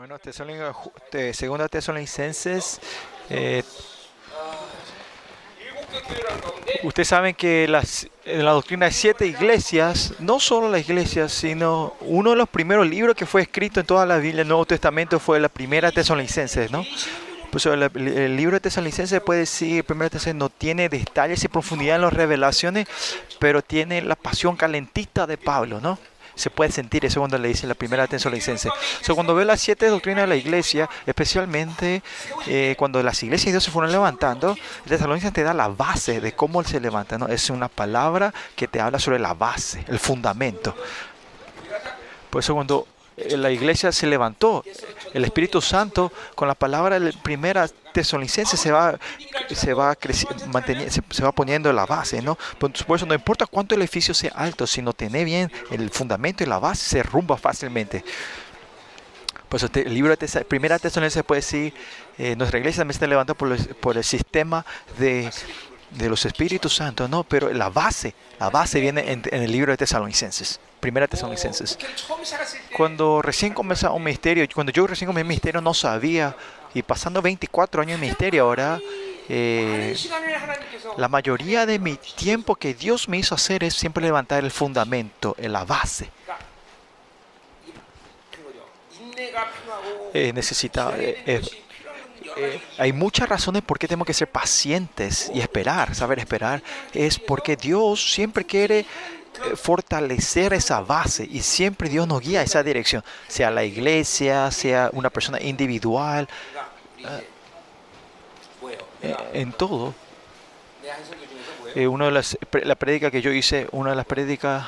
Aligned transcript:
Bueno, 0.00 0.18
te- 1.10 1.34
segunda 1.34 1.68
Tesalonicenses. 1.68 2.80
eh, 3.28 3.62
ustedes 6.82 7.06
saben 7.06 7.34
que 7.34 7.68
la 7.68 8.50
doctrina 8.52 8.86
hay 8.86 8.92
siete 8.92 9.26
iglesias, 9.26 10.14
no 10.18 10.40
solo 10.40 10.70
las 10.70 10.88
iglesias, 10.88 11.32
sino 11.32 11.96
uno 12.00 12.30
de 12.30 12.36
los 12.36 12.48
primeros 12.48 12.86
libros 12.88 13.14
que 13.14 13.26
fue 13.26 13.42
escrito 13.42 13.78
en 13.80 13.84
toda 13.84 14.06
la 14.06 14.16
Biblia, 14.16 14.40
el 14.40 14.48
Nuevo 14.48 14.64
Testamento, 14.64 15.20
fue 15.20 15.38
la 15.38 15.50
primera 15.50 15.92
Tesalonicenses, 15.92 16.70
¿no? 16.70 16.82
Pues 17.50 17.66
el, 17.66 17.82
el 17.82 18.36
libro 18.38 18.56
de 18.56 18.60
Tesalonicenses 18.60 19.20
puede 19.20 19.40
decir, 19.40 19.84
primero 19.84 20.08
Tesalonicenses 20.08 20.38
no 20.38 20.48
tiene 20.48 20.88
detalles 20.88 21.44
y 21.44 21.48
profundidad 21.48 21.96
en 21.96 22.02
las 22.02 22.14
revelaciones, 22.14 22.86
pero 23.38 23.60
tiene 23.60 24.00
la 24.00 24.16
pasión 24.16 24.56
calentita 24.56 25.26
de 25.26 25.36
Pablo, 25.36 25.78
¿no? 25.78 25.98
Se 26.40 26.50
puede 26.50 26.72
sentir 26.72 27.04
eso 27.04 27.20
cuando 27.20 27.36
le 27.38 27.48
dice 27.48 27.66
la 27.66 27.74
primera 27.74 28.06
Tesalonicense. 28.06 28.68
O 28.68 29.04
sea, 29.04 29.14
cuando 29.14 29.34
veo 29.34 29.44
las 29.44 29.60
siete 29.60 29.86
doctrinas 29.86 30.22
de 30.22 30.28
la 30.28 30.36
iglesia, 30.36 30.88
especialmente 31.06 32.02
eh, 32.46 32.74
cuando 32.78 33.02
las 33.02 33.22
iglesias 33.22 33.46
de 33.46 33.52
Dios 33.52 33.64
se 33.64 33.70
fueron 33.70 33.92
levantando, 33.92 34.56
Tesalonicenses 34.88 35.34
te 35.34 35.42
da 35.42 35.52
la 35.52 35.68
base 35.68 36.20
de 36.20 36.32
cómo 36.32 36.64
se 36.64 36.80
levanta, 36.80 37.18
¿no? 37.18 37.28
Es 37.28 37.50
una 37.50 37.68
palabra 37.68 38.32
que 38.56 38.68
te 38.68 38.80
habla 38.80 38.98
sobre 38.98 39.18
la 39.18 39.34
base, 39.34 39.84
el 39.88 39.98
fundamento. 39.98 40.74
Por 42.30 42.40
eso 42.40 42.54
cuando 42.54 42.86
la 43.36 43.50
iglesia 43.50 43.92
se 43.92 44.06
levantó, 44.06 44.64
el 45.14 45.24
Espíritu 45.24 45.60
Santo 45.60 46.12
con 46.34 46.48
la 46.48 46.54
palabra 46.54 46.98
de 47.00 47.12
primera 47.12 47.68
tesalonicense 47.92 48.56
se 48.56 48.70
va 48.70 48.98
se 49.52 49.74
va 49.74 49.96
se, 50.00 51.02
se 51.10 51.22
va 51.22 51.32
poniendo 51.32 51.72
la 51.72 51.86
base, 51.86 52.22
¿no? 52.22 52.38
Por 52.58 52.72
eso 52.96 53.06
no 53.06 53.14
importa 53.14 53.46
cuánto 53.46 53.74
el 53.74 53.80
edificio 53.82 54.14
sea 54.14 54.32
alto, 54.34 54.66
si 54.66 54.80
no 54.82 54.92
tiene 54.92 55.24
bien 55.24 55.50
el 55.70 55.90
fundamento 55.90 56.42
y 56.44 56.46
la 56.46 56.58
base 56.58 56.84
se 56.88 57.02
rumba 57.02 57.36
fácilmente. 57.36 58.04
Este- 59.52 59.82
el 59.82 59.94
libro 59.94 60.10
de 60.10 60.16
Tesa- 60.16 60.44
primera 60.44 60.78
tesalonicense 60.78 61.24
puede 61.24 61.40
decir, 61.40 61.74
eh, 62.18 62.36
nuestra 62.36 62.60
iglesia 62.60 62.82
también 62.82 62.94
está 62.94 63.08
levantada 63.08 63.36
por, 63.36 63.56
por 63.78 63.96
el 63.96 64.04
sistema 64.04 64.64
de, 64.96 65.28
de 65.90 66.08
los 66.08 66.24
Espíritus 66.24 66.74
Santos, 66.74 67.10
no, 67.10 67.24
pero 67.24 67.52
la 67.52 67.68
base, 67.68 68.14
la 68.38 68.50
base 68.50 68.80
viene 68.80 69.12
en, 69.12 69.22
el 69.30 69.50
libro 69.50 69.72
de 69.72 69.76
Tesalonicenses, 69.76 70.60
primera 70.78 71.08
Tesalonicenses. 71.08 71.78
Cuando 72.76 73.22
recién 73.22 73.52
comenzó 73.52 73.92
un 73.92 74.04
ministerio, 74.04 74.46
cuando 74.54 74.72
yo 74.72 74.86
recién 74.86 75.06
comencé 75.06 75.22
el 75.22 75.28
ministerio 75.28 75.60
no 75.60 75.74
sabía, 75.74 76.36
y 76.72 76.82
pasando 76.82 77.20
24 77.20 77.82
años 77.82 77.96
en 77.96 78.00
ministerio 78.00 78.44
ahora, 78.44 78.78
eh, 79.28 79.96
la 80.96 81.08
mayoría 81.08 81.66
de 81.66 81.78
mi 81.78 81.96
tiempo 81.96 82.54
que 82.54 82.74
Dios 82.74 83.08
me 83.08 83.18
hizo 83.18 83.34
hacer 83.34 83.64
es 83.64 83.74
siempre 83.74 84.04
levantar 84.04 84.44
el 84.44 84.50
fundamento, 84.50 85.34
la 85.38 85.64
base. 85.64 86.10
Eh, 90.12 90.32
eh 91.26 91.42
eh, 92.36 92.60
hay 92.78 92.92
muchas 92.92 93.28
razones 93.28 93.62
por 93.62 93.78
qué 93.78 93.88
tenemos 93.88 94.06
que 94.06 94.14
ser 94.14 94.28
pacientes 94.28 95.30
y 95.34 95.40
esperar, 95.40 95.94
saber 95.94 96.18
esperar. 96.18 96.62
Es 96.92 97.18
porque 97.18 97.56
Dios 97.56 98.12
siempre 98.12 98.44
quiere 98.44 98.80
eh, 98.80 98.86
fortalecer 99.54 100.52
esa 100.52 100.80
base 100.80 101.26
y 101.30 101.40
siempre 101.40 101.88
Dios 101.88 102.06
nos 102.06 102.20
guía 102.20 102.40
a 102.40 102.42
esa 102.42 102.62
dirección, 102.62 103.04
sea 103.28 103.50
la 103.50 103.64
iglesia, 103.64 104.50
sea 104.50 104.90
una 104.92 105.10
persona 105.10 105.40
individual, 105.40 106.28
eh, 109.02 109.16
en 109.32 109.52
todo. 109.52 109.94
Eh, 111.74 111.86
una 111.86 112.06
de 112.06 112.10
las, 112.10 112.36
la 112.64 112.74
prédica 112.74 113.10
que 113.10 113.22
yo 113.22 113.30
hice, 113.30 113.68
una 113.70 113.90
de 113.90 113.96
las 113.96 114.04
prédicas, 114.04 114.66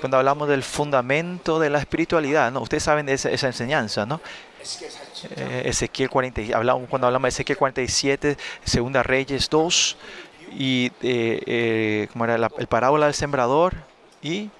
cuando 0.00 0.16
hablamos 0.16 0.48
del 0.48 0.62
fundamento 0.62 1.58
de 1.58 1.70
la 1.70 1.78
espiritualidad, 1.78 2.52
¿no? 2.52 2.60
ustedes 2.60 2.84
saben 2.84 3.06
de 3.06 3.14
esa, 3.14 3.30
esa 3.30 3.48
enseñanza, 3.48 4.06
¿no? 4.06 4.20
Eh, 5.36 5.62
Ezequiel 5.66 6.08
40, 6.08 6.56
hablamos, 6.56 6.88
cuando 6.88 7.06
hablamos 7.06 7.24
de 7.24 7.28
Ezequiel 7.30 7.58
47, 7.58 8.36
Segunda 8.64 9.02
Reyes 9.02 9.50
2, 9.50 9.96
y 10.56 10.86
eh, 11.02 11.42
eh 11.46 12.08
era 12.14 12.50
el 12.58 12.66
parábola 12.66 13.06
del 13.06 13.14
sembrador 13.14 13.74
y, 14.22 14.50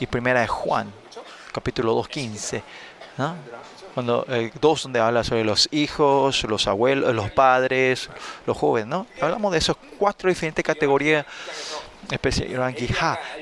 y 0.00 0.06
primera 0.06 0.40
de 0.40 0.48
Juan, 0.48 0.92
capítulo 1.52 1.94
2, 1.94 2.08
15. 2.08 2.62
¿no? 3.18 3.34
Cuando, 3.94 4.26
eh, 4.28 4.52
dos 4.60 4.82
donde 4.82 5.00
habla 5.00 5.24
sobre 5.24 5.44
los 5.44 5.68
hijos, 5.72 6.44
los 6.44 6.66
abuelos, 6.66 7.14
los 7.14 7.30
padres, 7.30 8.10
los 8.46 8.56
jóvenes. 8.56 8.88
¿no? 8.88 9.06
Hablamos 9.22 9.52
de 9.52 9.58
esas 9.58 9.76
cuatro 9.98 10.28
diferentes 10.28 10.62
categorías 10.62 11.24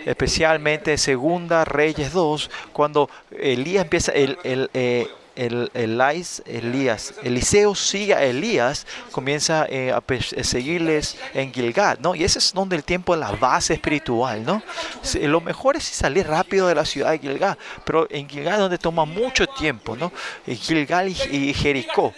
especialmente 0.07 0.97
segunda 0.97 1.65
Reyes 1.65 2.13
2, 2.13 2.51
cuando 2.73 3.11
Elías 3.31 3.85
empieza, 3.85 4.13
el, 4.13 4.39
eh, 4.73 5.09
el, 5.37 5.71
Elías, 5.75 7.15
Eliseo 7.23 7.75
sigue 7.75 8.15
a 8.15 8.23
Elías, 8.25 8.87
comienza 9.11 9.67
eh, 9.69 9.93
a 9.93 10.03
seguirles 10.45 11.17
en 11.35 11.53
Gilgad, 11.53 11.99
¿no? 11.99 12.15
Y 12.15 12.25
ese 12.25 12.39
es 12.39 12.53
donde 12.53 12.77
el 12.77 12.85
tiempo 12.85 13.15
de 13.15 13.21
la 13.21 13.33
base 13.33 13.75
espiritual, 13.75 14.45
¿no? 14.45 14.63
Se- 15.03 15.27
Lo 15.27 15.41
mejor 15.41 15.77
es 15.77 15.85
salir 15.85 16.27
rápido 16.27 16.67
de 16.69 16.75
la 16.75 16.85
ciudad 16.85 17.11
de 17.11 17.19
Gilgad, 17.19 17.57
pero 17.85 18.07
en 18.11 18.29
Gilgad 18.29 18.55
es 18.55 18.61
donde 18.61 18.79
toma 18.79 19.05
mucho 19.05 19.47
tiempo, 19.47 19.97
¿no? 19.97 20.13
Gilgal 20.47 21.09
y, 21.09 21.53
Jericó. 21.55 22.13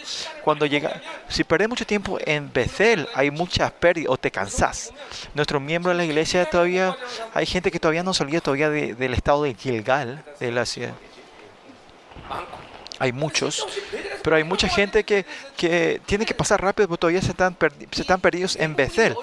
Cuando 0.44 0.66
llega, 0.66 1.03
si 1.28 1.43
perdés 1.44 1.69
mucho 1.69 1.87
tiempo 1.87 2.19
en 2.25 2.53
Bethel, 2.53 3.09
hay 3.15 3.31
muchas 3.31 3.72
pérdidas 3.72 4.10
o 4.12 4.16
te 4.16 4.31
cansás. 4.31 4.93
Nuestros 5.34 5.60
miembros 5.60 5.94
de 5.94 5.99
la 5.99 6.05
iglesia 6.05 6.44
todavía, 6.49 6.97
hay 7.34 7.47
gente 7.47 7.71
que 7.71 7.81
todavía 7.81 8.03
no 8.03 8.15
salió 8.15 8.41
todavía 8.41 8.71
de- 8.71 8.94
del 8.94 9.15
estado 9.15 9.43
de 9.43 9.55
Gilgal, 9.55 10.25
de 10.38 10.53
la 10.53 10.66
ciudad. 10.66 10.94
Hay 12.99 13.12
muchos, 13.12 13.67
pero 14.23 14.37
hay 14.37 14.45
mucha 14.45 14.69
gente 14.69 15.05
que, 15.05 15.27
que 15.57 16.01
tiene 16.07 16.25
que 16.25 16.34
pasar 16.34 16.62
rápido, 16.62 16.89
porque 16.89 17.01
todavía 17.01 17.23
se 17.23 17.31
están, 17.31 17.57
se 17.91 18.03
están 18.03 18.21
perdidos 18.21 18.57
en 18.57 18.75
Bethel. 18.75 19.15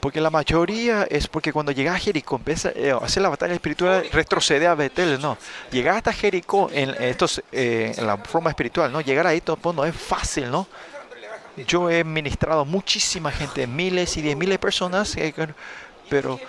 Porque 0.00 0.20
la 0.20 0.30
mayoría 0.30 1.04
es 1.04 1.28
porque 1.28 1.52
cuando 1.52 1.70
llegas 1.72 1.94
a 1.94 1.98
Jericó, 1.98 2.36
empieza 2.36 2.70
eh, 2.74 2.90
a 2.90 2.96
hacer 2.96 3.22
la 3.22 3.28
batalla 3.28 3.54
espiritual, 3.54 4.08
retrocede 4.12 4.66
a 4.66 4.74
Betel, 4.74 5.20
no. 5.20 5.38
Llegar 5.70 5.96
hasta 5.96 6.12
Jericó 6.12 6.68
en, 6.72 6.90
estos, 7.00 7.42
eh, 7.52 7.94
en 7.96 8.06
la 8.06 8.16
forma 8.16 8.50
espiritual, 8.50 8.90
¿no? 8.90 9.00
Llegar 9.00 9.26
ahí 9.26 9.40
pues, 9.40 9.76
no 9.76 9.84
es 9.84 9.94
fácil, 9.94 10.50
¿no? 10.50 10.66
Yo 11.66 11.90
he 11.90 12.02
ministrado 12.02 12.64
muchísima 12.64 13.30
gente, 13.30 13.66
miles 13.66 14.16
y 14.16 14.22
diez 14.22 14.36
miles 14.36 14.54
de 14.54 14.58
personas, 14.58 15.16
eh, 15.16 15.34
pero 16.08 16.40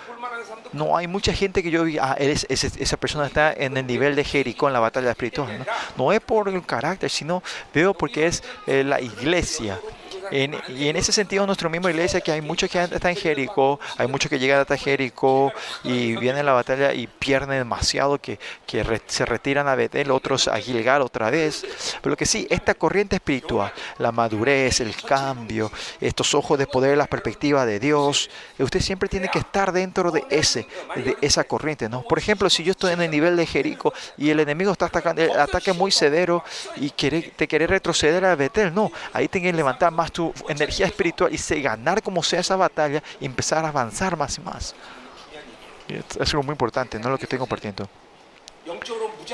no 0.74 0.96
hay 0.96 1.06
mucha 1.06 1.32
gente 1.32 1.62
que 1.62 1.70
yo 1.70 1.84
vi, 1.84 1.98
ah, 1.98 2.16
eres- 2.18 2.46
esa 2.50 2.96
persona 2.96 3.26
está 3.26 3.52
en 3.52 3.76
el 3.76 3.86
nivel 3.86 4.14
de 4.16 4.24
Jericó 4.24 4.66
en 4.66 4.72
la 4.74 4.80
batalla 4.80 5.10
espiritual. 5.10 5.58
¿no? 5.58 5.64
No 5.96 6.12
es 6.12 6.20
por 6.20 6.48
el 6.48 6.64
carácter, 6.66 7.08
sino 7.10 7.42
veo 7.72 7.94
porque 7.94 8.26
es 8.26 8.42
eh, 8.66 8.84
la 8.84 9.00
iglesia. 9.00 9.78
En- 10.30 10.56
y 10.68 10.88
en 10.88 10.96
ese 10.96 11.12
sentido, 11.12 11.46
nuestro 11.46 11.68
mismo 11.70 11.88
iglesia, 11.88 12.20
que 12.20 12.32
hay 12.32 12.40
muchos 12.40 12.70
que 12.70 12.80
están 12.82 13.10
en 13.10 13.16
Jericó, 13.16 13.78
hay 13.96 14.06
muchos 14.06 14.28
que 14.30 14.38
llegan 14.38 14.60
hasta 14.60 14.76
Jericó 14.76 15.52
y 15.82 16.16
vienen 16.16 16.40
a 16.40 16.44
la 16.44 16.52
batalla 16.52 16.92
y 16.92 17.06
pierden 17.06 17.50
demasiado, 17.50 18.18
que, 18.20 18.38
que 18.66 18.82
re- 18.82 19.02
se 19.06 19.24
retiran 19.24 19.68
a 19.68 19.74
Betel, 19.74 20.10
otros 20.10 20.48
a 20.48 20.58
Gilgal 20.58 21.02
otra 21.02 21.30
vez. 21.30 21.64
Pero 22.02 22.16
que 22.16 22.26
sí, 22.26 22.46
esta 22.50 22.74
corriente 22.74 23.16
espiritual, 23.16 23.72
la 23.98 24.12
madurez, 24.12 24.80
el 24.80 24.94
cambio, 24.96 25.70
estos 26.00 26.34
ojos 26.34 26.58
de 26.58 26.66
poder, 26.66 26.96
la 26.96 27.06
perspectiva 27.06 27.66
de 27.66 27.80
Dios, 27.80 28.30
usted 28.58 28.80
siempre 28.80 29.08
tiene 29.08 29.28
que 29.28 29.38
estar 29.38 29.72
dentro 29.72 30.10
de 30.10 30.24
ese, 30.30 30.66
de 30.96 31.16
esa 31.20 31.44
corriente, 31.44 31.88
¿no? 31.88 32.02
Por 32.02 32.18
ejemplo, 32.18 32.48
si 32.50 32.62
yo 32.64 32.72
estoy 32.72 32.92
en 32.92 33.02
el 33.02 33.10
nivel 33.10 33.36
de 33.36 33.46
Jericó 33.46 33.92
y 34.16 34.30
el 34.30 34.40
enemigo 34.40 34.72
está 34.72 34.86
atacando, 34.86 35.22
el 35.22 35.38
ataque 35.38 35.72
muy 35.72 35.90
severo 35.90 36.42
y 36.76 36.90
quiere, 36.90 37.22
te 37.22 37.46
quiere 37.48 37.66
retroceder 37.66 38.24
a 38.24 38.34
Betel, 38.36 38.74
no, 38.74 38.90
ahí 39.12 39.28
tienes 39.28 39.52
que 39.52 39.56
levantar 39.56 39.90
más 39.92 40.12
tu 40.14 40.32
energía 40.48 40.86
espiritual 40.86 41.34
y 41.34 41.38
se 41.38 41.60
ganar 41.60 42.02
como 42.02 42.22
sea 42.22 42.40
esa 42.40 42.56
batalla 42.56 43.02
y 43.20 43.26
empezar 43.26 43.64
a 43.64 43.68
avanzar 43.68 44.16
más 44.16 44.38
y 44.38 44.40
más. 44.40 44.74
Y 45.88 45.94
es 45.94 46.30
algo 46.32 46.44
muy 46.44 46.52
importante, 46.52 46.98
no 46.98 47.10
lo 47.10 47.18
que 47.18 47.24
estoy 47.24 47.38
compartiendo. 47.38 47.86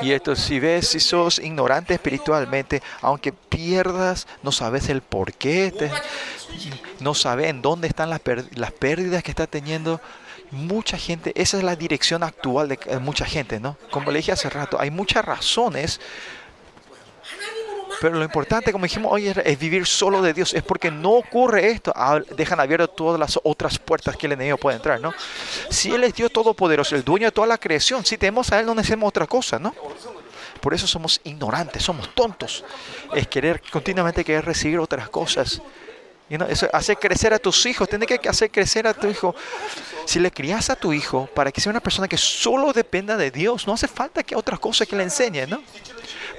Y 0.02 0.10
esto, 0.10 0.34
si 0.34 0.58
ves, 0.58 0.88
si 0.88 0.98
sos 0.98 1.38
ignorante 1.38 1.94
espiritualmente, 1.94 2.82
aunque 3.02 3.32
pierdas, 3.32 4.26
no 4.42 4.50
sabes 4.50 4.88
el 4.88 5.02
por 5.02 5.32
qué, 5.34 5.70
te, 5.70 5.90
no 6.98 7.14
sabes 7.14 7.48
en 7.48 7.62
dónde 7.62 7.86
están 7.86 8.10
las, 8.10 8.20
las 8.54 8.72
pérdidas 8.72 9.22
que 9.22 9.30
estás 9.30 9.48
teniendo. 9.48 10.00
Mucha 10.50 10.98
gente, 10.98 11.32
esa 11.36 11.58
es 11.58 11.62
la 11.62 11.76
dirección 11.76 12.24
actual 12.24 12.68
de 12.68 12.78
mucha 12.98 13.24
gente, 13.24 13.60
¿no? 13.60 13.76
Como 13.92 14.10
le 14.10 14.16
dije 14.18 14.32
hace 14.32 14.50
rato, 14.50 14.80
hay 14.80 14.90
muchas 14.90 15.24
razones 15.24 16.00
pero 18.00 18.16
lo 18.16 18.24
importante, 18.24 18.72
como 18.72 18.84
dijimos 18.84 19.12
hoy, 19.12 19.28
es, 19.28 19.58
vivir 19.58 19.86
solo 19.86 20.22
de 20.22 20.32
Dios. 20.32 20.54
Es 20.54 20.62
porque 20.62 20.90
no 20.90 21.12
ocurre 21.12 21.70
esto, 21.70 21.92
ah, 21.94 22.18
dejan 22.36 22.58
abiertas 22.58 22.90
todas 22.96 23.20
las 23.20 23.38
otras 23.42 23.78
puertas 23.78 24.16
que 24.16 24.26
el 24.26 24.32
enemigo 24.32 24.56
puede 24.56 24.76
entrar, 24.76 25.00
¿no? 25.00 25.12
Si 25.68 25.92
Él 25.92 26.04
es 26.04 26.14
Dios 26.14 26.32
todopoderoso, 26.32 26.96
el 26.96 27.04
dueño 27.04 27.26
de 27.26 27.32
toda 27.32 27.46
la 27.46 27.58
creación, 27.58 28.04
si 28.04 28.16
tenemos 28.16 28.50
a 28.52 28.60
Él, 28.60 28.66
no 28.66 28.74
necesitamos 28.74 29.08
otra 29.08 29.26
cosa, 29.26 29.58
¿no? 29.58 29.74
Por 30.62 30.72
eso 30.72 30.86
somos 30.86 31.20
ignorantes, 31.24 31.82
somos 31.82 32.14
tontos. 32.14 32.64
Es 33.14 33.26
querer 33.28 33.62
continuamente 33.70 34.24
querer 34.24 34.46
recibir 34.46 34.78
otras 34.78 35.10
cosas. 35.10 35.60
Y 36.30 36.38
no, 36.38 36.46
eso 36.46 36.68
hace 36.72 36.96
crecer 36.96 37.34
a 37.34 37.38
tus 37.38 37.66
hijos. 37.66 37.88
Tienes 37.88 38.06
que 38.06 38.28
hacer 38.28 38.50
crecer 38.50 38.86
a 38.86 38.94
tu 38.94 39.08
hijo. 39.08 39.34
Si 40.06 40.20
le 40.20 40.30
crías 40.30 40.70
a 40.70 40.76
tu 40.76 40.92
hijo 40.92 41.28
para 41.34 41.50
que 41.52 41.60
sea 41.60 41.70
una 41.70 41.80
persona 41.80 42.08
que 42.08 42.16
solo 42.16 42.72
dependa 42.72 43.16
de 43.16 43.30
Dios, 43.30 43.66
no 43.66 43.74
hace 43.74 43.88
falta 43.88 44.22
que 44.22 44.36
otras 44.36 44.58
cosas 44.58 44.86
que 44.86 44.96
le 44.96 45.02
enseñen, 45.02 45.50
¿no? 45.50 45.62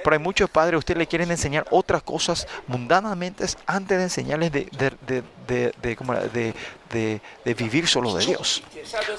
Pero 0.02 0.14
hay 0.14 0.22
muchos 0.22 0.50
padres, 0.50 0.78
ustedes 0.78 0.98
le 0.98 1.06
quieren 1.06 1.30
enseñar 1.30 1.66
otras 1.70 2.02
cosas 2.02 2.46
mundanamente 2.66 3.44
antes 3.66 3.98
de 3.98 4.04
enseñarles 4.04 4.52
de, 4.52 4.68
de, 4.72 5.22
de, 6.92 7.20
de, 7.44 7.54
vivir 7.54 7.86
solo 7.86 8.14
de 8.14 8.24
Dios. 8.24 8.62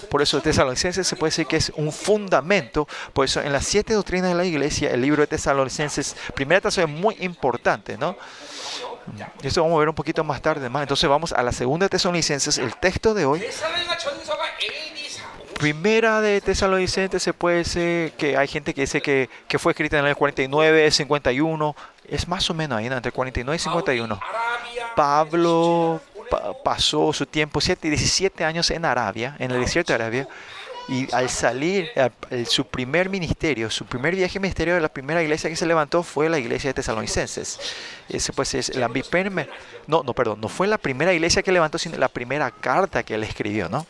Por 0.10 0.22
eso 0.22 0.42
Tesalonicenses 0.42 1.08
se 1.08 1.16
puede 1.16 1.32
decir 1.32 1.48
que 1.48 1.58
es 1.58 1.72
un 1.76 1.92
fundamento. 1.92 2.88
Por 3.14 3.26
eso 3.26 3.42
en 3.42 3.52
las 3.52 3.66
siete 3.66 3.94
doctrinas 3.94 4.30
de 4.30 4.36
la 4.36 4.46
iglesia, 4.46 4.92
el 4.92 5.02
libro 5.02 5.22
de 5.22 5.28
Tesalonicenses, 5.28 6.16
primera 6.36 6.62
Tesalonicenses 6.62 6.96
es 6.96 7.02
muy 7.02 7.18
importante, 7.26 7.98
¿no? 7.98 8.16
Y 9.42 9.48
Eso 9.48 9.62
vamos 9.62 9.76
a 9.76 9.80
ver 9.80 9.90
un 9.90 9.96
poquito 9.96 10.24
más 10.24 10.42
tarde 10.42 10.70
más. 10.70 10.84
Entonces 10.84 11.10
vamos 11.10 11.34
a 11.34 11.44
la 11.44 11.52
segunda 11.52 11.90
Tesalonicenses, 11.90 12.58
el 12.58 12.76
texto 12.78 13.14
de 13.14 13.26
hoy. 13.26 13.44
Primera 15.60 16.22
de 16.22 16.42
Tesalonicenses 16.42 17.24
se 17.24 17.34
puede 17.34 17.64
ser 17.64 18.12
que 18.14 18.38
hay 18.38 18.48
gente 18.48 18.74
que 18.74 18.82
dice 18.82 19.02
que, 19.02 19.30
que 19.48 19.60
fue 19.60 19.72
escrita 19.72 20.00
en 20.00 20.06
el 20.06 20.16
49, 20.16 20.92
51, 20.92 21.76
es 22.08 22.28
más 22.28 22.50
o 22.50 22.54
menos 22.54 22.78
ahí, 22.78 22.90
¿no? 22.90 22.98
entre 22.98 23.12
49 23.12 23.56
y 23.56 23.60
51. 23.60 24.20
Pablo 24.96 26.02
pasó 26.64 27.14
su 27.14 27.26
tiempo, 27.26 27.62
7, 27.62 27.90
17 27.90 28.44
años 28.44 28.70
en 28.72 28.86
Arabia, 28.86 29.36
en 29.40 29.52
el 29.52 29.60
desierto 29.60 29.94
de 29.94 29.96
Arabia, 29.96 30.28
y 30.90 31.14
al 31.14 31.30
salir, 31.30 31.92
su 32.46 32.66
primer 32.68 33.10
ministerio, 33.10 33.70
su 33.70 33.86
primer 33.86 34.16
viaje 34.16 34.40
ministerio 34.40 34.76
de 34.76 34.82
la 34.82 34.90
primera 34.90 35.24
iglesia 35.24 35.50
que 35.50 35.56
se 35.56 35.66
levantó 35.66 36.04
fue 36.04 36.30
la 36.30 36.38
iglesia 36.38 36.72
de 36.72 36.74
Tesalonicenses. 36.74 37.60
Ese 38.10 38.34
pues 38.34 38.54
es 38.54 38.76
la 38.76 38.90
no, 39.88 40.04
no, 40.04 40.14
perdón, 40.14 40.42
no 40.42 40.50
fue 40.50 40.68
la 40.68 40.78
primera 40.78 41.14
iglesia 41.14 41.42
que 41.42 41.52
levantó, 41.52 41.78
sino 41.78 41.98
la 41.98 42.10
primera 42.10 42.52
carta 42.52 43.04
que 43.04 43.16
él 43.16 43.24
escribió, 43.24 43.70
¿no? 43.70 43.86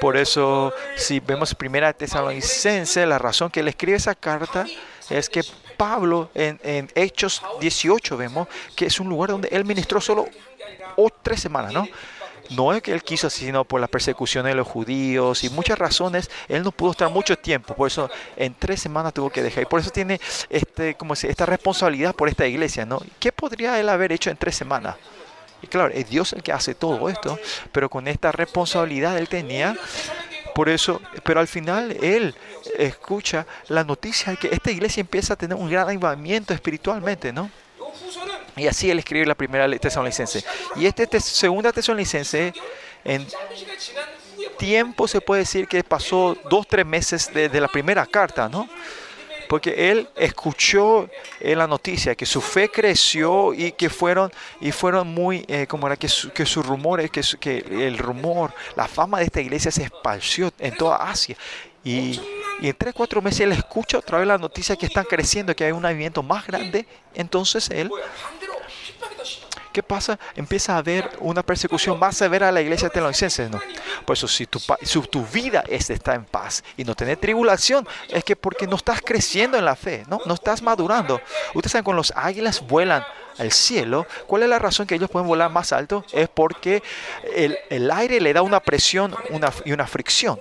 Por 0.00 0.16
eso, 0.16 0.72
si 0.96 1.20
vemos 1.20 1.54
primera 1.54 1.92
Tesalonicense, 1.92 3.06
la 3.06 3.18
razón 3.18 3.50
que 3.50 3.60
él 3.60 3.68
escribe 3.68 3.96
esa 3.96 4.14
carta 4.14 4.66
es 5.10 5.28
que 5.28 5.42
Pablo 5.76 6.30
en, 6.34 6.60
en 6.62 6.90
Hechos 6.94 7.42
18 7.60 8.16
vemos 8.16 8.48
que 8.76 8.86
es 8.86 9.00
un 9.00 9.08
lugar 9.08 9.30
donde 9.30 9.48
él 9.52 9.64
ministró 9.64 10.00
solo 10.00 10.26
tres 11.22 11.40
semanas, 11.40 11.72
¿no? 11.72 11.86
No 12.50 12.74
es 12.74 12.82
que 12.82 12.92
él 12.92 13.02
quiso 13.02 13.28
así, 13.28 13.46
sino 13.46 13.64
por 13.64 13.80
la 13.80 13.86
persecución 13.86 14.44
de 14.44 14.54
los 14.54 14.66
judíos 14.68 15.42
y 15.42 15.48
muchas 15.50 15.78
razones, 15.78 16.30
él 16.48 16.62
no 16.62 16.70
pudo 16.70 16.90
estar 16.90 17.08
mucho 17.08 17.38
tiempo, 17.38 17.74
por 17.74 17.86
eso 17.86 18.10
en 18.36 18.54
tres 18.54 18.80
semanas 18.82 19.14
tuvo 19.14 19.30
que 19.30 19.42
dejar. 19.42 19.62
Y 19.62 19.66
por 19.66 19.80
eso 19.80 19.90
tiene 19.90 20.20
este, 20.50 20.94
como 20.94 21.16
se- 21.16 21.30
esta 21.30 21.46
responsabilidad 21.46 22.14
por 22.14 22.28
esta 22.28 22.46
iglesia, 22.46 22.84
¿no? 22.84 23.00
¿Qué 23.18 23.32
podría 23.32 23.80
él 23.80 23.88
haber 23.88 24.12
hecho 24.12 24.28
en 24.28 24.36
tres 24.36 24.54
semanas? 24.56 24.96
Y 25.62 25.68
claro, 25.68 25.92
es 25.94 26.08
Dios 26.08 26.32
el 26.32 26.42
que 26.42 26.52
hace 26.52 26.74
todo 26.74 27.08
esto, 27.08 27.38
pero 27.70 27.88
con 27.88 28.08
esta 28.08 28.32
responsabilidad 28.32 29.16
él 29.18 29.28
tenía. 29.28 29.76
Por 30.54 30.68
eso, 30.68 31.00
pero 31.24 31.40
al 31.40 31.48
final 31.48 31.96
él 32.02 32.34
escucha 32.76 33.46
la 33.68 33.84
noticia 33.84 34.32
de 34.32 34.38
que 34.38 34.48
esta 34.48 34.70
iglesia 34.70 35.00
empieza 35.00 35.34
a 35.34 35.36
tener 35.36 35.56
un 35.56 35.70
gran 35.70 35.88
avivamiento 35.88 36.52
espiritualmente, 36.52 37.32
¿no? 37.32 37.50
Y 38.56 38.66
así 38.66 38.90
él 38.90 38.98
escribe 38.98 39.24
la 39.24 39.34
primera 39.34 39.68
tesalonicense. 39.78 40.44
Y 40.76 40.84
esta 40.84 41.04
este, 41.04 41.20
segunda 41.20 41.72
tesalonicense, 41.72 42.52
en 43.04 43.26
tiempo 44.58 45.08
se 45.08 45.20
puede 45.20 45.40
decir 45.40 45.66
que 45.66 45.82
pasó 45.82 46.36
dos, 46.50 46.66
tres 46.68 46.84
meses 46.84 47.30
desde 47.32 47.60
la 47.60 47.68
primera 47.68 48.04
carta, 48.06 48.48
¿no? 48.48 48.68
Porque 49.52 49.90
él 49.90 50.08
escuchó 50.16 51.10
la 51.40 51.66
noticia 51.66 52.14
que 52.14 52.24
su 52.24 52.40
fe 52.40 52.70
creció 52.70 53.52
y 53.52 53.72
que 53.72 53.90
fueron 53.90 54.32
y 54.62 54.72
fueron 54.72 55.08
muy 55.08 55.44
eh, 55.46 55.66
como 55.66 55.86
era 55.86 55.94
que 55.98 56.08
su, 56.08 56.30
que 56.30 56.46
su 56.46 56.62
rumor 56.62 57.06
que, 57.10 57.22
su- 57.22 57.38
que 57.38 57.58
el 57.58 57.98
rumor 57.98 58.54
la 58.76 58.88
fama 58.88 59.18
de 59.18 59.24
esta 59.26 59.42
iglesia 59.42 59.70
se 59.70 59.82
esparció 59.82 60.50
en 60.58 60.74
toda 60.74 60.96
Asia. 60.96 61.36
Y, 61.84 62.18
y 62.62 62.68
en 62.70 62.74
tres 62.78 62.94
cuatro 62.94 63.20
meses 63.20 63.40
él 63.40 63.52
escucha 63.52 63.98
otra 63.98 64.20
vez 64.20 64.26
la 64.26 64.38
noticia 64.38 64.74
que 64.74 64.86
están 64.86 65.04
creciendo 65.04 65.54
que 65.54 65.64
hay 65.64 65.72
un 65.72 65.84
avivamiento 65.84 66.22
más 66.22 66.46
grande. 66.46 66.86
Entonces 67.14 67.68
él 67.68 67.90
¿Qué 69.72 69.82
pasa? 69.82 70.18
Empieza 70.36 70.74
a 70.74 70.78
haber 70.78 71.10
una 71.20 71.42
persecución 71.42 71.98
más 71.98 72.16
severa 72.16 72.48
a 72.48 72.52
la 72.52 72.60
iglesia 72.60 72.90
tesalonicense, 72.90 73.48
¿no? 73.48 73.60
Por 74.04 74.16
eso, 74.16 74.28
si 74.28 74.46
tu, 74.46 74.60
si 74.82 75.00
tu 75.00 75.24
vida 75.26 75.64
es 75.66 75.88
estar 75.88 76.14
en 76.14 76.24
paz 76.24 76.62
y 76.76 76.84
no 76.84 76.94
tener 76.94 77.16
tribulación, 77.16 77.88
es 78.08 78.22
que 78.22 78.36
porque 78.36 78.66
no 78.66 78.76
estás 78.76 79.00
creciendo 79.00 79.56
en 79.56 79.64
la 79.64 79.74
fe, 79.74 80.04
¿no? 80.08 80.20
No 80.26 80.34
estás 80.34 80.62
madurando. 80.62 81.20
Ustedes 81.54 81.72
saben, 81.72 81.84
cuando 81.84 82.00
los 82.00 82.12
águilas 82.14 82.60
vuelan 82.66 83.04
al 83.38 83.50
cielo, 83.50 84.06
¿cuál 84.26 84.42
es 84.42 84.48
la 84.50 84.58
razón 84.58 84.86
que 84.86 84.94
ellos 84.94 85.10
pueden 85.10 85.26
volar 85.26 85.50
más 85.50 85.72
alto? 85.72 86.04
Es 86.12 86.28
porque 86.28 86.82
el, 87.34 87.90
aire 87.90 88.20
le 88.20 88.32
da 88.34 88.42
una 88.42 88.60
presión 88.60 89.14
y 89.64 89.72
una 89.72 89.86
fricción. 89.86 90.38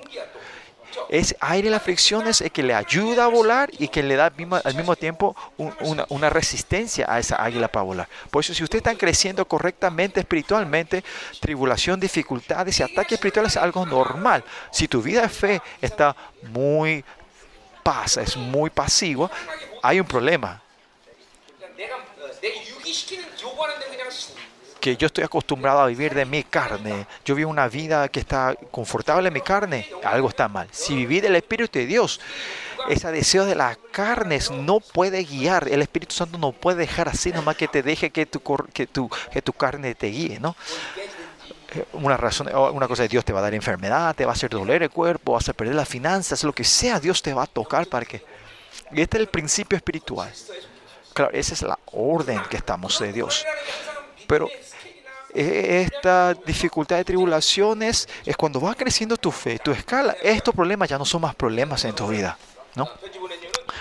Ese 1.10 1.36
aire 1.40 1.68
y 1.68 1.72
la 1.72 1.80
fricción 1.80 2.28
es 2.28 2.42
el 2.42 2.52
que 2.52 2.64
le 2.64 2.74
ayuda 2.74 3.26
a 3.26 3.28
volar 3.28 3.70
y 3.78 3.88
que 3.88 4.02
le 4.04 4.16
da 4.16 4.26
al 4.26 4.76
mismo, 4.76 4.96
tiempo 4.96 5.36
un- 5.58 5.74
una, 5.82 6.06
una 6.10 6.30
resistencia 6.30 7.06
a 7.10 7.20
esa 7.20 7.36
águila 7.44 7.68
para 7.68 7.84
volar. 7.84 8.08
Por 8.30 8.44
eso, 8.44 8.54
si 8.54 8.64
ustedes 8.64 8.80
están 8.82 8.98
creciendo 8.98 9.46
correctamente 9.46 10.20
espiritualmente, 10.20 11.04
tribulación, 11.40 12.00
dificultades 12.00 12.80
y 12.80 12.84
ataques 12.84 13.14
espirituales 13.14 13.54
es 13.56 13.62
algo 13.62 13.86
normal. 13.86 14.44
Si 14.72 14.88
tu 14.88 15.02
vida 15.02 15.22
de 15.22 15.30
fe 15.30 15.62
está 15.82 16.16
muy 16.44 17.04
pasa, 17.84 18.22
es 18.22 18.38
muy 18.38 18.70
pasivo, 18.70 19.30
hay 19.82 20.00
un 20.00 20.08
problema 20.08 20.62
que 24.82 24.98
yo 24.98 25.06
estoy 25.06 25.24
acostumbrado 25.24 25.80
a 25.80 25.88
vivir 25.88 26.14
de 26.14 26.26
mi 26.26 26.44
carne. 26.44 27.06
Yo 27.24 27.36
vivo 27.36 27.50
una 27.50 27.70
vida 27.70 28.10
que 28.10 28.20
está 28.20 28.56
confortable 28.72 29.28
en 29.28 29.34
mi 29.34 29.42
carne. 29.42 29.88
Algo 30.04 30.28
está 30.28 30.50
mal. 30.50 30.68
Si 30.72 30.96
viví 30.96 31.22
del 31.22 31.36
Espíritu 31.36 31.78
de 31.78 31.86
Dios, 31.86 32.20
ese 32.90 33.12
deseo 33.12 33.46
de 33.46 33.56
las 33.56 33.78
carnes 33.92 34.50
no 34.50 34.80
puede 34.80 35.24
guiar. 35.24 35.70
El 35.70 35.84
Espíritu 35.84 36.16
Santo 36.16 36.38
no 36.40 36.52
puede 36.52 36.80
dejar 36.80 37.08
así 37.08 37.32
nomás 37.32 37.56
que 37.56 37.68
te 37.68 37.84
deje 37.84 38.10
que 38.10 38.26
tu, 38.26 38.42
que 38.74 38.88
tu, 38.88 39.10
que 39.32 39.42
tu 39.42 39.54
carne 39.54 39.94
te 39.94 40.08
guíe, 40.08 40.40
¿no? 40.40 40.56
Eh, 41.74 41.86
una 41.94 42.18
razón, 42.18 42.50
una 42.74 42.88
cosa 42.88 43.04
es 43.04 43.10
Dios 43.10 43.24
te 43.24 43.32
va 43.32 43.40
a 43.40 43.44
dar 43.44 43.54
enfermedad, 43.54 44.16
te 44.16 44.26
va 44.26 44.32
a 44.32 44.36
hacer 44.36 44.50
doler 44.50 44.84
el 44.84 44.90
cuerpo, 44.90 45.34
vas 45.34 45.48
a 45.48 45.54
perder 45.54 45.76
las 45.76 45.88
finanzas, 45.88 46.44
lo 46.44 46.54
que 46.54 46.64
sea, 46.64 47.00
Dios 47.00 47.22
te 47.22 47.34
va 47.34 47.44
a 47.44 47.48
tocar 47.48 47.86
para 47.88 48.06
que. 48.06 48.26
Y 48.92 49.00
este 49.00 49.18
es 49.18 49.22
el 49.22 49.28
principio 49.28 49.78
espiritual. 49.78 50.34
Claro, 51.14 51.32
esa 51.34 51.54
es 51.54 51.62
la 51.62 51.78
orden 51.92 52.42
que 52.50 52.58
estamos 52.58 53.00
de 53.00 53.14
Dios. 53.14 53.46
Pero 54.32 54.50
e-, 55.34 55.82
estas 55.82 56.38
dificultades, 56.46 57.06
tribulaciones, 57.06 58.08
es 58.26 58.38
cuando 58.38 58.62
va 58.62 58.74
creciendo 58.76 59.18
tu 59.18 59.30
fe, 59.30 59.60
tu 59.60 59.72
escala, 59.72 60.16
estos 60.24 60.56
problemas 60.56 60.88
ya 60.88 60.98
no 60.98 61.04
son 61.04 61.20
más 61.20 61.36
problemas 61.36 61.84
en 61.84 61.94
tu 61.94 62.08
vida, 62.08 62.38
¿no? 62.76 62.88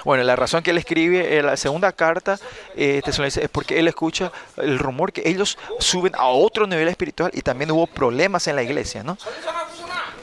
Bueno, 0.04 0.24
la 0.24 0.34
razón 0.34 0.62
que 0.64 0.72
él 0.72 0.78
escribe 0.78 1.38
en 1.38 1.46
la 1.46 1.56
segunda 1.56 1.92
carta 1.92 2.36
eh, 2.74 3.00
este 3.04 3.28
es 3.28 3.48
porque 3.50 3.78
él 3.78 3.86
escucha 3.86 4.32
el 4.56 4.78
rumor 4.78 5.12
que 5.12 5.22
ellos 5.28 5.56
suben 5.78 6.14
a 6.16 6.26
otro 6.26 6.66
nivel 6.66 6.88
espiritual 6.88 7.30
y 7.32 7.42
también 7.42 7.70
hubo 7.70 7.86
problemas 7.86 8.48
en 8.48 8.56
la 8.56 8.62
iglesia, 8.64 9.04
¿no? 9.04 9.16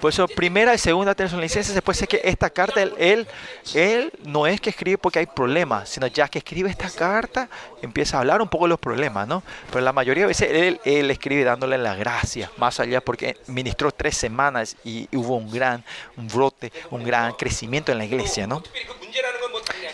Por 0.01 0.11
eso 0.11 0.27
primera 0.27 0.73
y 0.73 0.77
segunda 0.77 1.15
licencias 1.17 1.73
después 1.73 1.97
sé 1.97 2.07
que 2.07 2.21
esta 2.23 2.49
carta, 2.49 2.81
él, 2.81 3.27
él, 3.73 4.11
no 4.23 4.45
es 4.47 4.61
que 4.61 4.69
escribe 4.69 4.97
porque 4.97 5.19
hay 5.19 5.25
problemas, 5.25 5.89
sino 5.89 6.07
ya 6.07 6.27
que 6.27 6.39
escribe 6.39 6.69
esta 6.69 6.89
carta, 6.89 7.49
empieza 7.81 8.17
a 8.17 8.19
hablar 8.21 8.41
un 8.41 8.47
poco 8.47 8.65
de 8.65 8.69
los 8.69 8.79
problemas, 8.79 9.27
¿no? 9.27 9.43
Pero 9.71 9.81
la 9.81 9.93
mayoría 9.93 10.23
de 10.23 10.27
veces 10.27 10.49
él, 10.51 10.79
él 10.85 11.09
escribe 11.09 11.43
dándole 11.43 11.77
las 11.77 11.97
gracias, 11.97 12.49
más 12.57 12.79
allá 12.79 13.01
porque 13.01 13.37
ministró 13.47 13.91
tres 13.91 14.15
semanas 14.15 14.77
y 14.83 15.07
hubo 15.15 15.35
un 15.35 15.51
gran 15.51 15.83
un 16.15 16.27
brote, 16.27 16.71
un 16.91 17.03
gran 17.03 17.33
crecimiento 17.33 17.91
en 17.91 17.97
la 17.97 18.05
iglesia, 18.05 18.47
¿no? 18.47 18.63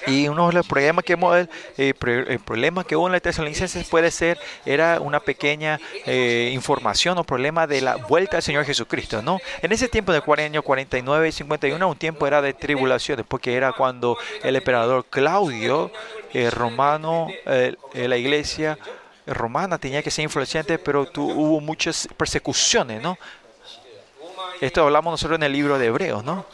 Y 0.07 0.27
uno 0.27 0.47
de 0.47 0.53
los 0.53 0.67
problemas 0.67 1.03
que 1.05 1.13
hemos, 1.13 1.35
eh, 1.77 1.93
el 2.27 2.39
problema 2.39 2.83
que 2.83 2.95
hubo 2.95 3.07
en 3.07 3.13
la 3.13 3.17
puede 3.89 4.11
ser, 4.11 4.37
era 4.65 4.99
una 4.99 5.19
pequeña 5.19 5.79
eh, 6.05 6.51
información 6.53 7.17
o 7.17 7.23
problema 7.23 7.67
de 7.67 7.81
la 7.81 7.95
vuelta 7.95 8.37
del 8.37 8.43
Señor 8.43 8.65
Jesucristo, 8.65 9.21
¿no? 9.21 9.39
En 9.61 9.71
ese 9.71 9.87
tiempo 9.87 10.11
de 10.11 10.21
40 10.21 10.45
años 10.53 10.63
49 10.63 11.27
y 11.27 11.31
51, 11.31 11.87
un 11.87 11.95
tiempo 11.97 12.27
era 12.27 12.41
de 12.41 12.53
tribulaciones, 12.53 13.25
porque 13.27 13.55
era 13.55 13.71
cuando 13.71 14.17
el 14.43 14.55
emperador 14.55 15.05
Claudio, 15.09 15.91
eh, 16.33 16.49
romano, 16.49 17.27
la 17.45 18.17
iglesia 18.17 18.77
romana 19.25 19.77
tenía 19.77 20.03
que 20.03 20.11
ser 20.11 20.23
influenciante, 20.23 20.77
pero 20.77 21.05
tu- 21.05 21.29
hubo 21.31 21.61
muchas 21.61 22.09
persecuciones, 22.17 23.01
¿no? 23.01 23.17
Esto 24.61 24.81
hablamos 24.83 25.11
nosotros 25.11 25.37
en 25.37 25.43
el 25.43 25.51
libro 25.53 25.77
de 25.77 25.87
Hebreos, 25.87 26.23
¿no? 26.23 26.45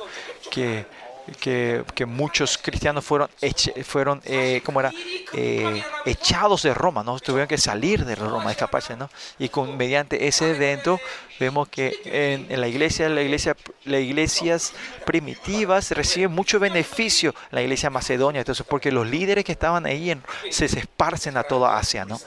Que, 0.51 0.85
que, 1.31 2.05
muchos 2.05 2.57
cristianos 2.57 3.05
fueron, 3.05 3.29
eche, 3.41 3.83
fueron 3.83 4.21
eh, 4.25 4.61
¿cómo 4.65 4.79
era? 4.79 4.91
Eh, 5.33 5.83
echados 6.05 6.63
de 6.63 6.73
Roma, 6.73 7.03
¿no? 7.03 7.19
Tuvieron 7.19 7.47
que 7.47 7.57
salir 7.57 8.05
de 8.05 8.15
Roma, 8.15 8.51
escaparse, 8.51 8.95
¿no? 8.95 9.09
Y 9.37 9.49
con, 9.49 9.77
mediante 9.77 10.27
ese 10.27 10.51
evento 10.51 10.99
vemos 11.39 11.67
que 11.69 11.99
en, 12.05 12.59
la 12.59 12.67
iglesia, 12.67 13.09
la 13.09 13.21
iglesia, 13.21 13.55
las 13.85 14.01
iglesias 14.01 14.73
primitivas 15.05 15.91
reciben 15.91 16.31
mucho 16.31 16.59
beneficio 16.59 17.33
la 17.51 17.61
iglesia 17.61 17.89
macedonia, 17.89 18.39
entonces, 18.39 18.65
porque 18.67 18.91
los 18.91 19.07
líderes 19.07 19.45
que 19.45 19.51
estaban 19.51 19.85
ahí 19.85 20.11
en, 20.11 20.23
se, 20.49 20.65
esparcen 20.65 21.37
a 21.37 21.43
toda 21.43 21.77
Asia, 21.77 22.05
¿no? 22.05 22.19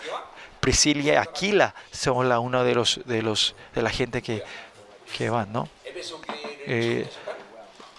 Priscilia 0.60 1.14
y 1.14 1.16
Aquila 1.16 1.74
son 1.90 2.28
la 2.28 2.38
una 2.38 2.62
de 2.62 2.74
los 2.74 3.00
de 3.04 3.20
los 3.22 3.56
de 3.74 3.82
la 3.82 3.90
gente 3.90 4.22
que, 4.22 4.44
que 5.16 5.28
van, 5.28 5.52
¿no? 5.52 5.68
Eh, 6.66 7.08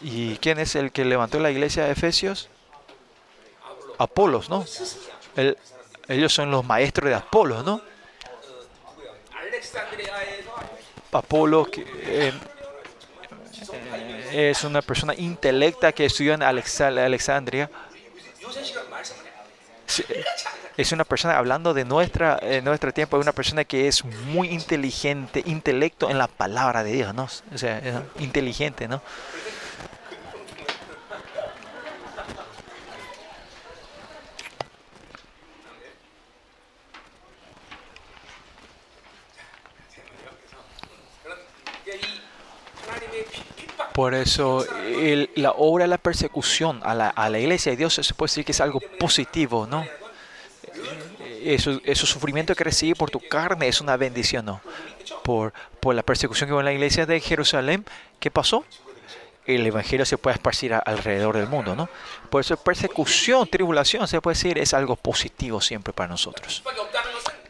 ¿Y 0.03 0.36
quién 0.38 0.60
es 0.60 0.75
el 0.75 0.91
que 0.91 1.05
levantó 1.05 1.39
la 1.39 1.50
iglesia 1.50 1.86
de 1.86 1.93
Efesios? 1.93 2.50
Apolos, 3.98 4.50
¿no? 4.50 4.65
El, 5.36 5.57
ellos 6.10 6.33
son 6.33 6.51
los 6.51 6.65
maestros 6.65 7.10
de 7.10 7.15
Apolos, 7.15 7.63
¿no? 7.63 7.81
Apolo 11.12 11.65
que, 11.65 11.81
eh, 12.05 12.33
eh, 14.31 14.50
es 14.50 14.63
una 14.63 14.81
persona 14.81 15.13
intelecta 15.15 15.91
que 15.91 16.05
estudió 16.05 16.33
en 16.33 16.43
Alexandria. 16.43 17.69
Es 20.75 20.91
una 20.91 21.05
persona, 21.05 21.38
hablando 21.38 21.74
de 21.74 21.86
nuestra, 21.86 22.39
eh, 22.41 22.62
nuestro 22.62 22.91
tiempo, 22.91 23.17
es 23.17 23.22
una 23.22 23.31
persona 23.31 23.63
que 23.63 23.88
es 23.88 24.03
muy 24.03 24.50
inteligente, 24.50 25.43
intelecto 25.45 26.10
en 26.10 26.17
la 26.17 26.27
palabra 26.27 26.83
de 26.83 26.93
Dios, 26.93 27.13
¿no? 27.13 27.29
O 27.53 27.57
sea, 27.57 28.03
inteligente, 28.17 28.88
¿no? 28.88 29.01
Por 43.93 44.15
eso 44.15 44.65
el- 44.85 45.29
la 45.35 45.51
obra 45.51 45.83
de 45.83 45.89
la 45.89 45.97
persecución 45.97 46.81
a 46.83 46.95
la, 46.95 47.39
iglesia 47.39 47.71
de 47.71 47.77
Dios 47.77 47.93
se 47.93 48.13
puede 48.13 48.29
decir 48.29 48.45
que 48.45 48.51
es 48.51 48.62
algo 48.62 48.79
positivo, 49.00 49.67
¿no? 49.67 49.85
Eso, 51.43 51.81
esos 51.83 52.09
sufrimientos 52.09 52.55
que 52.55 52.63
recibí 52.63 52.93
por 52.93 53.12
tu 53.12 53.19
carne 53.19 53.67
es 53.67 53.81
una 53.81 53.97
bendición, 53.97 54.45
¿no? 54.45 54.62
Por, 55.23 55.53
la 55.93 56.01
persecución 56.01 56.47
que 56.47 56.53
hubo 56.53 56.62
en 56.62 56.65
la 56.65 56.73
iglesia 56.73 57.05
de 57.05 57.19
Jerusalén, 57.19 57.85
¿qué 58.19 58.31
pasó? 58.31 58.65
El 59.45 59.65
evangelio 59.67 60.05
se 60.05 60.17
puede 60.17 60.35
esparcir 60.35 60.73
alrededor 60.73 61.35
del 61.35 61.47
mundo, 61.47 61.75
¿no? 61.75 61.89
Por 62.29 62.41
eso 62.41 62.55
persecución, 62.55 63.47
tribulación, 63.47 64.07
se 64.07 64.21
puede 64.21 64.35
decir, 64.35 64.57
es 64.57 64.73
algo 64.73 64.95
positivo 64.95 65.59
siempre 65.59 65.91
para 65.91 66.09
nosotros 66.09 66.63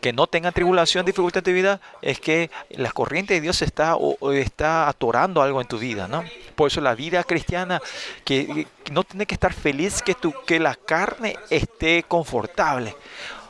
que 0.03 0.11
no 0.11 0.27
tengan 0.27 0.51
tribulación, 0.51 1.05
dificultad 1.05 1.39
en 1.39 1.43
tu 1.45 1.51
vida, 1.51 1.79
es 2.01 2.19
que 2.19 2.51
la 2.71 2.91
corriente 2.91 3.35
de 3.35 3.41
Dios 3.41 3.61
está, 3.61 3.95
o, 3.95 4.33
está 4.33 4.89
atorando 4.89 5.41
algo 5.41 5.61
en 5.61 5.67
tu 5.67 5.79
vida, 5.79 6.09
¿no? 6.09 6.25
Por 6.55 6.69
eso 6.69 6.81
la 6.81 6.93
vida 6.93 7.23
cristiana, 7.23 7.81
que, 8.25 8.67
no 8.91 9.05
tiene 9.05 9.25
que 9.25 9.33
estar 9.33 9.53
feliz 9.53 10.01
que, 10.01 10.13
tu, 10.13 10.33
que 10.45 10.59
la 10.59 10.75
carne 10.75 11.37
esté 11.49 12.03
confortable. 12.03 12.93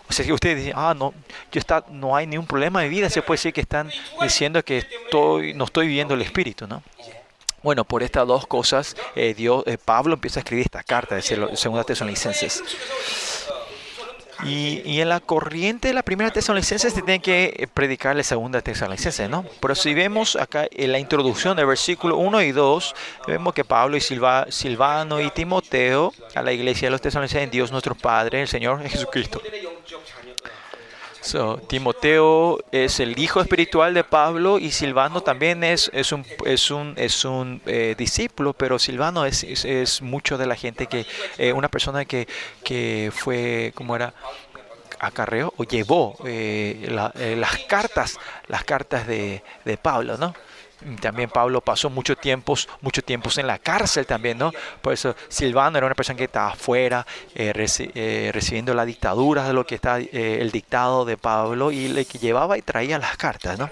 O 0.08 0.14
sea, 0.14 0.24
que 0.24 0.32
ustedes 0.32 0.58
dicen, 0.58 0.74
ah, 0.76 0.94
no, 0.96 1.12
yo 1.52 1.60
está, 1.60 1.86
no 1.90 2.16
hay 2.16 2.28
ningún 2.28 2.46
problema 2.46 2.84
de 2.84 2.90
vida, 2.90 3.10
se 3.10 3.24
puede 3.24 3.40
decir 3.40 3.52
que 3.52 3.62
están 3.62 3.90
diciendo 4.22 4.64
que 4.64 4.78
estoy, 4.78 5.56
no 5.56 5.66
estoy 5.66 5.88
viviendo 5.88 6.14
el 6.14 6.22
espíritu, 6.22 6.68
¿no? 6.68 6.84
Bueno, 7.64 7.84
por 7.84 8.04
estas 8.04 8.28
dos 8.28 8.46
cosas, 8.46 8.96
eh, 9.16 9.34
Dios, 9.34 9.64
eh, 9.66 9.80
Pablo 9.84 10.14
empieza 10.14 10.40
a 10.40 10.42
escribir 10.42 10.66
esta 10.66 10.84
carta 10.84 11.16
de 11.16 11.36
2 11.36 11.86
Tesalonicenses. 11.88 12.62
Y, 14.46 15.00
en 15.00 15.10
la 15.10 15.20
corriente 15.20 15.88
de 15.88 15.94
la 15.94 16.04
primera 16.04 16.32
tesalonicenses 16.32 16.94
se 16.94 17.02
tiene 17.02 17.22
que 17.22 17.54
eh, 17.58 17.68
predicar 17.68 18.16
la 18.16 18.24
segunda 18.24 18.62
tesalonicenses, 18.62 19.30
¿no? 19.30 19.46
Pero 19.62 19.76
si 19.76 19.94
vemos 19.94 20.36
acá 20.36 20.68
en 20.72 20.92
la 20.92 21.00
introducción 21.00 21.56
del 21.56 21.66
versículo 21.66 22.18
1 22.18 22.42
y 22.42 22.52
2, 22.52 22.96
vemos 23.28 23.54
que 23.54 23.64
Pablo 23.64 23.96
y 23.98 24.02
Silva- 24.02 24.46
Silvano 24.50 25.22
y 25.22 25.30
Timoteo 25.32 26.14
a 26.36 26.42
la 26.42 26.52
iglesia 26.52 26.88
de 26.88 26.92
los 26.92 27.02
tesalonicenses 27.02 27.44
en 27.46 27.52
Dios 27.52 27.72
nuestro 27.72 27.96
Padre, 27.96 28.42
el 28.42 28.48
Señor 28.48 28.82
Jesucristo. 28.88 29.42
So, 31.24 31.58
Timoteo 31.68 32.60
es 32.74 33.00
el 33.00 33.18
hijo 33.18 33.40
espiritual 33.40 33.94
de 33.94 34.04
Pablo 34.04 34.60
y 34.60 34.72
Silvano 34.72 35.22
también 35.22 35.64
es, 35.64 35.90
es 35.94 36.12
un, 36.12 36.26
es 36.46 36.70
un, 36.70 36.94
es 36.98 37.24
un 37.24 37.62
eh, 37.66 37.96
discípulo, 37.98 38.52
pero 38.52 38.78
Silvano 38.78 39.26
es, 39.26 39.46
es, 39.46 39.64
es, 39.64 40.02
mucho 40.02 40.38
de 40.38 40.48
la 40.48 40.56
gente 40.56 40.88
que, 40.88 41.06
eh, 41.38 41.54
una 41.54 41.70
persona 41.70 42.04
que, 42.04 42.28
que 42.66 43.10
fue, 43.16 43.72
¿cómo 43.74 43.96
era? 43.96 44.14
acarreó 45.00 45.54
o 45.58 45.64
llevó 45.64 46.18
eh, 46.26 46.88
la, 46.90 47.12
eh, 47.16 47.36
las 47.38 47.58
cartas, 47.68 48.18
las 48.48 48.64
cartas 48.64 49.06
de, 49.08 49.44
de 49.66 49.78
Pablo, 49.78 50.18
¿no? 50.18 50.34
También 51.02 51.30
Pablo 51.30 51.62
pasó 51.62 51.90
mucho 51.90 52.16
tiempos, 52.16 52.68
mucho 52.82 53.02
tiempos 53.02 53.38
en 53.38 53.48
la 53.48 53.60
cárcel 53.60 54.06
también, 54.06 54.38
¿no? 54.38 54.52
Por 54.82 54.94
eso 54.94 55.16
Silvano 55.30 55.78
era 55.78 55.88
una 55.88 55.96
persona 55.96 56.18
que 56.18 56.26
estaba 56.26 56.52
afuera, 56.52 57.06
eh, 57.36 57.54
eh, 57.96 58.32
recibiendo 58.34 58.74
la 58.74 58.86
dictadura 58.86 59.48
de 59.48 59.54
lo 59.54 59.66
que 59.66 59.76
está 59.76 60.00
eh, 60.00 60.40
el 60.42 60.52
dictado 60.52 61.06
de 61.06 61.18
Pablo 61.18 61.72
y 61.72 61.88
le 61.88 62.06
que 62.06 62.18
llevaba 62.18 62.58
y 62.58 62.62
traía 62.62 62.98
las 63.00 63.18
cartas, 63.18 63.58
¿no? 63.58 63.70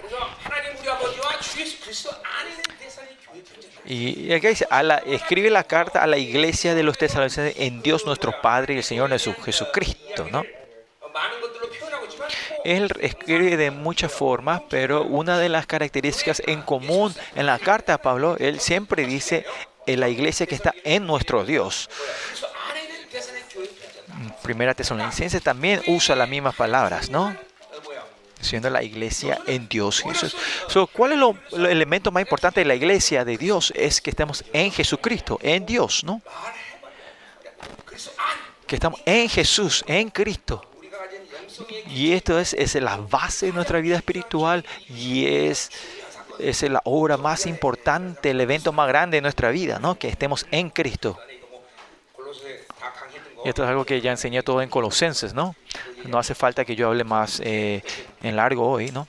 Y 3.84 4.32
acá 4.32 4.48
dice, 4.48 4.66
a 4.70 4.82
la, 4.82 4.98
escribe 4.98 5.50
la 5.50 5.64
carta 5.64 6.02
a 6.02 6.06
la 6.06 6.16
iglesia 6.16 6.74
de 6.74 6.82
los 6.82 6.96
tesalonicenses 6.96 7.54
en 7.58 7.82
Dios 7.82 8.06
nuestro 8.06 8.40
Padre 8.40 8.74
y 8.74 8.76
el 8.78 8.84
Señor 8.84 9.10
Jesucristo, 9.18 10.28
¿no? 10.30 10.42
Él 12.64 12.90
escribe 13.00 13.56
de 13.56 13.70
muchas 13.70 14.12
formas, 14.12 14.62
pero 14.68 15.04
una 15.04 15.38
de 15.38 15.48
las 15.48 15.66
características 15.66 16.42
en 16.46 16.62
común 16.62 17.14
en 17.34 17.46
la 17.46 17.58
carta 17.58 17.94
a 17.94 17.98
Pablo, 17.98 18.36
él 18.38 18.60
siempre 18.60 19.06
dice 19.06 19.44
en 19.86 20.00
la 20.00 20.08
iglesia 20.08 20.46
que 20.46 20.54
está 20.54 20.74
en 20.84 21.06
nuestro 21.06 21.44
Dios. 21.44 21.90
Primera 24.42 24.74
Tesalonicense 24.74 25.40
también 25.40 25.82
usa 25.86 26.16
las 26.16 26.28
mismas 26.28 26.54
palabras, 26.54 27.10
¿no? 27.10 27.36
siendo 28.42 28.68
la 28.68 28.82
iglesia 28.82 29.38
en 29.46 29.68
Dios 29.68 30.02
Jesús. 30.02 30.36
So, 30.66 30.86
¿Cuál 30.88 31.12
es 31.12 31.18
lo, 31.18 31.36
el 31.52 31.66
elemento 31.66 32.10
más 32.10 32.22
importante 32.22 32.60
de 32.60 32.66
la 32.66 32.74
iglesia 32.74 33.24
de 33.24 33.38
Dios? 33.38 33.72
Es 33.76 34.00
que 34.00 34.10
estamos 34.10 34.44
en 34.52 34.70
Jesucristo, 34.72 35.38
en 35.42 35.64
Dios, 35.64 36.02
¿no? 36.04 36.20
Que 38.66 38.74
estamos 38.74 39.00
en 39.06 39.28
Jesús, 39.28 39.84
en 39.86 40.10
Cristo. 40.10 40.71
Y 41.88 42.12
esto 42.12 42.38
es, 42.38 42.54
es 42.54 42.74
la 42.76 42.96
base 42.96 43.46
de 43.46 43.52
nuestra 43.52 43.80
vida 43.80 43.96
espiritual 43.96 44.64
y 44.88 45.26
es, 45.26 45.70
es 46.38 46.62
la 46.62 46.80
obra 46.84 47.16
más 47.16 47.46
importante, 47.46 48.30
el 48.30 48.40
evento 48.40 48.72
más 48.72 48.88
grande 48.88 49.16
de 49.18 49.22
nuestra 49.22 49.50
vida, 49.50 49.78
¿no? 49.78 49.98
que 49.98 50.08
estemos 50.08 50.46
en 50.50 50.70
Cristo. 50.70 51.18
Esto 53.44 53.64
es 53.64 53.68
algo 53.68 53.84
que 53.84 54.00
ya 54.00 54.12
enseñé 54.12 54.42
todo 54.42 54.62
en 54.62 54.68
Colosenses, 54.68 55.34
¿no? 55.34 55.56
No 56.04 56.18
hace 56.18 56.34
falta 56.34 56.64
que 56.64 56.76
yo 56.76 56.88
hable 56.88 57.02
más 57.02 57.40
eh, 57.44 57.82
en 58.22 58.36
largo 58.36 58.70
hoy, 58.70 58.92
¿no? 58.92 59.06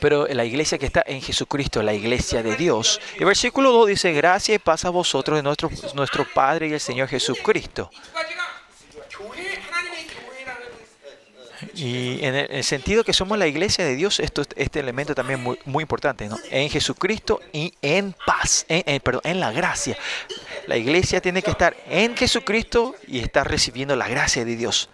Pero 0.00 0.26
la 0.26 0.44
iglesia 0.44 0.78
que 0.78 0.86
está 0.86 1.02
en 1.06 1.22
Jesucristo, 1.22 1.82
la 1.82 1.94
iglesia 1.94 2.42
de 2.42 2.56
Dios. 2.56 3.00
El 3.18 3.24
versículo 3.26 3.72
2 3.72 3.88
dice, 3.88 4.12
gracias 4.12 4.56
y 4.56 4.58
paz 4.58 4.84
a 4.84 4.90
vosotros 4.90 5.38
de 5.38 5.42
nuestro, 5.42 5.70
nuestro 5.94 6.26
Padre 6.34 6.68
y 6.68 6.72
el 6.72 6.80
Señor 6.80 7.08
Jesucristo. 7.08 7.90
Y 11.76 12.24
en 12.24 12.34
el, 12.34 12.64
sentido 12.64 13.02
que 13.04 13.12
somos 13.12 13.36
la 13.38 13.46
iglesia 13.46 13.84
de 13.84 13.96
Dios, 13.96 14.20
esto, 14.20 14.42
este 14.56 14.80
elemento 14.80 15.14
también 15.14 15.42
muy, 15.42 15.58
muy 15.64 15.82
importante, 15.82 16.28
¿no? 16.28 16.38
En 16.50 16.70
Jesucristo 16.70 17.40
y 17.52 17.74
en 17.82 18.14
paz, 18.26 18.64
en, 18.68 18.82
en- 18.86 19.00
perdón, 19.00 19.22
en 19.24 19.40
la 19.40 19.50
gracia. 19.52 19.96
La 20.66 20.76
iglesia 20.76 21.20
tiene 21.20 21.42
que 21.42 21.50
estar 21.50 21.76
en 21.88 22.16
Jesucristo 22.16 22.94
y 23.08 23.18
estar 23.18 23.48
recibiendo 23.50 23.96
la 23.96 24.08
gracia 24.08 24.44
de 24.44 24.56
Dios. 24.56 24.88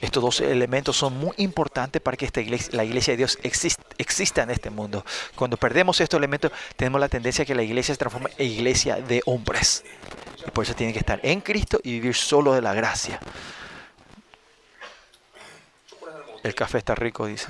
Estos 0.00 0.22
dos 0.22 0.40
elementos 0.40 0.96
son 0.96 1.16
muy 1.16 1.32
importantes 1.36 2.02
para 2.02 2.16
que 2.16 2.24
esta 2.26 2.40
iglesia, 2.40 2.70
la 2.72 2.84
iglesia 2.84 3.12
de 3.12 3.18
Dios 3.18 3.38
exist- 3.44 3.78
exista 3.98 4.42
en 4.42 4.50
este 4.50 4.68
mundo. 4.68 5.06
Cuando 5.36 5.56
perdemos 5.56 6.00
estos 6.00 6.18
elementos, 6.18 6.50
tenemos 6.76 7.00
la 7.00 7.08
tendencia 7.08 7.44
a 7.44 7.46
que 7.46 7.54
la 7.54 7.62
iglesia 7.62 7.94
se 7.94 7.98
transforme 7.98 8.30
en 8.36 8.48
iglesia 8.50 8.96
de 8.96 9.22
hombres. 9.26 9.84
Y 10.46 10.50
por 10.50 10.64
eso 10.64 10.74
tiene 10.74 10.92
que 10.92 10.98
estar 10.98 11.20
en 11.22 11.40
Cristo 11.40 11.80
y 11.84 11.92
vivir 11.92 12.16
solo 12.16 12.52
de 12.52 12.60
la 12.62 12.74
gracia. 12.74 13.20
El 16.42 16.54
café 16.54 16.78
está 16.78 16.94
rico, 16.94 17.26
dice. 17.26 17.48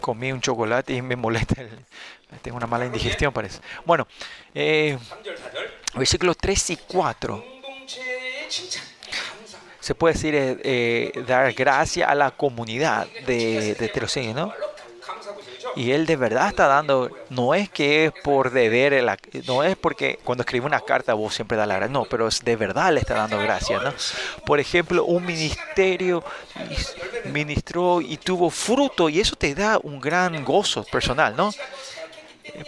Comí 0.00 0.32
un 0.32 0.40
chocolate 0.40 0.94
y 0.94 1.02
me 1.02 1.16
molesta. 1.16 1.60
El... 1.60 1.70
Tengo 2.42 2.56
una 2.56 2.66
mala 2.66 2.86
indigestión, 2.86 3.32
parece. 3.32 3.60
Bueno, 3.84 4.06
eh, 4.54 4.96
versículos 5.94 6.36
3 6.38 6.70
y 6.70 6.76
4. 6.76 7.44
Se 9.80 9.94
puede 9.94 10.14
decir 10.14 10.34
eh, 10.34 10.60
eh 10.62 11.24
dar 11.26 11.52
gracias 11.52 12.08
a 12.08 12.14
la 12.14 12.30
comunidad 12.30 13.08
de, 13.26 13.74
de 13.74 14.32
¿no? 14.34 14.52
Y 15.76 15.92
él 15.92 16.06
de 16.06 16.16
verdad 16.16 16.48
está 16.48 16.66
dando, 16.66 17.10
no 17.28 17.54
es 17.54 17.68
que 17.68 18.06
es 18.06 18.12
por 18.24 18.50
deber, 18.50 19.04
no 19.46 19.62
es 19.62 19.76
porque 19.76 20.18
cuando 20.24 20.42
escribe 20.42 20.66
una 20.66 20.80
carta 20.80 21.14
vos 21.14 21.34
siempre 21.34 21.56
da 21.56 21.66
la 21.66 21.76
gracia, 21.76 21.92
no, 21.92 22.04
pero 22.04 22.28
es 22.28 22.42
de 22.44 22.56
verdad 22.56 22.92
le 22.92 23.00
está 23.00 23.14
dando 23.14 23.38
gracias, 23.38 23.82
¿no? 23.82 23.92
Por 24.44 24.60
ejemplo, 24.60 25.04
un 25.04 25.24
ministerio 25.24 26.24
ministró 27.32 28.00
y 28.00 28.16
tuvo 28.16 28.50
fruto 28.50 29.08
y 29.08 29.20
eso 29.20 29.36
te 29.36 29.54
da 29.54 29.78
un 29.82 30.00
gran 30.00 30.44
gozo 30.44 30.84
personal, 30.84 31.36
¿no? 31.36 31.50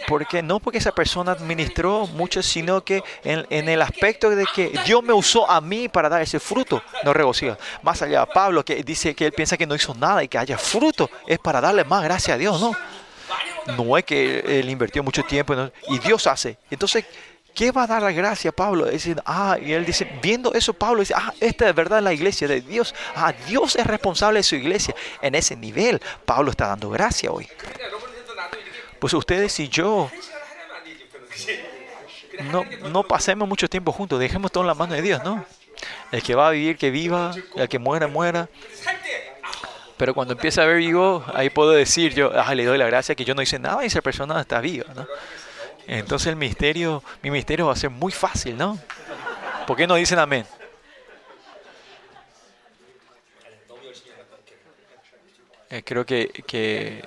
Porque 0.07 0.41
no 0.41 0.59
porque 0.59 0.77
esa 0.77 0.93
persona 0.93 1.31
administró 1.31 2.07
mucho, 2.07 2.41
sino 2.43 2.83
que 2.83 3.03
en, 3.23 3.69
el 3.69 3.81
aspecto 3.81 4.29
de 4.29 4.45
que 4.45 4.71
Dios 4.85 5.03
me 5.03 5.13
usó 5.13 5.49
a 5.49 5.61
mí 5.61 5.89
para 5.89 6.09
dar 6.09 6.21
ese 6.21 6.39
fruto, 6.39 6.81
no 7.03 7.13
regocija. 7.13 7.57
Más 7.81 8.01
allá, 8.01 8.25
Pablo 8.25 8.63
que 8.63 8.83
dice 8.83 9.15
que 9.15 9.25
él 9.25 9.31
piensa 9.31 9.57
que 9.57 9.67
no 9.67 9.75
hizo 9.75 9.93
nada 9.95 10.23
y 10.23 10.27
que 10.27 10.37
haya 10.37 10.57
fruto, 10.57 11.09
es 11.27 11.39
para 11.39 11.61
darle 11.61 11.83
más 11.83 12.03
gracia 12.03 12.35
a 12.35 12.37
Dios, 12.37 12.59
¿no? 12.59 12.75
No 13.77 13.97
es 13.97 14.03
que 14.03 14.59
él 14.59 14.69
invirtió 14.69 15.03
mucho 15.03 15.23
tiempo 15.23 15.55
y 15.87 15.99
Dios 15.99 16.27
hace. 16.27 16.57
Entonces, 16.69 17.05
¿qué 17.53 17.71
va 17.71 17.83
a 17.83 17.87
dar 17.87 18.01
la 18.01 18.11
gracia 18.11 18.51
Pablo? 18.51 18.85
Es 18.85 18.93
decir, 18.93 19.21
ah, 19.25 19.57
y 19.61 19.73
él 19.73 19.85
dice, 19.85 20.19
viendo 20.21 20.53
eso, 20.53 20.73
Pablo 20.73 20.99
dice, 20.99 21.13
ah, 21.15 21.33
esta 21.39 21.69
es 21.69 21.75
verdad 21.75 22.01
la 22.01 22.13
iglesia 22.13 22.47
de 22.47 22.61
Dios. 22.61 22.93
Ah, 23.15 23.33
Dios 23.47 23.75
es 23.75 23.85
responsable 23.85 24.39
de 24.39 24.43
su 24.43 24.55
iglesia. 24.55 24.95
En 25.21 25.35
ese 25.35 25.55
nivel, 25.55 26.01
Pablo 26.25 26.51
está 26.51 26.67
dando 26.67 26.89
gracia 26.89 27.31
hoy. 27.31 27.47
Pues 29.03 29.13
ustedes 29.15 29.59
y 29.59 29.67
yo 29.67 30.09
no, 32.43 32.63
no 32.89 33.03
pasemos 33.03 33.49
mucho 33.49 33.67
tiempo 33.67 33.91
juntos, 33.91 34.17
dejemos 34.17 34.49
todo 34.49 34.63
en 34.63 34.67
la 34.67 34.75
mano 34.75 34.93
de 34.93 35.01
Dios, 35.01 35.21
¿no? 35.25 35.45
El 36.13 36.23
que 36.23 36.35
va 36.35 36.47
a 36.47 36.51
vivir, 36.51 36.77
que 36.77 36.89
viva, 36.89 37.35
el 37.57 37.67
que 37.67 37.79
muera, 37.79 38.07
muera. 38.07 38.47
Pero 39.97 40.13
cuando 40.13 40.35
empieza 40.35 40.63
a 40.63 40.67
ver 40.67 40.77
vivo, 40.77 41.21
ahí 41.33 41.49
puedo 41.49 41.71
decir 41.71 42.13
yo, 42.13 42.31
ah, 42.33 42.55
le 42.55 42.63
doy 42.63 42.77
la 42.77 42.87
gracia 42.87 43.13
que 43.13 43.25
yo 43.25 43.35
no 43.35 43.41
hice 43.41 43.59
nada 43.59 43.83
y 43.83 43.87
esa 43.87 44.01
persona 44.01 44.39
está 44.39 44.61
viva, 44.61 44.85
¿no? 44.95 45.05
Entonces 45.85 46.27
el 46.27 46.37
misterio, 46.37 47.03
mi 47.21 47.29
misterio 47.29 47.65
va 47.65 47.73
a 47.73 47.75
ser 47.75 47.89
muy 47.89 48.13
fácil, 48.13 48.55
¿no? 48.55 48.79
¿Por 49.67 49.75
qué 49.75 49.85
no 49.85 49.95
dicen 49.95 50.17
amén? 50.17 50.45
Eh, 55.69 55.83
creo 55.83 56.05
que, 56.05 56.29
que 56.47 57.03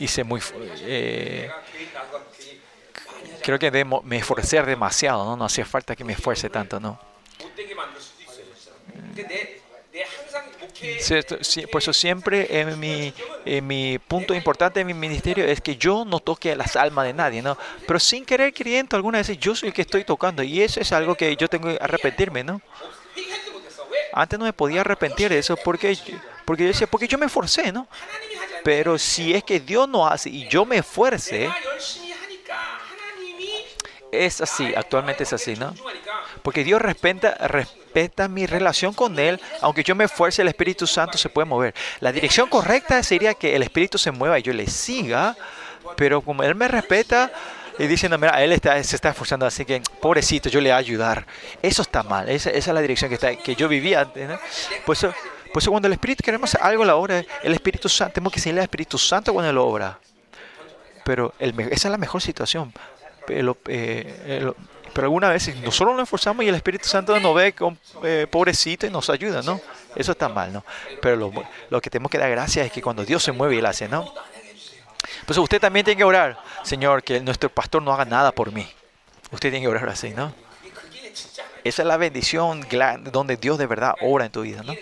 hice 0.00 0.24
muy... 0.24 0.40
Eh, 0.82 1.50
creo 3.42 3.58
que 3.58 3.70
de, 3.70 3.84
me 3.84 4.16
esforcé 4.16 4.62
demasiado, 4.62 5.24
¿no? 5.24 5.36
No 5.36 5.44
hacía 5.44 5.64
falta 5.64 5.94
que 5.94 6.04
me 6.04 6.12
esfuerce 6.12 6.48
tanto, 6.48 6.80
¿no? 6.80 6.98
por 11.70 11.82
eso 11.82 11.92
siempre 11.92 12.60
en 12.60 12.78
mi, 12.78 13.12
en 13.44 13.66
mi 13.66 13.98
punto 13.98 14.34
importante 14.34 14.80
de 14.80 14.84
mi 14.84 14.94
ministerio 14.94 15.44
es 15.44 15.60
que 15.60 15.76
yo 15.76 16.04
no 16.04 16.20
toque 16.20 16.54
las 16.56 16.76
almas 16.76 17.06
de 17.06 17.12
nadie, 17.12 17.42
¿no? 17.42 17.58
Pero 17.86 17.98
sin 17.98 18.24
querer 18.24 18.52
queriendo 18.52 18.96
algunas 18.96 19.26
veces 19.26 19.38
yo 19.38 19.54
soy 19.54 19.68
el 19.68 19.74
que 19.74 19.82
estoy 19.82 20.04
tocando 20.04 20.42
y 20.42 20.62
eso 20.62 20.80
es 20.80 20.92
algo 20.92 21.14
que 21.14 21.36
yo 21.36 21.48
tengo 21.48 21.68
que 21.68 21.78
arrepentirme, 21.80 22.44
¿no? 22.44 22.60
Antes 24.12 24.38
no 24.38 24.44
me 24.44 24.52
podía 24.52 24.80
arrepentir 24.80 25.28
de 25.28 25.38
eso 25.38 25.56
porque, 25.56 25.96
porque 26.44 26.64
yo 26.64 26.68
decía, 26.68 26.86
porque 26.86 27.06
yo 27.06 27.18
me 27.18 27.28
forcé, 27.28 27.72
¿no? 27.72 27.86
Pero 28.64 28.98
si 28.98 29.34
es 29.34 29.44
que 29.44 29.60
Dios 29.60 29.88
no 29.88 30.06
hace 30.06 30.30
y 30.30 30.48
yo 30.48 30.64
me 30.64 30.78
esfuerce, 30.78 31.50
es 34.12 34.40
así, 34.40 34.72
actualmente 34.74 35.22
es 35.22 35.32
así, 35.32 35.54
¿no? 35.54 35.74
Porque 36.42 36.64
Dios 36.64 36.80
respeta, 36.80 37.34
respeta 37.46 38.28
mi 38.28 38.46
relación 38.46 38.94
con 38.94 39.18
Él, 39.18 39.40
aunque 39.60 39.82
yo 39.82 39.94
me 39.94 40.04
esfuerce, 40.04 40.42
el 40.42 40.48
Espíritu 40.48 40.86
Santo 40.86 41.18
se 41.18 41.28
puede 41.28 41.46
mover. 41.46 41.74
La 42.00 42.12
dirección 42.12 42.48
correcta 42.48 43.02
sería 43.02 43.34
que 43.34 43.54
el 43.54 43.62
Espíritu 43.62 43.98
se 43.98 44.10
mueva 44.10 44.38
y 44.38 44.42
yo 44.42 44.52
le 44.52 44.66
siga, 44.66 45.36
pero 45.96 46.20
como 46.20 46.42
Él 46.42 46.54
me 46.54 46.68
respeta 46.68 47.30
y 47.78 47.86
diciendo, 47.86 48.18
mira, 48.18 48.42
Él 48.42 48.52
está, 48.52 48.82
se 48.82 48.96
está 48.96 49.10
esforzando, 49.10 49.46
así 49.46 49.64
que 49.64 49.82
pobrecito, 50.00 50.48
yo 50.48 50.60
le 50.60 50.70
voy 50.70 50.74
a 50.74 50.76
ayudar. 50.76 51.26
Eso 51.62 51.82
está 51.82 52.02
mal, 52.02 52.28
esa, 52.28 52.50
es 52.50 52.66
la 52.66 52.80
dirección 52.80 53.08
que, 53.08 53.14
está, 53.14 53.36
que 53.36 53.54
yo 53.54 53.68
vivía 53.68 54.02
antes, 54.02 54.28
¿no? 54.28 54.38
Por 54.84 54.96
por 55.52 55.64
cuando 55.68 55.86
el 55.86 55.92
Espíritu 55.92 56.22
queremos 56.22 56.54
algo 56.54 56.84
la 56.84 56.96
obra, 56.96 57.24
el 57.42 57.52
Espíritu 57.52 57.88
Santo, 57.88 58.14
tenemos 58.14 58.32
que 58.32 58.40
seguir 58.40 58.58
al 58.58 58.64
Espíritu 58.64 58.98
Santo 58.98 59.32
cuando 59.32 59.52
lo 59.52 59.66
obra. 59.66 59.98
Pero 61.04 61.34
esa 61.38 61.88
es 61.88 61.90
la 61.90 61.98
mejor 61.98 62.22
situación. 62.22 62.72
Eh, 63.28 63.54
eh, 63.66 64.52
pero, 64.92 65.06
algunas 65.06 65.30
veces 65.30 65.56
nosotros 65.56 65.94
nos 65.94 66.04
esforzamos 66.04 66.44
y 66.44 66.48
el 66.48 66.54
Espíritu 66.54 66.88
Santo 66.88 67.18
nos 67.20 67.34
ve 67.34 67.52
con, 67.52 67.78
eh, 68.02 68.26
pobrecito 68.30 68.86
y 68.86 68.90
nos 68.90 69.08
ayuda, 69.08 69.42
¿no? 69.42 69.60
Eso 69.94 70.12
está 70.12 70.28
mal, 70.28 70.52
¿no? 70.52 70.64
Pero 71.00 71.32
lo, 71.70 71.80
que 71.80 71.90
tenemos 71.90 72.10
que 72.10 72.18
dar 72.18 72.30
gracias 72.30 72.66
es 72.66 72.72
que 72.72 72.82
cuando 72.82 73.04
Dios 73.04 73.22
se 73.22 73.32
mueve, 73.32 73.58
Él 73.58 73.66
hace, 73.66 73.88
¿no? 73.88 74.12
Pues 75.26 75.38
usted 75.38 75.60
también 75.60 75.84
tiene 75.84 75.98
que 75.98 76.04
orar, 76.04 76.38
Señor, 76.62 77.02
que 77.02 77.20
nuestro 77.20 77.48
pastor 77.48 77.82
no 77.82 77.92
haga 77.92 78.04
nada 78.04 78.32
por 78.32 78.52
mí. 78.52 78.68
Usted 79.30 79.50
tiene 79.50 79.60
que 79.60 79.68
orar 79.68 79.88
así, 79.88 80.10
¿no? 80.10 80.32
Esa 81.62 81.82
es 81.82 81.88
la 81.88 81.96
bendición 81.96 82.66
donde 83.12 83.36
Dios 83.36 83.58
de 83.58 83.66
verdad 83.66 83.94
obra 84.00 84.24
en 84.24 84.32
tu 84.32 84.42
vida, 84.42 84.62
¿no? 84.62 84.74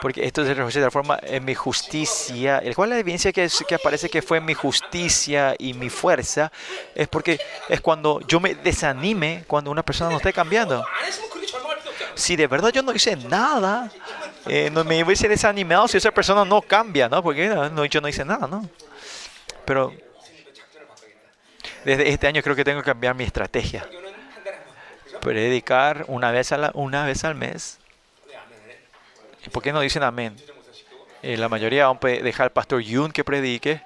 porque 0.00 0.24
esto 0.24 0.44
se 0.44 0.54
reduce 0.54 0.78
de 0.78 0.86
la 0.86 0.90
forma 0.90 1.18
en 1.22 1.44
mi 1.44 1.54
justicia. 1.54 2.58
El 2.58 2.74
cual 2.74 2.90
la 2.90 2.98
evidencia 2.98 3.32
que, 3.32 3.44
es, 3.44 3.64
que 3.66 3.74
aparece 3.74 4.08
que 4.08 4.22
fue 4.22 4.40
mi 4.40 4.54
justicia 4.54 5.54
y 5.58 5.74
mi 5.74 5.90
fuerza 5.90 6.50
es 6.94 7.08
porque 7.08 7.40
es 7.68 7.80
cuando 7.80 8.20
yo 8.26 8.40
me 8.40 8.54
desanime 8.54 9.44
cuando 9.46 9.70
una 9.70 9.82
persona 9.82 10.10
no 10.10 10.16
esté 10.16 10.32
cambiando. 10.32 10.84
Si 12.14 12.36
de 12.36 12.46
verdad 12.46 12.70
yo 12.70 12.82
no 12.82 12.92
hice 12.92 13.16
nada, 13.16 13.90
eh, 14.46 14.70
no 14.72 14.84
me 14.84 15.02
hubiese 15.04 15.28
desanimado 15.28 15.86
si 15.88 15.98
esa 15.98 16.10
persona 16.10 16.44
no 16.44 16.62
cambia, 16.62 17.08
¿no? 17.08 17.22
Porque 17.22 17.48
no, 17.48 17.84
yo 17.84 18.00
no 18.00 18.08
hice 18.08 18.24
nada, 18.24 18.46
¿no? 18.46 18.68
Pero 19.64 19.92
desde 21.84 22.08
este 22.08 22.26
año 22.26 22.42
creo 22.42 22.56
que 22.56 22.64
tengo 22.64 22.80
que 22.80 22.86
cambiar 22.86 23.14
mi 23.14 23.24
estrategia. 23.24 23.86
Predicar 25.20 26.04
una 26.08 26.30
vez, 26.30 26.52
a 26.52 26.56
la, 26.56 26.70
una 26.74 27.04
vez 27.04 27.24
al 27.24 27.34
mes 27.34 27.78
¿Por 29.52 29.62
qué 29.62 29.72
no 29.72 29.80
dicen 29.80 30.02
amén? 30.02 30.36
Eh, 31.22 31.36
la 31.36 31.48
mayoría 31.48 31.84
aún 31.84 31.98
puede 31.98 32.22
dejar 32.22 32.44
al 32.44 32.52
pastor 32.52 32.80
Yun 32.80 33.10
que 33.10 33.24
predique. 33.24 33.82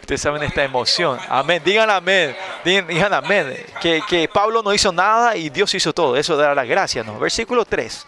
Ustedes 0.00 0.20
saben 0.22 0.42
esta 0.42 0.64
emoción. 0.64 1.20
Amén. 1.28 1.62
Digan 1.64 1.88
amén. 1.88 2.36
Digan, 2.64 2.86
digan 2.88 3.14
amén. 3.14 3.64
Que, 3.80 4.02
que, 4.08 4.26
Pablo 4.26 4.62
no 4.62 4.74
hizo 4.74 4.90
nada 4.90 5.36
y 5.36 5.50
Dios 5.50 5.72
hizo 5.74 5.92
todo. 5.92 6.16
Eso 6.16 6.36
dará 6.36 6.54
la 6.54 6.64
gracia, 6.64 7.04
¿no? 7.04 7.18
Versículo 7.18 7.64
3. 7.64 8.06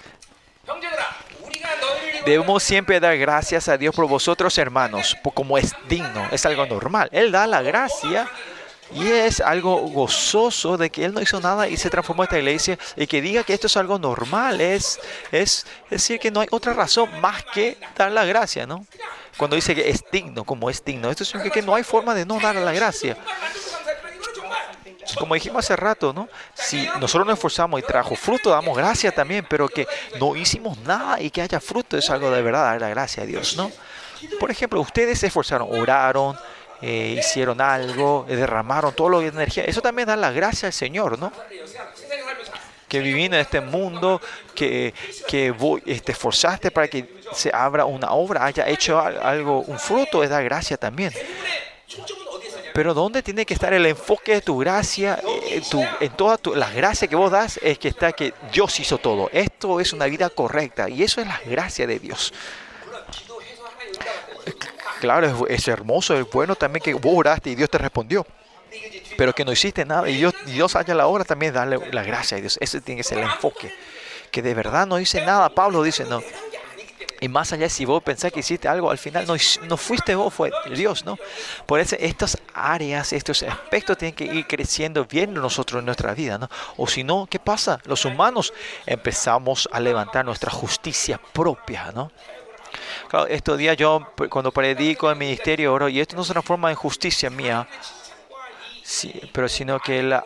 Debemos 2.24 2.62
siempre 2.62 3.00
dar 3.00 3.16
gracias 3.18 3.68
a 3.68 3.76
Dios 3.76 3.94
por 3.94 4.08
vosotros, 4.08 4.56
hermanos, 4.58 5.16
como 5.34 5.58
es 5.58 5.74
digno. 5.88 6.26
Es 6.30 6.44
algo 6.46 6.66
normal. 6.66 7.08
Él 7.12 7.32
da 7.32 7.46
la 7.46 7.62
gracia 7.62 8.28
y 8.94 9.08
es 9.08 9.40
algo 9.40 9.78
gozoso 9.88 10.76
de 10.76 10.90
que 10.90 11.04
Él 11.04 11.14
no 11.14 11.22
hizo 11.22 11.40
nada 11.40 11.68
y 11.68 11.76
se 11.76 11.88
transformó 11.88 12.24
esta 12.24 12.38
iglesia 12.38 12.78
y 12.96 13.06
que 13.06 13.22
diga 13.22 13.42
que 13.42 13.54
esto 13.54 13.66
es 13.66 13.76
algo 13.76 13.98
normal. 13.98 14.60
Es, 14.60 15.00
es 15.30 15.66
decir, 15.88 16.18
que 16.18 16.30
no 16.30 16.40
hay 16.40 16.48
otra 16.50 16.74
razón 16.74 17.08
más 17.20 17.42
que 17.54 17.78
dar 17.96 18.12
la 18.12 18.24
gracia, 18.24 18.66
¿no? 18.66 18.84
Cuando 19.36 19.56
dice 19.56 19.74
que 19.74 19.88
es 19.88 20.04
digno, 20.12 20.44
como 20.44 20.68
es 20.68 20.84
digno, 20.84 21.10
esto 21.10 21.24
significa 21.24 21.54
que 21.54 21.62
no 21.62 21.74
hay 21.74 21.82
forma 21.84 22.14
de 22.14 22.26
no 22.26 22.38
dar 22.38 22.54
la 22.54 22.72
gracia. 22.72 23.16
Como 25.18 25.34
dijimos 25.34 25.64
hace 25.64 25.76
rato, 25.76 26.12
¿no? 26.12 26.28
Si 26.54 26.86
nosotros 27.00 27.26
nos 27.26 27.34
esforzamos 27.34 27.80
y 27.80 27.82
trajo 27.82 28.14
fruto, 28.14 28.50
damos 28.50 28.76
gracias 28.76 29.14
también, 29.14 29.46
pero 29.48 29.68
que 29.68 29.86
no 30.20 30.36
hicimos 30.36 30.78
nada 30.78 31.20
y 31.20 31.30
que 31.30 31.42
haya 31.42 31.60
fruto 31.60 31.96
es 31.96 32.08
algo 32.10 32.30
de 32.30 32.42
verdad, 32.42 32.64
dar 32.64 32.80
la 32.80 32.88
gracia 32.88 33.22
a 33.22 33.26
Dios, 33.26 33.56
¿no? 33.56 33.70
Por 34.38 34.50
ejemplo, 34.50 34.80
ustedes 34.80 35.18
se 35.18 35.26
esforzaron, 35.26 35.68
oraron, 35.70 36.36
eh, 36.82 37.16
hicieron 37.18 37.60
algo, 37.60 38.26
eh, 38.28 38.36
derramaron 38.36 38.92
todo 38.92 39.08
lo 39.08 39.20
que 39.20 39.28
energía. 39.28 39.64
Eso 39.64 39.80
también 39.80 40.08
da 40.08 40.16
la 40.16 40.32
gracia 40.32 40.66
al 40.66 40.72
Señor, 40.72 41.18
¿no? 41.18 41.32
Que 42.88 42.98
vivir 42.98 43.26
en 43.26 43.40
este 43.40 43.60
mundo, 43.60 44.20
que, 44.54 44.92
que 45.26 45.50
vos 45.52 45.80
te 45.82 46.12
esforzaste 46.12 46.70
para 46.70 46.88
que 46.88 47.22
se 47.32 47.50
abra 47.54 47.84
una 47.84 48.10
obra, 48.12 48.44
haya 48.44 48.68
hecho 48.68 49.00
algo, 49.00 49.60
un 49.60 49.78
fruto, 49.78 50.22
es 50.22 50.28
da 50.28 50.42
gracia 50.42 50.76
también. 50.76 51.12
Pero 52.74 52.94
¿dónde 52.94 53.22
tiene 53.22 53.44
que 53.44 53.54
estar 53.54 53.72
el 53.72 53.86
enfoque 53.86 54.34
de 54.34 54.40
tu 54.40 54.58
gracia? 54.58 55.20
En, 55.50 55.62
tu, 55.62 55.84
en 56.00 56.10
todas 56.16 56.40
las 56.56 56.74
gracias 56.74 57.08
que 57.08 57.16
vos 57.16 57.30
das 57.30 57.60
es 57.62 57.78
que 57.78 57.88
está 57.88 58.12
que 58.12 58.32
Dios 58.52 58.80
hizo 58.80 58.98
todo. 58.98 59.28
Esto 59.32 59.78
es 59.78 59.92
una 59.92 60.06
vida 60.06 60.30
correcta 60.30 60.88
y 60.88 61.02
eso 61.02 61.20
es 61.20 61.26
la 61.26 61.40
gracia 61.46 61.86
de 61.86 61.98
Dios. 61.98 62.32
Claro, 65.02 65.48
es, 65.48 65.66
hermoso, 65.66 66.16
es 66.16 66.30
bueno 66.30 66.54
también 66.54 66.80
que 66.80 66.94
vos 66.94 67.12
oraste 67.16 67.50
y 67.50 67.56
Dios 67.56 67.68
te 67.68 67.76
respondió. 67.76 68.24
Pero 69.18 69.34
que 69.34 69.44
no 69.44 69.50
hiciste 69.50 69.84
nada 69.84 70.08
y 70.08 70.24
Dios, 70.46 70.76
haya 70.76 70.94
la 70.94 71.08
obra 71.08 71.24
también, 71.24 71.52
darle 71.52 71.76
la 71.90 72.04
gracia 72.04 72.36
a 72.38 72.40
Dios. 72.40 72.56
Ese 72.60 72.80
tiene 72.80 73.00
que 73.00 73.02
ser 73.02 73.18
el 73.18 73.24
enfoque. 73.24 73.74
Que 74.30 74.42
de 74.42 74.54
verdad 74.54 74.86
no 74.86 75.00
hice 75.00 75.26
nada. 75.26 75.48
Pablo 75.48 75.82
dice, 75.82 76.04
no, 76.04 76.22
y 77.20 77.26
más 77.28 77.52
allá, 77.52 77.68
si 77.68 77.84
vos 77.84 78.00
pensás 78.00 78.30
que 78.30 78.38
hiciste 78.38 78.68
algo, 78.68 78.92
al 78.92 78.98
final 78.98 79.26
no, 79.26 79.76
fuiste 79.76 80.14
vos, 80.14 80.32
fue 80.32 80.52
Dios, 80.72 81.04
¿no? 81.04 81.18
Por 81.66 81.80
eso 81.80 81.96
estas 81.98 82.38
áreas, 82.54 83.12
estos 83.12 83.42
aspectos 83.42 83.98
tienen 83.98 84.14
que 84.14 84.24
ir 84.24 84.46
creciendo 84.46 85.04
bien 85.04 85.34
nosotros 85.34 85.80
en 85.80 85.86
nuestra 85.86 86.14
vida, 86.14 86.38
¿no? 86.38 86.48
O 86.76 86.86
si 86.86 87.02
no, 87.02 87.26
¿qué 87.28 87.40
pasa? 87.40 87.80
Los 87.86 88.04
humanos 88.04 88.54
empezamos 88.86 89.68
a 89.72 89.80
levantar 89.80 90.24
nuestra 90.24 90.52
justicia 90.52 91.20
propia, 91.32 91.90
¿no? 91.92 92.12
estos 93.28 93.58
días 93.58 93.76
yo 93.76 94.08
cuando 94.30 94.52
predico 94.52 95.10
en 95.10 95.18
ministerio 95.18 95.88
y 95.88 96.00
esto 96.00 96.16
no 96.16 96.24
se 96.24 96.32
transforma 96.32 96.70
en 96.70 96.76
justicia 96.76 97.30
mía, 97.30 97.68
sí, 98.82 99.12
pero 99.32 99.48
sino 99.48 99.78
que 99.80 100.02
la, 100.02 100.24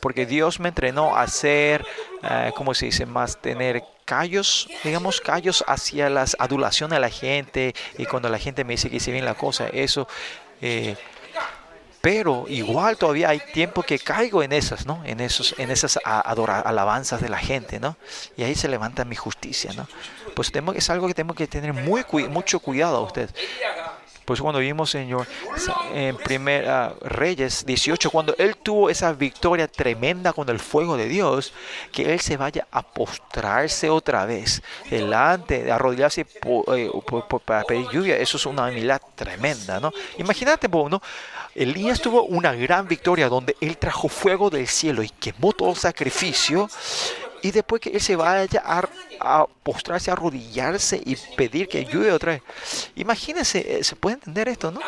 porque 0.00 0.26
Dios 0.26 0.60
me 0.60 0.68
entrenó 0.68 1.16
a 1.16 1.26
ser, 1.26 1.86
eh, 2.22 2.52
¿cómo 2.56 2.74
se 2.74 2.86
dice?, 2.86 3.06
más 3.06 3.36
tener 3.36 3.84
callos, 4.04 4.68
digamos, 4.82 5.20
callos 5.20 5.62
hacia 5.66 6.08
la 6.08 6.24
adulación 6.38 6.92
a 6.92 6.98
la 6.98 7.10
gente, 7.10 7.74
y 7.98 8.06
cuando 8.06 8.28
la 8.28 8.38
gente 8.38 8.64
me 8.64 8.72
dice 8.74 8.90
que 8.90 8.96
hice 8.96 9.12
bien 9.12 9.24
la 9.24 9.34
cosa, 9.34 9.68
eso... 9.68 10.08
Eh, 10.62 10.96
pero 12.00 12.46
igual 12.48 12.96
todavía 12.96 13.28
hay 13.28 13.40
tiempo 13.52 13.82
que 13.82 13.98
caigo 13.98 14.42
en 14.42 14.52
esas, 14.52 14.86
¿no? 14.86 15.02
En 15.04 15.20
esos, 15.20 15.54
en 15.58 15.70
esas 15.70 15.98
adora- 16.04 16.60
alabanzas 16.60 17.20
de 17.20 17.28
la 17.28 17.38
gente, 17.38 17.78
¿no? 17.78 17.96
Y 18.36 18.42
ahí 18.42 18.54
se 18.54 18.68
levanta 18.68 19.04
mi 19.04 19.16
justicia, 19.16 19.72
¿no? 19.74 19.86
Pues 20.34 20.50
tengo, 20.50 20.72
es 20.72 20.88
algo 20.88 21.06
que 21.08 21.14
tengo 21.14 21.34
que 21.34 21.46
tener 21.46 21.72
muy 21.74 22.04
mucho 22.28 22.60
cuidado 22.60 23.02
ustedes. 23.02 23.34
Por 24.30 24.36
eso 24.36 24.44
cuando 24.44 24.60
vimos, 24.60 24.88
Señor, 24.88 25.26
en 25.92 26.16
Primera 26.16 26.94
Reyes 27.00 27.66
18, 27.66 28.12
cuando 28.12 28.32
Él 28.38 28.54
tuvo 28.54 28.88
esa 28.88 29.12
victoria 29.12 29.66
tremenda 29.66 30.32
con 30.32 30.48
el 30.50 30.60
fuego 30.60 30.96
de 30.96 31.08
Dios, 31.08 31.52
que 31.90 32.12
Él 32.12 32.20
se 32.20 32.36
vaya 32.36 32.64
a 32.70 32.82
postrarse 32.82 33.90
otra 33.90 34.26
vez 34.26 34.62
delante, 34.88 35.64
de 35.64 35.72
arrodillarse 35.72 36.20
eh, 36.20 36.90
para 37.44 37.64
pedir 37.64 37.88
lluvia. 37.90 38.18
Eso 38.18 38.36
es 38.36 38.46
una 38.46 38.68
humildad 38.68 39.00
tremenda, 39.16 39.80
¿no? 39.80 39.92
Imagínate, 40.18 40.68
¿no? 40.68 41.02
Elías 41.52 42.00
tuvo 42.00 42.22
una 42.22 42.52
gran 42.52 42.86
victoria 42.86 43.28
donde 43.28 43.56
Él 43.60 43.78
trajo 43.78 44.08
fuego 44.08 44.48
del 44.48 44.68
cielo 44.68 45.02
y 45.02 45.08
quemó 45.08 45.52
todo 45.52 45.74
sacrificio 45.74 46.70
y 47.42 47.50
después 47.50 47.80
que 47.80 47.90
él 47.90 48.00
se 48.00 48.16
vaya 48.16 48.62
a, 48.64 48.88
a 49.20 49.46
postrarse, 49.62 50.10
a 50.10 50.14
arrodillarse 50.14 51.00
y 51.04 51.16
pedir 51.36 51.68
que 51.68 51.78
ayude 51.78 52.12
otra 52.12 52.32
vez. 52.32 52.42
Imagínense, 52.96 53.78
eh, 53.78 53.84
se 53.84 53.96
puede 53.96 54.14
entender 54.14 54.48
esto, 54.48 54.70
¿no? 54.70 54.80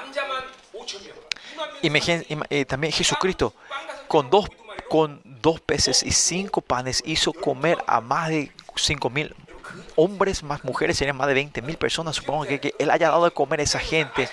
Eh, 1.82 2.64
también 2.64 2.92
Jesucristo, 2.92 3.54
con 4.06 4.30
dos, 4.30 4.46
con 4.88 5.20
dos 5.24 5.60
peces 5.60 6.02
y 6.02 6.12
cinco 6.12 6.60
panes, 6.60 7.02
hizo 7.06 7.32
comer 7.32 7.78
a 7.86 8.00
más 8.00 8.28
de 8.28 8.52
cinco 8.76 9.10
mil 9.10 9.34
hombres 9.96 10.42
más 10.42 10.64
mujeres, 10.64 10.96
serían 10.96 11.16
más 11.16 11.28
de 11.28 11.34
20 11.34 11.62
mil 11.62 11.76
personas. 11.76 12.16
Supongo 12.16 12.44
que, 12.44 12.60
que 12.60 12.74
él 12.78 12.90
haya 12.90 13.08
dado 13.08 13.24
de 13.24 13.30
comer 13.30 13.60
a 13.60 13.62
esa 13.62 13.78
gente. 13.78 14.28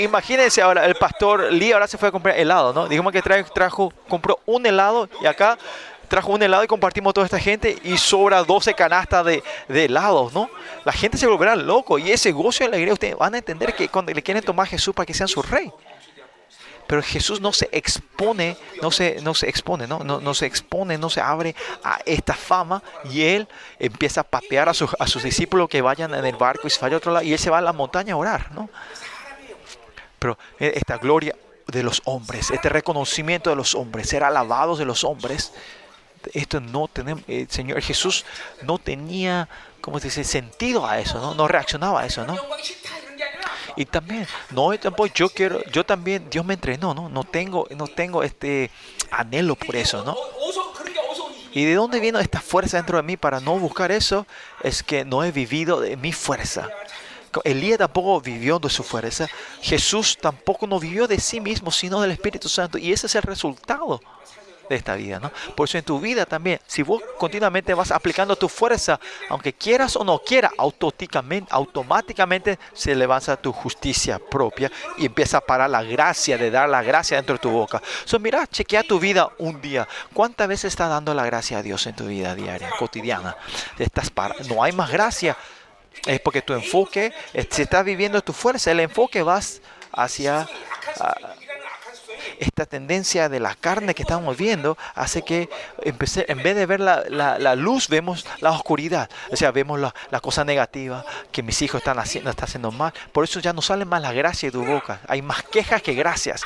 Imagínense 0.00 0.60
ahora, 0.62 0.84
el 0.86 0.94
pastor 0.96 1.52
Lee 1.52 1.72
ahora 1.72 1.86
se 1.86 1.98
fue 1.98 2.08
a 2.08 2.12
comprar 2.12 2.38
helado, 2.38 2.72
¿no? 2.72 2.88
Digamos 2.88 3.12
que 3.12 3.22
trae- 3.22 3.44
trajo, 3.52 3.92
compró 4.08 4.40
un 4.46 4.66
helado 4.66 5.08
y 5.22 5.26
acá 5.26 5.58
trajo 6.08 6.32
un 6.32 6.42
helado 6.42 6.64
y 6.64 6.66
compartimos 6.66 7.12
toda 7.12 7.26
esta 7.26 7.38
gente 7.38 7.76
y 7.84 7.98
sobra 7.98 8.42
12 8.42 8.74
canastas 8.74 9.24
de, 9.26 9.42
de 9.68 9.84
helados, 9.84 10.32
¿no? 10.32 10.48
La 10.84 10.92
gente 10.92 11.18
se 11.18 11.26
volverá 11.26 11.54
loco 11.54 11.98
y 11.98 12.10
ese 12.10 12.32
gozo 12.32 12.64
y 12.64 12.66
alegría 12.66 12.92
ustedes 12.94 13.16
van 13.16 13.34
a 13.34 13.38
entender 13.38 13.74
que 13.74 13.88
cuando 13.88 14.12
le 14.12 14.22
quieren 14.22 14.42
tomar 14.42 14.66
a 14.66 14.70
Jesús 14.70 14.94
para 14.94 15.04
que 15.06 15.14
sean 15.14 15.28
su 15.28 15.42
rey. 15.42 15.70
Pero 16.86 17.02
Jesús 17.02 17.42
no 17.42 17.52
se 17.52 17.68
expone, 17.70 18.56
no 18.80 18.90
se, 18.90 19.20
no 19.20 19.34
se 19.34 19.46
expone, 19.50 19.86
¿no? 19.86 19.98
No, 19.98 20.20
no 20.22 20.32
se 20.32 20.46
expone, 20.46 20.96
no 20.96 21.10
se 21.10 21.20
abre 21.20 21.54
a 21.84 21.98
esta 22.06 22.32
fama 22.32 22.82
y 23.10 23.24
él 23.24 23.46
empieza 23.78 24.22
a 24.22 24.24
patear 24.24 24.70
a, 24.70 24.74
sus- 24.74 24.96
a 24.98 25.06
sus 25.06 25.22
discípulos 25.22 25.68
que 25.68 25.82
vayan 25.82 26.14
en 26.14 26.24
el 26.24 26.36
barco 26.36 26.66
y 26.66 26.70
se 26.70 26.80
vaya 26.80 26.94
a 26.94 26.96
otro 26.96 27.12
lado 27.12 27.26
y 27.26 27.34
él 27.34 27.38
se 27.38 27.50
va 27.50 27.58
a 27.58 27.60
la 27.60 27.74
montaña 27.74 28.14
a 28.14 28.16
orar, 28.16 28.50
¿no? 28.52 28.70
Pero 30.18 30.38
eh, 30.58 30.72
esta 30.74 30.98
gloria 30.98 31.34
de 31.66 31.82
los 31.82 32.02
hombres, 32.04 32.50
este 32.50 32.68
reconocimiento 32.68 33.50
de 33.50 33.56
los 33.56 33.74
hombres, 33.74 34.08
ser 34.08 34.24
alabados 34.24 34.78
de 34.78 34.84
los 34.84 35.04
hombres, 35.04 35.52
esto 36.32 36.60
no 36.60 36.88
tenemos, 36.88 37.22
el 37.28 37.42
eh, 37.42 37.46
Señor 37.48 37.80
Jesús 37.80 38.24
no 38.62 38.78
tenía, 38.78 39.48
¿cómo 39.80 39.98
se 39.98 40.08
dice?, 40.08 40.24
sentido 40.24 40.86
a 40.86 40.98
eso, 40.98 41.20
¿no? 41.20 41.34
No 41.34 41.46
reaccionaba 41.46 42.00
a 42.00 42.06
eso, 42.06 42.24
¿no? 42.24 42.36
Y 43.76 43.84
también, 43.84 44.26
no, 44.50 44.76
tampoco 44.78 45.06
yo 45.14 45.28
quiero, 45.28 45.62
yo 45.66 45.84
también, 45.84 46.28
Dios 46.30 46.44
me 46.44 46.54
entrenó, 46.54 46.94
¿no? 46.94 47.08
No 47.08 47.22
tengo, 47.22 47.68
no 47.76 47.86
tengo 47.86 48.24
este 48.24 48.70
anhelo 49.10 49.54
por 49.54 49.76
eso, 49.76 50.04
¿no? 50.04 50.16
¿Y 51.52 51.64
de 51.64 51.74
dónde 51.74 52.00
vino 52.00 52.18
esta 52.18 52.40
fuerza 52.40 52.76
dentro 52.76 52.96
de 52.98 53.02
mí 53.02 53.16
para 53.16 53.40
no 53.40 53.58
buscar 53.58 53.90
eso? 53.92 54.26
Es 54.62 54.82
que 54.82 55.04
no 55.04 55.24
he 55.24 55.32
vivido 55.32 55.80
de 55.80 55.96
mi 55.96 56.12
fuerza. 56.12 56.68
Elías 57.44 57.78
tampoco 57.78 58.20
vivió 58.20 58.58
de 58.58 58.70
su 58.70 58.82
fuerza. 58.82 59.28
Jesús 59.60 60.16
tampoco 60.20 60.66
no 60.66 60.78
vivió 60.80 61.06
de 61.06 61.20
sí 61.20 61.40
mismo, 61.40 61.70
sino 61.70 62.00
del 62.00 62.10
Espíritu 62.12 62.48
Santo. 62.48 62.78
Y 62.78 62.92
ese 62.92 63.06
es 63.06 63.14
el 63.14 63.22
resultado 63.22 64.00
de 64.68 64.76
esta 64.76 64.94
vida, 64.94 65.18
¿no? 65.18 65.32
Por 65.54 65.68
eso 65.68 65.78
en 65.78 65.84
tu 65.84 65.98
vida 65.98 66.26
también, 66.26 66.60
si 66.66 66.82
vos 66.82 67.02
continuamente 67.16 67.74
vas 67.74 67.90
aplicando 67.90 68.36
tu 68.36 68.48
fuerza, 68.48 69.00
aunque 69.28 69.52
quieras 69.52 69.96
o 69.96 70.04
no 70.04 70.18
quieras, 70.18 70.52
automáticamente, 70.58 71.48
automáticamente 71.50 72.58
se 72.72 72.94
levanta 72.94 73.36
tu 73.36 73.52
justicia 73.52 74.18
propia 74.18 74.70
y 74.98 75.06
empieza 75.06 75.38
a 75.38 75.40
parar 75.40 75.70
la 75.70 75.82
gracia 75.82 76.36
de 76.36 76.50
dar 76.50 76.68
la 76.68 76.82
gracia 76.82 77.16
dentro 77.16 77.34
de 77.34 77.40
tu 77.40 77.50
boca. 77.50 77.82
So, 78.04 78.18
mira, 78.18 78.46
chequea 78.46 78.82
tu 78.82 78.98
vida 78.98 79.28
un 79.38 79.60
día. 79.60 79.88
¿Cuántas 80.12 80.48
veces 80.48 80.72
estás 80.72 80.90
dando 80.90 81.14
la 81.14 81.24
gracia 81.24 81.58
a 81.58 81.62
Dios 81.62 81.86
en 81.86 81.96
tu 81.96 82.06
vida 82.06 82.34
diaria, 82.34 82.70
cotidiana? 82.78 83.36
Estás 83.78 84.10
para, 84.10 84.34
no 84.48 84.62
hay 84.62 84.72
más 84.72 84.90
gracia. 84.90 85.36
Es 86.06 86.20
porque 86.20 86.42
tu 86.42 86.54
enfoque, 86.54 87.12
eh, 87.34 87.46
si 87.50 87.62
estás 87.62 87.84
viviendo 87.84 88.20
tu 88.22 88.32
fuerza, 88.32 88.70
el 88.70 88.80
enfoque 88.80 89.22
vas 89.22 89.60
hacia 89.92 90.48
esta 92.38 92.66
tendencia 92.66 93.28
de 93.28 93.40
la 93.40 93.54
carne 93.54 93.94
que 93.94 94.02
estamos 94.02 94.36
viendo 94.36 94.76
hace 94.94 95.22
que 95.22 95.48
empece, 95.82 96.24
en 96.28 96.42
vez 96.42 96.56
de 96.56 96.66
ver 96.66 96.80
la, 96.80 97.04
la, 97.08 97.54
luz, 97.54 97.88
vemos 97.88 98.26
la 98.40 98.50
oscuridad. 98.50 99.10
O 99.30 99.36
sea, 99.36 99.50
vemos 99.50 99.78
la, 99.78 99.94
la 100.10 100.20
cosa 100.20 100.44
negativa 100.44 101.04
que 101.32 101.42
mis 101.42 101.60
hijos 101.62 101.80
están 101.80 101.98
haciendo, 101.98 102.30
están 102.30 102.46
haciendo 102.46 102.70
mal. 102.70 102.92
Por 103.12 103.24
eso 103.24 103.40
ya 103.40 103.52
no 103.52 103.62
salen 103.62 103.88
más 103.88 104.02
las 104.02 104.14
gracias 104.14 104.52
de 104.52 104.58
tu 104.58 104.64
boca. 104.64 105.00
Hay 105.08 105.22
más 105.22 105.42
quejas 105.42 105.82
que 105.82 105.94
gracias. 105.94 106.42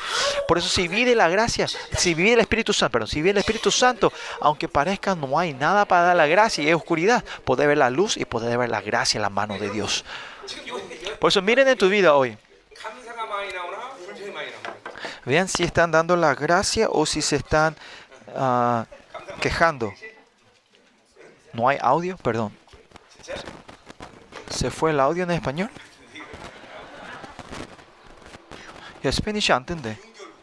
Por 0.47 0.57
eso 0.57 0.69
si 0.69 0.87
vive 0.87 1.15
la 1.15 1.29
gracia, 1.29 1.67
si 1.67 2.13
vive 2.13 2.33
el 2.33 2.39
Espíritu 2.39 2.73
Santo, 2.73 2.91
perdón, 2.91 3.07
si 3.07 3.17
vive 3.17 3.31
el 3.31 3.37
Espíritu 3.37 3.71
Santo, 3.71 4.11
aunque 4.41 4.67
parezca 4.67 5.15
no 5.15 5.37
hay 5.37 5.53
nada 5.53 5.85
para 5.85 6.03
dar 6.03 6.15
la 6.15 6.27
gracia 6.27 6.63
y 6.63 6.69
es 6.69 6.75
oscuridad, 6.75 7.23
poder 7.43 7.67
ver 7.67 7.77
la 7.77 7.89
luz 7.89 8.17
y 8.17 8.25
poder 8.25 8.57
ver 8.57 8.69
la 8.69 8.81
gracia 8.81 9.17
en 9.17 9.23
la 9.23 9.29
mano 9.29 9.57
de 9.57 9.69
Dios. 9.69 10.03
Por 11.19 11.29
eso 11.29 11.41
miren 11.41 11.67
en 11.67 11.77
tu 11.77 11.89
vida 11.89 12.15
hoy. 12.15 12.37
Vean 15.24 15.48
si 15.48 15.64
están 15.64 15.90
dando 15.90 16.16
la 16.16 16.34
gracia 16.34 16.88
o 16.90 17.06
si 17.06 17.22
se 17.22 17.36
están 17.36 17.76
ah, 18.34 18.86
quejando. 19.40 19.92
¿No 21.52 21.68
hay 21.68 21.78
audio? 21.80 22.16
Perdón. 22.18 22.56
¿Se 24.50 24.70
fue 24.70 24.90
el 24.90 25.00
audio 25.00 25.24
en 25.24 25.30
español? 25.30 25.70
야, 29.04 29.10
스페니시 29.12 29.52
안 29.52 29.64
뜬대. 29.64 29.96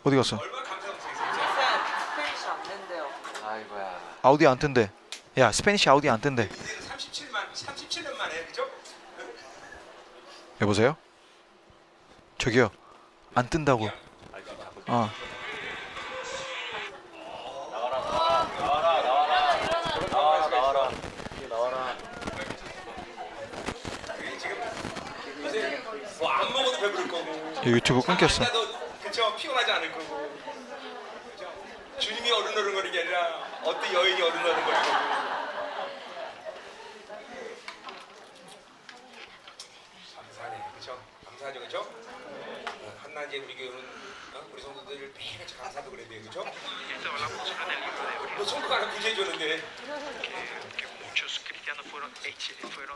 어디 0.04 0.16
갔어? 0.16 0.38
얼마나 0.38 0.64
감사가 0.64 0.98
스페니시 2.16 2.48
안 2.48 2.64
된대요. 2.64 3.10
아우디오 4.22 4.50
안 4.50 4.58
뜬대. 4.60 4.92
야, 5.38 5.52
스페니시 5.52 5.90
아우디오 5.90 6.14
안 6.14 6.22
뜬대. 6.22 6.48
37만 6.48 7.52
37년 7.54 8.16
만에 8.16 8.46
그죠? 8.46 8.66
여보세요? 10.62 10.96
저기요. 12.38 12.72
안 13.34 13.50
뜬다고. 13.50 13.90
어. 14.93 15.09
뭐안 26.19 26.53
먹어도 26.53 26.81
배부를 26.81 27.09
거고. 27.09 27.55
야, 27.57 27.63
유튜브 27.67 28.03
끊겼어. 28.03 28.45
도 28.51 28.67
그쵸 29.05 29.37
피곤하지 29.37 29.71
않을 29.71 29.93
거고. 29.93 30.29
그죠? 31.31 31.53
주님이 32.01 32.33
어른어른거리는 32.33 32.93
게 32.93 33.01
아니라 33.01 33.45
어떤 33.63 33.95
여인이 33.95 34.21
어른어른거리는 34.21 34.83
거고. 34.83 35.11
감사하네, 40.17 40.65
그죠? 40.75 41.01
감사하죠, 41.25 41.61
그죠? 41.61 41.79
어, 41.79 42.99
한낮에 43.05 43.39
우리 43.39 43.57
교회는 43.57 43.79
어? 44.35 44.47
우리 44.53 44.63
성도들 44.63 45.13
매일같이 45.17 45.57
감사도 46.31 46.39
그래야 46.87 47.01
돼요, 47.01 47.11
그죠? 47.13 47.19
너 48.39 48.45
성도가 48.45 48.77
하나 48.77 48.89
구제해줬는데. 48.95 49.63
Muchos 51.03 51.43
cristianos 51.43 51.85
fueron, 51.89 52.13
fueron 52.71 52.95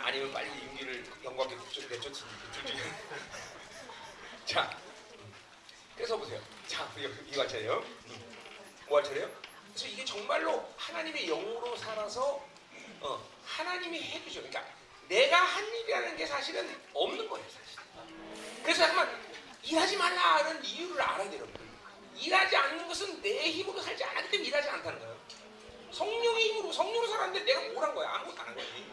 아니면 0.00 0.32
빨리 0.32 0.48
임기를 0.48 1.04
영광에 1.24 1.54
국적이 1.56 1.88
내쫓지 1.88 2.24
자 4.46 4.70
그래서 5.94 6.16
보세요. 6.16 6.40
자 6.66 6.90
이거 6.96 7.40
할 7.40 7.48
차례요. 7.48 7.84
뭐할 8.88 9.04
차례요? 9.04 9.30
그래서 9.68 9.86
이게 9.86 10.04
정말로 10.04 10.68
하나님의 10.76 11.26
영으로 11.26 11.76
살아서 11.76 12.44
어, 13.00 13.28
하나님이 13.44 14.02
해주죠. 14.02 14.42
그러니까 14.42 14.64
내가 15.08 15.36
한 15.38 15.64
일이라는 15.66 16.16
게 16.16 16.26
사실은 16.26 16.68
없는 16.92 17.28
거예요 17.28 17.46
사실. 17.48 17.78
그래서 18.62 18.86
잠깐만 18.86 19.22
일하지 19.62 19.96
말라는 19.96 20.64
이유를 20.64 21.00
알아야 21.00 21.30
돼요 21.30 21.40
여러분 21.40 21.63
일하지 22.16 22.56
않는 22.56 22.86
것은 22.88 23.20
내 23.22 23.50
힘으로 23.50 23.80
살지 23.80 24.04
않았기 24.04 24.30
때문에 24.30 24.48
일하지 24.48 24.68
않다는 24.68 24.98
거예요 25.00 25.14
성령의 25.92 26.48
힘으로 26.48 26.72
성령으로 26.72 27.06
살았는데 27.08 27.44
내가 27.44 27.60
뭘 27.72 27.84
한 27.84 27.94
거야 27.94 28.10
아무것도 28.14 28.40
안 28.42 28.48
한 28.48 28.54
거지 28.56 28.86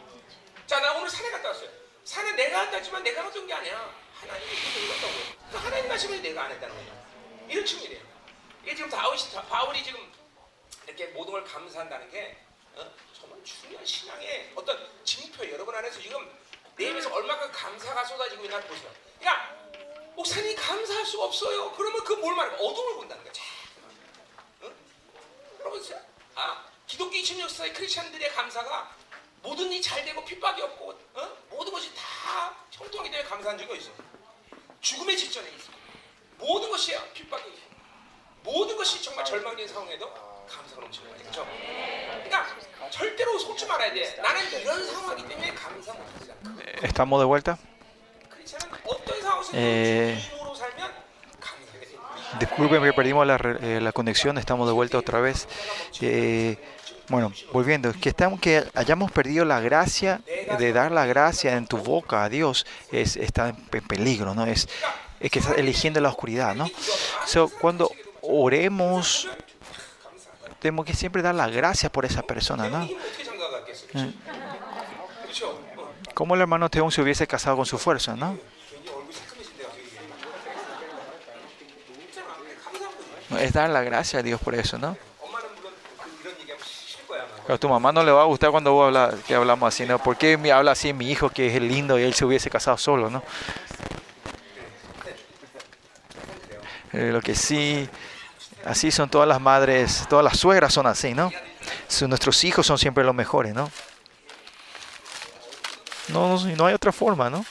자, 0.66 0.80
나 0.80 0.94
오늘 0.94 1.10
산에 1.10 1.30
갔다 1.30 1.48
왔어요. 1.48 1.68
산에 2.04 2.32
내가 2.32 2.64
갔다 2.64 2.76
왔지만 2.78 3.02
내가 3.02 3.24
갔던 3.24 3.46
게 3.46 3.52
아니야. 3.52 3.94
하나님이 4.14 4.88
갔다고. 4.88 5.12
그 5.50 5.56
하나님 5.58 5.88
말씀을 5.88 6.22
내가 6.22 6.44
안 6.44 6.52
했다는 6.52 6.74
거야. 6.74 7.04
이런 7.48 7.66
측면이에요. 7.66 8.02
이게 8.62 8.74
지금 8.74 8.88
다- 8.88 9.02
바울이 9.50 9.84
지금 9.84 10.10
이렇게 10.86 11.06
모든 11.08 11.32
걸 11.32 11.44
감사한다는 11.44 12.10
게 12.10 12.38
어? 12.74 12.90
정말 13.12 13.38
중요한 13.44 13.84
신앙의 13.84 14.52
어떤 14.54 14.88
징표 15.04 15.50
여러분 15.50 15.74
안에서 15.74 16.00
지금 16.00 16.38
내 16.76 16.86
입에서 16.90 17.12
얼마큼 17.12 17.52
감사가 17.52 18.04
쏟아지고 18.04 18.44
있나 18.44 18.58
보세요. 18.60 18.90
그러니까 19.18 19.61
목사님 20.14 20.56
감사할 20.56 21.04
수가 21.06 21.24
없어요. 21.24 21.72
그러면 21.72 22.04
그뭘 22.04 22.34
거야? 22.34 22.48
어둠을 22.58 22.94
본다는 22.96 23.22
거야. 23.24 23.32
자, 23.32 23.42
응? 24.62 24.74
여러분, 25.60 25.82
자, 25.82 26.00
아 26.34 26.64
기독교 26.86 27.12
2000년 27.16 27.40
역사의 27.40 27.72
크리스천들의 27.72 28.32
감사가 28.32 28.94
모든 29.42 29.72
일이 29.72 29.80
잘 29.82 30.04
되고 30.04 30.24
핍박이 30.24 30.62
없고 30.62 30.90
어? 31.14 31.36
모든 31.50 31.72
것이 31.72 31.92
다 31.94 32.54
형통하기 32.70 33.10
때문에 33.10 33.28
감사한 33.28 33.58
적이 33.58 33.76
있어. 33.78 33.90
죽음의 34.80 35.16
직전에 35.16 35.48
있어. 35.50 35.70
모든 36.38 36.70
것이 36.70 36.92
핍박이 37.14 37.48
있어. 37.50 37.62
모든 38.42 38.76
것이 38.76 39.02
정말 39.02 39.24
절망적인 39.24 39.68
상황에도 39.68 40.12
감사가 40.48 40.80
넘치는 40.82 41.08
거야. 41.08 41.18
그렇죠? 41.18 41.46
그러니까 41.46 42.90
절대로 42.90 43.38
속지 43.38 43.66
말아야 43.66 43.92
돼. 43.92 44.16
나는 44.16 44.60
이런 44.60 44.84
상황이기 44.84 45.28
때문에 45.28 45.54
감사 45.54 45.92
못하지 45.94 46.32
않아. 46.32 46.56
Estamos 46.82 47.20
de 47.20 47.26
vuelta. 47.26 47.56
Eh, 49.52 50.18
disculpen 52.38 52.82
que 52.82 52.92
perdimos 52.92 53.26
la, 53.26 53.36
eh, 53.60 53.80
la, 53.80 53.92
conexión, 53.92 54.38
estamos 54.38 54.66
de 54.66 54.72
vuelta 54.72 54.98
otra 54.98 55.20
vez. 55.20 55.48
Eh, 56.00 56.56
bueno, 57.08 57.32
volviendo, 57.52 57.92
que, 57.92 58.08
estamos, 58.08 58.40
que 58.40 58.64
hayamos 58.74 59.10
perdido 59.10 59.44
la 59.44 59.60
gracia 59.60 60.22
de 60.58 60.72
dar 60.72 60.92
la 60.92 61.04
gracia 61.04 61.56
en 61.56 61.66
tu 61.66 61.76
boca 61.76 62.24
a 62.24 62.28
Dios 62.28 62.66
es, 62.90 63.16
está 63.16 63.48
en 63.48 63.82
peligro, 63.82 64.34
¿no? 64.34 64.46
Es, 64.46 64.68
es 65.20 65.30
que 65.30 65.40
estás 65.40 65.58
eligiendo 65.58 66.00
la 66.00 66.08
oscuridad, 66.08 66.54
¿no? 66.54 66.70
So, 67.26 67.48
cuando 67.60 67.90
oremos, 68.22 69.28
tenemos 70.58 70.86
que 70.86 70.94
siempre 70.94 71.22
dar 71.22 71.34
las 71.34 71.50
gracias 71.52 71.90
por 71.92 72.04
esa 72.04 72.22
persona, 72.22 72.68
¿no? 72.68 72.84
Eh 72.84 74.12
como 76.22 76.36
el 76.36 76.40
hermano 76.40 76.70
Teón 76.70 76.92
se 76.92 77.02
hubiese 77.02 77.26
casado 77.26 77.56
con 77.56 77.66
su 77.66 77.78
fuerza, 77.78 78.14
¿no? 78.14 78.38
Es 83.40 83.52
dar 83.52 83.68
la 83.70 83.82
gracia 83.82 84.20
a 84.20 84.22
Dios 84.22 84.40
por 84.40 84.54
eso, 84.54 84.78
¿no? 84.78 84.96
Pero 87.42 87.54
a 87.56 87.58
tu 87.58 87.68
mamá 87.68 87.90
no 87.90 88.04
le 88.04 88.12
va 88.12 88.22
a 88.22 88.26
gustar 88.26 88.52
cuando 88.52 88.72
vos 88.72 88.96
hablamos 89.34 89.66
así, 89.66 89.84
¿no? 89.84 89.98
¿Por 89.98 90.16
qué 90.16 90.36
me 90.36 90.52
habla 90.52 90.70
así 90.70 90.92
mi 90.92 91.10
hijo 91.10 91.28
que 91.28 91.56
es 91.56 91.60
lindo 91.60 91.98
y 91.98 92.04
él 92.04 92.14
se 92.14 92.24
hubiese 92.24 92.48
casado 92.50 92.78
solo, 92.78 93.10
¿no? 93.10 93.24
Eh, 96.92 97.10
lo 97.12 97.20
que 97.20 97.34
sí, 97.34 97.88
así 98.64 98.92
son 98.92 99.10
todas 99.10 99.26
las 99.26 99.40
madres, 99.40 100.06
todas 100.08 100.24
las 100.24 100.38
suegras 100.38 100.72
son 100.72 100.86
así, 100.86 101.14
¿no? 101.14 101.32
Nuestros 102.06 102.44
hijos 102.44 102.64
son 102.64 102.78
siempre 102.78 103.02
los 103.02 103.12
mejores, 103.12 103.54
¿no? 103.56 103.68
No, 106.08 106.28
no, 106.28 106.56
no 106.56 106.66
hay 106.66 106.74
otra 106.74 106.92
forma, 106.92 107.30
¿no? 107.30 107.44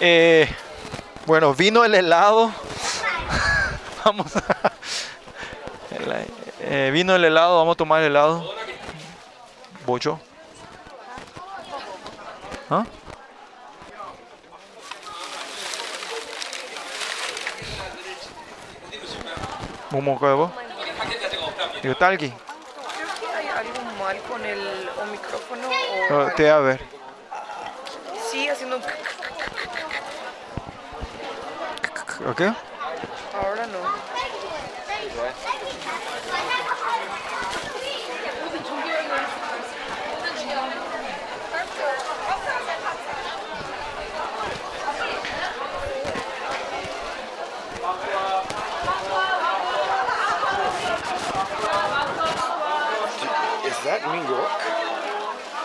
Eh, 0.00 0.48
bueno, 1.26 1.54
vino 1.54 1.84
el 1.84 1.94
helado. 1.94 2.52
Vamos 4.04 4.36
a... 4.36 4.77
el- 6.67 6.67
eh, 6.87 6.91
vino 6.91 7.15
el 7.15 7.25
helado, 7.25 7.57
vamos 7.57 7.73
a 7.73 7.77
tomar 7.77 8.01
el 8.01 8.07
helado. 8.07 8.43
Bollo. 9.85 10.19
¿Ah? 12.69 12.85
어디로 18.87 19.05
줄 19.05 19.23
거야? 19.23 19.35
¿Cómo 19.89 20.01
먹어요? 20.13 20.51
어디 20.79 20.95
파켓 20.97 21.21
자체가 21.21 21.45
없답니다. 21.45 21.81
Digo, 21.81 21.95
talqui. 21.97 22.33
Creo 22.33 23.07
que 23.19 23.27
hay 23.27 23.47
algo 23.47 23.81
mal 23.99 24.17
con 24.23 24.45
el 24.45 24.89
o 24.99 25.05
micrófono 25.05 25.67
o 25.67 26.13
No, 26.27 26.33
te 26.35 26.49
a 26.49 26.59
ver. 26.59 26.79
sí 28.31 28.47
haciendo 28.49 28.77
un 28.77 28.83
¿Ok? 32.29 32.41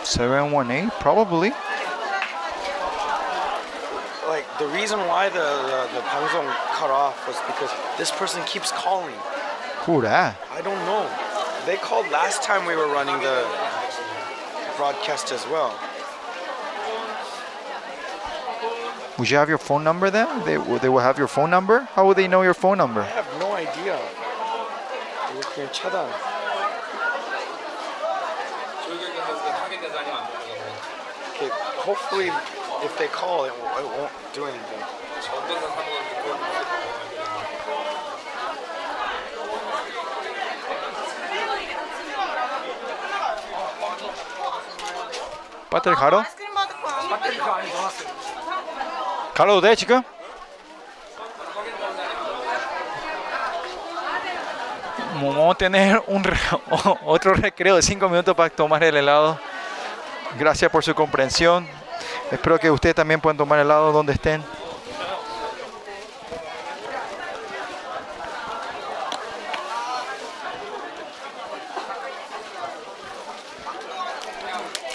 718, 0.04 0.90
probably. 1.00 1.50
Like 4.28 4.46
the 4.58 4.66
reason 4.68 4.98
why 5.06 5.28
the 5.28 5.38
the, 5.38 5.80
the 5.94 6.02
방송 6.08 6.46
cut 6.72 6.90
off 6.90 7.26
was 7.26 7.36
because 7.46 7.70
this 7.98 8.10
person 8.10 8.42
keeps 8.44 8.72
calling. 8.72 9.14
Who 9.86 10.00
that? 10.02 10.36
I 10.50 10.60
don't 10.62 10.80
know. 10.86 11.08
They 11.66 11.76
called 11.76 12.08
last 12.10 12.42
time 12.42 12.66
we 12.66 12.76
were 12.76 12.88
running 12.88 13.18
the 13.20 13.46
broadcast 14.76 15.32
as 15.32 15.46
well. 15.46 15.78
Would 19.18 19.30
you 19.30 19.36
have 19.36 19.48
your 19.48 19.58
phone 19.58 19.84
number 19.84 20.10
then? 20.10 20.26
They, 20.44 20.56
they 20.78 20.88
will 20.88 20.98
have 20.98 21.18
your 21.18 21.28
phone 21.28 21.48
number? 21.48 21.80
How 21.94 22.06
would 22.06 22.16
they 22.16 22.26
know 22.26 22.42
your 22.42 22.54
phone 22.54 22.78
number? 22.78 23.02
I 23.02 23.06
have 23.06 23.28
no 23.38 23.52
idea. 23.52 23.98
hopefully, 31.85 32.31
if 32.83 32.95
they 32.97 33.07
call, 33.07 33.45
it, 33.45 33.53
won't- 33.53 33.79
it 33.79 33.85
won't 33.87 34.11
do 34.33 34.45
anything. 34.45 34.83
전도사 35.21 35.67
사모가 35.67 35.99
그걸 36.13 36.35
배터리 45.69 45.95
가로? 45.95 46.23
가로도 49.35 49.61
돼 49.61 49.75
지금? 49.75 50.01
Vamos 55.21 55.53
a 55.53 55.57
tener 55.57 56.01
un 56.07 56.23
re- 56.23 56.37
otro 57.05 57.33
recreo 57.33 57.75
de 57.75 57.81
5 57.81 58.07
minutos 58.07 58.35
para 58.35 58.49
tomar 58.49 58.81
el 58.83 58.95
helado. 58.95 59.37
Gracias 60.37 60.71
por 60.71 60.83
su 60.83 60.93
comprensión. 60.95 61.67
Espero 62.33 62.59
que 62.59 62.69
ustedes 62.69 62.95
también 62.95 63.19
puedan 63.19 63.37
tomar 63.37 63.59
helado 63.59 63.91
donde 63.91 64.13
estén. 64.13 64.43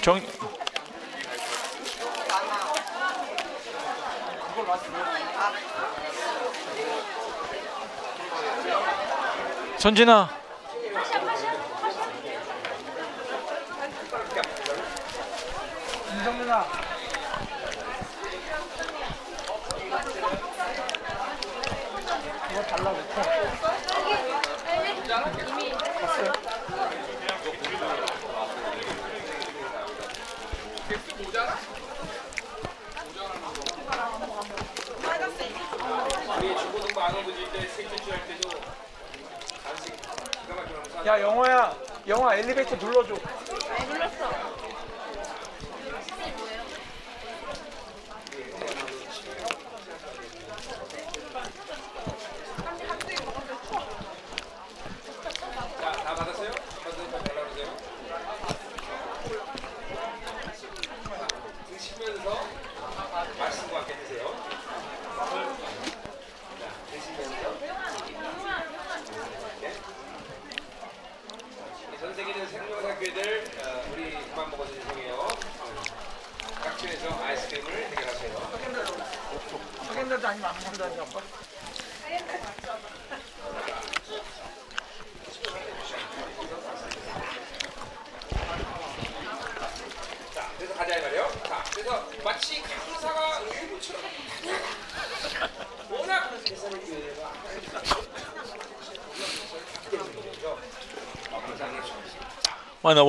정... 0.04 0.20
선진아 9.78 10.28
김성민아. 10.28 10.37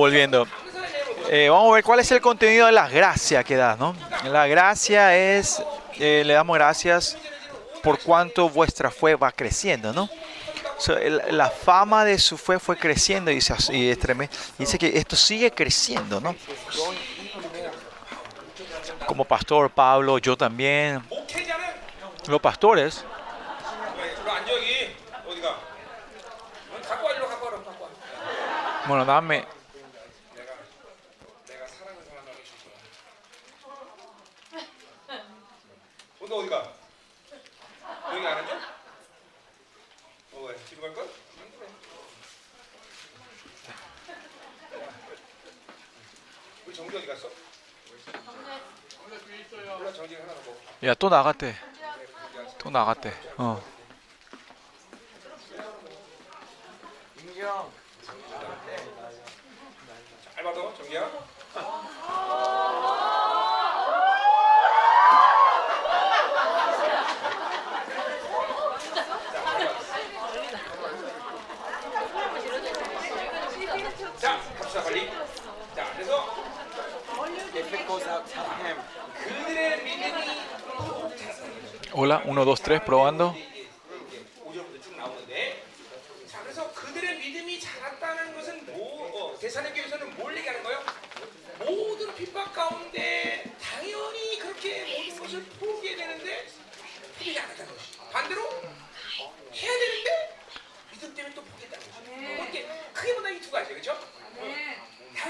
volviendo. 0.01 0.47
Eh, 1.29 1.47
vamos 1.47 1.71
a 1.71 1.75
ver 1.75 1.83
cuál 1.83 1.99
es 1.99 2.11
el 2.11 2.21
contenido 2.21 2.65
de 2.65 2.71
la 2.71 2.89
gracia 2.89 3.43
que 3.43 3.55
das, 3.55 3.77
¿no? 3.77 3.95
La 4.23 4.47
gracia 4.47 5.15
es, 5.15 5.61
eh, 5.99 6.23
le 6.25 6.33
damos 6.33 6.55
gracias 6.55 7.15
por 7.83 7.99
cuanto 7.99 8.49
vuestra 8.49 8.89
fe 8.89 9.13
va 9.15 9.31
creciendo, 9.31 9.93
¿no? 9.93 10.09
La 11.29 11.51
fama 11.51 12.03
de 12.03 12.17
su 12.17 12.35
fe 12.35 12.57
fue 12.57 12.75
creciendo 12.77 13.29
y, 13.29 13.39
se, 13.41 13.53
y 13.75 13.91
es 13.91 13.99
tremendo. 13.99 14.35
dice 14.57 14.79
que 14.79 14.97
esto 14.97 15.15
sigue 15.15 15.51
creciendo, 15.51 16.19
¿no? 16.19 16.35
Como 19.05 19.23
pastor 19.23 19.69
Pablo, 19.69 20.17
yo 20.17 20.35
también. 20.35 21.03
Los 22.27 22.41
pastores 22.41 23.05
Bueno, 28.87 29.05
dame 29.05 29.60
너 36.31 36.37
어디가? 36.37 36.73
여기 38.13 38.25
안 38.25 38.37
앉아? 38.37 38.73
어 40.31 40.45
왜? 40.45 40.55
집에 40.65 40.79
갈 40.79 40.93
거야? 40.95 41.03
응, 41.03 41.51
그래. 41.59 41.67
우리 46.65 46.73
정기 46.73 46.95
어디 46.95 47.05
갔어? 47.07 47.29
몰라 49.77 49.91
정기가 49.91 50.23
하나 50.23 50.33
뭐. 50.45 50.57
ya 50.81 50.95
tú 50.95 51.09
나갔대, 51.09 51.53
tú 52.57 52.69
나갔대, 52.69 53.11
어. 53.35 53.61
잘 60.33 60.43
받아 60.45 60.75
정기야. 60.75 61.90
합시다 74.71 74.83
빨리. 74.83 75.09
자 75.75 75.91
그래서 75.93 76.25
그들의 79.13 79.83
믿음이 79.83 80.31
Hola, 81.93 82.21
1, 82.23 82.29
2, 82.31 82.55
3, 82.55 82.79
probando. 82.85 83.33
반대로 98.11 98.41
해야 99.53 99.71
믿음 100.91 101.13
때문에 101.13 101.35
또 101.35 101.43
보겠다는 101.43 101.91
거죠. 101.91 102.11
뭐? 103.93 104.10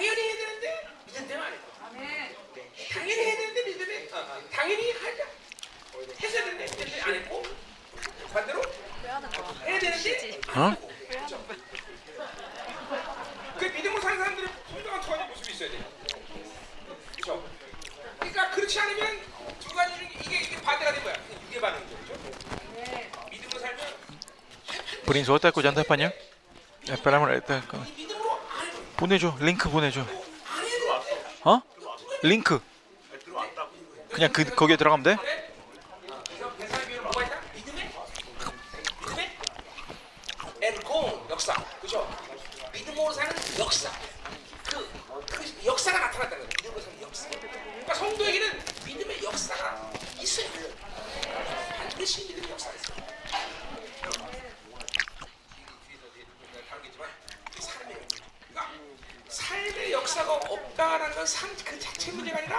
당연히 0.01 0.21
해야 0.23 0.35
되는데 0.35 0.87
믿음 1.05 1.27
때문에 1.27 1.45
안 1.45 1.53
했고 1.53 2.41
당연히 2.91 3.21
해야 3.21 3.37
되는데 3.37 3.65
믿음 3.65 3.77
때문에 3.85 4.09
어, 4.11 4.17
어, 4.17 4.41
당연히 4.51 4.91
하자 4.93 5.27
했어야 6.19 6.43
되는데 6.45 6.65
믿음 6.65 6.85
때문에 6.85 7.01
안 7.01 7.13
했고 7.13 7.43
반대로 8.33 8.61
해야 9.03 9.79
되는데 9.79 10.39
어? 10.55 10.75
그 13.59 13.65
믿음으로 13.65 14.01
사는 14.01 14.17
사람들은 14.17 14.49
분명한 14.71 15.01
두 15.01 15.11
가지 15.11 15.23
모습이 15.29 15.53
있어야 15.53 15.69
돼요. 15.69 15.83
그렇죠? 17.13 17.47
그러니까 18.17 18.49
그렇지 18.51 18.79
않으면 18.79 19.21
두 19.59 19.75
가지 19.75 19.97
중에 19.97 20.09
이게 20.19 20.39
이게 20.41 20.61
반대가 20.63 20.93
된 20.93 21.03
거야. 21.03 21.15
이게 21.47 21.61
반응이죠, 21.61 21.97
그렇죠? 21.97 23.29
믿음으로 23.29 23.59
살면 23.59 24.01
Prince, 25.05 25.29
¿vos 25.29 25.37
estás 25.37 25.49
escuchando 25.49 25.81
español? 25.81 26.13
Esperamos, 26.87 27.29
ahorita. 27.29 27.61
이 27.61 27.61
믿음으로 27.61 27.81
안 27.81 27.85
해도 27.97 28.10
보내줘, 29.01 29.35
링크 29.39 29.67
보내줘. 29.67 30.05
어? 31.43 31.59
링크. 32.21 32.61
그냥 34.11 34.31
그 34.31 34.45
거기에 34.45 34.77
들어가면 34.77 35.03
돼? 35.03 35.17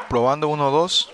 Probando 0.09 0.49
1, 0.49 0.71
2. 0.71 1.11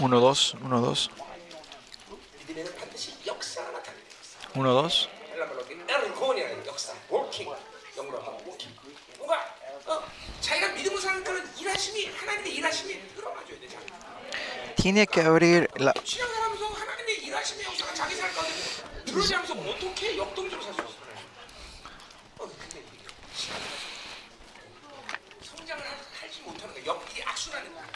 Uno, 0.00 0.20
dos, 0.20 0.54
uno, 0.62 0.80
dos. 0.80 1.10
Uno, 4.54 4.72
dos. 4.72 5.08
Tiene 14.76 15.06
que 15.06 15.20
abrir 15.22 15.70
la 15.76 15.94
드러나지 19.14 19.34
않으면서 19.52 19.70
어떻게 19.70 20.16
역동적으로 20.18 20.62
살수 20.62 20.80
있어? 20.82 20.88
어, 22.38 22.48
근데 22.58 22.80
이게 22.80 23.04
성장을 25.44 25.84
하- 25.84 25.96
하지 26.20 26.40
못하는 26.42 26.74
거야. 26.74 26.84
역, 26.86 27.06
이게 27.10 27.22
악순환인 27.22 27.72
거야. 27.72 27.86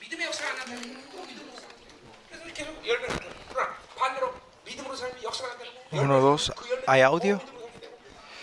믿음의 0.00 0.26
역사가 0.26 0.50
안 0.50 0.56
나타나는 0.58 0.94
거야. 0.94 1.12
또 1.12 1.24
믿음으로 1.26 1.56
살아. 1.56 1.68
그래서 2.28 2.44
계속 2.54 2.86
나타나. 3.08 3.34
그러나 3.48 3.78
반대로 3.96 4.34
믿음으로 4.64 4.96
살면 4.96 5.22
역사가 5.22 5.48
나타나고. 5.54 5.76
1, 5.92 5.98
2. 5.98 6.54
그 6.56 6.68
열매가 6.70 6.92
¿Hay 6.92 7.02
audio? 7.04 7.36
믿음으로 7.36 7.60
살게 7.70 7.80
되고. 7.80 7.98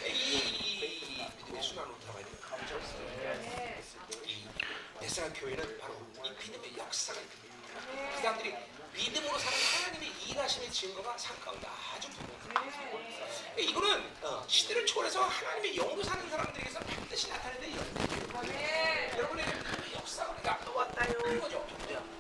이, 0.08 0.10
이, 0.10 0.38
이 0.80 1.28
믿음의 1.44 1.62
순환으로 1.62 2.00
들어가야 2.00 2.24
돼요. 2.26 2.38
이 4.26 4.48
베스라 5.02 5.28
교회는 5.34 5.78
바로 5.80 5.94
이 6.24 6.30
믿음의 6.30 6.78
역사가 6.78 7.20
있는 7.20 7.36
거예요. 7.42 8.12
그 8.16 8.22
사람들이 8.22 8.56
믿음으로 8.94 9.38
사는 9.40 9.58
하나님의 9.58 10.10
일하심의 10.28 10.72
증거가 10.72 11.16
분명해요. 11.18 11.83
이거는 13.58 14.04
어, 14.24 14.44
시대를 14.48 14.86
초월해서 14.86 15.24
하나님의 15.24 15.76
영으로 15.76 16.04
사는 16.04 16.28
사람들에게서 16.30 16.80
반드시 16.80 17.30
나타내는 17.30 17.76
열매예요. 17.76 19.18
여러분의 19.18 19.46
믿음의 19.46 19.94
역사가 19.94 20.60
또 20.66 20.74
왔다요. 20.76 21.14
그거죠. 21.20 21.66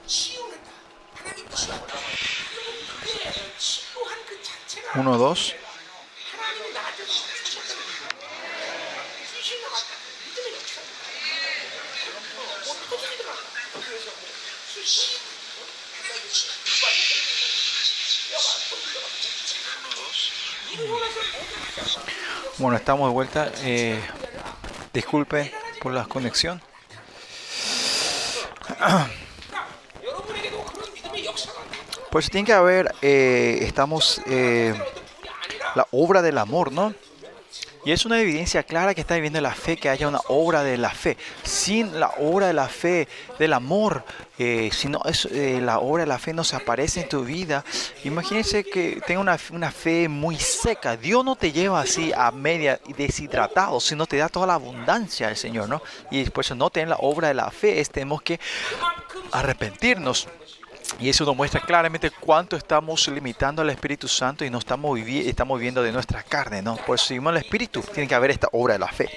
치유했다. 0.05 0.71
하나님 1.15 1.49
치유한다. 1.49 1.95
그게 3.01 3.31
치유한 3.57 4.25
그 4.25 4.43
자체가 4.43 4.91
1, 4.93 4.99
2. 5.01 5.03
하나님이 6.37 6.73
나한테. 6.73 7.05
주신 9.33 9.61
것 9.63 9.71
같다. 9.71 9.87
믿음의 10.27 10.53
역사. 10.53 10.81
어떻게 12.69 13.09
믿어라. 13.09 13.35
그래서 13.85 14.11
수시 14.71 15.17
하나님이 15.97 16.29
Bueno, 22.57 22.77
estamos 22.77 23.09
de 23.09 23.13
vuelta. 23.13 23.51
Eh, 23.61 23.99
disculpen 24.93 25.51
por 25.81 25.91
la 25.91 26.05
conexión. 26.05 26.61
Pues 32.11 32.29
tiene 32.29 32.45
que 32.45 32.53
haber, 32.53 32.93
eh, 33.01 33.59
estamos, 33.61 34.21
eh, 34.27 34.75
la 35.73 35.87
obra 35.91 36.21
del 36.21 36.37
amor, 36.37 36.71
¿no? 36.71 36.93
Y 37.85 37.91
es 37.91 38.05
una 38.05 38.19
evidencia 38.19 38.63
clara 38.63 38.93
que 38.93 39.01
está 39.01 39.15
viviendo 39.15 39.41
la 39.41 39.53
fe, 39.53 39.75
que 39.75 39.89
haya 39.89 40.07
una 40.07 40.21
obra 40.29 40.63
de 40.63 40.77
la 40.77 40.89
fe. 40.89 41.17
Sin 41.43 41.99
la 41.99 42.11
obra 42.17 42.47
de 42.47 42.53
la 42.53 42.69
fe, 42.69 43.09
del 43.39 43.51
amor, 43.51 44.05
eh, 44.39 44.69
si 44.71 44.87
no 44.87 45.01
es, 45.03 45.25
eh, 45.25 45.59
la 45.61 45.79
obra 45.79 46.03
de 46.03 46.07
la 46.07 46.17
fe 46.17 46.33
no 46.33 46.45
se 46.45 46.55
aparece 46.55 47.01
en 47.01 47.09
tu 47.09 47.25
vida, 47.25 47.65
imagínense 48.05 48.63
que 48.63 49.01
tenga 49.05 49.19
una, 49.19 49.37
una 49.51 49.71
fe 49.71 50.07
muy 50.07 50.37
seca. 50.37 50.95
Dios 50.95 51.25
no 51.25 51.35
te 51.35 51.51
lleva 51.51 51.81
así 51.81 52.13
a 52.15 52.31
media 52.31 52.79
y 52.87 52.93
deshidratado, 52.93 53.81
sino 53.81 54.05
te 54.05 54.17
da 54.17 54.29
toda 54.29 54.47
la 54.47 54.53
abundancia 54.53 55.27
del 55.27 55.37
Señor, 55.37 55.67
¿no? 55.67 55.81
Y 56.09 56.23
por 56.29 56.45
eso 56.45 56.55
no 56.55 56.69
tener 56.69 56.87
la 56.87 56.97
obra 56.99 57.27
de 57.27 57.33
la 57.33 57.51
fe, 57.51 57.81
es, 57.81 57.89
tenemos 57.89 58.21
que 58.21 58.39
arrepentirnos. 59.31 60.29
Y 60.99 61.09
eso 61.09 61.25
nos 61.25 61.35
muestra 61.35 61.61
claramente 61.61 62.11
cuánto 62.11 62.55
estamos 62.55 63.07
limitando 63.07 63.61
al 63.61 63.69
Espíritu 63.69 64.07
Santo 64.07 64.45
y 64.45 64.49
nos 64.49 64.59
estamos, 64.59 64.95
vivi 64.95 65.27
estamos 65.27 65.57
viviendo 65.57 65.83
de 65.83 65.91
nuestras 65.91 66.23
carnes, 66.23 66.63
¿no? 66.63 66.75
Pues 66.75 66.85
Por 66.85 66.95
eso 66.95 67.07
vivimos 67.09 67.31
al 67.31 67.37
Espíritu. 67.37 67.81
Tiene 67.81 68.07
que 68.07 68.15
haber 68.15 68.31
esta 68.31 68.47
obra 68.51 68.73
de 68.73 68.79
la 68.79 68.87
fe. 68.87 69.09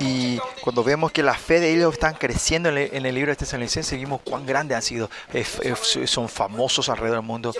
Y 0.00 0.38
cuando 0.60 0.84
vemos 0.84 1.12
que 1.12 1.22
la 1.22 1.34
fe 1.34 1.60
de 1.60 1.72
ellos 1.72 1.94
están 1.94 2.14
creciendo 2.14 2.68
en 2.68 2.76
el, 2.76 2.90
en 2.92 3.06
el 3.06 3.14
libro 3.14 3.30
de 3.32 3.36
Tesalonicenses, 3.36 3.98
vimos 3.98 4.20
cuán 4.22 4.44
grandes 4.44 4.76
han 4.76 4.82
sido. 4.82 5.10
Eh, 5.32 5.46
eh, 5.62 6.06
son 6.06 6.28
famosos 6.28 6.88
alrededor 6.88 7.18
del 7.18 7.26
mundo. 7.26 7.54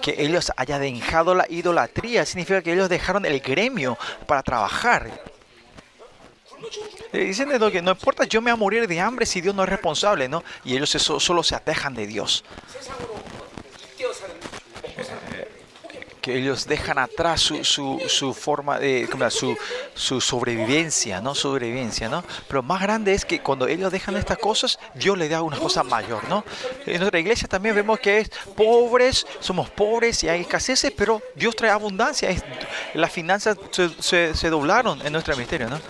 Que 0.00 0.14
ellos 0.18 0.50
hayan 0.56 0.80
dejado 0.80 1.34
la 1.34 1.46
idolatría 1.48 2.24
significa 2.24 2.62
que 2.62 2.72
ellos 2.72 2.88
dejaron 2.88 3.26
el 3.26 3.40
gremio 3.40 3.98
para 4.26 4.42
trabajar 4.42 5.10
eh, 7.12 7.24
Dicen 7.24 7.48
de 7.48 7.58
lo 7.58 7.70
que 7.70 7.82
no 7.82 7.90
importa, 7.92 8.24
yo 8.24 8.40
me 8.40 8.50
voy 8.50 8.56
a 8.56 8.60
morir 8.60 8.86
de 8.88 9.00
hambre 9.00 9.26
si 9.26 9.40
Dios 9.40 9.54
no 9.54 9.62
es 9.64 9.68
responsable, 9.68 10.28
¿no? 10.28 10.42
Y 10.64 10.76
ellos 10.76 10.94
eso- 10.94 11.18
solo 11.20 11.42
se 11.42 11.54
atejan 11.54 11.94
de 11.94 12.06
Dios. 12.06 12.44
Que 16.20 16.36
ellos 16.36 16.66
dejan 16.66 16.98
atrás 16.98 17.40
su, 17.40 17.64
su, 17.64 18.00
su 18.08 18.34
forma 18.34 18.78
de 18.78 19.08
su, 19.30 19.56
su 19.94 20.20
sobrevivencia, 20.20 21.20
¿no? 21.20 21.34
Sobrevivencia, 21.34 22.08
¿no? 22.08 22.24
Pero 22.48 22.62
más 22.62 22.80
grande 22.82 23.14
es 23.14 23.24
que 23.24 23.40
cuando 23.40 23.66
ellos 23.66 23.90
dejan 23.90 24.16
estas 24.16 24.38
cosas, 24.38 24.78
Dios 24.94 25.16
le 25.16 25.28
da 25.28 25.42
una 25.42 25.58
cosa 25.58 25.82
mayor, 25.82 26.22
¿no? 26.28 26.44
En 26.86 26.98
nuestra 26.98 27.18
iglesia 27.18 27.48
también 27.48 27.74
vemos 27.74 27.98
que 28.00 28.18
es 28.18 28.30
pobres, 28.56 29.26
somos 29.40 29.70
pobres 29.70 30.22
y 30.24 30.28
hay 30.28 30.42
escaseces, 30.42 30.92
pero 30.96 31.22
Dios 31.34 31.56
trae 31.56 31.70
abundancia. 31.70 32.30
Es- 32.30 32.44
las 32.94 33.10
finanzas 33.12 33.56
se, 34.00 34.34
se, 34.34 34.50
doblaron 34.50 35.04
en 35.06 35.12
nuestro 35.12 35.34
ministerio, 35.36 35.68
¿no? 35.68 35.80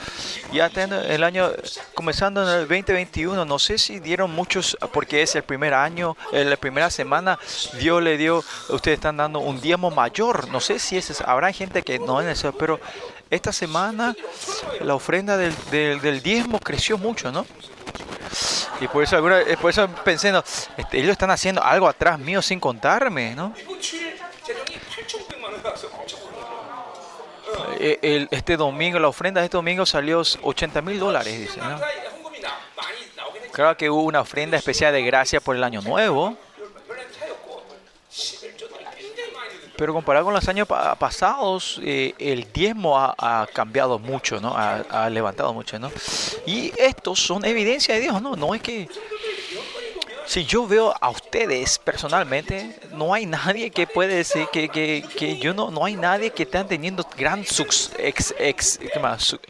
Ya 0.53 0.69
teniendo 0.69 1.01
el 1.03 1.25
año, 1.25 1.51
comenzando 1.95 2.43
en 2.43 2.61
el 2.61 2.69
2021, 2.69 3.45
no 3.45 3.59
sé 3.59 3.79
si 3.79 4.01
dieron 4.01 4.31
muchos, 4.31 4.77
porque 4.93 5.23
es 5.23 5.35
el 5.35 5.43
primer 5.43 5.75
año, 5.75 6.17
en 6.33 6.51
la 6.51 6.57
primera 6.57 6.91
semana, 6.91 7.39
Dios 7.79 8.03
le 8.03 8.17
dio, 8.17 8.45
ustedes 8.69 8.97
están 8.99 9.17
dando 9.17 9.39
un 9.41 9.61
diezmo 9.61 9.91
mayor 9.91 10.20
mayor. 10.21 10.49
No 10.49 10.61
sé 10.61 10.79
si 10.79 10.97
es, 10.97 11.21
habrá 11.23 11.53
gente 11.53 11.83
que 11.83 11.99
no 11.99 12.21
en 12.21 12.35
pero 12.59 12.81
esta 13.31 13.53
semana 13.53 14.15
la 14.81 14.95
ofrenda 14.95 15.37
del, 15.37 15.55
del, 15.71 16.01
del, 16.01 16.23
diezmo 16.23 16.59
creció 16.59 16.99
mucho, 16.99 17.33
¿no? 17.33 17.47
Y 18.81 18.89
por 18.89 19.03
eso, 19.03 19.17
alguna, 19.17 19.41
eh, 19.41 19.57
por 19.61 19.71
eso 19.71 19.89
pensé, 20.05 20.33
no, 20.33 20.43
este, 20.77 20.99
ellos 20.99 21.11
están 21.11 21.31
haciendo 21.31 21.63
algo 21.63 21.89
atrás 21.89 22.19
mío 22.19 22.41
sin 22.41 22.61
contarme, 22.61 23.35
¿no? 23.35 23.53
Eh, 27.79 27.99
el, 28.03 28.29
este 28.31 28.57
domingo, 28.57 28.99
la 28.99 29.09
ofrenda 29.09 29.41
de 29.41 29.47
este 29.47 29.57
domingo 29.57 29.85
salió 29.85 30.23
80 30.43 30.83
mil 30.83 30.99
dólares, 30.99 31.39
dice, 31.39 31.61
¿no? 31.61 31.81
Claro 33.53 33.77
que 33.77 33.91
hubo 33.91 34.05
una 34.05 34.21
ofrenda 34.21 34.57
especial 34.57 34.93
de 34.93 35.03
gracia 35.03 35.41
por 35.41 35.57
el 35.57 35.65
año 35.65 35.83
nuevo. 35.83 36.37
Pero 39.81 39.95
comparado 39.95 40.27
con 40.27 40.35
los 40.35 40.47
años 40.47 40.69
pa- 40.69 40.95
pasados, 40.95 41.81
eh, 41.83 42.13
el 42.19 42.53
diezmo 42.53 42.99
ha, 42.99 43.47
cambiado 43.51 43.99
mucho, 43.99 44.39
¿no? 44.39 44.55
Ha, 44.55 45.09
levantado 45.09 45.55
mucho, 45.55 45.79
¿no? 45.79 45.91
Y 46.45 46.71
estos 46.77 47.19
son 47.19 47.47
evidencia 47.47 47.95
de 47.95 48.03
Dios, 48.03 48.21
¿no? 48.21 48.37
No 48.37 48.55
es 48.55 48.61
que... 48.61 48.87
Si 50.27 50.45
yo 50.45 50.67
veo 50.67 50.95
a 51.01 51.09
ustedes 51.09 51.79
personalmente, 51.79 52.79
no 52.93 53.15
hay 53.15 53.25
nadie 53.25 53.71
que 53.71 53.87
puede 53.87 54.17
decir 54.17 54.47
que, 54.53 54.69
que, 54.69 55.03
que 55.17 55.39
yo 55.39 55.55
no, 55.55 55.71
no 55.71 55.87
hay 55.87 55.97
nadie 55.97 56.31
que 56.31 56.43
están 56.43 56.69
teniendo 56.69 57.05
gran 57.17 57.43
ex, 57.99 58.35
ex- 58.39 58.79
¿qué? 58.93 59.19
Su- 59.19 59.41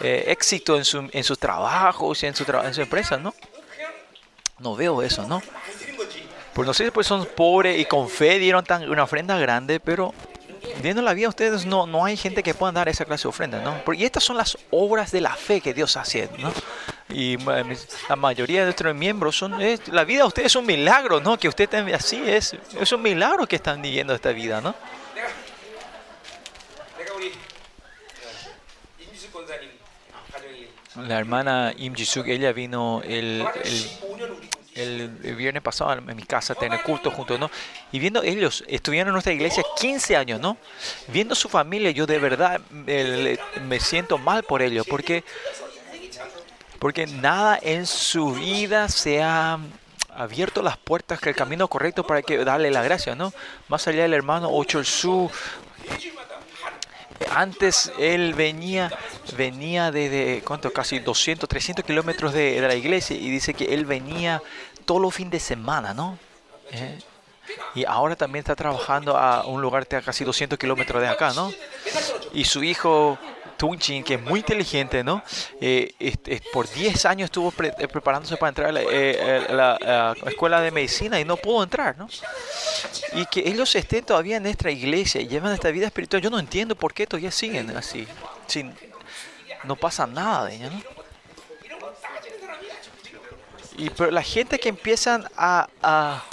eh, 0.00 0.24
éxito 0.26 0.76
en, 0.76 0.84
su, 0.84 1.08
en 1.12 1.22
sus 1.22 1.38
trabajos 1.38 2.24
en 2.26 2.34
su, 2.34 2.44
en 2.64 2.74
su 2.74 2.82
empresa, 2.82 3.18
¿no? 3.18 3.32
No 4.58 4.74
veo 4.74 5.00
eso, 5.00 5.26
¿no? 5.28 5.40
Pues 6.56 6.66
no 6.66 6.72
sé, 6.72 6.90
pues 6.90 7.06
son 7.06 7.26
pobres 7.26 7.78
y 7.78 7.84
con 7.84 8.08
fe 8.08 8.38
dieron 8.38 8.64
tan, 8.64 8.88
una 8.88 9.02
ofrenda 9.02 9.36
grande, 9.36 9.78
pero 9.78 10.14
viendo 10.80 11.02
la 11.02 11.12
vida 11.12 11.28
ustedes 11.28 11.66
no, 11.66 11.86
no 11.86 12.06
hay 12.06 12.16
gente 12.16 12.42
que 12.42 12.54
pueda 12.54 12.72
dar 12.72 12.88
esa 12.88 13.04
clase 13.04 13.24
de 13.24 13.28
ofrenda, 13.28 13.60
¿no? 13.60 13.84
Porque 13.84 14.06
estas 14.06 14.24
son 14.24 14.38
las 14.38 14.56
obras 14.70 15.12
de 15.12 15.20
la 15.20 15.36
fe 15.36 15.60
que 15.60 15.74
Dios 15.74 15.98
hace, 15.98 16.30
¿no? 16.38 16.50
Y 17.10 17.36
la 17.36 18.16
mayoría 18.16 18.60
de 18.60 18.64
nuestros 18.64 18.94
miembros 18.94 19.36
son, 19.36 19.60
es, 19.60 19.86
la 19.88 20.04
vida 20.04 20.22
de 20.22 20.28
ustedes 20.28 20.46
es 20.46 20.56
un 20.56 20.64
milagro, 20.64 21.20
¿no? 21.20 21.38
Que 21.38 21.46
usted 21.46 21.68
así 21.92 22.22
es, 22.26 22.56
es 22.80 22.90
un 22.90 23.02
milagro 23.02 23.46
que 23.46 23.56
están 23.56 23.82
viviendo 23.82 24.14
esta 24.14 24.32
vida, 24.32 24.62
¿no? 24.62 24.74
La 31.06 31.18
hermana 31.18 31.74
Im 31.76 31.94
Jisuk, 31.94 32.26
ella 32.28 32.52
vino 32.52 33.02
el, 33.04 33.46
el 33.62 33.90
el, 34.76 35.08
viernes 35.36 35.62
pasado 35.62 35.92
en 35.94 36.16
mi 36.16 36.22
casa, 36.22 36.54
tener 36.54 36.82
culto 36.82 37.10
juntos, 37.10 37.38
¿no? 37.38 37.50
Y 37.92 37.98
viendo 37.98 38.22
ellos, 38.22 38.64
estuvieron 38.68 39.08
en 39.08 39.12
nuestra 39.14 39.32
iglesia 39.32 39.62
15 39.78 40.16
años, 40.16 40.40
¿no? 40.40 40.56
Viendo 41.08 41.34
su 41.34 41.48
familia, 41.48 41.90
yo 41.90 42.06
de 42.06 42.18
verdad 42.18 42.60
me 42.70 43.80
siento 43.80 44.18
mal 44.18 44.42
por 44.42 44.62
ellos, 44.62 44.86
porque, 44.88 45.24
porque 46.78 47.06
nada 47.06 47.58
en 47.62 47.86
su 47.86 48.32
vida 48.32 48.88
se 48.88 49.22
ha 49.22 49.58
abierto 50.14 50.62
las 50.62 50.76
puertas, 50.76 51.20
que 51.20 51.28
el 51.30 51.36
camino 51.36 51.68
correcto 51.68 52.06
para 52.06 52.22
que 52.22 52.38
darle 52.44 52.70
la 52.70 52.82
gracia, 52.82 53.14
¿no? 53.14 53.32
Más 53.68 53.86
allá 53.88 54.02
del 54.02 54.14
hermano 54.14 54.48
Ocholsu, 54.48 55.30
antes 57.30 57.92
él 57.98 58.34
venía, 58.34 58.90
venía 59.36 59.90
desde, 59.90 60.42
¿cuánto? 60.44 60.72
Casi 60.72 60.98
200, 60.98 61.48
300 61.48 61.84
kilómetros 61.84 62.32
de, 62.32 62.60
la 62.60 62.74
iglesia 62.74 63.16
y 63.16 63.30
dice 63.30 63.54
que 63.54 63.74
él 63.74 63.84
venía 63.84 64.42
todos 64.86 65.00
los 65.00 65.14
fines 65.14 65.32
de 65.32 65.40
semana, 65.40 65.92
¿no? 65.92 66.18
Eh, 66.70 66.98
Y 67.74 67.84
ahora 67.84 68.16
también 68.16 68.40
está 68.40 68.56
trabajando 68.56 69.16
a 69.16 69.46
un 69.46 69.60
lugar 69.62 69.86
de 69.86 70.02
casi 70.02 70.24
200 70.24 70.58
kilómetros 70.58 71.00
de 71.00 71.08
acá, 71.08 71.32
¿no? 71.34 71.52
Y 72.32 72.44
su 72.44 72.64
hijo 72.64 73.18
Tunchin, 73.56 74.02
que 74.04 74.14
es 74.14 74.22
muy 74.22 74.40
inteligente, 74.40 75.02
¿no? 75.04 75.22
Eh, 75.60 75.94
por 76.52 76.68
10 76.68 77.06
años 77.06 77.26
estuvo 77.26 77.52
eh, 77.62 77.88
preparándose 77.88 78.36
para 78.36 78.48
entrar 78.48 78.68
a 78.68 78.72
la, 78.72 78.82
eh, 78.82 79.46
a 79.48 79.52
la 79.52 80.14
escuela 80.26 80.60
de 80.60 80.70
medicina 80.70 81.18
y 81.20 81.24
no 81.24 81.36
pudo 81.36 81.62
entrar, 81.62 81.96
¿no? 81.96 82.08
Y 83.14 83.24
que 83.26 83.48
ellos 83.48 83.74
estén 83.74 84.04
todavía 84.04 84.36
en 84.36 84.42
nuestra 84.42 84.70
iglesia 84.70 85.20
y 85.20 85.28
llevan 85.28 85.52
esta 85.52 85.70
vida 85.70 85.86
espiritual, 85.86 86.22
yo 86.22 86.30
no 86.30 86.38
entiendo 86.38 86.74
por 86.76 86.92
qué 86.92 87.06
todavía 87.06 87.30
siguen 87.30 87.74
así. 87.76 88.06
Sin, 88.46 88.74
no 89.64 89.76
pasa 89.76 90.06
nada 90.06 90.46
de 90.46 90.56
ellos, 90.56 90.72
¿no? 90.72 90.95
Y 93.76 93.90
pero 93.90 94.10
la 94.10 94.22
gente 94.22 94.58
que 94.58 94.68
empiezan 94.68 95.26
a, 95.36 95.68
a, 95.82 96.24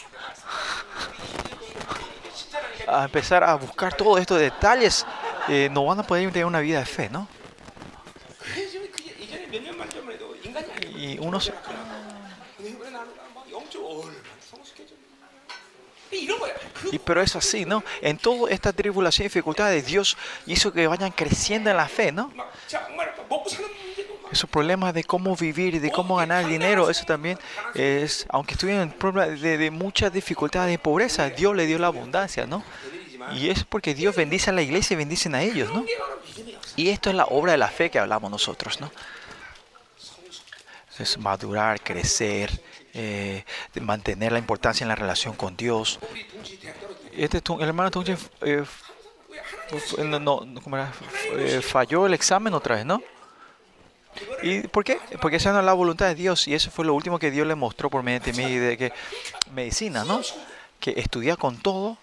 a 2.88 3.04
empezar 3.04 3.44
a 3.44 3.56
buscar 3.56 3.96
todos 3.96 4.20
estos 4.22 4.39
detalles, 4.39 5.06
eh, 5.50 5.68
no 5.72 5.86
van 5.86 6.00
a 6.00 6.04
poder 6.04 6.32
tener 6.32 6.46
una 6.46 6.62
vida 6.62 6.80
de 6.80 6.86
fe, 6.86 7.10
¿no? 7.10 7.28
Y 10.96 11.18
unos... 11.20 11.52
Y 16.91 17.00
pero 17.00 17.22
es 17.22 17.36
así, 17.36 17.66
¿no? 17.66 17.84
En 18.02 18.18
toda 18.18 18.52
esta 18.52 18.72
tribulación 18.72 19.26
y 19.26 19.30
dificultades, 19.30 19.86
Dios 19.86 20.16
hizo 20.46 20.72
que 20.72 20.86
vayan 20.88 21.12
creciendo 21.12 21.70
en 21.72 21.78
la 21.78 21.88
fe, 21.88 22.12
¿no? 22.12 22.32
esos 24.34 24.50
problemas 24.50 24.94
de 24.94 25.04
cómo 25.04 25.36
vivir 25.36 25.76
y 25.76 25.80
de 25.80 25.92
cómo 25.92 26.18
ganar 26.18 26.46
dinero, 26.46 26.90
eso 26.90 27.06
también 27.06 27.38
es, 27.74 28.26
aunque 28.30 28.54
estuvieron 28.54 28.84
en 28.84 28.92
problemas 28.92 29.40
de, 29.40 29.58
de 29.58 29.72
muchas 29.72 30.12
dificultades 30.12 30.70
de 30.72 30.80
pobreza, 30.80 31.30
Dios 31.30 31.56
le 31.56 31.66
dio 31.66 31.80
la 31.80 31.88
abundancia, 31.88 32.46
¿no? 32.46 32.64
Y 33.32 33.50
es 33.50 33.64
porque 33.64 33.94
Dios 33.94 34.16
bendice 34.16 34.50
a 34.50 34.54
la 34.54 34.62
iglesia 34.62 34.96
y 34.96 34.98
bendicen 34.98 35.36
a 35.36 35.42
ellos, 35.42 35.74
¿no? 35.74 35.86
Y 36.76 36.90
esto 36.90 37.10
es 37.10 37.16
la 37.16 37.26
obra 37.26 37.54
de 37.54 37.58
la 37.58 37.70
fe 37.70 37.90
que 37.90 38.00
hablamos 38.00 38.30
nosotros, 38.30 38.82
¿no? 38.82 38.92
Es 41.00 41.18
madurar, 41.18 41.82
crecer, 41.82 42.62
eh, 42.94 43.44
mantener 43.82 44.32
la 44.32 44.40
importancia 44.40 44.84
en 44.84 44.90
la 44.90 44.96
relación 44.96 45.36
con 45.36 45.56
Dios. 45.56 46.00
Este, 47.14 47.42
el 47.60 47.68
hermano 47.68 47.92
Tungchen 47.92 48.18
eh, 48.42 48.64
no, 49.98 50.20
no, 50.20 50.62
eh, 51.36 51.62
falló 51.62 52.06
el 52.06 52.14
examen 52.14 52.54
otra 52.54 52.76
vez, 52.76 52.86
¿no? 52.86 53.02
¿Y 54.41 54.61
por 54.68 54.84
qué? 54.84 54.99
Porque 55.22 55.38
esa 55.38 55.51
no 55.53 55.59
es 55.59 55.66
la 55.66 55.74
voluntad 55.74 56.07
de 56.07 56.16
Dios 56.16 56.47
y 56.47 56.53
eso 56.53 56.72
fue 56.72 56.86
lo 56.86 56.93
último 56.93 57.20
que 57.20 57.32
Dios 57.32 57.47
le 57.47 57.55
mostró 57.55 57.89
por 57.89 58.03
medio 58.03 58.20
de 58.20 58.34
mí, 58.34 58.55
de 58.55 58.78
que 58.78 58.93
medicina, 59.53 60.03
¿no? 60.03 60.22
Que 60.80 60.93
estudia 60.97 61.36
con 61.36 61.57
todo 61.57 61.97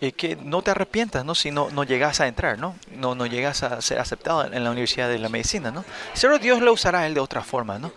y 0.00 0.12
que 0.12 0.36
no 0.36 0.62
te 0.62 0.70
arrepientas, 0.70 1.24
¿no? 1.24 1.34
Si 1.34 1.50
no, 1.50 1.70
no 1.70 1.84
llegas 1.84 2.20
a 2.20 2.26
entrar, 2.26 2.58
¿no? 2.58 2.76
¿no? 2.92 3.14
No 3.14 3.26
llegas 3.26 3.62
a 3.62 3.80
ser 3.80 3.98
aceptado 3.98 4.44
en 4.44 4.62
la 4.64 4.70
Universidad 4.70 5.08
de 5.08 5.18
la 5.18 5.28
Medicina, 5.28 5.70
¿no? 5.70 5.84
Solo 6.14 6.38
Dios 6.38 6.60
lo 6.60 6.72
usará 6.72 7.00
a 7.00 7.06
él 7.06 7.14
de 7.14 7.20
otra 7.20 7.42
forma, 7.42 7.78
¿no? 7.78 7.92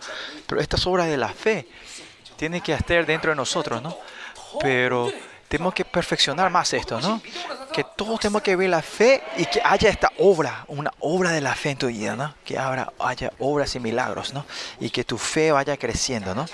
Pero 0.46 0.60
estas 0.60 0.86
obras 0.86 1.08
de 1.08 1.16
la 1.16 1.28
fe 1.28 1.68
tienen 2.36 2.62
que 2.62 2.72
estar 2.72 3.04
dentro 3.04 3.30
de 3.30 3.36
nosotros, 3.36 3.82
¿no? 3.82 3.96
Pero 4.60 5.12
tenemos 5.50 5.74
que 5.74 5.84
perfeccionar 5.84 6.48
más 6.48 6.72
esto, 6.74 7.00
¿no? 7.00 7.20
Que 7.72 7.82
todos 7.82 8.20
tenemos 8.20 8.40
que 8.40 8.54
ver 8.54 8.70
la 8.70 8.82
fe 8.82 9.20
y 9.36 9.44
que 9.46 9.60
haya 9.64 9.90
esta 9.90 10.12
obra, 10.18 10.64
una 10.68 10.92
obra 11.00 11.32
de 11.32 11.40
la 11.40 11.56
fe 11.56 11.70
en 11.70 11.76
tu 11.76 11.88
vida, 11.88 12.14
¿no? 12.14 12.32
Que 12.44 12.56
haya 12.56 13.32
obras 13.40 13.74
y 13.74 13.80
milagros, 13.80 14.32
¿no? 14.32 14.46
Y 14.78 14.90
que 14.90 15.02
tu 15.02 15.18
fe 15.18 15.50
vaya 15.50 15.76
creciendo, 15.76 16.36
¿no? 16.36 16.46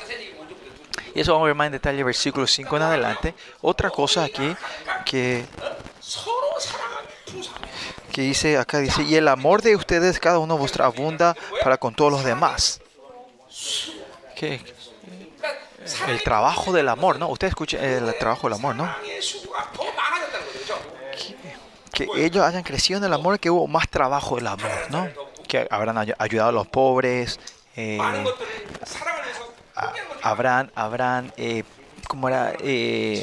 Y 1.15 1.21
eso 1.21 1.33
vamos 1.33 1.45
a 1.45 1.49
ver 1.49 1.55
más 1.55 1.67
en 1.67 1.73
detalle 1.73 2.03
versículo 2.05 2.47
5 2.47 2.75
en 2.75 2.83
adelante. 2.83 3.35
Otra 3.61 3.91
cosa 3.91 4.25
aquí 4.25 4.57
que, 5.05 5.45
que 8.11 8.23
dice, 8.23 8.57
acá 8.57 8.79
dice, 8.79 9.03
y 9.03 9.17
el 9.17 9.29
amor 9.29 9.61
de 9.61 9.77
ustedes, 9.77 10.19
cada 10.19 10.39
uno 10.39 10.57
vuestra 10.57 10.87
abunda 10.87 11.37
para 11.63 11.77
con 11.77 11.95
todos 11.95 12.11
los 12.11 12.25
demás. 12.25 12.81
¿Qué? 14.35 14.76
el 16.09 16.23
trabajo 16.23 16.73
del 16.73 16.89
amor, 16.89 17.19
¿no? 17.19 17.29
Usted 17.29 17.49
escucha 17.49 17.79
el 17.79 18.17
trabajo 18.19 18.49
del 18.49 18.59
amor, 18.59 18.77
¿no? 18.77 18.89
Que, 21.93 22.09
ellos 22.17 22.45
hayan 22.45 22.63
crecido 22.63 22.99
en 22.99 23.05
el 23.05 23.13
amor, 23.13 23.39
que 23.41 23.51
hubo 23.51 23.67
más 23.67 23.89
trabajo 23.89 24.37
del 24.37 24.47
amor, 24.47 24.71
¿no? 24.91 25.09
Que 25.49 25.67
habrán 25.71 25.97
ayudado 26.19 26.49
a 26.51 26.53
los 26.53 26.67
pobres, 26.67 27.41
eh, 27.77 27.99
habrán, 30.23 30.73
habrán, 30.75 31.33
eh, 31.37 31.63
¿cómo 32.09 32.29
era? 32.29 32.53
Eh, 32.61 33.23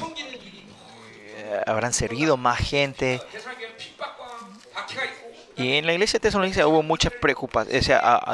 eh 1.38 1.62
habrán 1.68 1.94
servido 1.94 2.38
más 2.38 2.60
gente. 2.60 3.22
Y 5.64 5.78
en 5.78 5.86
la 5.86 5.94
iglesia 5.94 6.18
de 6.20 6.22
Tesalónica 6.28 6.68
hubo 6.68 6.84
muchas 6.84 7.14
preocupaciones, 7.22 7.90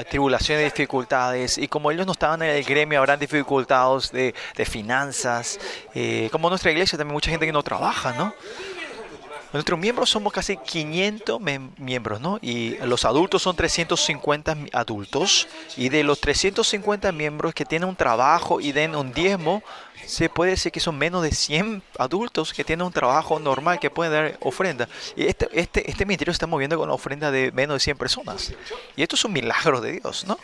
tribulaciones, 0.10 0.66
dificultades. 0.74 1.58
Y 1.60 1.68
como 1.68 1.92
ellos 1.92 2.06
no 2.06 2.14
estaban 2.14 2.42
en 2.42 2.50
el 2.50 2.64
gremio, 2.64 2.98
habrán 3.00 3.20
dificultades 3.20 4.12
de, 4.12 4.34
finanzas. 4.66 5.60
Eh, 5.94 6.30
como 6.32 6.50
nuestra 6.50 6.72
iglesia, 6.72 6.98
también 6.98 7.14
mucha 7.14 7.30
gente 7.30 7.46
que 7.46 7.52
no 7.52 7.62
trabaja, 7.64 8.14
¿no? 8.14 8.34
Nuestros 9.52 9.80
miembros 9.80 10.12
somos 10.12 10.32
casi 10.32 10.58
500 10.58 11.40
mem- 11.40 11.72
miembros, 11.78 12.22
¿no? 12.22 12.38
Y 12.42 12.78
los 12.86 13.04
adultos 13.06 13.42
son 13.42 13.56
350 13.56 14.54
mi- 14.56 14.70
adultos. 14.74 15.48
Y 15.76 15.90
de 15.90 16.04
los 16.04 16.20
350 16.22 17.12
miembros 17.12 17.54
que 17.56 17.66
tienen 17.66 17.90
un 17.90 17.96
trabajo 17.96 18.60
y 18.62 18.72
den 18.72 18.96
un 18.96 19.12
diezmo, 19.12 19.64
se 20.10 20.28
puede 20.28 20.52
decir 20.52 20.72
que 20.72 20.80
son 20.80 20.98
menos 20.98 21.22
de 21.22 21.32
100 21.32 21.84
adultos 22.00 22.52
que 22.52 22.64
tienen 22.64 22.84
un 22.84 22.92
trabajo 22.92 23.40
normal 23.40 23.80
que 23.80 23.92
pueden 23.92 24.12
dar 24.12 24.38
ofrenda. 24.42 24.90
Y 25.16 25.28
este, 25.28 25.48
este, 25.54 25.90
este 25.90 26.04
ministerio 26.04 26.34
se 26.34 26.38
está 26.38 26.48
moviendo 26.48 26.78
con 26.80 26.90
la 26.90 26.96
ofrenda 26.96 27.30
de 27.30 27.52
menos 27.52 27.76
de 27.76 27.80
100 27.82 27.98
personas. 27.98 28.52
Y 28.96 29.04
esto 29.04 29.16
es 29.16 29.24
un 29.24 29.34
milagro 29.34 29.80
de 29.82 30.00
Dios, 30.00 30.26
¿no? 30.26 30.40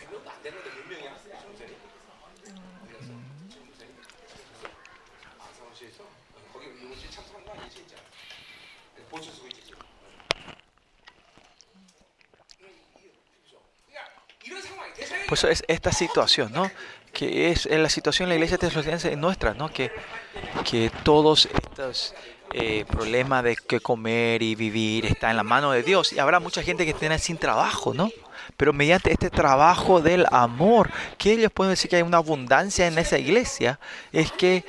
Pues 15.27 15.43
es 15.43 15.63
esta 15.67 15.91
situación, 15.91 16.53
¿no? 16.53 16.69
Que 17.15 17.49
es 17.49 17.65
la 17.65 17.87
situación 17.87 18.25
en 18.25 18.29
la 18.29 18.35
iglesia 18.35 18.57
tesalonicense 18.57 19.15
nuestra, 19.15 19.53
¿no? 19.53 19.69
Que, 19.71 19.89
que 20.69 20.91
todos 21.03 21.47
estos 21.47 22.13
eh, 22.53 22.83
problemas 22.85 23.43
de 23.43 23.55
qué 23.55 23.79
comer 23.79 24.43
y 24.43 24.53
vivir 24.55 25.05
está 25.05 25.31
en 25.31 25.37
la 25.37 25.43
mano 25.43 25.71
de 25.71 25.81
Dios. 25.81 26.11
Y 26.11 26.19
habrá 26.19 26.41
mucha 26.41 26.61
gente 26.61 26.83
que 26.83 26.91
esté 26.91 27.17
sin 27.19 27.37
trabajo, 27.37 27.93
¿no? 27.93 28.11
Pero 28.57 28.73
mediante 28.73 29.11
este 29.11 29.29
trabajo 29.29 30.01
del 30.01 30.25
amor, 30.29 30.91
que 31.17 31.31
ellos 31.31 31.51
pueden 31.53 31.71
decir 31.71 31.89
que 31.89 31.95
hay 31.95 32.01
una 32.01 32.17
abundancia 32.17 32.85
en 32.85 32.97
esa 32.97 33.17
iglesia, 33.17 33.79
es 34.11 34.31
que 34.31 34.65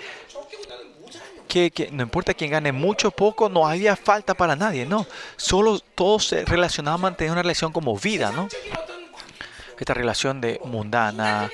que, 1.48 1.70
que 1.70 1.90
no 1.90 2.02
importa 2.02 2.34
quién 2.34 2.50
gane 2.50 2.72
mucho 2.72 3.08
o 3.08 3.10
poco, 3.12 3.48
no 3.48 3.66
había 3.66 3.96
falta 3.96 4.34
para 4.34 4.56
nadie, 4.56 4.84
¿no? 4.84 5.06
Solo 5.36 5.78
todos 5.78 6.26
se 6.26 6.44
relacionaban 6.44 7.00
a 7.00 7.02
mantener 7.02 7.32
una 7.32 7.42
relación 7.42 7.72
como 7.72 7.96
vida, 7.96 8.32
¿no? 8.32 8.48
Esta 9.78 9.94
relación 9.94 10.40
de 10.40 10.60
mundana 10.64 11.50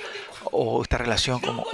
o 0.52 0.82
esta 0.82 0.98
relación 0.98 1.40
como 1.40 1.64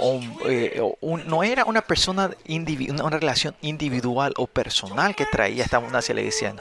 eh, 0.47 0.81
un- 1.01 1.27
no 1.27 1.43
era 1.43 1.65
una 1.65 1.81
persona 1.81 2.31
indivi- 2.47 2.89
una, 2.89 3.17
relación 3.19 3.55
individual 3.61 4.33
o 4.37 4.47
personal 4.47 5.15
que 5.15 5.25
traía 5.25 5.63
esta 5.63 5.77
abundancia 5.77 6.15
le 6.15 6.23
decían 6.23 6.59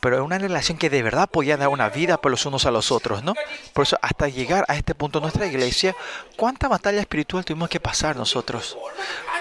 pero 0.00 0.24
una 0.24 0.38
relación 0.38 0.78
que 0.78 0.90
de 0.90 1.02
verdad 1.02 1.28
podía 1.28 1.56
dar 1.56 1.68
una 1.68 1.88
vida 1.88 2.16
por 2.18 2.30
los 2.30 2.46
unos 2.46 2.66
a 2.66 2.70
los 2.70 2.92
otros, 2.92 3.22
¿no? 3.22 3.34
Por 3.72 3.84
eso 3.84 3.98
hasta 4.02 4.28
llegar 4.28 4.64
a 4.68 4.76
este 4.76 4.94
punto 4.94 5.20
nuestra 5.20 5.46
iglesia, 5.46 5.94
¿cuánta 6.36 6.68
batalla 6.68 7.00
espiritual 7.00 7.44
tuvimos 7.44 7.68
que 7.68 7.80
pasar 7.80 8.16
nosotros? 8.16 8.76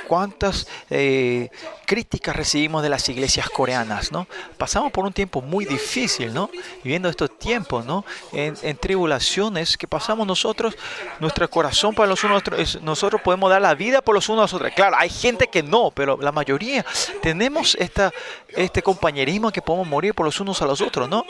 ¿Cuántas 0.08 0.68
eh, 0.91 1.50
críticas 1.86 2.36
recibimos 2.36 2.84
de 2.84 2.89
las 2.89 3.10
iglesias 3.10 3.50
coreanas, 3.50 4.12
¿no? 4.12 4.28
Pasamos 4.58 4.91
por 4.91 5.06
un 5.06 5.14
tiempo 5.14 5.41
muy 5.41 5.66
difícil, 5.66 6.34
¿no? 6.34 6.50
Viviendo 6.84 7.10
estos 7.10 7.38
tiempos, 7.39 7.86
¿no? 7.86 8.06
En, 8.32 8.56
en 8.62 8.78
tribulaciones 8.78 9.78
que 9.78 9.88
pasamos 9.88 10.28
nosotros, 10.28 10.76
nuestro 11.20 11.50
corazón 11.50 11.96
para 11.96 12.08
los 12.08 12.24
unos 12.24 12.43
nosotros 12.82 13.22
podemos 13.22 13.50
dar 13.50 13.62
la 13.62 13.74
vida 13.74 14.02
por 14.02 14.14
los 14.14 14.30
unos 14.30 14.41
a 14.41 14.43
los 14.43 14.54
otros. 14.54 14.72
Claro, 14.76 14.96
hay 14.98 15.10
gente 15.10 15.48
que 15.48 15.64
no, 15.64 15.91
pero 15.91 16.18
la 16.22 16.32
mayoría 16.32 16.86
tenemos 17.22 17.76
esta, 17.80 18.12
este 18.50 18.82
compañerismo 18.82 19.52
que 19.52 19.62
podemos 19.62 19.88
morir 19.88 20.14
por 20.14 20.26
los 20.26 20.35
unos 20.40 20.62
a 20.62 20.66
los 20.66 20.82
otros, 20.82 21.10
¿no? 21.10 21.26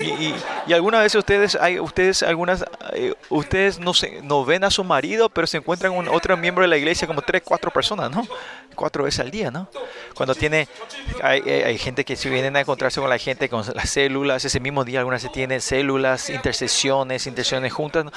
Y, 0.00 0.06
y, 0.06 0.34
y 0.66 0.72
algunas 0.72 1.02
veces 1.02 1.16
ustedes, 1.20 1.54
hay, 1.54 1.78
ustedes, 1.78 2.24
algunas, 2.24 2.64
eh, 2.94 3.14
ustedes 3.30 3.78
no, 3.78 3.94
se, 3.94 4.22
no 4.22 4.44
ven 4.44 4.64
a 4.64 4.70
su 4.70 4.82
marido, 4.82 5.28
pero 5.28 5.46
se 5.46 5.58
encuentran 5.58 5.94
con 5.94 6.08
otro 6.08 6.36
miembro 6.36 6.62
de 6.62 6.68
la 6.68 6.76
iglesia 6.76 7.06
como 7.06 7.22
tres, 7.22 7.42
cuatro 7.44 7.70
personas, 7.70 8.10
¿no? 8.10 8.26
Cuatro 8.74 9.04
veces 9.04 9.20
al 9.20 9.30
día, 9.30 9.52
¿no? 9.52 9.68
Cuando 10.14 10.34
tiene, 10.34 10.66
hay, 11.22 11.40
hay- 11.42 11.62
hay 11.62 11.78
gente 11.78 12.04
que 12.04 12.16
se 12.16 12.28
vienen 12.28 12.56
a 12.56 12.60
encontrarse 12.60 13.00
con 13.00 13.08
la 13.08 13.18
gente, 13.18 13.48
con 13.48 13.64
las 13.72 13.88
células, 13.88 14.44
ese 14.44 14.58
mismo 14.58 14.84
día 14.84 14.98
algunas 14.98 15.22
se 15.22 15.28
tienen 15.28 15.60
células, 15.60 16.28
intercesiones, 16.28 17.26
intercesiones 17.28 17.72
juntas, 17.72 18.04
¿no? 18.04 18.10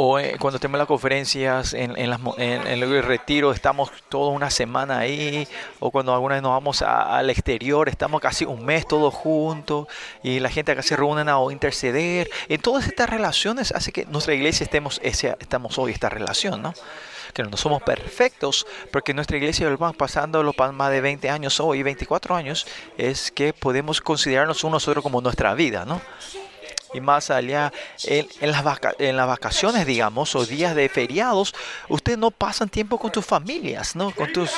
O 0.00 0.16
eh, 0.20 0.36
cuando 0.38 0.60
tenemos 0.60 0.78
las 0.78 0.86
conferencias 0.86 1.74
en, 1.74 1.98
en, 1.98 2.10
las 2.10 2.20
en- 2.36 2.64
en 2.68 2.82
el 2.82 3.02
retiro, 3.02 3.50
estamos 3.50 3.90
toda 4.08 4.30
una 4.30 4.48
semana 4.48 4.98
ahí. 4.98 5.48
O 5.80 5.90
cuando 5.90 6.14
alguna 6.14 6.34
vez 6.34 6.42
nos 6.42 6.52
vamos 6.52 6.82
a- 6.82 7.16
al 7.18 7.30
exterior, 7.30 7.88
estamos 7.88 8.20
casi 8.20 8.44
un 8.44 8.64
mes 8.64 8.86
todos 8.86 9.12
juntos. 9.12 9.88
Y 10.22 10.38
la 10.38 10.50
gente 10.50 10.70
acá 10.70 10.82
se 10.82 10.94
reúnen 10.94 11.28
a 11.28 11.38
interceder. 11.50 12.30
En 12.48 12.60
todas 12.60 12.86
estas 12.86 13.10
relaciones 13.10 13.72
hace 13.72 13.90
que 13.90 14.06
nuestra 14.06 14.34
iglesia 14.34 14.62
estemos, 14.62 15.00
ese, 15.02 15.36
estamos 15.40 15.76
hoy 15.78 15.90
esta 15.90 16.08
relación, 16.08 16.62
¿no? 16.62 16.74
Que 17.34 17.42
no 17.42 17.56
somos 17.56 17.82
perfectos, 17.82 18.66
porque 18.92 19.14
nuestra 19.14 19.36
iglesia 19.36 19.68
van 19.76 19.94
pasando 19.94 20.44
los 20.44 20.54
más 20.74 20.90
de 20.92 21.00
20 21.00 21.28
años 21.28 21.58
hoy, 21.58 21.82
24 21.82 22.36
años, 22.36 22.68
es 22.96 23.32
que 23.32 23.52
podemos 23.52 24.00
considerarnos 24.00 24.62
unos 24.62 24.86
a 24.86 24.90
otros 24.92 25.02
como 25.02 25.20
nuestra 25.20 25.54
vida, 25.54 25.84
¿no? 25.84 26.00
Y 26.94 27.00
más 27.00 27.30
allá, 27.30 27.72
en, 28.04 28.26
las 28.50 28.62
vaca- 28.64 28.94
en 28.98 29.16
las 29.16 29.26
vacaciones, 29.26 29.86
digamos, 29.86 30.34
o 30.34 30.44
días 30.46 30.74
de 30.74 30.88
feriados, 30.88 31.54
ustedes 31.88 32.18
no 32.18 32.30
pasan 32.30 32.68
tiempo 32.68 32.98
con 32.98 33.10
tus 33.12 33.24
familias, 33.24 33.94
¿no? 33.96 34.10
Con 34.12 34.32
tus... 34.32 34.50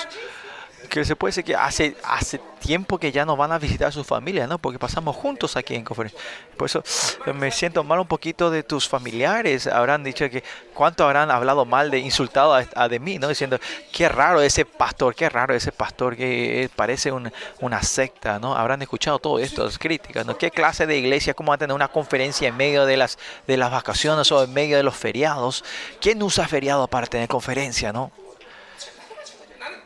Que 0.88 1.04
se 1.04 1.14
puede 1.14 1.30
decir 1.30 1.44
que 1.44 1.54
hace, 1.54 1.96
hace 2.02 2.40
tiempo 2.58 2.98
que 2.98 3.12
ya 3.12 3.24
no 3.24 3.36
van 3.36 3.52
a 3.52 3.58
visitar 3.58 3.88
a 3.88 3.92
sus 3.92 4.06
familias, 4.06 4.48
¿no? 4.48 4.58
Porque 4.58 4.78
pasamos 4.78 5.14
juntos 5.14 5.56
aquí 5.56 5.74
en 5.76 5.84
conferencia. 5.84 6.18
Por 6.56 6.66
eso 6.66 6.82
eh, 7.26 7.32
me 7.32 7.52
siento 7.52 7.84
mal 7.84 8.00
un 8.00 8.08
poquito 8.08 8.50
de 8.50 8.64
tus 8.64 8.88
familiares. 8.88 9.68
Habrán 9.68 10.02
dicho 10.02 10.28
que 10.28 10.42
cuánto 10.74 11.04
habrán 11.04 11.30
hablado 11.30 11.64
mal 11.64 11.90
de 11.92 11.98
insultado 12.00 12.60
a, 12.74 12.88
de 12.88 12.98
mí, 12.98 13.18
¿no? 13.18 13.28
Diciendo, 13.28 13.58
qué 13.92 14.08
raro 14.08 14.40
ese 14.40 14.64
pastor, 14.64 15.14
qué 15.14 15.28
raro 15.28 15.54
ese 15.54 15.70
pastor 15.70 16.16
que 16.16 16.64
eh, 16.64 16.68
parece 16.74 17.12
un- 17.12 17.32
una 17.60 17.82
secta, 17.82 18.40
¿no? 18.40 18.56
Habrán 18.56 18.82
escuchado 18.82 19.20
todo 19.20 19.38
esto, 19.38 19.64
las 19.64 19.78
críticas, 19.78 20.26
¿no? 20.26 20.36
¿Qué 20.36 20.50
clase 20.50 20.86
de 20.86 20.96
iglesia, 20.98 21.34
cómo 21.34 21.50
va 21.50 21.54
a 21.54 21.58
tener 21.58 21.74
una 21.74 21.88
conferencia 21.88 22.48
en 22.48 22.56
medio 22.56 22.84
de 22.84 22.96
las, 22.96 23.16
de 23.46 23.56
las 23.56 23.70
vacaciones 23.70 24.32
o 24.32 24.42
en 24.42 24.52
medio 24.52 24.76
de 24.76 24.82
los 24.82 24.96
feriados? 24.96 25.62
¿Quién 26.00 26.20
usa 26.22 26.48
feriado 26.48 26.88
para 26.88 27.06
tener 27.06 27.28
conferencia, 27.28 27.92
no? 27.92 28.10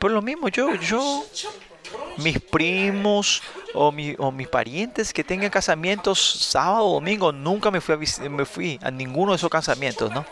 Por 0.04 0.10
lo 0.10 0.20
mismo, 0.20 0.48
yo, 0.50 0.74
yo, 0.74 1.24
mis 2.18 2.38
primos 2.38 3.42
o, 3.72 3.90
mi- 3.90 4.14
o 4.18 4.30
mis 4.30 4.46
parientes 4.48 5.14
que 5.14 5.24
tengan 5.24 5.48
casamientos 5.48 6.20
sábado 6.20 6.84
o 6.84 6.92
domingo, 6.96 7.32
nunca 7.32 7.70
me 7.70 7.80
fui, 7.80 7.94
a, 7.94 8.28
me 8.28 8.44
fui 8.44 8.78
a 8.82 8.90
ninguno 8.90 9.32
de 9.32 9.36
esos 9.36 9.48
casamientos, 9.48 10.12
¿no? 10.12 10.26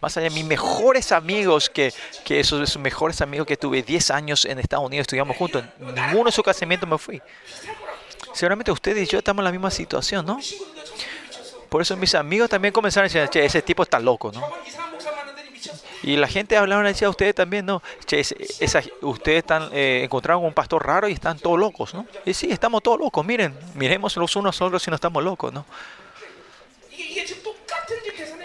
Más 0.00 0.16
allá 0.16 0.30
mis 0.30 0.44
mejores 0.44 1.10
amigos, 1.10 1.68
que, 1.68 1.92
que 2.24 2.38
esos, 2.38 2.62
esos 2.62 2.80
mejores 2.80 3.20
amigos 3.22 3.44
que 3.44 3.56
tuve 3.56 3.82
10 3.82 4.12
años 4.12 4.44
en 4.44 4.60
Estados 4.60 4.86
Unidos, 4.86 5.02
estudiamos 5.06 5.36
juntos, 5.36 5.64
ninguno 5.80 6.24
de 6.26 6.30
esos 6.30 6.44
casamientos 6.44 6.88
me 6.88 6.96
fui. 6.96 7.20
Seguramente 8.34 8.70
ustedes 8.70 9.08
y 9.08 9.10
yo 9.10 9.18
estamos 9.18 9.40
en 9.40 9.46
la 9.46 9.50
misma 9.50 9.72
situación, 9.72 10.24
¿no? 10.24 10.38
Por 11.68 11.82
eso 11.82 11.96
mis 11.96 12.14
amigos 12.14 12.48
también 12.48 12.70
comenzaron 12.72 13.10
a 13.10 13.12
decir, 13.12 13.28
che, 13.30 13.44
ese 13.44 13.62
tipo 13.62 13.82
está 13.82 13.98
loco, 13.98 14.30
¿no? 14.30 14.42
Y 16.02 16.16
la 16.16 16.28
gente 16.28 16.56
hablaba 16.56 16.82
y 16.82 16.88
decía, 16.88 17.10
ustedes 17.10 17.34
también, 17.34 17.66
¿no? 17.66 17.82
Che, 18.06 18.20
esa, 18.20 18.82
ustedes 19.02 19.38
están, 19.38 19.68
eh, 19.72 20.02
encontraron 20.04 20.44
un 20.44 20.54
pastor 20.54 20.86
raro 20.86 21.08
y 21.08 21.12
están 21.12 21.38
todos 21.38 21.58
locos, 21.58 21.94
¿no? 21.94 22.06
Y 22.24 22.34
sí, 22.34 22.48
estamos 22.50 22.82
todos 22.82 22.98
locos, 22.98 23.24
miren, 23.24 23.54
miremos 23.74 24.16
los 24.16 24.36
unos 24.36 24.60
a 24.60 24.64
otros 24.64 24.82
si 24.82 24.90
no 24.90 24.94
estamos 24.94 25.22
locos, 25.22 25.52
¿no? 25.52 25.64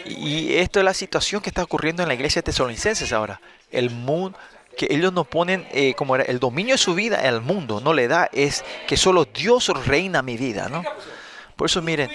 Y 0.05 0.55
esto 0.55 0.79
es 0.79 0.85
la 0.85 0.93
situación 0.93 1.41
que 1.41 1.49
está 1.49 1.63
ocurriendo 1.63 2.03
en 2.03 2.09
la 2.09 2.13
iglesia 2.13 2.41
de 2.41 2.47
tesalonicenses 2.47 3.11
ahora. 3.13 3.39
El 3.71 3.89
mundo, 3.89 4.37
que 4.77 4.87
ellos 4.89 5.13
no 5.13 5.23
ponen 5.23 5.67
eh, 5.71 5.93
como 5.95 6.15
era, 6.15 6.23
el 6.25 6.39
dominio 6.39 6.73
de 6.75 6.77
su 6.77 6.93
vida 6.93 7.19
al 7.19 7.41
mundo, 7.41 7.79
no 7.79 7.93
le 7.93 8.07
da, 8.07 8.29
es 8.33 8.63
que 8.87 8.97
solo 8.97 9.25
Dios 9.25 9.67
reina 9.85 10.21
mi 10.21 10.37
vida, 10.37 10.69
¿no? 10.69 10.83
Por 11.55 11.69
eso 11.69 11.81
miren, 11.81 12.09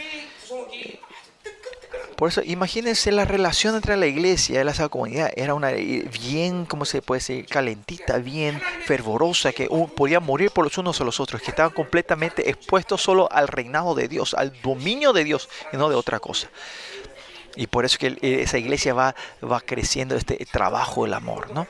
por 2.18 2.30
eso 2.30 2.42
imagínense 2.44 3.12
la 3.12 3.24
relación 3.24 3.76
entre 3.76 3.96
la 3.96 4.06
iglesia 4.06 4.60
y 4.60 4.64
la 4.64 4.88
comunidad. 4.88 5.30
Era 5.36 5.54
una 5.54 5.70
eh, 5.70 6.10
bien, 6.20 6.66
¿cómo 6.66 6.84
se 6.84 7.00
puede 7.00 7.20
decir? 7.20 7.46
Calentita, 7.46 8.18
bien 8.18 8.60
fervorosa, 8.86 9.52
que 9.52 9.68
podían 9.94 10.24
morir 10.24 10.50
por 10.50 10.64
los 10.64 10.76
unos 10.78 11.00
a 11.00 11.04
los 11.04 11.20
otros, 11.20 11.40
que 11.40 11.52
estaban 11.52 11.70
completamente 11.70 12.50
expuestos 12.50 13.02
solo 13.02 13.30
al 13.30 13.46
reinado 13.46 13.94
de 13.94 14.08
Dios, 14.08 14.34
al 14.34 14.52
dominio 14.62 15.12
de 15.12 15.22
Dios 15.22 15.48
y 15.72 15.76
no 15.76 15.88
de 15.88 15.94
otra 15.94 16.18
cosa. 16.18 16.50
Y 17.54 17.68
por 17.68 17.84
eso 17.84 17.98
que 17.98 18.08
eh, 18.08 18.42
esa 18.42 18.58
iglesia 18.58 18.94
va, 18.94 19.14
va 19.40 19.60
creciendo 19.60 20.16
este 20.16 20.44
trabajo 20.50 21.04
del 21.04 21.14
amor, 21.14 21.52
¿no? 21.52 21.68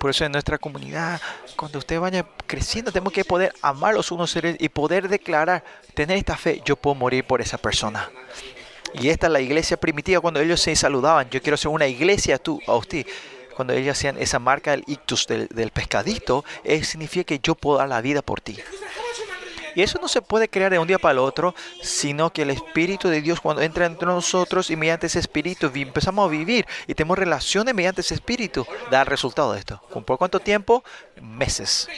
Por 0.00 0.10
eso 0.10 0.24
en 0.24 0.32
nuestra 0.32 0.58
comunidad, 0.58 1.20
cuando 1.54 1.78
usted 1.78 2.00
vaya 2.00 2.26
creciendo, 2.54 2.92
tenemos 2.92 3.12
que 3.12 3.24
poder 3.24 3.52
amar 3.62 3.94
los 3.94 4.12
unos 4.12 4.30
seres 4.30 4.56
y 4.60 4.68
poder 4.68 5.08
declarar, 5.08 5.64
tener 5.94 6.16
esta 6.16 6.36
fe, 6.36 6.62
yo 6.64 6.76
puedo 6.76 6.94
morir 6.94 7.24
por 7.24 7.40
esa 7.40 7.58
persona. 7.58 8.10
Y 8.94 9.08
esta 9.08 9.26
es 9.26 9.32
la 9.32 9.40
iglesia 9.40 9.76
primitiva, 9.76 10.20
cuando 10.20 10.40
ellos 10.40 10.60
se 10.60 10.76
saludaban, 10.76 11.28
yo 11.30 11.42
quiero 11.42 11.56
ser 11.56 11.70
una 11.70 11.88
iglesia 11.88 12.38
tú, 12.38 12.60
a 12.66 12.74
usted. 12.74 13.04
Cuando 13.56 13.72
ellos 13.72 13.96
hacían 13.96 14.18
esa 14.18 14.38
marca 14.38 14.72
del 14.72 14.84
ictus 14.86 15.26
del, 15.26 15.70
pescadito, 15.72 16.44
eso 16.62 16.84
significa 16.84 17.24
que 17.24 17.40
yo 17.40 17.54
puedo 17.54 17.78
dar 17.78 17.88
la 17.88 18.00
vida 18.00 18.22
por 18.22 18.40
ti. 18.40 18.56
Y 19.74 19.82
eso 19.82 19.98
no 20.00 20.06
se 20.06 20.22
puede 20.22 20.48
crear 20.48 20.70
de 20.70 20.78
un 20.78 20.86
día 20.86 21.00
para 21.00 21.12
el 21.12 21.18
otro, 21.18 21.54
sino 21.82 22.32
que 22.32 22.42
el 22.42 22.50
Espíritu 22.50 23.08
de 23.08 23.20
Dios 23.20 23.40
cuando 23.40 23.62
entra 23.62 23.86
entre 23.86 24.06
nosotros 24.06 24.70
y 24.70 24.76
mediante 24.76 25.08
ese 25.08 25.18
Espíritu 25.18 25.70
empezamos 25.74 26.26
a 26.26 26.30
vivir 26.30 26.64
y 26.86 26.94
tenemos 26.94 27.18
relaciones 27.18 27.74
mediante 27.74 28.00
ese 28.00 28.14
Espíritu, 28.14 28.64
da 28.90 29.00
el 29.00 29.06
resultado 29.06 29.52
de 29.52 29.58
esto. 29.58 29.80
¿Por 30.06 30.18
cuánto 30.18 30.38
tiempo? 30.38 30.84
Meses 31.20 31.88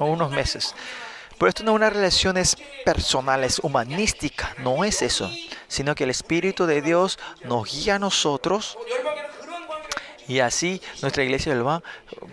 con 0.00 0.08
unos 0.08 0.30
meses. 0.30 0.74
Pero 1.36 1.50
esto 1.50 1.62
no 1.62 1.72
es 1.72 1.76
una 1.76 1.90
relación 1.90 2.38
es 2.38 2.56
personal, 2.86 3.44
es 3.44 3.58
humanística, 3.58 4.54
no 4.56 4.82
es 4.82 5.02
eso, 5.02 5.30
sino 5.68 5.94
que 5.94 6.04
el 6.04 6.10
Espíritu 6.10 6.64
de 6.64 6.80
Dios 6.80 7.18
nos 7.44 7.70
guía 7.70 7.96
a 7.96 7.98
nosotros. 7.98 8.78
Y 10.26 10.40
así 10.40 10.80
nuestra 11.02 11.22
iglesia 11.22 11.52
del 11.52 11.62
van 11.62 11.82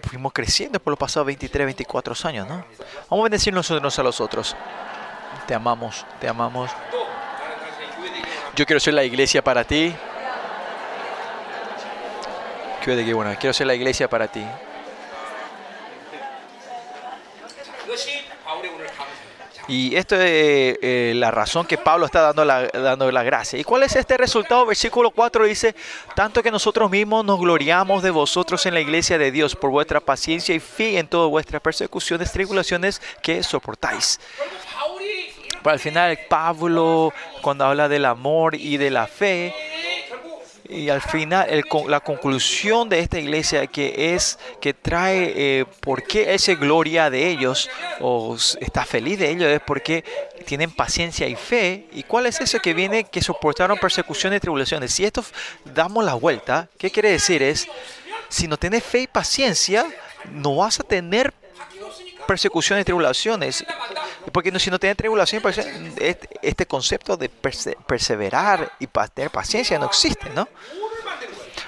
fuimos 0.03 0.32
creciendo 0.32 0.80
por 0.80 0.91
los 0.91 0.97
pasados 0.97 1.26
23, 1.26 1.65
24 1.65 2.15
años, 2.24 2.47
¿no? 2.47 2.63
Vamos 3.09 3.24
a 3.24 3.24
bendecirnos 3.24 3.70
unos 3.70 3.99
a 3.99 4.03
los 4.03 4.22
otros. 4.22 4.55
Te 5.45 5.53
amamos, 5.53 6.05
te 6.22 6.30
amamos. 6.30 6.72
Yo 8.55 8.65
quiero 8.65 8.80
ser 8.80 8.93
la 8.93 9.03
iglesia 9.03 9.43
para 9.43 9.65
ti. 9.65 9.93
Quiero 12.82 13.53
ser 13.53 13.68
la 13.68 13.76
iglesia 13.76 14.09
para 14.09 14.30
ti. 14.30 14.45
Y 19.68 19.95
esto 19.95 20.15
es 20.15 20.22
eh, 20.82 21.11
la 21.15 21.30
razón 21.30 21.65
que 21.65 21.78
Pablo 21.78 22.05
está 22.05 22.22
dando 22.22 22.45
la, 22.45 23.24
gracia. 23.24 23.59
¿Y 23.59 23.63
cuál 23.63 23.84
es 23.84 23.95
este 23.95 24.15
resultado? 24.15 24.65
Versículo 24.65 25.11
4 25.11 25.45
dice, 25.45 25.76
tanto 26.15 26.41
que 26.41 26.51
nosotros 26.51 26.89
mismos 26.89 27.26
nos 27.26 27.39
gloriamos 27.39 28.01
de 28.01 28.11
vosotros 28.11 28.65
en 28.65 28.74
la 28.74 28.80
iglesia 28.80 29.18
de 29.18 29.32
Dios 29.32 29.55
por 29.55 29.70
vuestra 29.70 29.99
paciencia 29.99 30.55
y 30.55 30.59
fe 30.59 30.97
en 30.99 31.07
todas 31.07 31.30
vuestras 31.30 31.61
persecuciones, 31.61 32.32
tribulaciones 32.32 33.01
que 33.22 33.43
soportáis. 33.43 34.20
Pero 35.61 35.74
al 35.74 35.80
final 35.80 36.18
Pablo, 36.30 37.11
cuando 37.41 37.65
habla 37.65 37.89
del 37.89 38.05
amor 38.05 38.55
y 38.55 38.78
de 38.78 38.89
la 38.89 39.05
fe, 39.05 39.53
y 40.70 40.89
al 40.89 41.01
final 41.01 41.47
el 41.49 41.63
la 41.88 41.99
conclusión 41.99 42.89
de 42.89 42.99
esta 42.99 43.20
iglesia 43.20 43.68
que 43.68 44.15
es 44.15 44.38
que 44.59 44.74
trae 44.74 45.34
eh, 45.36 45.65
por 45.82 46.03
qué 46.03 46.34
esa 46.34 46.55
gloria 46.55 47.09
de 47.09 47.28
ellos 47.30 47.70
o 47.99 48.36
está 48.59 48.86
feliz 48.86 49.20
de 49.20 49.30
ellos 49.30 49.49
es 49.49 49.61
porque 49.61 50.03
tienen 50.45 50.72
paciencia 50.72 51.28
y 51.28 51.36
fe. 51.36 51.88
¿Y 51.91 52.03
cuál 52.03 52.26
es 52.26 52.39
eso 52.39 52.59
que 52.59 52.74
viene 52.74 53.03
que 53.05 53.22
soportaron 53.22 53.78
persecuciones 53.78 54.38
y 54.38 54.39
tribulaciones? 54.41 54.93
Si 54.93 55.05
esto 55.05 55.24
damos 55.65 56.03
la 56.03 56.13
vuelta, 56.13 56.70
¿qué 56.78 56.89
quiere 56.89 57.11
decir? 57.11 57.43
Es 57.43 57.68
si 58.30 58.47
no 58.47 58.57
tienes 58.57 58.84
fe 58.84 59.01
y 59.01 59.07
paciencia, 59.07 59.86
no 60.32 60.57
vas 60.57 60.80
a 60.80 60.84
tener 60.84 61.34
persecuciones 62.28 62.82
y 62.84 62.86
tribulaciones. 62.86 63.65
Porque 64.32 64.58
si 64.60 64.70
no 64.70 64.80
tiene 64.80 64.96
tribulación, 64.96 65.42
pues, 65.42 65.58
este, 65.58 66.30
este 66.42 66.66
concepto 66.66 67.18
de 67.18 67.30
perseverar 67.30 68.72
y 68.80 68.88
tener 68.88 69.32
paciencia 69.32 69.80
no 69.80 69.86
existe, 69.86 70.30
¿no? 70.32 70.48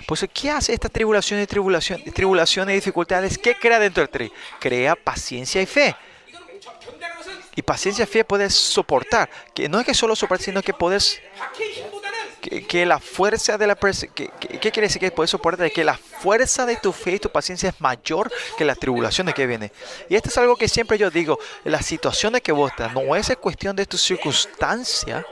Por 0.05 0.18
eso, 0.18 0.28
¿qué 0.34 0.49
hace 0.49 0.74
esta 0.74 0.89
tribulación 0.89 1.39
y 1.39 1.45
tribulación, 1.45 2.03
tribulaciones 2.14 2.74
y 2.74 2.76
dificultades? 2.78 3.38
¿Qué 3.38 3.55
crea 3.55 3.80
dentro 3.80 4.01
del 4.01 4.10
tri? 4.10 4.32
Crea 4.60 4.95
paciencia 4.95 5.62
y 5.62 5.66
fe. 5.66 5.95
Y 7.55 7.62
paciencia 7.62 8.03
y 8.03 8.07
fe 8.07 8.24
puedes 8.24 8.53
soportar. 8.53 9.30
Que 9.53 9.70
no 9.70 9.80
es 9.80 9.86
que 9.86 9.93
solo 9.93 10.16
soportar, 10.16 10.45
sino 10.45 10.62
que 10.62 10.74
puedes 10.74 11.22
que, 12.41 12.65
que 12.65 12.85
la 12.85 12.99
fuerza 12.99 13.57
de 13.57 13.67
la 13.67 13.75
¿qué 13.75 14.71
quiere 14.71 14.81
decir 14.81 14.99
que 14.99 15.11
puedes 15.11 15.31
soportar? 15.31 15.71
Que 15.71 15.83
la 15.83 15.97
fuerza 15.97 16.65
de 16.65 16.75
tu 16.75 16.91
fe 16.91 17.13
y 17.15 17.19
tu 17.19 17.29
paciencia 17.29 17.69
es 17.69 17.79
mayor 17.79 18.31
que 18.57 18.65
las 18.65 18.77
tribulaciones 18.77 19.33
que 19.33 19.47
vienen. 19.47 19.71
Y 20.09 20.15
esto 20.15 20.29
es 20.29 20.37
algo 20.37 20.55
que 20.55 20.67
siempre 20.67 20.97
yo 20.97 21.09
digo, 21.09 21.39
las 21.63 21.85
situaciones 21.85 22.41
que 22.41 22.51
vos 22.51 22.71
estás, 22.71 22.93
no 22.93 23.15
es 23.15 23.29
cuestión 23.37 23.75
de 23.75 23.85
tu 23.85 23.97
circunstancia, 23.97 25.25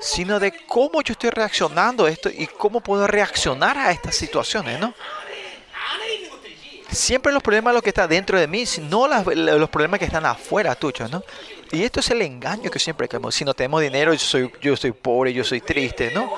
sino 0.00 0.40
de 0.40 0.52
cómo 0.66 1.02
yo 1.02 1.12
estoy 1.12 1.30
reaccionando 1.30 2.06
a 2.06 2.10
esto 2.10 2.28
y 2.28 2.46
cómo 2.46 2.80
puedo 2.80 3.06
reaccionar 3.06 3.78
a 3.78 3.92
estas 3.92 4.16
situaciones, 4.16 4.80
¿no? 4.80 4.94
Siempre 6.92 7.32
los 7.32 7.42
problemas 7.42 7.74
lo 7.74 7.82
que 7.82 7.88
está 7.88 8.06
dentro 8.06 8.38
de 8.38 8.46
mí, 8.46 8.64
no 8.82 9.08
las, 9.08 9.26
los 9.26 9.70
problemas 9.70 9.98
que 9.98 10.04
están 10.04 10.26
afuera 10.26 10.74
tuyos, 10.74 11.10
¿no? 11.10 11.24
Y 11.72 11.84
esto 11.84 12.00
es 12.00 12.10
el 12.10 12.20
engaño 12.20 12.70
que 12.70 12.78
siempre 12.78 13.08
queremos. 13.08 13.34
Si 13.34 13.44
no 13.44 13.54
tenemos 13.54 13.80
dinero, 13.80 14.12
yo 14.12 14.18
soy, 14.18 14.52
yo 14.60 14.76
soy 14.76 14.92
pobre, 14.92 15.32
yo 15.32 15.42
soy 15.42 15.62
triste, 15.62 16.10
¿no? 16.12 16.34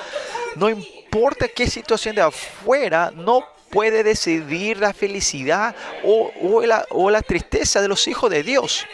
No 0.54 0.70
importa 0.70 1.48
qué 1.48 1.66
situación 1.68 2.14
de 2.14 2.22
afuera, 2.22 3.10
no 3.12 3.44
puede 3.68 4.04
decidir 4.04 4.78
la 4.78 4.94
felicidad 4.94 5.74
o, 6.04 6.30
o, 6.40 6.64
la, 6.64 6.86
o 6.90 7.10
la 7.10 7.22
tristeza 7.22 7.82
de 7.82 7.88
los 7.88 8.06
hijos 8.06 8.30
de 8.30 8.44
Dios. 8.44 8.86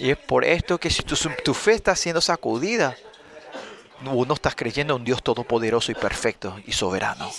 Y 0.00 0.10
es 0.10 0.16
por 0.16 0.44
esto 0.44 0.78
que 0.78 0.90
si 0.90 1.02
tu, 1.02 1.14
tu 1.44 1.54
fe 1.54 1.74
está 1.74 1.94
siendo 1.94 2.20
sacudida, 2.20 2.96
no 4.00 4.34
estás 4.34 4.54
creyendo 4.54 4.94
en 4.94 5.00
un 5.00 5.04
Dios 5.04 5.22
todopoderoso 5.22 5.92
y 5.92 5.94
perfecto 5.94 6.58
y 6.66 6.72
soberano. 6.72 7.30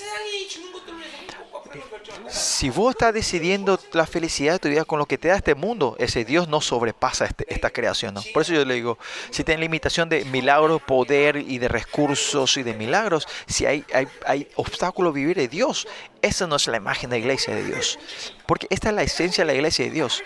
Si 2.28 2.70
vos 2.70 2.92
estás 2.92 3.14
decidiendo 3.14 3.80
la 3.94 4.06
felicidad 4.06 4.54
de 4.54 4.60
tu 4.60 4.70
vida 4.70 4.86
con 4.86 5.00
lo 5.00 5.06
que 5.06 5.18
te 5.18 5.30
da 5.30 5.36
este 5.36 5.56
mundo, 5.56 5.96
ese 6.00 6.26
Dios 6.26 6.48
no 6.48 6.62
sobrepasa 6.62 7.26
este- 7.26 7.46
esta 7.54 7.70
creación. 7.70 8.16
Por 8.34 8.42
eso 8.44 8.54
yo 8.54 8.66
le 8.66 8.74
digo, 8.76 8.98
si 9.32 9.44
tienes 9.44 9.62
limitación 9.62 10.10
de 10.10 10.26
milagros, 10.26 10.82
poder 10.82 11.38
y 11.38 11.58
de 11.58 11.68
recursos 11.68 12.58
y 12.58 12.64
de 12.64 12.74
milagros, 12.74 13.28
si 13.48 13.66
hay, 13.66 13.86
hay, 13.94 14.08
hay 14.26 14.48
obstáculo 14.56 15.10
a 15.10 15.14
vivir 15.14 15.38
de 15.38 15.48
Dios, 15.48 15.88
esa 16.22 16.46
no 16.48 16.58
es 16.58 16.68
la 16.68 16.78
imagen 16.78 17.10
de 17.10 17.18
la 17.18 17.20
iglesia 17.22 17.56
de 17.56 17.64
Dios. 17.64 17.98
Porque 18.46 18.68
esta 18.70 18.90
es 18.90 18.96
la 18.96 19.04
esencia 19.04 19.44
de 19.44 19.48
la 19.48 19.54
iglesia 19.56 19.86
de 19.86 19.92
Dios. 19.92 20.22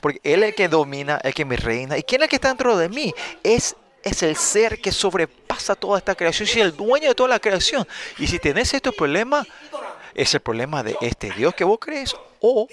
Porque 0.00 0.20
Él 0.24 0.42
es 0.42 0.50
el 0.50 0.54
que 0.54 0.68
domina, 0.68 1.20
el 1.22 1.34
que 1.34 1.44
me 1.44 1.56
reina. 1.56 1.96
¿Y 1.98 2.02
quién 2.02 2.22
es 2.22 2.24
el 2.24 2.30
que 2.30 2.36
está 2.36 2.48
dentro 2.48 2.76
de 2.76 2.88
mí? 2.88 3.14
Es, 3.42 3.76
es 4.02 4.22
el 4.22 4.34
ser 4.36 4.80
que 4.80 4.92
sobrepasa 4.92 5.74
toda 5.74 5.98
esta 5.98 6.14
creación. 6.14 6.48
Es 6.48 6.56
el 6.56 6.74
dueño 6.76 7.08
de 7.08 7.14
toda 7.14 7.28
la 7.28 7.38
creación. 7.38 7.86
Y 8.18 8.26
si 8.26 8.38
tenés 8.38 8.72
estos 8.72 8.94
problemas, 8.94 9.46
es 10.14 10.34
el 10.34 10.40
problema 10.40 10.82
de 10.82 10.96
este 11.00 11.30
Dios 11.30 11.54
que 11.54 11.64
vos 11.64 11.78
crees 11.80 12.14
o, 12.40 12.66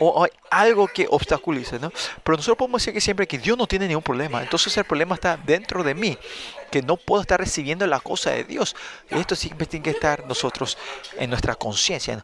o 0.00 0.26
algo 0.50 0.88
que 0.88 1.06
obstaculice, 1.10 1.78
¿no? 1.78 1.92
Pero 2.22 2.36
nosotros 2.36 2.58
podemos 2.58 2.80
decir 2.80 2.94
que 2.94 3.00
siempre 3.00 3.26
que 3.26 3.38
Dios 3.38 3.56
no 3.56 3.66
tiene 3.66 3.86
ningún 3.86 4.02
problema, 4.02 4.42
entonces 4.42 4.76
el 4.76 4.84
problema 4.84 5.14
está 5.14 5.36
dentro 5.36 5.82
de 5.82 5.94
mí, 5.94 6.16
que 6.70 6.82
no 6.82 6.96
puedo 6.96 7.22
estar 7.22 7.38
recibiendo 7.38 7.86
la 7.86 8.00
cosa 8.00 8.30
de 8.30 8.44
Dios. 8.44 8.74
Esto 9.08 9.36
siempre 9.36 9.66
tiene 9.66 9.84
que 9.84 9.90
estar 9.90 10.26
nosotros 10.26 10.78
en 11.18 11.30
nuestra 11.30 11.54
conciencia. 11.54 12.16
¿no? 12.16 12.22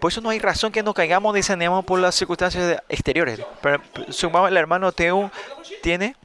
Por 0.00 0.10
eso 0.10 0.20
no 0.22 0.30
hay 0.30 0.38
razón 0.38 0.72
que 0.72 0.82
nos 0.82 0.94
caigamos 0.94 1.34
ni 1.34 1.42
saneamos 1.42 1.84
por 1.84 2.00
las 2.00 2.14
circunstancias 2.14 2.82
exteriores. 2.88 3.40
Pero 3.60 3.82
su 4.08 4.30
mamá, 4.30 4.48
el 4.48 4.56
hermano 4.56 4.92
Teu 4.92 5.30
tiene 5.82 6.16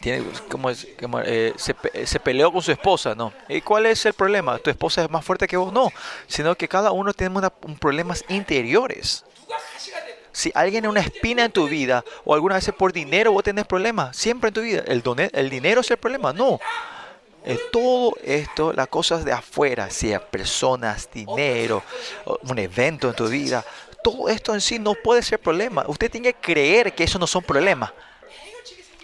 tiene 0.00 0.24
como, 0.48 0.70
como 1.00 1.20
eh, 1.20 1.54
se, 1.56 1.74
eh, 1.92 2.06
se, 2.06 2.20
peleó 2.20 2.52
con 2.52 2.62
su 2.62 2.70
esposa, 2.70 3.14
¿no? 3.14 3.32
¿Y 3.48 3.60
cuál 3.60 3.86
es 3.86 4.04
el 4.06 4.12
problema? 4.12 4.58
¿Tu 4.58 4.70
esposa 4.70 5.02
es 5.02 5.10
más 5.10 5.24
fuerte 5.24 5.46
que 5.46 5.56
vos? 5.56 5.72
No, 5.72 5.90
sino 6.26 6.54
que 6.54 6.68
cada 6.68 6.92
uno 6.92 7.12
tiene 7.12 7.36
una, 7.36 7.52
un 7.62 7.76
problemas 7.76 8.24
interiores. 8.28 9.24
Si 10.32 10.52
alguien 10.54 10.84
es 10.84 10.90
una 10.90 11.00
espina 11.00 11.44
en 11.44 11.52
tu 11.52 11.68
vida 11.68 12.04
o 12.24 12.34
alguna 12.34 12.54
vez 12.56 12.70
por 12.76 12.92
dinero 12.92 13.32
vos 13.32 13.42
tenés 13.42 13.66
problemas, 13.66 14.16
siempre 14.16 14.48
en 14.48 14.54
tu 14.54 14.60
vida, 14.60 14.84
el, 14.86 15.02
doné, 15.02 15.30
el 15.32 15.50
dinero 15.50 15.80
es 15.80 15.90
el 15.90 15.96
problema, 15.96 16.32
no. 16.32 16.60
Todo 17.72 18.14
esto, 18.22 18.74
las 18.74 18.88
cosas 18.88 19.24
de 19.24 19.32
afuera, 19.32 19.88
sea 19.88 20.20
personas, 20.20 21.08
dinero, 21.10 21.82
un 22.42 22.58
evento 22.58 23.08
en 23.08 23.14
tu 23.14 23.26
vida, 23.26 23.64
todo 24.04 24.28
esto 24.28 24.52
en 24.54 24.60
sí 24.60 24.78
no 24.78 24.94
puede 24.94 25.22
ser 25.22 25.38
problema. 25.38 25.84
Usted 25.88 26.10
tiene 26.10 26.34
que 26.34 26.40
creer 26.40 26.94
que 26.94 27.04
eso 27.04 27.18
no 27.18 27.26
son 27.26 27.42
problemas 27.42 27.92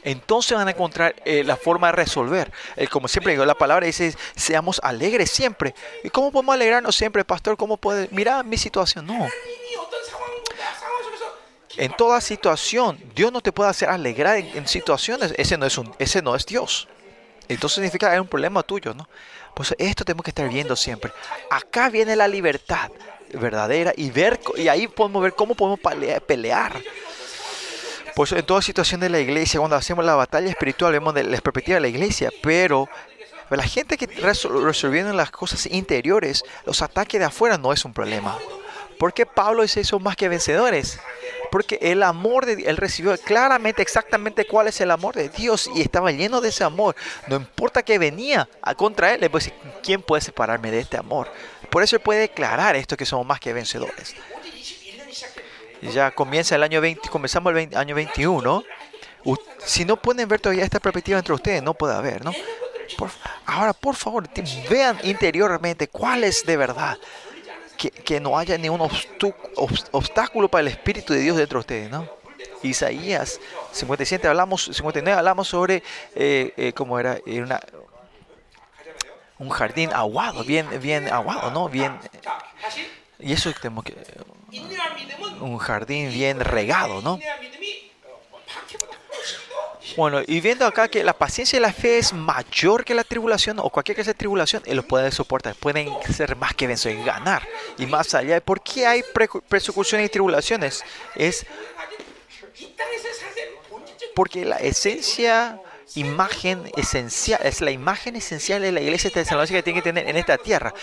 entonces 0.05 0.57
van 0.57 0.69
a 0.69 0.73
encontrar 0.73 1.17
eh, 1.25 1.43
la 1.45 1.57
forma 1.57 1.89
de 1.89 1.93
resolver. 1.93 2.53
Eh, 2.77 2.87
como 2.87 3.09
siempre 3.09 3.33
digo, 3.33 3.45
la 3.47 3.55
palabra 3.55 3.87
dice, 3.87 4.15
seamos 4.37 4.81
alegres 4.85 5.31
siempre. 5.31 5.75
¿Y 6.05 6.11
cómo 6.11 6.31
podemos 6.31 6.55
alegrarnos 6.55 6.95
siempre, 6.95 7.25
pastor? 7.25 7.57
¿Cómo 7.57 7.79
puede? 7.79 8.09
Mira 8.13 8.43
mi 8.43 8.59
situación. 8.59 9.07
No. 9.07 9.27
En 11.77 11.93
toda 11.97 12.21
situación, 12.21 13.03
Dios 13.17 13.33
no 13.33 13.41
te 13.41 13.51
puede 13.51 13.71
hacer 13.71 13.89
alegrar 13.89 14.37
en, 14.37 14.69
situaciones. 14.69 15.35
Ese 15.37 15.57
no, 15.57 15.67
es 15.67 15.77
un, 15.79 15.93
ese 15.99 16.23
no 16.23 16.37
es 16.37 16.47
Dios. 16.47 16.87
Entonces 17.49 17.77
significa 17.77 18.09
que 18.09 18.15
hay 18.15 18.21
un 18.21 18.29
problema 18.29 18.63
tuyo, 18.63 18.95
¿no? 18.95 19.09
Pues 19.55 19.75
esto 19.79 20.05
tenemos 20.05 20.25
que 20.25 20.31
estar 20.31 20.49
viendo 20.49 20.77
siempre. 20.77 21.13
Acá 21.51 21.89
viene 21.89 22.15
la 22.15 22.29
libertad 22.29 22.91
verdadera 23.33 23.93
y 23.97 24.11
ver 24.11 24.39
y 24.57 24.69
ahí 24.69 24.87
podemos 24.87 25.23
ver 25.23 25.35
cómo 25.35 25.55
podemos 25.55 25.81
pelear 26.27 26.75
pues 28.15 28.31
en 28.33 28.47
toda 28.47 28.62
situación 28.62 29.01
de 29.01 29.09
la 29.09 29.19
iglesia, 29.19 29.59
cuando 29.59 29.77
hacemos 29.77 30.05
la 30.05 30.15
batalla 30.15 30.49
espiritual, 30.49 30.93
vemos 30.93 31.15
de 31.15 31.25
la 31.25 31.41
perspectiva 31.41 31.77
de 31.77 31.81
la 31.81 31.89
iglesia, 31.89 32.31
pero 32.43 32.89
la 33.51 33.65
gente 33.65 33.97
que 33.97 34.09
resol- 34.09 34.62
resolviendo 34.65 35.12
las 35.12 35.31
cosas 35.33 35.67
interiores, 35.67 36.45
los 36.65 36.81
ataques 36.81 37.19
de 37.19 37.27
afuera 37.27 37.59
no 37.59 37.73
es 37.73 37.85
un 37.85 37.93
problema. 37.93 38.39
¿Por 38.99 39.12
qué 39.12 39.27
Pablo 39.27 39.62
dice 39.62 39.81
eso 39.81 39.99
más 39.99 40.15
que 40.15 40.29
vencedores? 40.29 41.01
Porque 41.51 41.79
el 41.83 42.05
amor 42.05 42.47
de 42.47 42.53
él 42.65 42.77
recibió 42.77 43.17
claramente, 43.19 43.83
exactamente 43.83 44.47
cuál 44.47 44.69
es 44.69 44.81
el 44.81 44.93
amor 44.93 45.17
de 45.17 45.29
Dios 45.29 45.69
y 45.75 45.83
estaba 45.83 46.12
lleno 46.12 46.41
de 46.41 46.51
ese 46.51 46.62
amor. 46.62 46.95
No 47.27 47.37
importa 47.37 47.83
que 47.83 47.99
venía 47.99 48.49
a 48.62 48.77
contra 48.77 49.12
él, 49.12 49.21
le 49.21 49.29
puede 49.29 49.47
decir, 49.47 49.59
¿quién 49.83 50.01
puede 50.03 50.23
separarme 50.23 50.71
de 50.71 50.79
este 50.79 50.97
amor? 50.97 51.29
Por 51.69 51.83
eso 51.83 51.97
él 51.97 52.03
puede 52.03 52.21
declarar 52.21 52.77
esto 52.77 52.97
que 52.97 53.05
somos 53.05 53.27
más 53.27 53.41
que 53.41 53.53
vencedores 53.53 54.15
ya 55.93 56.11
comienza 56.11 56.55
el 56.55 56.62
año 56.62 56.80
20, 56.80 57.09
comenzamos 57.09 57.51
el 57.51 57.55
20, 57.55 57.76
año 57.76 57.95
21. 57.95 58.64
U 59.24 59.37
si 59.59 59.85
no 59.85 59.97
pueden 59.97 60.28
ver 60.28 60.41
todavía 60.41 60.64
esta 60.64 60.80
perspectiva 60.80 61.18
entre 61.18 61.35
ustedes, 61.35 61.62
no 61.62 61.74
puede 61.74 61.95
haber, 61.95 62.24
¿no? 62.24 62.32
Por, 62.99 63.11
ahora, 63.47 63.72
por 63.72 63.97
favor, 63.97 64.28
vean 64.68 64.99
interiormente 65.03 65.89
cuál 65.89 66.24
es 66.24 66.45
de 66.45 66.57
verdad. 66.57 66.99
Que, 67.76 67.91
que 67.91 68.20
no 68.20 68.39
haya 68.39 68.57
ningún 68.57 68.89
obstáculo 69.91 70.49
para 70.49 70.61
el 70.61 70.68
Espíritu 70.68 71.12
de 71.12 71.18
Dios 71.18 71.37
dentro 71.37 71.59
de 71.59 71.61
ustedes, 71.61 71.91
¿no? 71.91 72.09
Isaías 72.62 73.41
57 73.72 74.28
hablamos, 74.28 74.70
59 74.72 75.18
hablamos 75.18 75.49
sobre 75.49 75.82
eh, 76.14 76.53
eh, 76.57 76.72
cómo 76.72 76.99
era 77.01 77.18
eh, 77.26 77.43
una, 77.43 77.61
un 79.39 79.49
jardín 79.51 79.91
aguado, 79.93 80.45
bien, 80.45 80.68
bien 80.80 81.12
aguado, 81.12 81.51
¿no? 81.51 81.68
Bien. 81.68 81.99
Eh, 82.12 82.89
y 83.20 83.32
eso 83.32 83.53
tenemos 83.53 83.85
que 83.85 83.95
un 85.41 85.59
jardín 85.59 86.11
bien 86.11 86.41
regado, 86.41 87.03
¿no? 87.03 87.19
Bueno, 89.97 90.23
y 90.27 90.41
viendo 90.41 90.67
acá 90.67 90.89
que 90.89 91.05
la 91.05 91.13
paciencia 91.13 91.57
y 91.57 91.61
la 91.61 91.73
fe 91.73 91.99
es 91.99 92.13
mayor 92.13 92.85
que 92.85 92.95
la 92.95 93.05
tribulación 93.05 93.61
o 93.61 93.71
cualquier 93.71 93.95
clase 93.95 94.11
de 94.11 94.15
tribulación, 94.15 94.63
y 94.67 94.75
los 94.75 94.85
pueden 94.85 95.13
soportar, 95.13 95.55
pueden 95.55 95.89
ser 96.13 96.35
más 96.37 96.55
que 96.55 96.67
vencedores 96.67 97.03
y 97.03 97.07
ganar. 97.07 97.47
Y 97.79 97.87
más 97.87 98.13
allá 98.15 98.41
por 98.41 98.61
qué 98.61 98.87
hay 98.87 99.05
persecuciones 99.49 100.07
y 100.07 100.11
tribulaciones, 100.11 100.83
es 101.15 101.47
porque 104.17 104.45
la 104.45 104.57
esencia 104.57 105.61
imagen 105.95 106.70
esencial, 106.76 107.41
es 107.45 107.61
la 107.61 107.70
imagen 107.70 108.16
esencial 108.16 108.62
de 108.62 108.72
la 108.72 108.80
iglesia 108.80 109.11
tesalónica 109.11 109.55
que 109.55 109.62
tiene 109.62 109.80
que 109.80 109.91
tener 109.91 110.09
en 110.09 110.16
esta 110.16 110.39
tierra. 110.39 110.74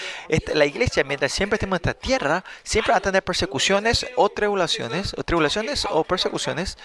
La 0.54 0.66
iglesia, 0.66 1.04
mientras 1.04 1.32
siempre 1.32 1.56
estemos 1.56 1.80
en 1.80 1.90
esta 1.90 1.94
tierra, 1.94 2.44
siempre 2.64 2.92
va 2.92 2.98
a 2.98 3.02
tener 3.02 3.24
persecuciones 3.24 4.06
o 4.16 4.30
tribulaciones, 4.30 5.14
o 5.18 5.24
tribulaciones 5.24 5.86
o 5.90 6.04
persecuciones. 6.04 6.78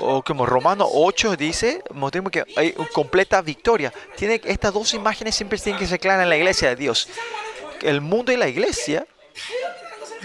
O 0.00 0.22
como 0.22 0.46
Romano 0.46 0.88
8 0.90 1.36
dice, 1.36 1.82
que 2.32 2.44
hay 2.56 2.72
completa 2.92 3.42
victoria. 3.42 3.92
Tiene, 4.16 4.40
estas 4.44 4.72
dos 4.72 4.94
imágenes 4.94 5.34
siempre 5.34 5.58
tienen 5.58 5.78
que 5.78 5.86
ser 5.86 6.00
claras 6.00 6.22
en 6.22 6.30
la 6.30 6.36
iglesia 6.36 6.70
de 6.70 6.76
Dios. 6.76 7.08
El 7.82 8.00
mundo 8.00 8.32
y 8.32 8.36
la 8.36 8.48
iglesia 8.48 9.06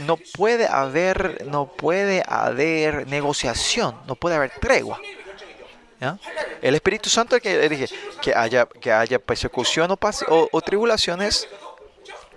no 0.06 0.18
puede 0.18 0.68
haber, 0.68 1.46
no 1.48 1.68
puede 1.68 2.24
haber 2.28 3.08
negociación, 3.08 3.96
no 4.08 4.16
puede 4.16 4.36
haber 4.36 4.52
tregua. 4.52 5.00
El 6.62 6.76
Espíritu 6.76 7.10
Santo 7.10 7.36
es 7.36 7.42
que 7.42 7.54
eh, 7.54 7.70
dirige 7.70 7.94
que 8.22 8.34
haya, 8.34 8.66
que 8.66 8.92
haya 8.92 9.20
persecución 9.20 9.92
o, 9.92 10.00
o, 10.30 10.50
o, 10.52 10.62
tribulaciones. 10.62 11.48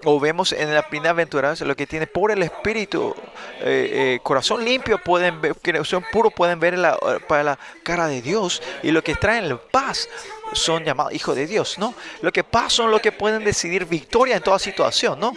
O 0.06 0.20
vemos 0.20 0.52
en 0.52 0.74
la 0.74 0.82
bienaventuranza 0.82 1.64
lo 1.64 1.74
que 1.74 1.86
tiene 1.86 2.06
por 2.06 2.30
el 2.30 2.42
Espíritu, 2.42 3.14
eh, 3.60 4.16
eh, 4.16 4.20
corazón 4.22 4.62
limpio, 4.62 4.98
pueden 4.98 5.40
ver, 5.40 5.54
corazón 5.54 6.04
puro, 6.12 6.30
pueden 6.30 6.60
ver 6.60 6.76
la, 6.76 6.98
para 7.26 7.42
la 7.42 7.58
cara 7.82 8.06
de 8.06 8.20
Dios. 8.20 8.60
Y 8.82 8.90
lo 8.90 9.02
que 9.02 9.14
traen 9.14 9.58
paz 9.70 10.06
son 10.52 10.84
llamados 10.84 11.14
hijos 11.14 11.34
de 11.34 11.46
Dios, 11.46 11.78
¿no? 11.78 11.94
Lo 12.20 12.32
que 12.32 12.44
paz 12.44 12.74
son 12.74 12.90
los 12.90 13.00
que 13.00 13.12
pueden 13.12 13.44
decidir 13.44 13.86
victoria 13.86 14.36
en 14.36 14.42
toda 14.42 14.58
situación, 14.58 15.18
¿no? 15.18 15.32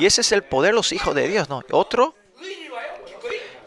Y 0.00 0.06
ese 0.06 0.22
es 0.22 0.32
el 0.32 0.42
poder 0.42 0.72
de 0.72 0.76
los 0.76 0.92
hijos 0.92 1.14
de 1.14 1.28
Dios, 1.28 1.48
¿no? 1.48 1.62
Otro 1.70 2.16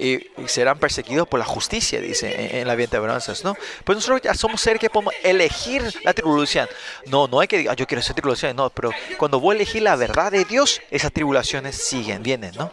y 0.02 0.28
serán 0.48 0.80
perseguidos 0.80 1.28
por 1.28 1.40
la 1.40 1.46
justicia, 1.46 2.02
dice 2.02 2.60
en, 2.60 2.68
la 2.68 2.74
bienaventuranzas, 2.74 3.44
¿no? 3.44 3.56
Pues 3.84 3.96
nosotros 3.96 4.22
ya 4.24 4.34
somos 4.34 4.60
seres 4.60 4.80
que 4.80 4.90
podemos 4.90 5.14
elegir 5.22 5.94
la 6.04 6.12
tribulación. 6.12 6.68
No, 7.06 7.28
no 7.28 7.40
hay 7.40 7.48
que 7.48 7.58
decir, 7.58 7.70
ah, 7.70 7.76
yo 7.76 7.86
quiero 7.86 8.02
ser 8.02 8.16
tribulación, 8.16 8.56
no, 8.56 8.72
pero 8.72 8.90
cuando 9.18 9.40
vos 9.40 9.54
elegís 9.54 9.84
la 9.84 9.96
verdad 9.96 10.32
de 10.32 10.44
Dios, 10.44 10.82
esas 10.90 11.12
tribulaciones 11.12 11.76
siguen, 11.76 12.24
vienen, 12.24 12.52
¿no? 12.56 12.72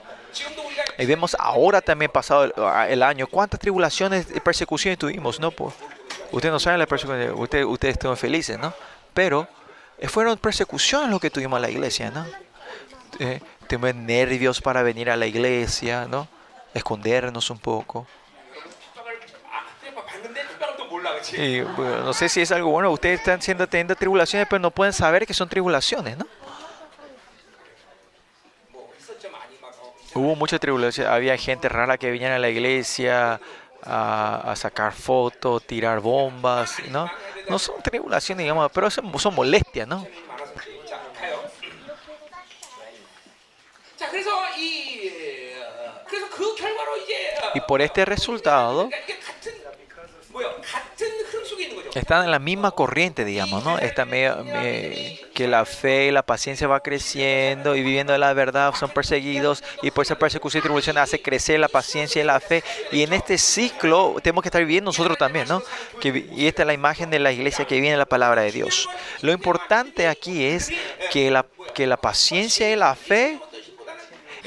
Y 0.97 1.05
vemos 1.05 1.37
ahora 1.39 1.83
también 1.83 2.11
pasado 2.11 2.45
el, 2.45 2.53
ah, 2.57 2.89
el 2.89 3.03
año, 3.03 3.27
cuántas 3.27 3.61
tribulaciones 3.61 4.29
y 4.35 4.41
persecuciones 4.41 4.99
tuvimos, 4.99 5.39
¿no? 5.39 5.51
Pues, 5.51 5.75
ustedes 6.33 6.51
no 6.51 6.59
saben 6.59 6.79
la 6.79 6.87
persecución, 6.87 7.35
ustedes, 7.39 7.67
ustedes 7.67 7.93
estuvieron 7.93 8.17
felices, 8.17 8.59
¿no? 8.59 8.73
Pero 9.13 9.47
eh, 9.99 10.09
fueron 10.09 10.39
persecuciones 10.39 11.11
lo 11.11 11.21
que 11.21 11.29
tuvimos 11.29 11.59
en 11.59 11.63
la 11.63 11.71
iglesia, 11.71 12.11
¿no? 12.11 12.25
Eh, 13.19 13.41
tuvimos 13.67 13.95
nervios 13.97 14.63
para 14.63 14.83
venir 14.83 15.11
a 15.11 15.17
la 15.17 15.27
iglesia, 15.27 16.07
¿no? 16.09 16.27
escondernos 16.75 17.51
un 17.51 17.59
poco. 17.59 18.07
Y 21.37 21.61
no 21.61 22.13
sé 22.13 22.29
si 22.29 22.41
es 22.41 22.53
algo 22.53 22.71
bueno, 22.71 22.91
ustedes 22.91 23.21
están 23.21 23.43
siendo, 23.43 23.67
teniendo 23.67 23.95
tribulaciones, 23.95 24.47
pero 24.49 24.61
no 24.61 24.71
pueden 24.71 24.93
saber 24.93 25.27
que 25.27 25.35
son 25.35 25.49
tribulaciones, 25.49 26.17
¿no? 26.17 26.27
Hubo 30.15 30.35
mucha 30.35 30.59
tribulación, 30.59 31.07
había 31.07 31.37
gente 31.37 31.69
rara 31.69 31.99
que 31.99 32.11
venía 32.11 32.35
a 32.35 32.39
la 32.39 32.49
iglesia 32.49 33.41
a, 33.85 34.55
sacar 34.57 34.93
fotos, 34.93 35.63
tirar 35.65 36.01
bombas, 36.01 36.77
¿no? 36.91 37.11
No 37.49 37.59
son 37.59 37.81
tribulaciones, 37.83 38.45
digamos, 38.45 38.71
pero 38.73 38.91
son, 38.91 39.17
son 39.19 39.35
molestias, 39.35 39.87
¿no? 39.87 40.07
Eh, 44.61 45.28
y 47.55 47.61
por 47.61 47.83
este 47.83 48.05
resultado, 48.05 48.89
están 51.95 52.25
en 52.25 52.31
la 52.31 52.39
misma 52.39 52.71
corriente, 52.71 53.25
digamos, 53.25 53.65
¿no? 53.65 53.79
Esta 53.79 54.05
medio, 54.05 54.45
que 55.35 55.49
la 55.49 55.65
fe 55.65 56.07
y 56.07 56.11
la 56.11 56.23
paciencia 56.23 56.67
va 56.67 56.81
creciendo 56.81 57.77
y 57.77 57.83
viviendo 57.83 58.13
de 58.13 58.19
la 58.19 58.33
verdad 58.33 58.75
son 58.75 58.91
perseguidos 58.91 59.63
y 59.83 59.91
por 59.91 60.05
esa 60.05 60.19
persecución 60.19 60.61
y 60.61 60.63
tribulación 60.63 60.99
hace 60.99 61.21
crecer 61.21 61.61
la 61.61 61.69
paciencia 61.69 62.23
y 62.23 62.25
la 62.25 62.41
fe. 62.41 62.63
Y 62.93 63.03
en 63.03 63.13
este 63.13 63.39
ciclo 63.39 64.17
tenemos 64.23 64.43
que 64.43 64.49
estar 64.49 64.63
viviendo 64.63 64.89
nosotros 64.89 65.19
también, 65.19 65.49
¿no? 65.49 65.63
Que, 66.01 66.27
y 66.33 66.47
esta 66.47 66.63
es 66.63 66.67
la 66.67 66.75
imagen 66.75 67.11
de 67.11 67.19
la 67.19 67.33
iglesia 67.33 67.67
que 67.67 67.81
viene 67.81 67.97
la 67.97 68.07
palabra 68.07 68.43
de 68.43 68.53
Dios. 68.53 68.89
Lo 69.23 69.33
importante 69.33 70.09
aquí 70.09 70.45
es 70.45 70.71
que 71.11 71.31
la, 71.31 71.47
que 71.75 71.87
la 71.87 71.97
paciencia 71.97 72.71
y 72.71 72.77
la 72.77 72.95
fe 72.95 73.39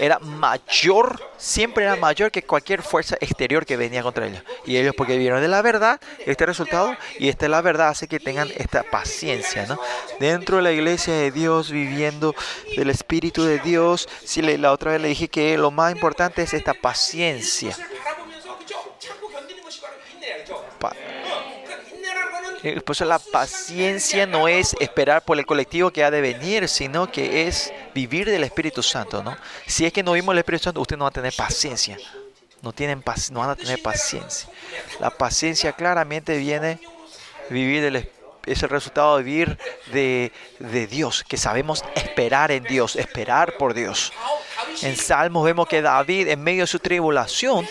era 0.01 0.17
mayor, 0.17 1.21
siempre 1.37 1.83
era 1.83 1.95
mayor 1.95 2.31
que 2.31 2.41
cualquier 2.41 2.81
fuerza 2.81 3.17
exterior 3.21 3.67
que 3.67 3.77
venía 3.77 4.01
contra 4.01 4.25
ellos. 4.25 4.41
Y 4.65 4.77
ellos 4.77 4.95
porque 4.97 5.15
vieron 5.15 5.41
de 5.41 5.47
la 5.47 5.61
verdad 5.61 6.01
este 6.25 6.47
resultado 6.47 6.97
y 7.19 7.29
esta 7.29 7.47
la 7.47 7.61
verdad 7.61 7.89
hace 7.89 8.07
que 8.07 8.19
tengan 8.19 8.49
esta 8.57 8.81
paciencia, 8.81 9.67
¿no? 9.67 9.79
Dentro 10.19 10.57
de 10.57 10.63
la 10.63 10.71
iglesia 10.71 11.13
de 11.13 11.29
Dios, 11.29 11.69
viviendo 11.69 12.33
del 12.75 12.89
Espíritu 12.89 13.43
de 13.43 13.59
Dios, 13.59 14.09
si 14.25 14.41
la 14.41 14.71
otra 14.71 14.93
vez 14.93 15.01
le 15.01 15.09
dije 15.09 15.27
que 15.27 15.55
lo 15.55 15.69
más 15.69 15.91
importante 15.91 16.41
es 16.41 16.55
esta 16.55 16.73
paciencia. 16.73 17.77
Pa 20.79 20.95
por 22.61 22.95
eso 22.95 23.05
la 23.05 23.17
paciencia 23.19 24.27
no 24.27 24.47
es 24.47 24.75
esperar 24.79 25.23
por 25.23 25.39
el 25.39 25.45
colectivo 25.45 25.91
que 25.91 26.03
ha 26.03 26.11
de 26.11 26.21
venir, 26.21 26.67
sino 26.67 27.11
que 27.11 27.47
es 27.47 27.73
vivir 27.95 28.29
del 28.29 28.43
Espíritu 28.43 28.83
Santo, 28.83 29.23
¿no? 29.23 29.35
Si 29.65 29.85
es 29.85 29.91
que 29.91 30.03
no 30.03 30.11
vimos 30.11 30.33
el 30.33 30.39
Espíritu 30.39 30.65
Santo, 30.65 30.81
usted 30.81 30.95
no 30.97 31.05
va 31.05 31.09
a 31.09 31.13
tener 31.13 31.33
paciencia. 31.35 31.97
No, 32.61 32.71
tienen 32.71 33.03
no 33.31 33.39
van 33.39 33.49
a 33.49 33.55
tener 33.55 33.81
paciencia. 33.81 34.47
La 34.99 35.09
paciencia 35.09 35.71
claramente 35.73 36.37
viene 36.37 36.79
vivir 37.49 37.81
del, 37.81 37.95
es- 38.45 38.61
el 38.63 38.69
resultado 38.69 39.17
de 39.17 39.23
vivir 39.23 39.57
de 39.91 40.87
Dios, 40.87 41.23
que 41.27 41.37
sabemos 41.37 41.83
esperar 41.95 42.51
en 42.51 42.63
Dios, 42.63 42.95
esperar 42.95 43.57
por 43.57 43.73
Dios. 43.73 44.13
En 44.83 44.95
Salmos 44.95 45.43
vemos 45.43 45.67
que 45.67 45.81
David, 45.81 46.27
en 46.27 46.43
medio 46.43 46.61
de 46.63 46.67
su 46.67 46.77
tribulación, 46.77 47.67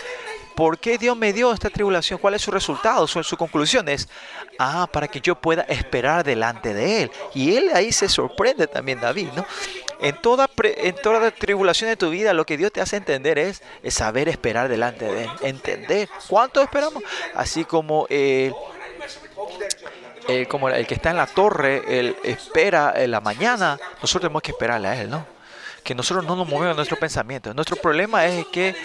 ¿por 0.61 0.79
qué 0.79 0.99
Dios 0.99 1.17
me 1.17 1.33
dio 1.33 1.55
esta 1.55 1.71
tribulación? 1.71 2.19
¿Cuál 2.19 2.35
es 2.35 2.43
su 2.43 2.51
resultado? 2.51 3.07
Su, 3.07 3.25
su 3.25 3.35
conclusión 3.39 3.89
es, 3.89 4.11
ah, 4.59 4.87
para 4.93 5.09
que 5.09 5.19
yo 5.19 5.35
pueda 5.35 5.63
esperar 5.63 6.23
delante 6.23 6.75
de 6.75 7.05
Él. 7.05 7.11
Y 7.35 7.57
Él 7.57 7.71
ahí 7.73 7.93
se 7.93 8.11
sorprende 8.11 8.67
también, 8.67 9.01
David, 9.01 9.29
¿no? 9.35 9.47
En 10.03 10.21
toda, 10.21 10.49
pre- 10.49 10.87
en 10.87 10.97
toda 10.97 11.31
tribulación 11.31 11.89
de 11.89 11.97
tu 11.97 12.11
vida, 12.11 12.35
lo 12.35 12.45
que 12.45 12.59
Dios 12.59 12.71
te 12.73 12.83
hace 12.83 12.97
entender 12.99 13.39
es, 13.39 13.63
saber 13.89 14.29
esperar 14.29 14.69
delante 14.69 15.07
de 15.07 15.25
Él. 15.25 15.31
Entender. 15.41 16.11
¿Cuánto 16.29 16.61
esperamos? 16.61 17.03
Así 17.35 17.65
como 17.65 18.07
eh, 18.11 18.53
eh, 20.29 20.45
como 20.45 20.69
el 20.69 20.87
que 20.87 20.93
está 20.93 21.09
en 21.09 21.17
la 21.17 21.27
torre, 21.27 21.83
él 21.89 22.17
espera 22.23 22.93
en 22.97 23.13
la 23.13 23.23
mañana, 23.23 23.79
nosotros 24.03 24.21
tenemos 24.21 24.43
que 24.43 24.51
esperarle 24.51 24.89
a 24.89 25.01
Él, 25.01 25.09
¿no? 25.09 25.27
Que 25.83 25.95
nosotros 25.95 26.27
no 26.27 26.37
nos 26.37 26.47
movemos 26.47 26.77
nuestro 26.77 26.99
pensamiento. 26.99 27.55
Nuestro 27.55 27.77
problema 27.77 28.27
es 28.27 28.45
que 28.49 28.77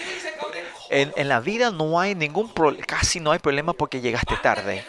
en, 0.90 1.12
en 1.16 1.28
la 1.28 1.40
vida 1.40 1.70
no 1.70 1.98
hay 2.00 2.14
ningún 2.14 2.48
problema, 2.52 2.84
casi 2.86 3.20
no 3.20 3.32
hay 3.32 3.38
problema 3.38 3.72
porque 3.72 4.00
llegaste 4.00 4.36
tarde. 4.42 4.84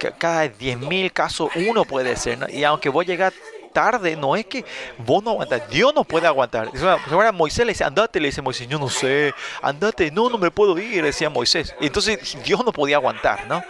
Ca- 0.00 0.12
Cada 0.12 0.48
10.000 0.48 1.12
casos 1.12 1.50
uno 1.54 1.84
puede 1.84 2.16
ser. 2.16 2.46
Y 2.50 2.64
aunque 2.64 2.88
vos 2.88 3.04
llegas 3.06 3.32
tarde, 3.72 4.16
no 4.16 4.36
es 4.36 4.46
que 4.46 4.64
vos 4.98 5.22
no 5.22 5.30
aguantas, 5.32 5.68
Dios 5.68 5.92
no 5.94 6.02
puede 6.04 6.26
aguantar. 6.26 6.70
Ahora 7.10 7.30
Moisés 7.32 7.66
le 7.66 7.72
dice, 7.72 7.84
andate, 7.84 8.20
le 8.20 8.28
dice 8.28 8.40
Moisés, 8.40 8.66
yo 8.68 8.78
no 8.78 8.88
sé, 8.88 9.34
andate, 9.60 10.10
no, 10.10 10.30
no 10.30 10.38
me 10.38 10.50
puedo 10.50 10.78
ir, 10.78 11.02
decía 11.04 11.28
Moisés. 11.28 11.74
Entonces 11.80 12.38
Dios 12.44 12.64
no 12.64 12.72
podía 12.72 12.96
aguantar, 12.96 13.46
¿no? 13.46 13.62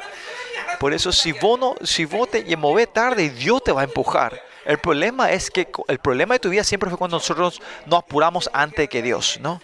Por 0.78 0.92
eso 0.92 1.10
si 1.10 1.32
vos 1.32 1.58
no, 1.58 1.74
si 1.82 2.04
vos 2.04 2.30
te 2.30 2.56
movés 2.56 2.92
tarde, 2.92 3.30
Dios 3.30 3.62
te 3.64 3.72
va 3.72 3.80
a 3.80 3.84
empujar. 3.84 4.40
El 4.64 4.78
problema 4.78 5.30
es 5.30 5.50
que 5.50 5.68
el 5.88 5.98
problema 5.98 6.34
de 6.34 6.40
tu 6.40 6.50
vida 6.50 6.64
siempre 6.64 6.90
fue 6.90 6.98
cuando 6.98 7.16
nosotros 7.16 7.60
nos 7.86 8.00
apuramos 8.00 8.50
antes 8.52 8.88
que 8.88 9.00
Dios, 9.02 9.38
¿no? 9.40 9.60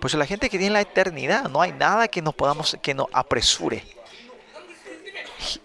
Pues 0.00 0.14
la 0.14 0.26
gente 0.26 0.48
que 0.48 0.58
tiene 0.58 0.74
la 0.74 0.80
eternidad, 0.80 1.48
no 1.48 1.60
hay 1.60 1.72
nada 1.72 2.08
que 2.08 2.22
nos 2.22 2.34
podamos, 2.34 2.76
que 2.82 2.94
nos 2.94 3.06
apresure. 3.12 3.84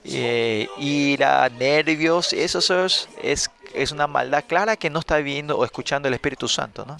Eh, 0.04 0.68
ira, 0.78 1.50
nervios, 1.50 2.34
eso 2.34 2.86
es, 2.86 3.10
es, 3.22 3.50
es 3.74 3.92
una 3.92 4.08
maldad 4.08 4.44
clara 4.48 4.76
que 4.76 4.90
no 4.90 5.00
está 5.00 5.18
viendo 5.18 5.58
o 5.58 5.66
escuchando 5.66 6.08
el 6.08 6.14
Espíritu 6.14 6.48
Santo, 6.48 6.86
¿no? 6.86 6.98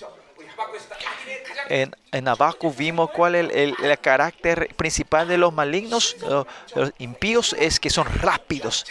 En, 1.74 1.96
en 2.12 2.28
Habacuc 2.28 2.76
vimos 2.76 3.10
cuál 3.12 3.36
es 3.36 3.46
el, 3.50 3.52
el- 3.52 3.76
el 3.86 4.00
carácter 4.00 4.68
principal 4.76 5.28
de 5.30 5.38
los 5.38 5.54
malignos, 5.54 6.18
eh, 6.22 6.44
los 6.76 6.92
impíos, 6.98 7.56
es 7.58 7.80
que 7.80 7.90
son 7.90 8.06
rápidos. 8.20 8.86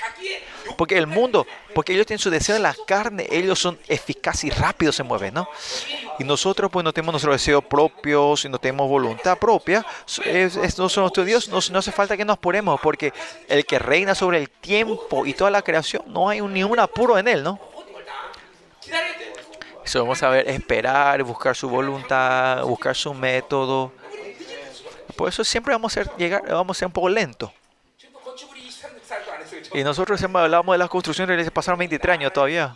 Porque 0.78 0.96
el 0.96 1.06
mundo, 1.06 1.46
porque 1.74 1.92
ellos 1.92 2.06
tienen 2.06 2.20
su 2.20 2.30
deseo 2.30 2.54
de 2.54 2.60
la 2.62 2.74
carne, 2.86 3.26
ellos 3.30 3.58
son 3.58 3.78
eficaces 3.88 4.44
y 4.44 4.50
rápidos 4.50 4.96
se 4.96 5.02
mueven, 5.02 5.34
¿no? 5.34 5.46
Y 6.18 6.24
nosotros 6.24 6.70
pues 6.70 6.82
no 6.82 6.92
tenemos 6.92 7.12
nuestro 7.12 7.32
deseo 7.32 7.60
propio, 7.60 8.34
si 8.36 8.48
no 8.48 8.58
tenemos 8.58 8.88
voluntad 8.88 9.36
propia, 9.36 9.84
es, 10.24 10.56
es 10.56 10.78
no 10.78 10.88
son 10.88 11.02
nuestro 11.02 11.24
Dios, 11.24 11.48
no, 11.48 11.58
no 11.72 11.78
hace 11.80 11.92
falta 11.92 12.16
que 12.16 12.24
nos 12.24 12.34
apuremos, 12.38 12.80
porque 12.80 13.12
el 13.48 13.66
que 13.66 13.78
reina 13.78 14.14
sobre 14.14 14.38
el 14.38 14.48
tiempo 14.48 15.26
y 15.26 15.34
toda 15.34 15.50
la 15.50 15.60
creación, 15.60 16.02
no 16.06 16.28
hay 16.30 16.40
un- 16.40 16.52
ni 16.54 16.62
un 16.64 16.78
apuro 16.78 17.18
en 17.18 17.28
él, 17.28 17.42
¿no? 17.42 17.58
Debemos 19.92 20.18
saber 20.18 20.48
esperar, 20.48 21.22
buscar 21.22 21.56
su 21.56 21.68
voluntad, 21.68 22.62
buscar 22.62 22.94
su 22.94 23.12
método. 23.12 23.92
Por 25.16 25.28
eso 25.28 25.42
siempre 25.44 25.74
vamos 25.74 25.92
a 25.92 26.04
ser, 26.04 26.16
llegar, 26.16 26.42
vamos 26.48 26.76
a 26.76 26.78
ser 26.78 26.86
un 26.86 26.92
poco 26.92 27.08
lentos. 27.08 27.50
Y 29.74 29.82
nosotros 29.82 30.18
siempre 30.18 30.42
hablábamos 30.42 30.74
de 30.74 30.78
las 30.78 30.88
construcciones, 30.88 31.50
pasaron 31.50 31.78
23 31.78 32.14
años 32.14 32.32
todavía. 32.32 32.74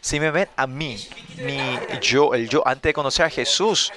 Si 0.00 0.18
me 0.18 0.30
ven 0.30 0.48
a 0.56 0.66
mí, 0.66 0.98
mi 1.36 1.78
yo, 2.00 2.34
el 2.34 2.48
yo, 2.48 2.66
antes 2.66 2.90
de 2.90 2.92
conocer 2.92 3.26
a 3.26 3.30
Jesús, 3.30 3.92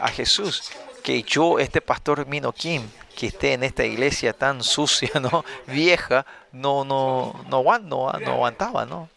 a 0.00 0.08
Jesús, 0.08 0.70
que 1.02 1.22
yo, 1.22 1.58
este 1.58 1.82
pastor 1.82 2.26
Mino 2.26 2.52
Kim, 2.52 2.88
que 3.14 3.26
esté 3.26 3.52
en 3.52 3.64
esta 3.64 3.84
iglesia 3.84 4.32
tan 4.32 4.62
sucia, 4.62 5.10
¿no? 5.20 5.44
Vieja, 5.66 6.24
no, 6.52 6.84
no, 6.84 7.44
no, 7.48 7.62
no, 7.62 8.12
no 8.12 8.32
aguantaba, 8.32 8.86
¿no? 8.86 9.08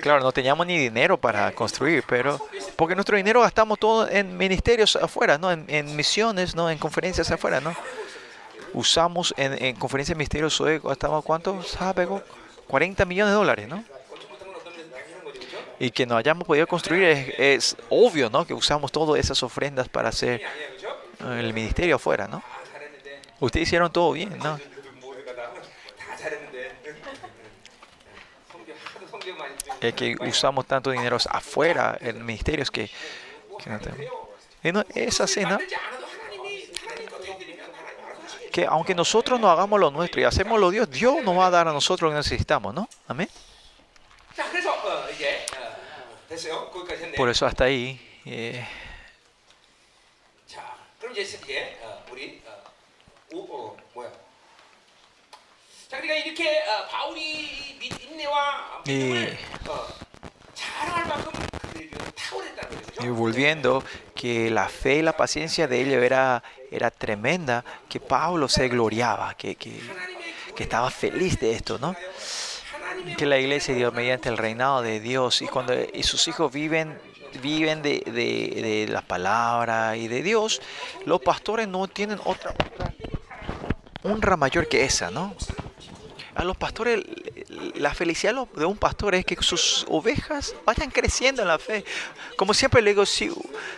Claro, 0.00 0.20
no 0.20 0.32
teníamos 0.32 0.66
ni 0.66 0.78
dinero 0.78 1.18
para 1.18 1.52
construir, 1.52 2.04
pero 2.06 2.40
porque 2.76 2.94
nuestro 2.94 3.16
dinero 3.16 3.40
gastamos 3.40 3.78
todo 3.78 4.08
en 4.08 4.36
ministerios 4.36 4.96
afuera, 4.96 5.38
¿no? 5.38 5.50
En, 5.50 5.96
misiones, 5.96 6.54
¿no? 6.54 6.70
En 6.70 6.78
conferencias 6.78 7.30
afuera, 7.30 7.60
¿no? 7.60 7.74
Usamos 8.72 9.34
en, 9.36 9.74
conferencias 9.76 10.14
de 10.14 10.18
ministerios, 10.18 10.62
gastamos 10.82 11.24
cuánto, 11.24 11.62
¿sabe? 11.62 12.06
40 12.66 13.04
millones 13.04 13.32
de 13.32 13.36
dólares, 13.36 13.68
¿no? 13.68 13.84
Y 15.78 15.90
que 15.90 16.06
no 16.06 16.16
hayamos 16.16 16.46
podido 16.46 16.66
construir 16.66 17.04
es, 17.04 17.34
es 17.38 17.76
obvio, 17.90 18.30
¿no? 18.30 18.46
Que 18.46 18.54
usamos 18.54 18.90
todas 18.92 19.20
esas 19.20 19.42
ofrendas 19.42 19.88
para 19.88 20.08
hacer 20.08 20.42
el 21.20 21.52
ministerio 21.52 21.96
afuera, 21.96 22.28
¿no? 22.28 22.42
Ustedes 23.40 23.68
hicieron 23.68 23.92
todo 23.92 24.12
bien, 24.12 24.38
¿no? 24.38 24.58
eh, 29.80 29.92
que 29.92 30.16
usamos 30.20 30.66
tanto 30.66 30.90
dinero 30.90 31.18
afuera, 31.28 31.96
en 32.00 32.24
ministerios 32.24 32.70
que, 32.70 32.90
no 33.66 33.78
tenemos. 33.80 34.86
Esa 34.94 35.26
cena, 35.26 35.58
que 38.52 38.64
aunque 38.66 38.94
nosotros 38.94 39.38
no 39.38 39.50
hagamos 39.50 39.78
lo 39.78 39.90
nuestro 39.90 40.20
y 40.20 40.24
hacemos 40.24 40.58
lo 40.58 40.70
Dios, 40.70 40.90
Dios 40.90 41.22
nos 41.22 41.38
va 41.38 41.46
a 41.46 41.50
dar 41.50 41.68
a 41.68 41.72
nosotros 41.72 42.08
lo 42.08 42.14
que 42.14 42.16
necesitamos, 42.16 42.74
¿no? 42.74 42.88
Amén. 43.06 43.28
Por 47.16 47.28
eso 47.28 47.46
hasta 47.46 47.64
ahí. 47.64 48.00
Eh, 48.24 48.66
자 55.87 55.99
그럼 55.99 56.17
이제 56.17 56.29
이제 56.29 56.63
어, 56.67 57.09
우리 57.09 57.21
어, 57.21 57.21
오, 57.21 57.23
어, 57.23 57.27
뭐야? 57.27 57.27
자 57.27 57.27
그러니까 57.27 57.35
이렇게 57.45 57.69
어, 57.69 57.77
바울이 57.77 57.79
이 57.81 57.89
인내와 58.09 58.81
믿음을 58.87 59.37
어, 59.67 59.87
자랑할 60.53 61.05
만큼 61.07 61.31
그들이 61.61 61.91
탁월했다는 62.15 62.81
거죠. 62.81 63.03
y 63.03 63.09
volviendo, 63.09 63.83
que 64.15 64.49
la 64.51 64.69
fe 64.69 64.97
y 64.97 65.01
la 65.01 65.17
paciencia 65.17 65.67
de 65.67 65.81
ellos 65.81 66.01
era, 66.03 66.43
era 66.69 66.91
tremenda, 66.91 67.65
que 67.89 67.99
Pablo 67.99 68.47
se 68.47 68.69
gloriaba, 68.69 69.33
que, 69.33 69.55
que, 69.55 69.81
que 70.55 70.63
estaba 70.63 70.89
feliz 70.91 71.39
de 71.39 71.53
esto, 71.53 71.79
¿no? 71.79 71.95
Que 73.17 73.25
la 73.25 73.39
iglesia 73.39 73.73
de 73.73 73.79
Dios, 73.79 73.93
mediante 73.93 74.29
el 74.29 74.37
reinado 74.37 74.81
de 74.81 74.99
Dios, 74.99 75.41
y 75.41 75.47
cuando 75.47 75.73
y 75.73 76.03
sus 76.03 76.27
hijos 76.27 76.53
viven 76.53 76.99
viven 77.41 77.81
de, 77.81 78.03
de, 78.05 78.61
de 78.61 78.87
la 78.89 79.01
palabra 79.01 79.95
y 79.95 80.07
de 80.07 80.21
Dios, 80.21 80.61
los 81.05 81.21
pastores 81.21 81.67
no 81.67 81.87
tienen 81.87 82.19
otra, 82.25 82.51
otra 82.51 82.93
honra 84.03 84.35
mayor 84.35 84.67
que 84.67 84.83
esa, 84.83 85.11
¿no? 85.11 85.33
A 86.36 86.44
los 86.44 86.56
pastores, 86.56 87.02
la 87.76 87.94
felicidad 87.94 88.34
de 88.54 88.66
un 88.66 88.76
pastor 88.76 89.14
es 89.14 89.24
que 89.24 89.36
sus 89.40 89.86
ovejas 89.88 90.54
vayan 90.66 90.90
creciendo 90.90 91.40
en 91.40 91.48
la 91.48 91.58
fe. 91.58 91.82
Como 92.36 92.52
siempre 92.52 92.82
le 92.82 92.90
digo, 92.90 93.06
si, 93.06 93.32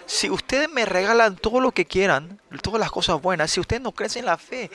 si 0.06 0.28
ustedes 0.28 0.68
me 0.68 0.84
regalan 0.84 1.36
todo 1.36 1.60
lo 1.60 1.70
que 1.70 1.86
quieran, 1.86 2.40
todas 2.60 2.80
las 2.80 2.90
cosas 2.90 3.22
buenas, 3.22 3.52
si 3.52 3.60
ustedes 3.60 3.80
no 3.80 3.92
crecen 3.92 4.20
en 4.20 4.26
la 4.26 4.38
fe, 4.38 4.72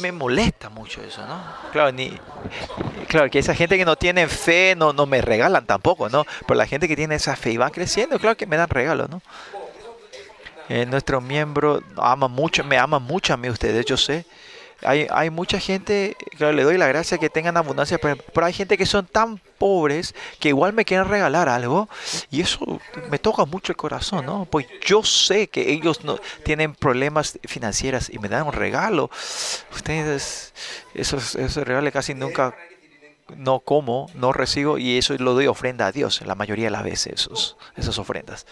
me 0.00 0.12
molesta 0.12 0.68
mucho 0.68 1.02
eso, 1.02 1.26
¿no? 1.26 1.42
Claro, 1.72 1.90
ni, 1.90 2.16
claro 3.08 3.28
que 3.28 3.40
esa 3.40 3.52
gente 3.52 3.76
que 3.76 3.84
no 3.84 3.96
tiene 3.96 4.28
fe 4.28 4.74
no, 4.76 4.92
no 4.92 5.04
me 5.04 5.20
regalan 5.20 5.66
tampoco, 5.66 6.08
¿no? 6.08 6.24
Pero 6.46 6.54
la 6.54 6.66
gente 6.66 6.86
que 6.86 6.94
tiene 6.94 7.16
esa 7.16 7.34
fe 7.34 7.50
y 7.50 7.56
va 7.56 7.70
creciendo, 7.70 8.20
claro 8.20 8.36
que 8.36 8.46
me 8.46 8.56
dan 8.56 8.68
regalos, 8.68 9.10
¿no? 9.10 9.20
Eh, 10.68 10.86
nuestro 10.86 11.20
miembro 11.20 11.82
ama 11.96 12.28
mucho, 12.28 12.62
me 12.62 12.78
ama 12.78 13.00
mucho 13.00 13.34
a 13.34 13.36
mí 13.36 13.48
ustedes, 13.48 13.84
yo 13.86 13.96
sé. 13.96 14.24
Hay, 14.82 15.30
mucha 15.30 15.58
gente, 15.58 16.16
claro, 16.36 16.52
le 16.52 16.62
doy 16.62 16.78
la 16.78 16.86
gracia 16.86 17.18
que 17.18 17.28
tengan 17.28 17.56
abundancia, 17.56 17.98
pero, 17.98 18.46
hay 18.46 18.52
gente 18.52 18.78
que 18.78 18.86
son 18.86 19.06
tan 19.06 19.38
pobres 19.58 20.14
que 20.38 20.50
igual 20.50 20.72
me 20.72 20.84
quieren 20.84 21.08
regalar 21.08 21.48
algo 21.48 21.88
y 22.30 22.42
eso 22.42 22.80
me 23.10 23.18
toca 23.18 23.44
mucho 23.44 23.72
el 23.72 23.76
corazón, 23.76 24.26
¿no? 24.26 24.44
Pues 24.44 24.66
yo 24.86 25.02
sé 25.02 25.48
que 25.48 25.72
ellos 25.72 26.04
no 26.04 26.20
tienen 26.44 26.74
problemas 26.74 27.40
financieros 27.44 28.08
y 28.08 28.20
me 28.20 28.28
dan 28.28 28.46
un 28.46 28.52
regalo. 28.52 29.10
Ustedes, 29.72 30.54
esos, 30.94 31.34
esos 31.34 31.66
regalos 31.66 31.92
casi 31.92 32.14
nunca 32.14 32.54
no 33.36 33.60
como, 33.60 34.10
no 34.14 34.32
recibo 34.32 34.78
y 34.78 34.98
eso 34.98 35.14
lo 35.18 35.34
doy 35.34 35.46
ofrenda 35.46 35.86
a 35.86 35.92
Dios 35.92 36.22
la 36.22 36.34
mayoría 36.34 36.66
de 36.66 36.70
las 36.70 36.84
veces, 36.84 37.28
esas 37.76 37.98
ofrendas. 37.98 38.46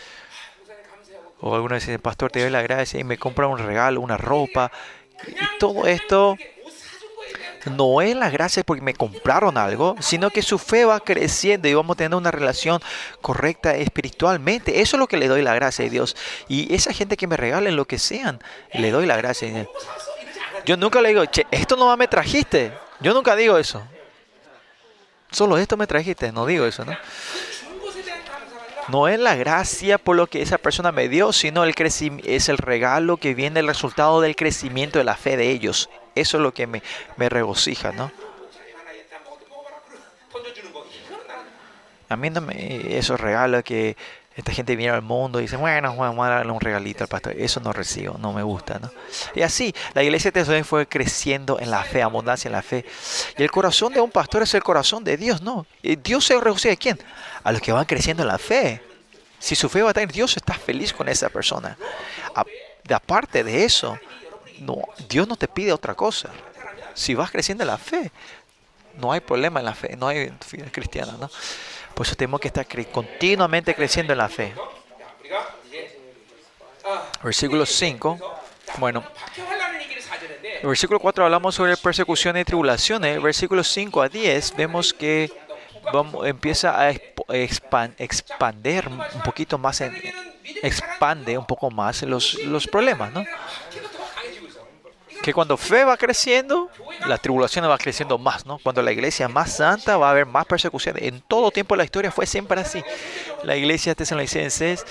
O 1.40 1.54
algunos 1.54 1.80
dicen, 1.80 2.00
pastor, 2.00 2.30
te 2.30 2.40
doy 2.40 2.50
la 2.50 2.62
gracia 2.62 2.98
y 2.98 3.04
me 3.04 3.18
compra 3.18 3.46
un 3.46 3.58
regalo, 3.58 4.00
una 4.00 4.16
ropa. 4.16 4.72
Y 5.26 5.58
todo 5.58 5.86
esto 5.86 6.36
no 7.70 8.00
es 8.00 8.14
la 8.14 8.30
gracia 8.30 8.62
porque 8.62 8.82
me 8.82 8.94
compraron 8.94 9.58
algo, 9.58 9.96
sino 10.00 10.30
que 10.30 10.42
su 10.42 10.58
fe 10.58 10.84
va 10.84 11.00
creciendo 11.00 11.68
y 11.68 11.74
vamos 11.74 11.96
tener 11.96 12.16
una 12.16 12.30
relación 12.30 12.80
correcta 13.20 13.74
espiritualmente. 13.76 14.80
Eso 14.80 14.96
es 14.96 15.00
lo 15.00 15.06
que 15.06 15.16
le 15.16 15.28
doy 15.28 15.42
la 15.42 15.54
gracia 15.54 15.84
a 15.84 15.88
Dios. 15.88 16.16
Y 16.48 16.72
esa 16.74 16.92
gente 16.92 17.16
que 17.16 17.26
me 17.26 17.36
regalen 17.36 17.76
lo 17.76 17.86
que 17.86 17.98
sean, 17.98 18.40
le 18.72 18.90
doy 18.90 19.06
la 19.06 19.16
gracia. 19.16 19.66
Yo 20.64 20.76
nunca 20.76 21.00
le 21.00 21.10
digo, 21.10 21.24
che, 21.26 21.46
esto 21.50 21.76
no 21.76 21.96
me 21.96 22.08
trajiste. 22.08 22.72
Yo 23.00 23.14
nunca 23.14 23.36
digo 23.36 23.58
eso. 23.58 23.82
Solo 25.30 25.58
esto 25.58 25.76
me 25.76 25.86
trajiste, 25.86 26.32
no 26.32 26.46
digo 26.46 26.66
eso, 26.66 26.84
¿no? 26.84 26.96
No 28.88 29.08
es 29.08 29.18
la 29.18 29.34
gracia 29.34 29.98
por 29.98 30.16
lo 30.16 30.28
que 30.28 30.42
esa 30.42 30.58
persona 30.58 30.92
me 30.92 31.08
dio, 31.08 31.32
sino 31.32 31.64
el 31.64 31.74
es 31.76 32.48
el 32.48 32.58
regalo 32.58 33.16
que 33.16 33.34
viene 33.34 33.60
el 33.60 33.66
resultado 33.66 34.20
del 34.20 34.36
crecimiento 34.36 34.98
de 34.98 35.04
la 35.04 35.16
fe 35.16 35.36
de 35.36 35.50
ellos. 35.50 35.90
Eso 36.14 36.36
es 36.36 36.42
lo 36.42 36.54
que 36.54 36.66
me, 36.66 36.82
me 37.16 37.28
regocija, 37.28 37.92
¿no? 37.92 38.12
A 42.08 42.16
mí 42.16 42.30
no 42.30 42.40
me, 42.40 42.96
esos 42.96 43.20
regalos 43.20 43.64
que 43.64 43.96
esta 44.36 44.52
gente 44.52 44.76
viene 44.76 44.92
al 44.92 45.00
mundo 45.02 45.38
y 45.38 45.42
dice, 45.42 45.56
bueno, 45.56 45.96
vamos 45.96 46.26
a 46.26 46.28
darle 46.30 46.52
un 46.52 46.60
regalito 46.60 47.02
al 47.02 47.08
pastor. 47.08 47.32
Eso 47.38 47.58
no 47.60 47.72
recibo, 47.72 48.18
no 48.18 48.32
me 48.34 48.42
gusta, 48.42 48.78
¿no? 48.78 48.90
Y 49.34 49.40
así, 49.40 49.74
la 49.94 50.02
iglesia 50.02 50.30
de 50.30 50.40
Tesalónica 50.40 50.68
fue 50.68 50.86
creciendo 50.86 51.58
en 51.58 51.70
la 51.70 51.82
fe, 51.82 52.02
abundancia 52.02 52.48
en 52.48 52.52
la 52.52 52.62
fe. 52.62 52.84
Y 53.38 53.42
el 53.42 53.50
corazón 53.50 53.94
de 53.94 54.00
un 54.00 54.10
pastor 54.10 54.42
es 54.42 54.52
el 54.52 54.62
corazón 54.62 55.02
de 55.04 55.16
Dios, 55.16 55.40
¿no? 55.40 55.66
Y 55.82 55.96
Dios 55.96 56.26
se 56.26 56.38
regocija 56.38 56.74
a 56.74 56.76
quién? 56.76 56.98
A 57.44 57.50
los 57.52 57.62
que 57.62 57.72
van 57.72 57.86
creciendo 57.86 58.22
en 58.24 58.28
la 58.28 58.38
fe. 58.38 58.82
Si 59.38 59.54
su 59.56 59.68
fe 59.70 59.82
va 59.82 59.90
a 59.90 59.94
tener, 59.94 60.12
Dios 60.12 60.36
está 60.36 60.52
feliz 60.54 60.92
con 60.92 61.08
esa 61.08 61.30
persona. 61.30 61.76
A- 62.34 62.44
de 62.84 62.94
aparte 62.94 63.42
de 63.42 63.64
eso, 63.64 63.98
no, 64.60 64.82
Dios 65.08 65.26
no 65.26 65.36
te 65.36 65.48
pide 65.48 65.72
otra 65.72 65.94
cosa. 65.94 66.30
Si 66.94 67.14
vas 67.14 67.30
creciendo 67.30 67.64
en 67.64 67.68
la 67.68 67.78
fe, 67.78 68.12
no 68.98 69.12
hay 69.12 69.20
problema 69.20 69.60
en 69.60 69.66
la 69.66 69.74
fe, 69.74 69.96
no 69.96 70.08
hay 70.08 70.30
vida 70.52 70.66
cristiana, 70.70 71.16
¿no? 71.18 71.30
Por 71.96 72.06
eso 72.06 72.14
tenemos 72.14 72.40
que 72.40 72.48
estar 72.48 72.66
continuamente 72.92 73.74
creciendo 73.74 74.12
en 74.12 74.18
la 74.18 74.28
fe. 74.28 74.52
Versículo 77.22 77.64
5. 77.64 78.18
Bueno, 78.76 79.02
en 80.60 80.68
versículo 80.68 81.00
4 81.00 81.24
hablamos 81.24 81.54
sobre 81.54 81.74
persecuciones 81.78 82.42
y 82.42 82.44
tribulaciones. 82.44 83.22
Versículos 83.22 83.68
5 83.68 84.02
a 84.02 84.10
10 84.10 84.56
vemos 84.56 84.92
que 84.92 85.32
vamos, 85.90 86.26
empieza 86.26 86.78
a 86.78 86.90
expander 86.90 88.88
un 88.88 89.22
poquito 89.24 89.56
más, 89.56 89.82
expande 90.62 91.38
un 91.38 91.46
poco 91.46 91.70
más 91.70 92.02
los, 92.02 92.34
los 92.44 92.66
problemas, 92.66 93.10
¿no? 93.14 93.24
Que 95.22 95.32
cuando 95.32 95.56
fe 95.56 95.84
va 95.84 95.96
creciendo, 95.96 96.70
la 97.06 97.18
tribulación 97.18 97.68
va 97.68 97.78
creciendo 97.78 98.18
más, 98.18 98.46
¿no? 98.46 98.58
Cuando 98.62 98.82
la 98.82 98.92
iglesia 98.92 99.26
es 99.26 99.32
más 99.32 99.56
santa 99.56 99.96
va 99.96 100.08
a 100.08 100.10
haber 100.10 100.26
más 100.26 100.46
persecuciones. 100.46 101.02
En 101.02 101.20
todo 101.20 101.50
tiempo 101.50 101.74
de 101.74 101.78
la 101.78 101.84
historia 101.84 102.10
fue 102.10 102.26
siempre 102.26 102.60
así. 102.60 102.82
La 103.42 103.56
iglesia 103.56 103.94
tesalonicenses 103.94 104.84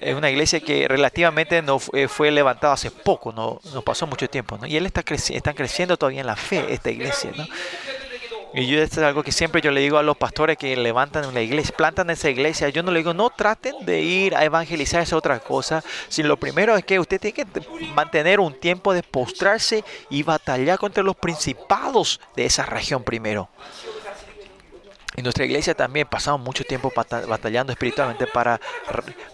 es 0.00 0.14
una 0.14 0.30
iglesia 0.30 0.60
que 0.60 0.86
relativamente 0.86 1.60
no 1.60 1.80
eh, 1.92 2.06
fue 2.06 2.30
levantada 2.30 2.74
hace 2.74 2.90
poco, 2.90 3.32
no, 3.32 3.60
no 3.74 3.82
pasó 3.82 4.06
mucho 4.06 4.28
tiempo, 4.28 4.56
¿no? 4.56 4.66
Y 4.66 4.76
él 4.76 4.86
está 4.86 5.04
creci- 5.04 5.34
están 5.34 5.54
creciendo 5.54 5.96
todavía 5.96 6.20
en 6.20 6.26
la 6.26 6.36
fe, 6.36 6.72
esta 6.72 6.90
iglesia, 6.90 7.32
¿no? 7.36 7.44
Y 8.54 8.66
yo 8.66 8.82
esto 8.82 9.00
es 9.00 9.06
algo 9.06 9.22
que 9.22 9.30
siempre 9.30 9.60
yo 9.60 9.70
le 9.70 9.82
digo 9.82 9.98
a 9.98 10.02
los 10.02 10.16
pastores 10.16 10.56
que 10.56 10.74
levantan 10.74 11.26
una 11.26 11.42
iglesia, 11.42 11.76
plantan 11.76 12.08
esa 12.08 12.30
iglesia, 12.30 12.70
yo 12.70 12.82
no 12.82 12.90
le 12.90 13.00
digo, 13.00 13.12
no 13.12 13.28
traten 13.28 13.84
de 13.84 14.00
ir 14.00 14.34
a 14.34 14.44
evangelizar 14.44 15.02
esa 15.02 15.16
otra 15.16 15.38
cosa, 15.38 15.84
sino 16.08 16.28
lo 16.28 16.38
primero 16.38 16.74
es 16.76 16.84
que 16.84 16.98
usted 16.98 17.20
tiene 17.20 17.34
que 17.34 17.46
mantener 17.94 18.40
un 18.40 18.54
tiempo 18.54 18.94
de 18.94 19.02
postrarse 19.02 19.84
y 20.08 20.22
batallar 20.22 20.78
contra 20.78 21.02
los 21.02 21.16
principados 21.16 22.20
de 22.36 22.46
esa 22.46 22.64
región 22.64 23.02
primero. 23.04 23.50
En 25.18 25.24
nuestra 25.24 25.44
iglesia 25.44 25.74
también 25.74 26.06
pasamos 26.06 26.40
mucho 26.40 26.62
tiempo 26.62 26.92
batallando 26.94 27.72
espiritualmente 27.72 28.28
para, 28.28 28.60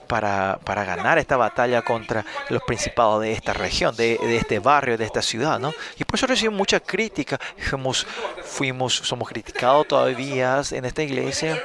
para, 0.07 0.59
para 0.64 0.82
ganar 0.82 1.18
esta 1.18 1.37
batalla 1.37 1.82
contra 1.82 2.24
los 2.49 2.62
principados 2.62 3.20
de 3.20 3.32
esta 3.32 3.53
región, 3.53 3.95
de, 3.95 4.16
de 4.16 4.37
este 4.39 4.61
barrio, 4.61 4.97
de 4.97 5.05
esta 5.05 5.20
ciudad, 5.20 5.61
¿no? 5.61 5.74
Y 5.99 6.05
por 6.05 6.16
eso 6.16 6.26
recibimos 6.26 6.57
mucha 6.57 6.80
crítica. 6.80 7.39
Fuimos, 7.59 8.07
fuimos, 8.43 8.95
somos 8.95 9.28
criticados 9.28 9.87
todavía 9.87 10.62
en 10.70 10.87
esta 10.87 11.03
iglesia. 11.03 11.62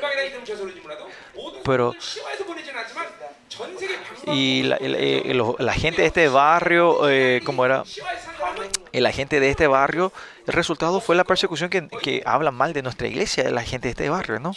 Pero 1.64 1.96
y 4.28 4.64
la, 4.64 4.78
la, 4.82 4.98
eh, 4.98 5.44
la, 5.60 5.74
gente 5.74 6.02
de 6.02 6.08
este 6.10 6.28
barrio, 6.28 7.10
eh, 7.10 7.42
¿cómo 7.46 7.64
era? 7.64 7.84
La 8.92 9.12
gente 9.14 9.40
de 9.40 9.50
este 9.50 9.68
barrio 9.68 10.12
el 10.50 10.54
resultado 10.54 11.00
fue 11.00 11.16
la 11.16 11.26
persecución 11.26 11.70
que, 11.70 11.88
que 11.88 12.24
habla 12.26 12.50
mal 12.50 12.74
de 12.74 12.82
nuestra 12.82 13.08
iglesia, 13.08 13.44
de 13.44 13.52
la 13.52 13.62
gente 13.62 13.88
de 13.88 13.92
este 13.92 14.10
barrio, 14.10 14.40
¿no? 14.40 14.56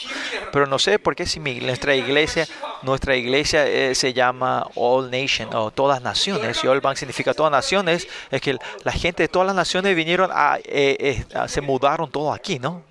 Pero 0.51 0.66
no 0.66 0.78
sé 0.78 0.99
por 0.99 1.14
qué 1.14 1.26
si 1.26 1.38
nuestra 1.38 1.95
iglesia, 1.95 2.49
nuestra 2.80 3.14
iglesia 3.14 3.66
eh, 3.66 3.95
se 3.95 4.14
llama 4.14 4.66
All 4.74 5.11
Nation 5.11 5.55
o 5.55 5.70
Todas 5.70 6.01
Naciones, 6.01 6.64
y 6.64 6.66
All 6.66 6.80
Bank 6.80 6.97
significa 6.97 7.34
Todas 7.34 7.53
Naciones, 7.53 8.09
es 8.30 8.40
que 8.40 8.57
la 8.84 8.93
gente 8.93 9.24
de 9.24 9.28
todas 9.28 9.45
las 9.45 9.55
naciones 9.55 9.95
vinieron 9.95 10.30
a, 10.32 10.57
eh, 10.64 10.97
eh 11.30 11.47
se 11.47 11.61
mudaron 11.61 12.11
todo 12.11 12.32
aquí, 12.32 12.59
¿no? 12.59 12.82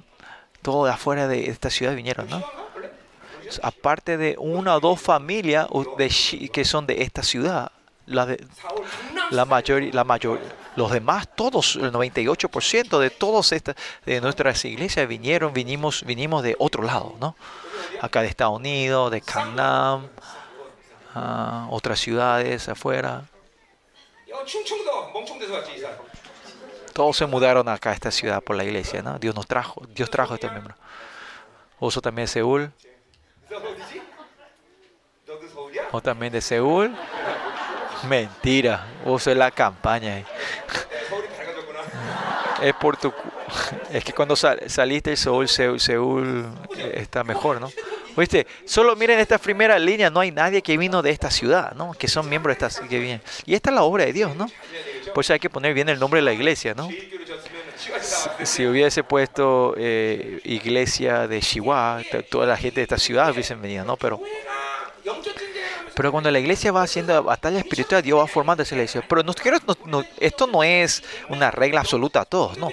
Todo 0.61 0.85
de 0.85 0.91
afuera 0.91 1.27
de 1.27 1.49
esta 1.49 1.71
ciudad 1.71 1.95
vinieron, 1.95 2.29
¿no? 2.29 2.45
Aparte 3.63 4.17
de 4.17 4.35
una 4.37 4.75
o 4.75 4.79
dos 4.79 5.01
familias 5.01 5.67
que 6.53 6.65
son 6.65 6.85
de 6.85 7.01
esta 7.01 7.23
ciudad, 7.23 7.71
la, 8.05 8.27
de, 8.27 8.45
la 9.31 9.45
mayor, 9.45 9.81
la 9.91 10.03
mayor, 10.03 10.39
los 10.75 10.91
demás, 10.91 11.27
todos, 11.35 11.75
el 11.75 11.91
98% 11.91 12.99
de 12.99 13.09
todas 13.09 13.51
estas, 13.51 13.75
de 14.05 14.21
nuestras 14.21 14.63
iglesias 14.63 15.07
vinieron, 15.07 15.53
vinimos, 15.53 16.03
vinimos 16.05 16.43
de 16.43 16.55
otro 16.59 16.83
lado, 16.83 17.15
¿no? 17.19 17.35
Acá 17.99 18.21
de 18.21 18.27
Estados 18.27 18.57
Unidos, 18.57 19.11
de 19.11 19.21
Kangnam, 19.21 20.05
uh, 20.05 20.09
ah, 21.13 21.67
otras 21.69 21.99
ciudades 21.99 22.69
afuera. 22.69 23.25
Todos 26.93 27.17
se 27.17 27.25
mudaron 27.25 27.67
acá 27.67 27.91
a 27.91 27.93
esta 27.93 28.11
ciudad 28.11 28.41
por 28.41 28.55
la 28.55 28.63
iglesia, 28.63 29.01
¿no? 29.01 29.19
Dios 29.19 29.35
nos 29.35 29.47
trajo, 29.47 29.81
Dios 29.89 30.09
trajo 30.09 30.33
a 30.33 30.35
este 30.35 30.49
miembro. 30.49 30.75
Oso 31.79 32.01
también 32.01 32.27
de 32.27 32.31
Seúl. 32.31 32.71
O 35.91 36.01
también 36.01 36.31
de 36.31 36.41
Seúl. 36.41 36.95
Mentira, 38.07 38.85
vos 39.05 39.23
sos 39.23 39.35
la 39.35 39.51
campaña. 39.51 40.23
Es 42.61 42.73
por 42.75 42.97
tu 42.97 43.13
es 43.91 44.03
que 44.03 44.13
cuando 44.13 44.35
sal, 44.35 44.61
saliste 44.67 45.15
Seúl, 45.15 45.47
Seúl, 45.47 45.79
Seúl 45.79 46.45
está 46.93 47.23
mejor, 47.23 47.59
¿no? 47.59 47.71
¿Viste? 48.15 48.45
Solo 48.65 48.95
miren 48.95 49.19
esta 49.19 49.37
primera 49.37 49.79
línea, 49.79 50.09
no 50.09 50.19
hay 50.19 50.31
nadie 50.31 50.61
que 50.61 50.77
vino 50.77 51.01
de 51.01 51.11
esta 51.11 51.31
ciudad, 51.31 51.73
¿no? 51.75 51.93
Que 51.93 52.07
son 52.07 52.27
miembros 52.27 52.57
de 52.57 52.65
esta 52.65 52.87
que 52.87 52.99
vienen. 52.99 53.21
Y 53.45 53.55
esta 53.55 53.69
es 53.69 53.75
la 53.75 53.83
obra 53.83 54.05
de 54.05 54.13
Dios, 54.13 54.35
¿no? 54.35 54.47
Por 55.13 55.29
hay 55.29 55.39
que 55.39 55.49
poner 55.49 55.73
bien 55.73 55.89
el 55.89 55.99
nombre 55.99 56.19
de 56.19 56.25
la 56.25 56.33
iglesia, 56.33 56.73
¿no? 56.73 56.89
Si, 58.43 58.65
hubiese 58.65 59.03
puesto 59.03 59.73
eh, 59.77 60.39
iglesia 60.43 61.27
de 61.27 61.39
Chihuahua, 61.39 62.01
toda 62.29 62.45
la 62.45 62.57
gente 62.57 62.79
de 62.79 62.83
esta 62.83 62.97
ciudad 62.97 63.31
hubiesen 63.31 63.61
venido, 63.61 63.85
¿no? 63.85 63.97
Pero 63.97 64.21
pero 65.95 66.11
cuando 66.11 66.31
la 66.31 66.39
iglesia 66.39 66.71
va 66.71 66.83
haciendo 66.83 67.23
batalla 67.23 67.59
espiritual, 67.59 68.01
Dios 68.01 68.19
va 68.19 68.27
formando 68.27 68.63
esa 68.63 68.75
iglesia. 68.75 69.03
Pero 69.07 69.23
no, 69.23 69.33
no, 69.85 70.03
esto 70.19 70.47
no 70.47 70.63
es 70.63 71.03
una 71.29 71.51
regla 71.51 71.81
absoluta 71.81 72.21
a 72.21 72.25
todos, 72.25 72.57
no. 72.57 72.69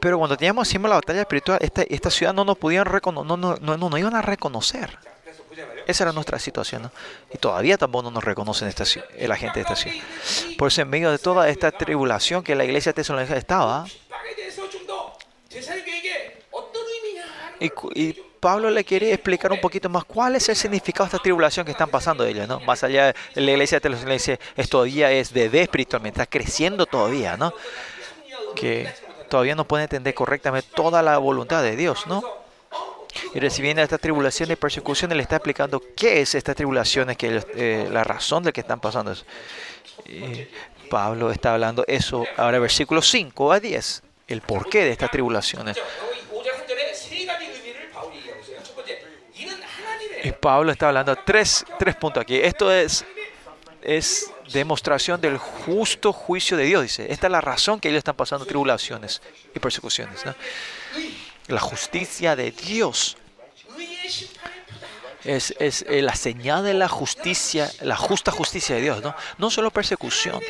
Pero 0.00 0.18
cuando 0.18 0.36
teníamos 0.36 0.66
siempre 0.66 0.88
la 0.88 0.96
batalla 0.96 1.20
espiritual, 1.20 1.58
esta, 1.60 1.82
esta 1.82 2.10
ciudad 2.10 2.32
no 2.32 2.44
nos 2.44 2.56
podían 2.56 2.86
reconocer, 2.86 3.26
no, 3.26 3.36
no, 3.36 3.56
no, 3.56 3.90
no, 3.90 3.98
iban 3.98 4.14
a 4.16 4.22
reconocer. 4.22 4.98
Esa 5.86 6.04
era 6.04 6.12
nuestra 6.12 6.38
situación, 6.38 6.82
¿no? 6.82 6.92
Y 7.32 7.38
todavía 7.38 7.76
tampoco 7.76 8.04
no 8.04 8.10
nos 8.10 8.24
reconocen 8.24 8.68
esta, 8.68 8.84
la 9.18 9.36
gente 9.36 9.58
de 9.58 9.62
esta 9.62 9.76
ciudad. 9.76 9.96
Por 10.56 10.68
eso, 10.68 10.82
en 10.82 10.88
medio 10.88 11.10
de 11.10 11.18
toda 11.18 11.48
esta 11.48 11.70
tribulación 11.70 12.42
que 12.42 12.54
la 12.54 12.64
iglesia 12.64 12.92
tesalónica 12.92 13.36
estaba, 13.36 13.84
y 17.94 18.29
Pablo 18.40 18.70
le 18.70 18.84
quiere 18.84 19.12
explicar 19.12 19.52
un 19.52 19.60
poquito 19.60 19.88
más 19.88 20.04
cuál 20.04 20.34
es 20.34 20.48
el 20.48 20.56
significado 20.56 21.04
de 21.04 21.08
esta 21.16 21.22
tribulación 21.22 21.64
que 21.66 21.72
están 21.72 21.90
pasando 21.90 22.24
ellos, 22.24 22.48
¿no? 22.48 22.58
Más 22.60 22.82
allá 22.82 23.08
de 23.34 23.40
la 23.42 23.50
iglesia 23.52 23.78
tesalónica 23.80 24.12
dice, 24.12 24.40
es 24.56 24.68
todavía 24.68 25.12
es 25.12 25.32
bebé 25.32 25.62
espiritualmente, 25.62 26.20
está 26.22 26.30
creciendo 26.30 26.86
todavía, 26.86 27.36
¿no? 27.36 27.52
que 28.56 28.92
todavía 29.28 29.54
no 29.54 29.64
pueden 29.64 29.84
entender 29.84 30.12
correctamente 30.12 30.68
toda 30.74 31.02
la 31.02 31.18
voluntad 31.18 31.62
de 31.62 31.76
Dios, 31.76 32.06
¿no? 32.08 32.22
Y 33.32 33.38
recibiendo 33.38 33.80
esta 33.82 33.98
tribulación 33.98 34.50
y 34.50 34.56
persecución, 34.56 35.14
le 35.16 35.22
está 35.22 35.36
explicando 35.36 35.80
qué 35.96 36.20
es 36.20 36.34
esta 36.34 36.54
tribulación, 36.54 37.14
que 37.14 37.28
ellos- 37.28 37.46
eh, 37.54 37.88
la 37.92 38.02
razón 38.02 38.42
de 38.42 38.52
que 38.52 38.60
están 38.60 38.80
pasando 38.80 39.12
eso. 39.12 39.24
Pablo 40.88 41.30
está 41.30 41.54
hablando 41.54 41.84
eso 41.86 42.24
ahora 42.36 42.58
versículos 42.58 43.08
5 43.08 43.52
a 43.52 43.60
10, 43.60 44.02
el 44.26 44.40
porqué 44.40 44.84
de 44.84 44.90
estas 44.90 45.10
tribulaciones. 45.10 45.76
Y 50.22 50.32
Pablo 50.32 50.72
está 50.72 50.88
hablando 50.88 51.16
tres, 51.16 51.64
tres 51.78 51.96
puntos 51.96 52.20
aquí. 52.22 52.36
Esto 52.36 52.72
es, 52.72 53.04
es 53.82 54.30
demostración 54.52 55.20
del 55.20 55.38
justo 55.38 56.12
juicio 56.12 56.56
de 56.56 56.64
Dios, 56.64 56.82
dice. 56.82 57.10
Esta 57.10 57.26
es 57.26 57.30
la 57.30 57.40
razón 57.40 57.80
que 57.80 57.88
ellos 57.88 57.98
están 57.98 58.16
pasando 58.16 58.44
tribulaciones 58.44 59.22
y 59.54 59.58
persecuciones. 59.58 60.24
¿no? 60.24 60.34
La 61.48 61.60
justicia 61.60 62.36
de 62.36 62.50
Dios 62.50 63.16
es, 65.24 65.54
es 65.58 65.84
la 65.88 66.14
señal 66.14 66.64
de 66.64 66.74
la 66.74 66.88
justicia, 66.88 67.70
la 67.82 67.96
justa 67.96 68.30
justicia 68.30 68.76
de 68.76 68.82
Dios, 68.82 69.02
¿no? 69.02 69.14
No 69.38 69.50
solo 69.50 69.70
persecución, 69.70 70.40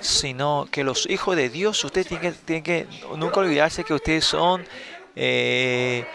sino 0.00 0.68
que 0.70 0.84
los 0.84 1.08
hijos 1.10 1.36
de 1.36 1.48
Dios, 1.48 1.82
ustedes 1.84 2.06
tienen 2.06 2.34
que, 2.44 2.62
que 2.62 2.86
nunca 3.16 3.40
olvidarse 3.40 3.84
que 3.84 3.94
ustedes 3.94 4.24
son 4.24 4.64
eh, 5.16 6.06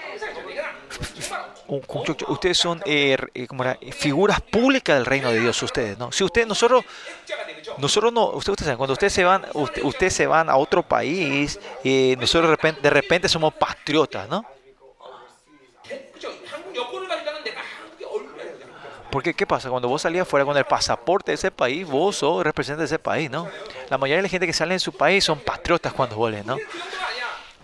ustedes 1.68 2.58
son 2.58 2.82
eh, 2.86 3.18
eh 3.34 3.48
como 3.48 3.64
era, 3.64 3.78
eh, 3.82 3.92
figuras 3.92 4.42
públicas 4.42 4.96
del 4.96 5.06
reino 5.06 5.32
de 5.32 5.40
Dios, 5.40 5.62
ustedes, 5.64 5.98
¿no? 5.98 6.12
Si 6.12 6.24
ustedes, 6.24 6.48
nosotros, 6.48 6.84
nosotros 7.78 8.14
no, 8.14 8.28
ustedes, 8.28 8.50
ustedes 8.50 8.66
saben, 8.66 8.78
cuando 8.78 8.94
ustedes 8.94 9.14
se 9.14 9.24
van, 9.24 9.46
usted, 9.54 9.84
ustedes 9.84 10.14
se 10.14 10.28
van 10.28 10.50
a 10.50 10.58
otro 10.58 10.84
país, 10.84 11.60
eh, 11.84 12.16
nosotros 12.20 12.50
de 12.50 12.56
repente, 12.56 12.82
de 12.82 12.90
repente 12.90 13.30
somos 13.30 13.54
patriotas, 13.54 14.30
¿no? 14.30 14.46
Porque, 19.16 19.34
¿qué 19.34 19.48
pasa? 19.48 19.70
Cuando 19.70 19.88
vos 19.88 20.02
salías 20.02 20.28
fuera 20.28 20.46
con 20.46 20.58
el 20.58 20.66
pasaporte 20.66 21.32
de 21.32 21.36
ese 21.36 21.50
país, 21.50 21.88
vos 21.88 22.18
sos 22.18 22.44
representante 22.44 22.82
de 22.82 22.86
ese 22.88 23.00
país, 23.00 23.32
¿no? 23.32 23.48
La 23.90 23.98
mayoría 23.98 24.18
de 24.18 24.24
la 24.24 24.28
gente 24.28 24.46
que 24.46 24.52
sale 24.52 24.74
de 24.74 24.80
su 24.80 24.92
país 24.92 25.24
son 25.24 25.40
patriotas 25.40 25.94
cuando 25.94 26.18
vuelven, 26.18 26.46
¿no? 26.46 26.58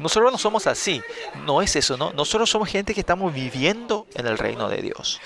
Nosotros 0.01 0.31
no 0.31 0.37
somos 0.37 0.67
así. 0.67 1.01
No 1.45 1.61
es 1.61 1.75
eso, 1.75 1.97
¿no? 1.97 2.11
Nosotros 2.13 2.49
somos 2.49 2.69
gente 2.69 2.93
que 2.93 2.99
estamos 3.01 3.33
viviendo 3.33 4.07
en 4.15 4.27
el 4.27 4.37
reino 4.37 4.67
de 4.69 4.81
Dios. 4.81 5.21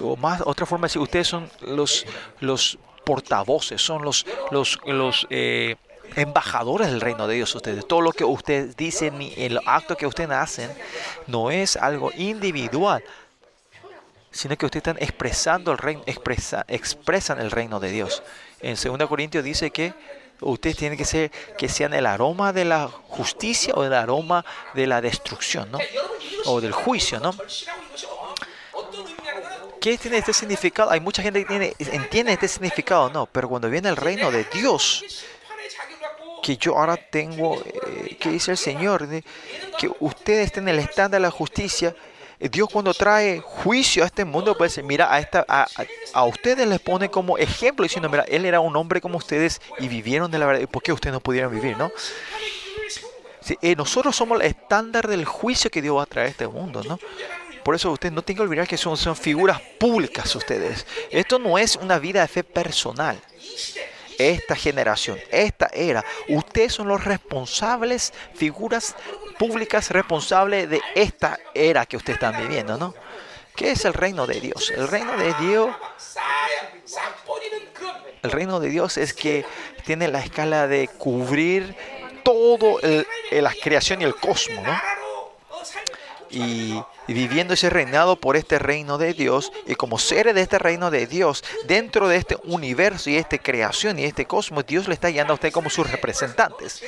O 0.00 0.16
más, 0.16 0.42
otra 0.44 0.66
forma 0.66 0.84
de 0.84 0.90
decir, 0.90 1.02
ustedes 1.02 1.26
son 1.26 1.50
los, 1.62 2.06
los 2.40 2.78
portavoces, 3.04 3.80
son 3.80 4.02
los, 4.02 4.26
los, 4.50 4.78
los 4.84 5.26
eh, 5.30 5.76
embajadores 6.16 6.88
del 6.88 7.00
reino 7.00 7.26
de 7.26 7.36
Dios 7.36 7.54
ustedes. 7.54 7.86
Todo 7.86 8.00
lo 8.00 8.12
que 8.12 8.24
ustedes 8.24 8.76
dicen 8.76 9.20
y 9.22 9.32
el 9.36 9.60
acto 9.64 9.96
que 9.96 10.06
ustedes 10.06 10.30
hacen 10.30 10.70
no 11.26 11.50
es 11.50 11.76
algo 11.76 12.10
individual, 12.16 13.02
sino 14.30 14.56
que 14.56 14.66
ustedes 14.66 14.86
están 14.86 15.02
expresando 15.02 15.72
el 15.72 15.78
reino, 15.78 16.02
expresa, 16.06 16.64
expresan 16.68 17.40
el 17.40 17.50
reino 17.50 17.80
de 17.80 17.90
Dios. 17.90 18.22
En 18.60 18.76
2 18.76 19.08
Corintios 19.08 19.44
dice 19.44 19.70
que 19.70 19.94
ustedes 20.40 20.76
tienen 20.76 20.98
que 20.98 21.04
ser 21.04 21.30
que 21.56 21.68
sean 21.68 21.94
el 21.94 22.06
aroma 22.06 22.52
de 22.52 22.64
la 22.64 22.88
justicia 22.88 23.74
o 23.74 23.84
el 23.84 23.92
aroma 23.92 24.44
de 24.74 24.86
la 24.86 25.00
destrucción, 25.00 25.70
¿no? 25.70 25.78
O 26.46 26.60
del 26.60 26.72
juicio, 26.72 27.20
¿no? 27.20 27.34
¿Qué 29.80 29.96
tiene 29.98 30.18
este 30.18 30.32
significado? 30.32 30.90
Hay 30.90 31.00
mucha 31.00 31.22
gente 31.22 31.40
que 31.40 31.46
tiene, 31.46 31.74
entiende 31.78 32.32
este 32.32 32.48
significado, 32.48 33.08
¿no? 33.10 33.26
Pero 33.26 33.48
cuando 33.48 33.70
viene 33.70 33.88
el 33.88 33.96
reino 33.96 34.30
de 34.30 34.44
Dios, 34.44 35.04
que 36.42 36.56
yo 36.56 36.76
ahora 36.76 36.96
tengo, 36.96 37.56
eh, 37.56 38.16
que 38.18 38.30
dice 38.30 38.52
el 38.52 38.56
Señor, 38.56 39.08
que 39.78 39.90
ustedes 40.00 40.46
estén 40.46 40.68
en 40.68 40.76
el 40.76 40.80
stand 40.88 41.12
de 41.12 41.20
la 41.20 41.30
justicia, 41.30 41.94
Dios 42.38 42.68
cuando 42.70 42.92
trae 42.92 43.40
juicio 43.40 44.02
a 44.02 44.06
este 44.06 44.24
mundo, 44.24 44.56
pues 44.56 44.82
mira, 44.82 45.12
a, 45.12 45.18
esta, 45.20 45.44
a, 45.48 45.66
a, 46.12 46.24
ustedes 46.24 46.66
les 46.66 46.80
pone 46.80 47.10
como 47.10 47.38
ejemplo 47.38 47.84
diciendo, 47.84 48.08
mira, 48.08 48.24
él 48.28 48.44
era 48.44 48.60
un 48.60 48.76
hombre 48.76 49.00
como 49.00 49.18
ustedes 49.18 49.60
y 49.78 49.88
vivieron 49.88 50.30
de 50.30 50.38
la 50.38 50.46
verdad. 50.46 50.68
¿Por 50.68 50.82
qué 50.82 50.92
ustedes 50.92 51.14
no 51.14 51.20
pudieron 51.20 51.52
vivir, 51.52 51.76
no? 51.76 51.90
Eh, 53.62 53.76
nosotros 53.76 54.14
somos 54.16 54.40
el 54.40 54.46
estándar 54.46 55.06
del 55.06 55.24
juicio 55.24 55.70
que 55.70 55.80
Dios 55.80 55.96
va 55.96 56.02
a 56.02 56.06
traer 56.06 56.26
a 56.26 56.30
este 56.30 56.48
mundo, 56.48 56.82
¿no? 56.82 56.98
Por 57.64 57.74
eso 57.74 57.90
ustedes 57.90 58.12
no 58.12 58.22
tienen 58.22 58.38
que 58.38 58.42
olvidar 58.42 58.68
que 58.68 58.76
son, 58.76 58.96
son 58.96 59.16
figuras 59.16 59.60
públicas 59.78 60.34
ustedes. 60.34 60.86
Esto 61.10 61.38
no 61.38 61.58
es 61.58 61.76
una 61.76 61.98
vida 61.98 62.20
de 62.20 62.28
fe 62.28 62.44
personal 62.44 63.20
esta 64.18 64.56
generación, 64.56 65.18
esta 65.30 65.66
era. 65.72 66.04
Ustedes 66.28 66.72
son 66.72 66.88
los 66.88 67.04
responsables, 67.04 68.12
figuras 68.34 68.94
públicas 69.38 69.90
responsable 69.90 70.66
de 70.66 70.80
esta 70.94 71.38
era 71.54 71.86
que 71.86 71.96
ustedes 71.96 72.16
están 72.16 72.40
viviendo, 72.40 72.76
¿no? 72.76 72.94
¿Qué 73.54 73.70
es 73.70 73.84
el 73.84 73.94
reino 73.94 74.26
de 74.26 74.40
Dios? 74.40 74.70
El 74.70 74.88
reino 74.88 75.16
de 75.16 75.32
Dios 75.40 75.74
el 78.26 78.32
reino 78.32 78.60
de 78.60 78.68
Dios 78.68 78.98
es 78.98 79.14
que 79.14 79.44
tiene 79.84 80.08
la 80.08 80.20
escala 80.20 80.66
de 80.66 80.88
cubrir 80.88 81.76
todo 82.24 82.80
el, 82.80 83.06
la 83.30 83.54
creación 83.54 84.02
y 84.02 84.04
el 84.04 84.16
cosmos, 84.16 84.64
¿no? 84.64 84.80
Y, 86.28 86.82
viviendo 87.06 87.54
ese 87.54 87.70
reinado 87.70 88.16
por 88.16 88.36
este 88.36 88.58
reino 88.58 88.98
de 88.98 89.14
Dios 89.14 89.52
y 89.64 89.76
como 89.76 89.96
seres 89.96 90.34
de 90.34 90.40
este 90.40 90.58
reino 90.58 90.90
de 90.90 91.06
Dios, 91.06 91.44
dentro 91.68 92.08
de 92.08 92.16
este 92.16 92.36
universo 92.42 93.10
y 93.10 93.16
esta 93.16 93.38
creación 93.38 94.00
y 94.00 94.04
este 94.04 94.26
cosmos, 94.26 94.66
Dios 94.66 94.88
le 94.88 94.94
está 94.94 95.06
guiando 95.06 95.32
a 95.32 95.34
usted 95.34 95.52
como 95.52 95.70
sus 95.70 95.88
representantes. 95.88 96.82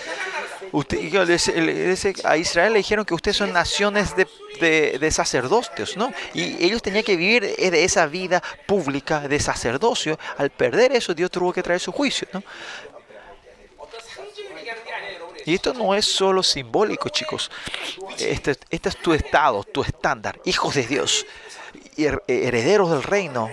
A 2.25 2.37
Israel 2.37 2.73
le 2.73 2.79
dijeron 2.79 3.05
que 3.05 3.15
ustedes 3.15 3.37
son 3.37 3.53
naciones 3.53 4.15
de, 4.17 4.99
de, 4.99 5.11
sacerdotes, 5.11 5.97
¿no? 5.97 6.13
Y 6.35 6.65
ellos 6.65 6.83
tenían 6.83 7.05
que 7.05 7.17
vivir 7.17 7.55
e, 7.57 7.71
de 7.71 7.85
esa 7.85 8.07
vida 8.07 8.43
pública 8.67 9.29
de 9.29 9.41
sacerdocio. 9.41 10.19
Al 10.37 10.51
perder 10.51 10.93
eso, 10.93 11.15
Dios 11.15 11.31
tuvo 11.31 11.53
que 11.53 11.63
traer 11.63 11.81
su 11.81 11.93
juicio, 11.93 12.29
¿no? 12.33 12.43
Y 15.45 15.55
esto 15.55 15.73
no 15.73 15.95
es 15.95 16.05
solo 16.05 16.43
simbólico, 16.43 17.09
chicos. 17.09 17.51
Este, 18.19 18.55
este 18.69 18.89
es 18.91 18.97
tu 18.97 19.15
estado, 19.15 19.65
tu 19.65 19.83
estándar. 19.83 20.39
Hijos 20.45 20.75
de 20.75 20.87
Dios, 20.87 21.25
eh, 21.97 22.15
herederos 22.27 22.91
del 22.91 23.03
reino. 23.03 23.51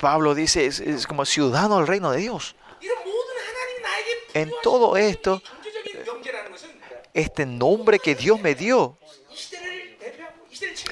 Pablo 0.00 0.32
dice, 0.32 0.66
es 0.66 1.06
como 1.08 1.24
ciudadano 1.24 1.78
del 1.78 1.88
reino 1.88 2.12
de 2.12 2.18
Dios. 2.18 2.54
En 4.32 4.52
todo 4.62 4.96
esto, 4.96 5.42
este 7.14 7.46
nombre 7.46 8.00
que 8.00 8.14
Dios 8.14 8.40
me 8.40 8.54
dio. 8.54 8.98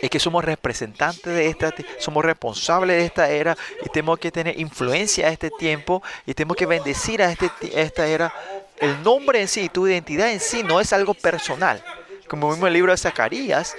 Es 0.00 0.10
que 0.10 0.18
somos 0.18 0.44
representantes 0.44 1.24
de 1.24 1.46
esta, 1.46 1.72
somos 1.98 2.24
responsables 2.24 2.96
de 2.96 3.04
esta 3.04 3.28
era 3.30 3.56
y 3.84 3.88
tenemos 3.88 4.18
que 4.18 4.32
tener 4.32 4.58
influencia 4.58 5.28
a 5.28 5.30
este 5.30 5.50
tiempo 5.50 6.02
y 6.26 6.34
tenemos 6.34 6.56
que 6.56 6.66
bendecir 6.66 7.22
a, 7.22 7.30
este, 7.30 7.50
esta 7.74 8.06
era. 8.06 8.32
El 8.78 9.02
nombre 9.02 9.40
en 9.40 9.48
sí, 9.48 9.68
tu 9.68 9.86
identidad 9.86 10.30
en 10.30 10.40
sí 10.40 10.62
no 10.62 10.80
es 10.80 10.92
algo 10.92 11.14
personal. 11.14 11.84
Como 12.26 12.48
vimos 12.48 12.62
en 12.62 12.66
el 12.68 12.72
libro 12.72 12.92
de 12.92 12.98
Zacarías, 12.98 13.76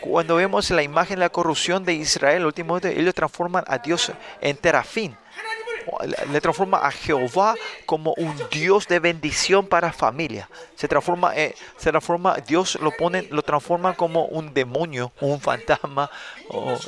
cuando 0.00 0.36
vemos 0.36 0.70
la 0.70 0.82
imagen 0.82 1.16
de 1.16 1.20
la 1.20 1.28
corrupción 1.30 1.84
de 1.84 1.94
Israel, 1.94 2.46
último 2.46 2.78
ellos 2.78 3.14
transforman 3.14 3.64
a 3.66 3.78
Dios 3.78 4.12
en 4.40 4.56
terafín 4.56 5.16
le 6.30 6.40
transforma 6.40 6.78
a 6.78 6.90
Jehová 6.90 7.54
como 7.86 8.14
un 8.16 8.34
Dios 8.50 8.86
de 8.86 8.98
bendición 8.98 9.66
para 9.66 9.92
familia. 9.92 10.48
Se 10.76 10.88
transforma, 10.88 11.36
eh, 11.36 11.54
se 11.76 11.90
transforma 11.90 12.36
Dios 12.36 12.78
lo 12.80 12.90
pone, 12.90 13.22
lo 13.30 13.42
transforma 13.42 13.94
como 13.94 14.26
un 14.26 14.52
demonio, 14.54 15.12
un 15.20 15.40
fantasma 15.40 16.10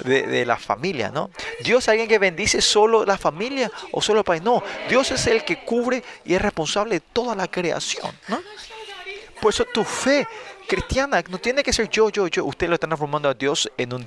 de, 0.05 0.45
la 0.47 0.57
familia, 0.57 1.11
¿no? 1.11 1.31
Dios 1.63 1.85
es 1.85 1.89
alguien 1.89 2.09
que 2.09 2.19
bendice 2.19 2.61
solo 2.61 3.05
la 3.05 3.19
familia 3.19 3.71
o 3.93 4.01
solo 4.01 4.21
el 4.21 4.25
país. 4.25 4.43
No, 4.43 4.63
Dios 4.89 5.11
es 5.11 5.27
el 5.27 5.45
que 5.45 5.65
cubre 5.65 6.03
y 6.25 6.35
es 6.35 6.43
responsable 6.43 6.95
de 6.95 7.01
toda 7.01 7.35
la 7.35 7.49
creación, 7.49 8.13
¿no? 8.29 8.41
Por 9.41 9.53
eso 9.53 9.65
tu 9.65 9.85
fe 9.85 10.27
cristiana 10.69 11.23
no 11.29 11.39
tiene 11.39 11.63
que 11.63 11.73
ser 11.73 11.89
yo, 11.89 12.11
yo, 12.11 12.29
yo. 12.29 12.45
Usted 12.45 12.69
lo 12.69 12.75
está 12.75 12.87
transformando 12.87 13.29
a 13.29 13.35
Dios 13.35 13.71
en 13.77 13.95
un, 13.95 14.07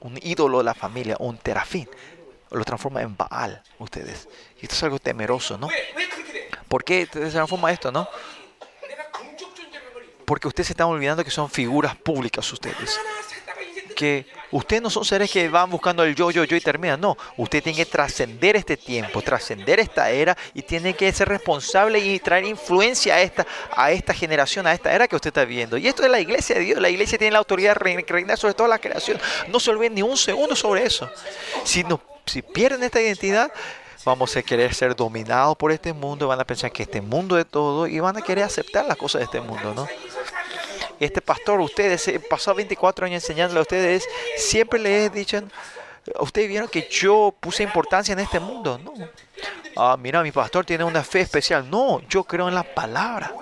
un 0.00 0.18
ídolo 0.22 0.58
de 0.58 0.64
la 0.64 0.74
familia, 0.74 1.16
un 1.18 1.36
terafín 1.36 1.88
lo 2.50 2.64
transforma 2.64 3.02
en 3.02 3.16
Baal, 3.16 3.62
ustedes. 3.78 4.28
Y 4.60 4.64
esto 4.64 4.74
es 4.74 4.82
algo 4.82 4.98
temeroso, 4.98 5.56
¿no? 5.56 5.68
¿Por 6.68 6.84
qué 6.84 7.08
se 7.10 7.30
transforma 7.30 7.72
esto, 7.72 7.90
no? 7.90 8.08
Porque 10.24 10.46
ustedes 10.46 10.68
se 10.68 10.72
están 10.74 10.86
olvidando 10.86 11.24
que 11.24 11.30
son 11.30 11.50
figuras 11.50 11.96
públicas 11.96 12.52
ustedes. 12.52 13.00
Que 13.96 14.26
ustedes 14.52 14.80
no 14.80 14.88
son 14.88 15.04
seres 15.04 15.30
que 15.30 15.48
van 15.48 15.68
buscando 15.68 16.04
el 16.04 16.14
yo, 16.14 16.30
yo, 16.30 16.44
yo 16.44 16.56
y 16.56 16.60
terminan. 16.60 17.00
No, 17.00 17.16
usted 17.36 17.62
tiene 17.62 17.76
que 17.76 17.86
trascender 17.86 18.56
este 18.56 18.76
tiempo, 18.76 19.20
trascender 19.20 19.80
esta 19.80 20.10
era 20.10 20.36
y 20.54 20.62
tiene 20.62 20.94
que 20.94 21.12
ser 21.12 21.28
responsable 21.28 21.98
y 21.98 22.20
traer 22.20 22.44
influencia 22.44 23.16
a 23.16 23.20
esta, 23.20 23.46
a 23.76 23.90
esta 23.90 24.14
generación, 24.14 24.66
a 24.66 24.72
esta 24.72 24.94
era 24.94 25.08
que 25.08 25.16
usted 25.16 25.30
está 25.30 25.44
viviendo. 25.44 25.76
Y 25.76 25.88
esto 25.88 26.04
es 26.04 26.10
la 26.10 26.20
iglesia 26.20 26.56
de 26.56 26.62
Dios. 26.62 26.80
La 26.80 26.88
iglesia 26.88 27.18
tiene 27.18 27.32
la 27.32 27.38
autoridad 27.38 27.76
de 27.76 28.04
reinar 28.06 28.38
sobre 28.38 28.54
toda 28.54 28.68
la 28.68 28.78
creación. 28.78 29.18
No 29.48 29.58
se 29.58 29.70
olviden 29.70 29.94
ni 29.94 30.02
un 30.02 30.16
segundo 30.16 30.54
sobre 30.54 30.84
eso. 30.84 31.10
Si 31.64 31.82
nos 31.82 32.00
si 32.26 32.42
pierden 32.42 32.82
esta 32.82 33.00
identidad, 33.00 33.52
vamos 34.04 34.36
a 34.36 34.42
querer 34.42 34.74
ser 34.74 34.96
dominados 34.96 35.56
por 35.56 35.72
este 35.72 35.92
mundo, 35.92 36.28
van 36.28 36.40
a 36.40 36.44
pensar 36.44 36.72
que 36.72 36.82
este 36.82 37.00
mundo 37.00 37.38
es 37.38 37.46
todo 37.46 37.86
y 37.86 38.00
van 38.00 38.16
a 38.16 38.22
querer 38.22 38.44
aceptar 38.44 38.86
las 38.86 38.96
cosas 38.96 39.20
de 39.20 39.24
este 39.24 39.40
mundo, 39.40 39.74
¿no? 39.74 39.86
este 41.00 41.22
pastor, 41.22 41.60
ustedes, 41.60 42.10
pasado 42.28 42.56
24 42.56 43.06
años 43.06 43.22
enseñándole 43.22 43.58
a 43.60 43.62
ustedes, 43.62 44.06
siempre 44.36 44.78
les 44.78 45.10
dicho, 45.10 45.42
ustedes 46.18 46.48
vieron 46.48 46.68
que 46.68 46.86
yo 46.90 47.34
puse 47.40 47.62
importancia 47.62 48.12
en 48.12 48.20
este 48.20 48.38
mundo, 48.38 48.78
¿no? 48.78 48.92
Ah, 49.76 49.96
mira, 49.98 50.22
mi 50.22 50.30
pastor 50.30 50.66
tiene 50.66 50.84
una 50.84 51.02
fe 51.02 51.20
especial. 51.20 51.68
No, 51.70 52.02
yo 52.08 52.24
creo 52.24 52.48
en 52.48 52.54
la 52.54 52.64
palabra. 52.64 53.32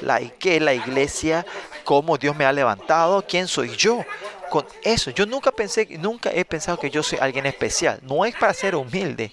La 0.00 0.18
que 0.18 0.58
la 0.58 0.74
iglesia, 0.74 1.46
cómo 1.84 2.18
Dios 2.18 2.34
me 2.34 2.44
ha 2.44 2.52
levantado, 2.52 3.24
quién 3.28 3.46
soy 3.46 3.76
yo 3.76 4.04
con 4.50 4.66
eso. 4.82 5.10
Yo 5.10 5.26
nunca 5.26 5.52
pensé, 5.52 5.86
nunca 5.98 6.30
he 6.32 6.44
pensado 6.44 6.78
que 6.78 6.90
yo 6.90 7.02
soy 7.02 7.18
alguien 7.20 7.46
especial. 7.46 8.00
No 8.02 8.24
es 8.24 8.34
para 8.34 8.54
ser 8.54 8.74
humilde. 8.74 9.32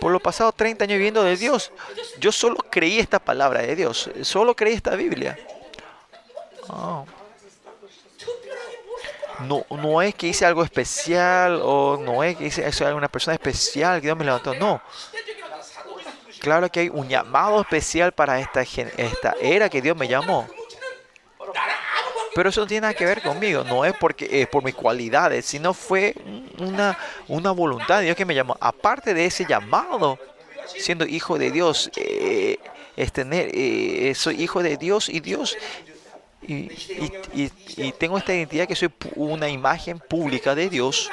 Por 0.00 0.12
los 0.12 0.20
pasados 0.20 0.54
30 0.54 0.84
años 0.84 0.96
viviendo 0.96 1.22
de 1.22 1.36
Dios, 1.36 1.72
yo 2.18 2.30
solo 2.30 2.56
creí 2.70 2.98
esta 2.98 3.18
palabra 3.18 3.62
de 3.62 3.74
Dios. 3.74 4.10
Solo 4.22 4.54
creí 4.54 4.74
esta 4.74 4.94
Biblia. 4.94 5.38
Ah. 6.68 7.04
No, 9.40 9.66
no 9.70 10.00
es 10.00 10.14
que 10.14 10.28
hice 10.28 10.46
algo 10.46 10.62
especial 10.62 11.60
o 11.62 11.98
no 11.98 12.24
es 12.24 12.36
que 12.36 12.46
hice 12.46 12.70
soy 12.72 12.92
una 12.92 13.08
persona 13.08 13.34
especial 13.34 14.00
que 14.00 14.06
Dios 14.06 14.16
me 14.16 14.24
levantó. 14.24 14.54
No. 14.54 14.80
Claro 16.40 16.70
que 16.70 16.80
hay 16.80 16.88
un 16.88 17.08
llamado 17.08 17.60
especial 17.60 18.12
para 18.12 18.40
esta, 18.40 18.62
esta 18.62 19.34
era 19.40 19.68
que 19.68 19.82
Dios 19.82 19.96
me 19.96 20.08
llamó. 20.08 20.46
Pero 22.36 22.50
eso 22.50 22.60
no 22.60 22.66
tiene 22.66 22.82
nada 22.82 22.92
que 22.94 23.06
ver 23.06 23.22
conmigo, 23.22 23.64
no 23.64 23.84
es 23.86 23.94
porque 23.98 24.28
es 24.42 24.46
por 24.46 24.62
mis 24.62 24.74
cualidades, 24.74 25.46
sino 25.46 25.72
fue 25.72 26.14
una, 26.58 26.96
una 27.28 27.50
voluntad 27.50 27.98
de 28.00 28.04
Dios 28.04 28.16
que 28.16 28.26
me 28.26 28.34
llamó. 28.34 28.56
Aparte 28.60 29.14
de 29.14 29.24
ese 29.24 29.46
llamado, 29.46 30.18
siendo 30.66 31.06
hijo 31.06 31.38
de 31.38 31.50
Dios, 31.50 31.90
eh, 31.96 32.58
es 32.94 33.10
tener, 33.10 33.50
eh, 33.54 34.12
soy 34.14 34.42
hijo 34.42 34.62
de 34.62 34.76
Dios 34.76 35.08
y 35.08 35.20
Dios 35.20 35.56
y, 36.42 36.54
y- 36.54 37.12
y- 37.34 37.50
y 37.78 37.92
tengo 37.92 38.18
esta 38.18 38.34
identidad 38.34 38.68
que 38.68 38.76
soy 38.76 38.90
una 39.14 39.48
imagen 39.48 39.98
pública 39.98 40.54
de 40.54 40.68
Dios 40.68 41.10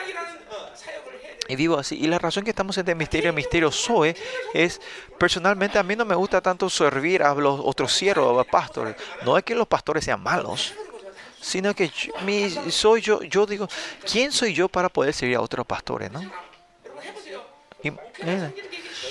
y 1.47 1.55
vivo 1.55 1.77
así. 1.79 1.97
Y 1.99 2.07
la 2.07 2.19
razón 2.19 2.43
que 2.43 2.49
estamos 2.49 2.77
en 2.77 2.87
el 2.89 2.95
misterio, 2.97 3.29
el 3.29 3.35
misterio 3.35 3.71
Zoe, 3.71 4.13
es 4.53 4.81
personalmente 5.17 5.79
a 5.79 5.83
mí 5.83 5.95
no 5.95 6.03
me 6.03 6.15
gusta 6.15 6.41
tanto 6.41 6.69
servir 6.69 7.23
a 7.23 7.33
los 7.33 7.61
otros 7.63 7.93
siervos, 7.93 8.29
a 8.31 8.33
los 8.37 8.47
pastores. 8.47 8.95
No 9.25 9.37
es 9.37 9.43
que 9.45 9.55
los 9.55 9.67
pastores 9.67 10.03
sean 10.05 10.21
malos, 10.21 10.73
sino 11.43 11.73
que 11.73 11.89
yo- 11.89 12.13
mi, 12.25 12.49
soy 12.71 13.01
yo, 13.01 13.21
yo 13.23 13.45
digo, 13.45 13.67
¿quién 14.09 14.31
soy 14.31 14.53
yo 14.53 14.69
para 14.69 14.89
poder 14.89 15.13
servir 15.13 15.35
a 15.35 15.41
otros 15.41 15.65
pastores? 15.65 16.09
¿no? 16.11 16.21
Y, 17.83 17.89
eh, 17.89 18.53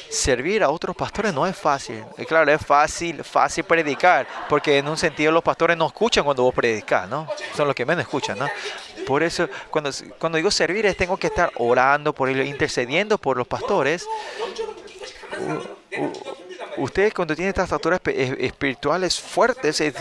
servir 0.09 0.63
a 0.63 0.71
otros 0.71 0.97
pastores 0.97 1.35
no 1.35 1.47
es 1.47 1.55
fácil. 1.55 2.03
Eh, 2.17 2.25
Claro, 2.25 2.51
es 2.51 2.65
fácil, 2.65 3.23
fácil 3.23 3.65
predicar, 3.65 4.27
porque 4.49 4.79
en 4.79 4.89
un 4.89 4.97
sentido 4.97 5.31
los 5.31 5.43
pastores 5.43 5.77
no 5.77 5.87
escuchan 5.87 6.25
cuando 6.25 6.43
vos 6.43 6.55
predicas, 6.55 7.07
¿no? 7.09 7.29
Son 7.55 7.67
los 7.67 7.77
que 7.77 7.85
menos 7.85 8.03
escuchan, 8.03 8.39
¿no? 8.39 8.49
Por 9.07 9.23
eso, 9.23 9.47
cuando, 9.71 9.91
cuando 10.19 10.37
digo 10.37 10.51
servir, 10.51 10.87
es 10.87 10.97
tengo 10.97 11.19
que 11.19 11.27
estar 11.27 11.53
orando 11.57 12.15
por 12.15 12.31
ellos, 12.31 12.47
intercediendo 12.47 13.19
por 13.19 13.37
los 13.37 13.47
pastores. 13.47 14.07
Ustedes 16.79 17.13
cuando 17.13 17.35
tienen 17.35 17.51
estas 17.51 17.71
alturas 17.73 18.01
espirituales 18.07 19.21
fuertes, 19.21 19.81
es 19.83 19.95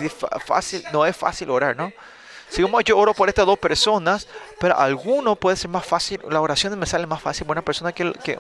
fácil, 0.45 0.81
no 0.93 1.05
es 1.05 1.17
fácil 1.17 1.49
orar, 1.49 1.75
¿no? 1.75 1.91
Si 2.51 2.61
como 2.61 2.81
yo 2.81 2.97
oro 2.97 3.13
por 3.13 3.29
estas 3.29 3.45
dos 3.45 3.57
personas, 3.57 4.27
pero 4.59 4.77
alguno 4.77 5.37
puede 5.37 5.55
ser 5.55 5.69
más 5.69 5.85
fácil, 5.85 6.19
la 6.29 6.41
oración 6.41 6.77
me 6.77 6.85
sale 6.85 7.07
más 7.07 7.21
fácil 7.21 7.47
por 7.47 7.55
una 7.55 7.61
persona 7.61 7.93
que, 7.93 8.11
que, 8.11 8.37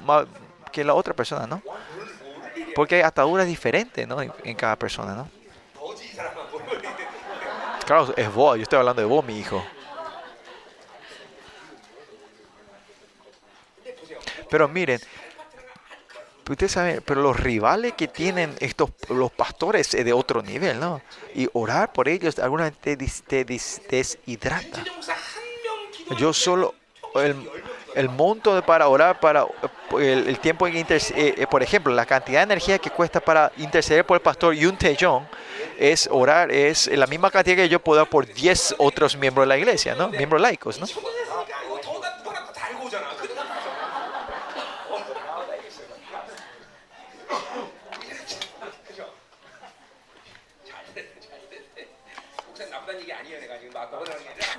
que 0.69 0.83
la 0.83 0.93
otra 0.93 1.13
persona, 1.13 1.47
¿no? 1.47 1.61
Porque 2.75 2.95
hay 2.95 3.01
ataduras 3.03 3.47
diferentes, 3.47 4.05
¿no? 4.05 4.21
En 4.21 4.55
cada 4.57 4.75
persona, 4.75 5.15
¿no? 5.15 5.29
Claro, 7.85 8.13
es 8.17 8.33
vos, 8.33 8.57
yo 8.57 8.63
estoy 8.63 8.79
hablando 8.79 9.01
de 9.01 9.07
vos, 9.07 9.23
mi 9.23 9.39
hijo. 9.39 9.63
Pero 14.49 14.67
miren, 14.67 14.99
ustedes 16.49 16.71
saben, 16.71 17.01
pero 17.05 17.21
los 17.21 17.39
rivales 17.39 17.93
que 17.93 18.07
tienen 18.07 18.53
estos 18.59 18.89
los 19.09 19.31
pastores 19.31 19.93
es 19.93 20.03
de 20.05 20.13
otro 20.13 20.41
nivel, 20.41 20.79
¿no? 20.79 21.01
Y 21.35 21.47
orar 21.53 21.93
por 21.93 22.09
ellos 22.09 22.37
alguna 22.39 22.65
vez 22.65 22.73
te, 22.81 22.97
dis- 22.97 23.23
te 23.25 23.45
dis- 23.45 23.81
deshidrata. 23.89 24.83
Yo 26.17 26.33
solo 26.33 26.73
el, 27.15 27.35
el 27.95 28.09
monto 28.09 28.61
para 28.65 28.87
orar 28.87 29.19
para 29.19 29.45
el, 29.99 30.39
tiempo 30.39 30.67
en 30.67 30.73
que 30.73 30.79
interce- 30.79 31.13
eh, 31.15 31.35
eh, 31.37 31.47
por 31.47 31.63
ejemplo, 31.63 31.93
la 31.93 32.05
cantidad 32.05 32.39
de 32.39 32.43
energía 32.43 32.79
que 32.79 32.89
cuesta 32.89 33.19
para 33.21 33.51
interceder 33.57 34.05
por 34.05 34.15
el 34.17 34.21
pastor 34.21 34.53
Yun 34.53 34.77
Tae-jong 34.77 35.23
es 35.77 36.07
orar 36.11 36.51
es 36.51 36.87
la 36.87 37.07
misma 37.07 37.31
cantidad 37.31 37.55
que 37.55 37.69
yo 37.69 37.79
puedo 37.79 37.99
dar 37.99 38.09
por 38.09 38.25
10 38.31 38.75
otros 38.77 39.15
miembros 39.17 39.43
de 39.45 39.47
la 39.47 39.57
iglesia, 39.57 39.95
¿no? 39.95 40.09
Miembros 40.09 40.41
laicos, 40.41 40.79
¿no? 40.79 40.85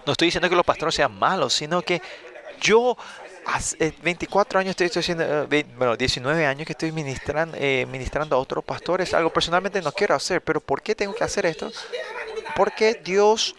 No 0.06 0.12
estoy 0.12 0.26
diciendo 0.28 0.48
que 0.48 0.56
los 0.56 0.64
pastores 0.64 0.94
sean 0.94 1.16
malos, 1.18 1.52
sino 1.54 1.82
que 1.82 2.00
yo 2.60 2.96
hace 3.46 3.76
eh, 3.86 3.92
24 4.02 4.58
años 4.60 4.70
estoy, 4.78 5.00
haciendo, 5.00 5.24
eh, 5.50 5.66
bueno, 5.76 5.96
19 5.96 6.46
años 6.46 6.66
que 6.66 6.72
estoy 6.72 6.92
ministrando, 6.92 7.56
eh, 7.60 7.86
ministrando 7.90 8.36
a 8.36 8.38
otros 8.38 8.64
pastores. 8.64 9.14
Algo 9.14 9.32
personalmente 9.32 9.80
no 9.82 9.92
quiero 9.92 10.14
hacer, 10.14 10.40
pero 10.42 10.60
¿por 10.60 10.82
qué 10.82 10.94
tengo 10.94 11.14
que 11.14 11.24
hacer 11.24 11.46
esto? 11.46 11.70
Porque 12.56 13.00
Dios 13.04 13.54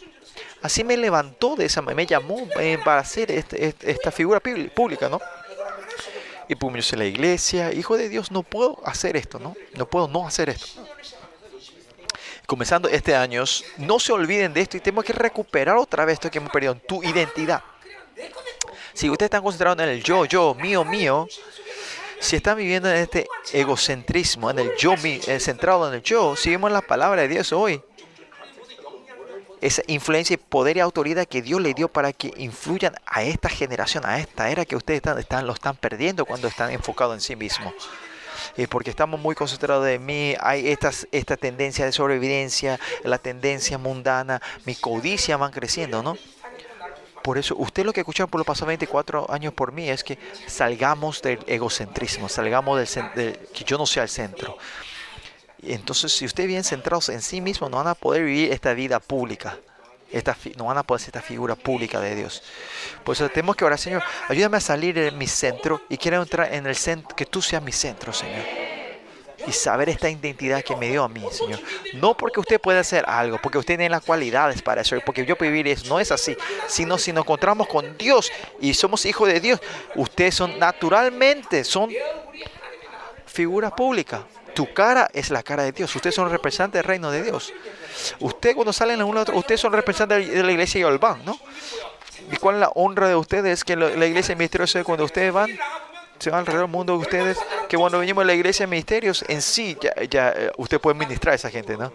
así 0.61 0.84
me 0.84 0.95
levantó 0.98 1.56
de 1.56 1.65
esa 1.65 1.82
me 1.82 2.06
llamó 2.06 2.48
eh, 2.60 2.78
para 2.84 3.02
hacer 3.02 3.32
este- 3.32 3.68
este- 3.68 3.91
esta 3.91 4.11
figura 4.11 4.41
públi- 4.41 4.70
pública, 4.70 5.10
¿no? 5.10 5.20
Y 6.48 6.56
soy 6.56 6.99
la 6.99 7.06
iglesia, 7.06 7.74
hijo 7.74 7.98
de 7.98 8.10
Dios, 8.10 8.32
no 8.32 8.44
puedo 8.44 8.82
hacer 8.86 9.15
esto, 9.18 9.40
¿no? 9.40 9.56
No 9.76 9.86
puedo 9.88 10.07
no 10.07 10.28
hacer 10.28 10.49
esto 10.49 10.68
comenzando 12.45 12.88
este 12.90 13.15
año, 13.15 13.44
no 13.78 13.99
se 13.99 14.11
olviden 14.14 14.53
de 14.53 14.61
esto 14.61 14.78
y 14.78 14.80
tenemos 14.80 15.06
que 15.06 15.14
recuperar 15.14 15.78
otra 15.78 16.06
vez 16.06 16.14
esto 16.15 16.30
que 16.32 16.38
hemos 16.40 16.52
perdido, 16.52 16.76
tu 16.76 17.03
identidad. 17.03 17.64
Si 18.94 19.10
ustedes 19.10 19.28
están 19.28 19.41
concentrados 19.41 19.80
en 19.80 19.90
el 19.90 20.03
yo, 20.03 20.26
yo, 20.26 20.53
mío, 20.53 20.84
mío, 20.86 21.28
si 22.20 22.36
están 22.36 22.57
viviendo 22.57 22.90
en 22.90 22.98
este 22.98 23.28
egocentrismo, 23.52 24.52
en 24.52 24.60
el 24.60 24.76
yo, 24.78 24.95
mi, 24.98 25.20
eh, 25.28 25.40
centrado 25.40 25.88
en 25.88 25.95
el 25.95 26.02
yo, 26.03 26.36
si 26.36 26.52
vemos 26.52 26.72
la 26.72 26.82
palabra 26.82 27.22
de 27.24 27.28
Dios 27.28 27.52
hoy, 27.52 27.82
esa 29.61 29.82
influencia, 29.88 30.34
y 30.34 30.38
poder 30.38 30.76
y 30.78 30.82
autoridad 30.82 31.26
que 31.26 31.41
Dios 31.41 31.61
le 31.61 31.74
dio 31.74 31.88
para 31.88 32.11
que 32.11 32.34
influyan 32.38 32.95
a 33.06 33.24
esta 33.24 33.48
generación, 33.49 34.06
a 34.06 34.20
esta 34.20 34.49
era 34.49 34.65
que 34.65 34.76
ustedes 34.76 34.98
están, 34.98 35.18
están- 35.20 35.48
lo 35.48 35.53
están 35.53 35.76
perdiendo 35.78 36.26
cuando 36.26 36.48
están 36.49 36.70
enfocados 36.72 37.15
en 37.15 37.22
sí 37.22 37.36
mismos 37.36 37.74
eh, 38.57 38.68
porque 38.68 38.90
estamos 38.90 39.20
muy 39.20 39.36
concentrados 39.36 39.88
en 39.88 40.06
mí, 40.06 40.36
hay 40.40 40.70
estas, 40.70 41.07
esta 41.11 41.38
tendencia 41.38 41.86
de 41.86 41.91
sobrevivencia, 41.91 42.80
la 43.03 43.18
tendencia 43.18 43.78
mundana, 43.78 44.41
mi 44.65 44.76
codicia 44.76 45.38
van 45.38 45.52
creciendo, 45.52 46.03
¿no? 46.03 46.18
Por 47.24 47.38
eso, 47.38 47.56
usted 47.57 47.86
lo 47.86 47.94
que 47.94 48.02
escucharon 48.02 48.30
por 48.30 48.40
los 48.40 48.45
pasados 48.45 48.68
24 48.68 49.32
años 49.32 49.53
por 49.53 49.72
mí 49.72 49.90
es 49.90 50.03
que 50.03 50.18
salgamos 50.48 51.22
del 51.22 51.40
egocentrismo, 51.48 52.28
salgamos 52.28 52.78
del, 52.95 53.11
del- 53.15 53.38
que 53.53 53.64
yo 53.64 53.78
no 53.78 53.86
sea 53.86 54.03
el 54.03 54.10
centro. 54.10 54.57
Entonces, 55.61 56.11
si 56.11 56.26
ustedes 56.26 56.48
vienen 56.48 56.65
centrados 56.65 57.07
en 57.07 57.22
sí 57.22 57.40
mismos, 57.40 57.72
no 57.72 57.78
van 57.78 57.88
a 57.88 57.95
poder 57.95 58.24
vivir 58.26 58.52
esta 58.52 58.74
vida 58.74 58.99
pública. 58.99 59.57
No 60.56 60.65
van 60.65 60.77
a 60.77 60.84
poder 60.84 61.02
ser 61.02 61.10
esta 61.10 61.22
figura 61.22 61.56
pública 61.56 61.99
de 61.99 62.15
Dios. 62.15 62.44
Por 63.03 63.15
eso 63.15 63.27
tenemos 63.30 63.56
que 63.56 63.65
orar, 63.65 63.80
Señor, 63.80 64.03
ayúdame 64.30 64.57
a 64.57 64.61
salir 64.61 64.95
de 64.95 65.11
mi 65.11 65.27
centro 65.27 65.81
y 65.90 65.98
quiero 65.98 66.22
entrar 66.22 66.53
en 66.53 66.68
el 66.68 66.76
centro, 66.76 67.15
que 67.15 67.26
tú 67.26 67.41
seas 67.41 67.64
mi 67.64 67.72
centro, 67.72 68.14
Señor. 68.14 68.45
Y 69.45 69.52
saber 69.52 69.90
esta 69.90 70.10
identidad 70.10 70.64
que 70.64 70.76
me 70.76 70.90
dio 70.90 71.03
a 71.03 71.10
mí, 71.10 71.22
Señor. 71.31 71.60
No 71.95 72.15
porque 72.15 72.40
usted 72.40 72.61
pueda 72.61 72.80
hacer 72.80 73.03
algo, 73.07 73.40
porque 73.41 73.57
usted 73.57 73.73
tiene 73.73 73.90
las 73.90 74.03
cualidades 74.03 74.61
para 74.61 74.81
eso, 74.81 74.95
porque 75.06 75.26
yo 75.26 75.35
vivir 75.35 75.68
eso. 75.68 75.88
No 75.90 75.99
es 75.99 76.11
así. 76.11 76.38
Sino 76.68 76.98
si 76.98 77.11
nos 77.11 77.23
encontramos 77.23 77.68
con 77.68 77.98
Dios 77.98 78.31
y 78.61 78.73
somos 78.73 79.06
hijos 79.06 79.27
de 79.27 79.41
Dios, 79.41 79.60
ustedes 79.95 80.35
son 80.35 80.57
naturalmente, 80.60 81.64
son 81.65 81.90
figuras 83.26 83.73
públicas. 83.73 84.22
Tu 84.53 84.71
cara 84.73 85.09
es 85.13 85.30
la 85.31 85.41
cara 85.43 85.63
de 85.63 85.71
Dios. 85.71 85.95
Ustedes 85.95 86.15
son 86.15 86.30
representantes 86.30 86.80
del 86.80 86.85
reino 86.88 87.09
de 87.11 87.23
Dios. 87.23 87.53
Usted 88.19 88.53
cuando 88.55 88.71
salen 88.73 89.01
a 89.01 89.05
uno 89.05 89.21
otro, 89.21 89.35
ustedes 89.38 89.59
son 89.61 89.73
representantes 89.73 90.31
de 90.31 90.43
la 90.43 90.51
iglesia 90.51 90.80
de 90.80 90.85
Olván, 90.85 91.23
¿no? 91.25 91.39
¿Y 92.31 92.35
cuál 92.38 92.55
es 92.55 92.61
la 92.61 92.69
honra 92.75 93.07
de 93.07 93.15
ustedes? 93.15 93.63
Que 93.63 93.75
la 93.75 93.89
la 93.89 94.05
iglesia 94.05 94.34
de 94.34 94.38
ministerios 94.38 94.75
es 94.75 94.84
cuando 94.84 95.03
ustedes 95.05 95.34
van, 95.34 95.49
se 96.19 96.30
van 96.30 96.39
alrededor 96.41 96.67
del 96.67 96.71
mundo 96.71 96.95
ustedes, 96.95 97.38
que 97.67 97.77
cuando 97.77 97.99
venimos 97.99 98.21
a 98.23 98.25
la 98.25 98.34
iglesia 98.34 98.65
de 98.65 98.69
ministerios, 98.69 99.25
en 99.27 99.41
sí, 99.41 99.77
ya, 99.81 99.93
ya 100.09 100.30
eh, 100.30 100.51
usted 100.57 100.80
puede 100.80 100.97
ministrar 100.97 101.34
a 101.34 101.35
esa 101.35 101.49
gente, 101.49 101.75
¿no? 101.77 101.91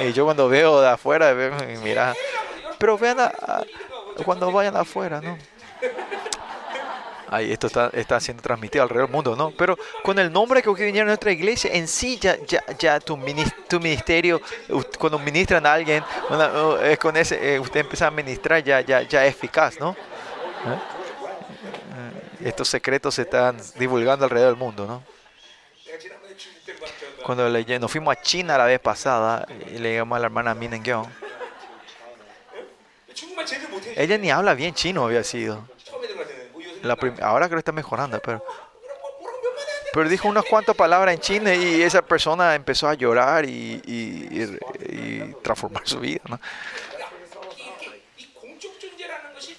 Y 0.00 0.12
yo 0.12 0.24
cuando 0.24 0.48
veo 0.48 0.80
de 0.80 0.88
afuera, 0.88 1.32
veo, 1.32 1.52
y 1.72 1.76
mira, 1.78 2.14
pero 2.78 2.98
vean 2.98 3.20
a- 3.20 3.24
a- 3.26 3.64
cuando 4.24 4.50
vayan 4.50 4.76
afuera, 4.76 5.20
¿no? 5.20 5.36
Ay, 7.28 7.52
esto 7.52 7.66
está, 7.66 7.90
está 7.92 8.20
siendo 8.20 8.42
transmitido 8.42 8.84
alrededor 8.84 9.08
del 9.08 9.14
mundo, 9.14 9.34
¿no? 9.34 9.50
Pero 9.50 9.76
con 10.02 10.18
el 10.18 10.32
nombre 10.32 10.62
que 10.62 10.70
vinieron 10.70 11.08
a 11.08 11.12
nuestra 11.12 11.32
iglesia, 11.32 11.72
en 11.72 11.88
sí 11.88 12.18
ya, 12.20 12.36
ya, 12.46 12.62
ya 12.78 13.00
tu, 13.00 13.16
ministerio, 13.16 14.40
cuando 14.98 15.18
ministran 15.18 15.66
a 15.66 15.72
alguien, 15.72 16.04
uh, 16.30 16.96
con 17.00 17.16
ese, 17.16 17.54
eh, 17.54 17.58
usted 17.58 17.80
empieza 17.80 18.06
a 18.06 18.10
ministrar 18.10 18.62
ya, 18.62 18.80
ya, 18.80 19.02
ya 19.02 19.26
eficaz, 19.26 19.80
¿no? 19.80 19.96
Eh, 20.66 22.48
estos 22.48 22.68
secretos 22.68 23.16
se 23.16 23.22
están 23.22 23.56
divulgando 23.76 24.24
alrededor 24.24 24.50
del 24.50 24.58
mundo, 24.58 24.86
¿no? 24.86 25.02
Cuando 27.24 27.48
le, 27.48 27.78
nos 27.80 27.90
fuimos 27.90 28.16
a 28.16 28.20
China 28.20 28.56
la 28.56 28.66
vez 28.66 28.78
pasada, 28.78 29.48
y 29.66 29.78
le 29.78 29.90
llegamos 29.90 30.14
a 30.14 30.20
la 30.20 30.26
hermana 30.26 30.54
Min 30.54 30.80
Ella 33.96 34.18
ni 34.18 34.30
habla 34.30 34.54
bien 34.54 34.74
chino, 34.74 35.04
había 35.04 35.24
sido. 35.24 35.75
La 36.86 36.96
ahora 37.22 37.46
creo 37.46 37.56
que 37.56 37.60
está 37.60 37.72
mejorando, 37.72 38.20
pero... 38.20 38.44
Pero 39.92 40.10
dijo 40.10 40.28
unas 40.28 40.44
cuantas 40.44 40.76
palabras 40.76 41.14
en 41.14 41.20
chino 41.20 41.50
y 41.50 41.82
esa 41.82 42.02
persona 42.02 42.54
empezó 42.54 42.86
a 42.86 42.92
llorar 42.92 43.46
y, 43.46 43.80
y, 43.86 44.58
y 44.92 45.34
transformar 45.42 45.82
su 45.86 46.00
vida, 46.00 46.20
¿no? 46.28 46.38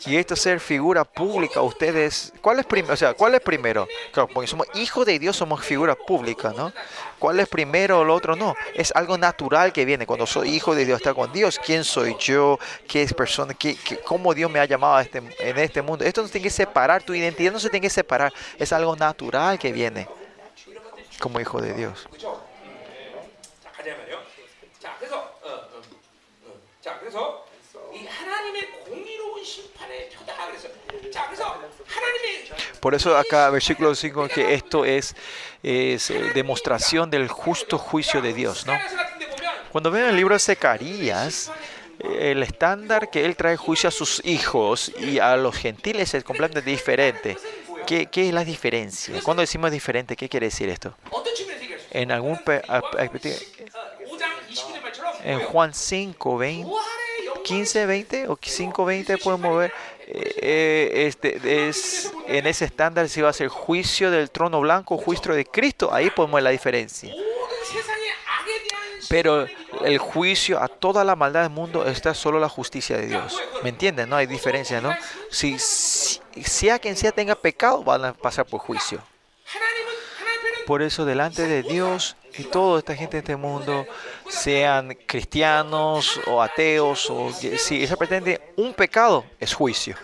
Y 0.07 0.15
esto 0.15 0.37
ser 0.37 0.61
figura 0.61 1.03
pública, 1.03 1.61
ustedes, 1.61 2.31
¿cuál 2.41 2.59
es 2.59 2.65
primero? 2.65 2.93
O 2.93 2.97
sea, 2.97 3.13
¿cuál 3.13 3.35
es 3.35 3.41
primero? 3.41 3.85
Claro, 4.13 4.29
porque 4.33 4.47
somos 4.47 4.65
hijos 4.75 5.05
de 5.05 5.19
Dios, 5.19 5.35
somos 5.35 5.61
figura 5.65 5.95
pública, 5.95 6.53
¿no? 6.55 6.71
¿Cuál 7.19 7.41
es 7.41 7.49
primero 7.49 7.99
o 7.99 8.03
lo 8.05 8.15
otro 8.15 8.37
no? 8.37 8.55
Es 8.73 8.93
algo 8.95 9.17
natural 9.17 9.73
que 9.73 9.83
viene. 9.83 10.05
Cuando 10.05 10.25
soy 10.25 10.55
hijo 10.55 10.75
de 10.75 10.85
Dios, 10.85 11.01
está 11.01 11.13
con 11.13 11.33
Dios. 11.33 11.59
¿Quién 11.59 11.83
soy 11.83 12.15
yo? 12.19 12.57
¿Qué 12.87 13.03
es 13.03 13.13
persona? 13.13 13.53
¿Qué, 13.53 13.75
cómo 14.05 14.33
Dios 14.33 14.49
me 14.49 14.61
ha 14.61 14.65
llamado 14.65 14.97
este, 15.01 15.17
en 15.17 15.57
este 15.57 15.81
mundo? 15.81 16.05
Esto 16.05 16.21
no 16.21 16.27
se 16.27 16.31
tiene 16.31 16.43
que 16.43 16.51
separar, 16.51 17.03
tu 17.03 17.13
identidad 17.13 17.51
no 17.51 17.59
se 17.59 17.69
tiene 17.69 17.81
que 17.81 17.89
separar. 17.89 18.31
Es 18.57 18.71
algo 18.71 18.95
natural 18.95 19.59
que 19.59 19.73
viene 19.73 20.07
como 21.19 21.41
hijo 21.41 21.59
de 21.59 21.73
Dios. 21.73 22.07
Por 32.79 32.95
eso 32.95 33.17
acá, 33.17 33.49
versículo 33.49 33.93
5, 33.93 34.27
que 34.27 34.53
esto 34.53 34.85
es, 34.85 35.15
eh, 35.63 35.99
demostración 36.33 37.09
del 37.09 37.27
justo 37.27 37.77
juicio 37.77 38.21
de 38.21 38.33
Dios. 38.33 38.65
¿no? 38.65 38.73
Cuando 39.71 39.91
ven 39.91 40.05
el 40.05 40.15
libro 40.15 40.35
de 40.35 40.39
Zacarías, 40.39 41.51
el 41.99 42.43
estándar 42.43 43.09
que 43.09 43.25
él 43.25 43.35
trae 43.35 43.57
juicio 43.57 43.89
a 43.89 43.91
sus 43.91 44.23
hijos 44.23 44.91
y 44.99 45.19
a 45.19 45.35
los 45.35 45.55
gentiles 45.55 46.13
es 46.13 46.23
completamente 46.23 46.69
diferente. 46.69 47.37
¿Qué, 47.85 48.09
es 48.13 48.33
la 48.33 48.43
diferencia? 48.43 49.21
Cuando 49.23 49.41
decimos 49.41 49.71
diferente, 49.71 50.15
¿qué 50.15 50.29
quiere 50.29 50.47
decir 50.47 50.69
esto? 50.69 50.95
En 51.91 52.11
algún 52.11 52.39
en 55.23 55.39
Juan 55.39 55.73
5, 55.73 56.37
20 56.37 56.69
15, 57.47 57.85
20 57.85 58.27
o 58.27 58.37
5, 58.41 58.85
20 58.85 59.17
pueden 59.19 59.41
mover. 59.41 59.73
Eh, 60.05 60.35
eh, 60.41 61.07
este, 61.07 61.67
es, 61.67 62.11
en 62.27 62.45
ese 62.45 62.65
estándar 62.65 63.07
si 63.07 63.21
va 63.21 63.29
a 63.29 63.33
ser 63.33 63.47
juicio 63.47 64.11
del 64.11 64.29
trono 64.29 64.59
blanco, 64.59 64.97
juicio 64.97 65.33
de 65.33 65.45
Cristo, 65.45 65.93
ahí 65.93 66.09
podemos 66.09 66.35
ver 66.35 66.43
la 66.43 66.49
diferencia. 66.49 67.13
Pero 69.09 69.47
el 69.85 69.97
juicio 69.99 70.61
a 70.61 70.67
toda 70.67 71.05
la 71.05 71.15
maldad 71.15 71.43
del 71.43 71.51
mundo 71.51 71.85
está 71.85 72.13
solo 72.13 72.39
la 72.39 72.49
justicia 72.49 72.97
de 72.97 73.07
Dios. 73.07 73.41
¿Me 73.63 73.69
entienden? 73.69 74.09
No 74.09 74.17
hay 74.17 74.27
diferencia, 74.27 74.81
¿no? 74.81 74.93
Si, 75.31 75.57
si, 75.57 76.19
si 76.43 76.67
quien 76.81 76.97
sea 76.97 77.13
tenga 77.13 77.35
pecado, 77.35 77.81
van 77.83 78.03
a 78.03 78.13
pasar 78.13 78.45
por 78.45 78.59
juicio. 78.59 79.01
Por 80.67 80.81
eso 80.81 81.05
delante 81.05 81.47
de 81.47 81.63
Dios 81.63 82.17
y 82.37 82.43
toda 82.43 82.79
esta 82.79 82.93
gente 82.93 83.13
de 83.13 83.19
este 83.19 83.35
mundo, 83.37 83.87
sean 84.27 84.97
cristianos 85.07 86.19
o 86.27 86.41
ateos, 86.41 87.09
o 87.09 87.31
si 87.31 87.87
se 87.87 87.95
pretende 87.95 88.41
un 88.57 88.73
pecado, 88.73 89.23
es 89.39 89.53
juicio. 89.53 89.95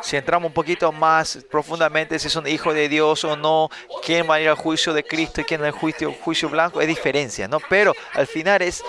Si 0.00 0.16
entramos 0.16 0.48
un 0.48 0.54
poquito 0.54 0.90
más 0.90 1.44
profundamente, 1.50 2.18
si 2.18 2.30
son 2.30 2.46
hijos 2.46 2.72
de 2.72 2.88
Dios 2.88 3.24
o 3.24 3.36
no, 3.36 3.68
quién 4.02 4.26
va 4.28 4.36
a 4.36 4.40
ir 4.40 4.48
al 4.48 4.56
juicio 4.56 4.94
de 4.94 5.04
Cristo 5.04 5.42
y 5.42 5.44
quién 5.44 5.62
al 5.62 5.72
juicio, 5.72 6.14
juicio 6.22 6.48
blanco, 6.48 6.80
es 6.80 6.88
diferencia, 6.88 7.46
¿no? 7.46 7.60
Pero 7.68 7.92
al 8.14 8.26
final 8.26 8.62
es, 8.62 8.82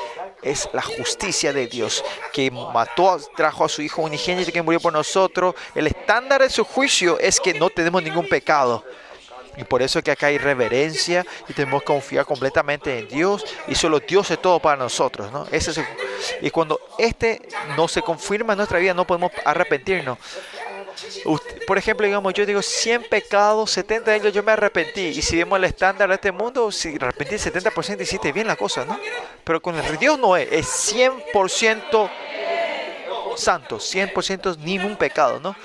es 0.43 0.69
la 0.71 0.81
justicia 0.81 1.51
de 1.51 1.67
Dios, 1.67 2.05
que 2.31 2.49
mató, 2.51 3.19
trajo 3.35 3.65
a 3.65 3.69
su 3.69 3.81
Hijo 3.81 4.01
unigénito 4.01 4.53
que 4.53 4.61
murió 4.61 4.79
por 4.79 4.93
nosotros. 4.93 5.55
El 5.75 5.87
estándar 5.87 6.41
de 6.41 6.49
su 6.49 6.63
juicio 6.63 7.19
es 7.19 7.37
que 7.41 7.53
no 7.53 7.69
tenemos 7.69 8.01
ningún 8.01 8.29
pecado. 8.29 8.85
Y 9.57 9.63
por 9.63 9.81
eso 9.81 9.99
es 9.99 10.05
que 10.05 10.11
acá 10.11 10.27
hay 10.27 10.37
reverencia 10.37 11.25
y 11.47 11.53
tenemos 11.53 11.81
que 11.81 11.87
confiar 11.87 12.25
completamente 12.25 12.99
en 12.99 13.07
Dios 13.07 13.43
y 13.67 13.75
solo 13.75 13.99
Dios 13.99 14.29
es 14.29 14.39
todo 14.39 14.59
para 14.59 14.77
nosotros, 14.77 15.31
¿no? 15.31 15.47
Ese 15.51 15.83
y 16.41 16.51
cuando 16.51 16.79
este 16.97 17.41
no 17.75 17.87
se 17.87 18.01
confirma 18.01 18.53
en 18.53 18.57
nuestra 18.57 18.79
vida 18.79 18.93
no 18.93 19.05
podemos 19.05 19.31
arrepentirnos. 19.43 20.17
Por 21.67 21.77
ejemplo, 21.77 22.05
digamos, 22.05 22.33
yo 22.33 22.45
digo 22.45 22.61
100 22.61 23.03
pecados, 23.03 23.71
70 23.71 24.11
de 24.11 24.17
ellos 24.17 24.33
yo 24.33 24.41
me 24.41 24.51
arrepentí. 24.51 25.07
Y 25.07 25.21
si 25.21 25.37
vemos 25.37 25.57
el 25.57 25.65
estándar 25.65 26.09
de 26.09 26.15
este 26.15 26.31
mundo, 26.31 26.71
si 26.71 26.95
arrepentí 26.95 27.35
el 27.35 27.41
70% 27.41 28.01
hiciste 28.01 28.31
bien 28.31 28.47
la 28.47 28.55
cosa, 28.55 28.85
¿no? 28.85 28.99
Pero 29.43 29.61
con 29.61 29.75
el 29.75 29.97
Dios 29.97 30.17
no 30.17 30.35
es, 30.35 30.47
es 30.51 30.95
100% 30.95 32.09
santo, 33.35 33.77
100% 33.77 34.57
ni 34.57 34.79
un 34.79 34.95
pecado, 34.95 35.39
¿no? 35.39 35.55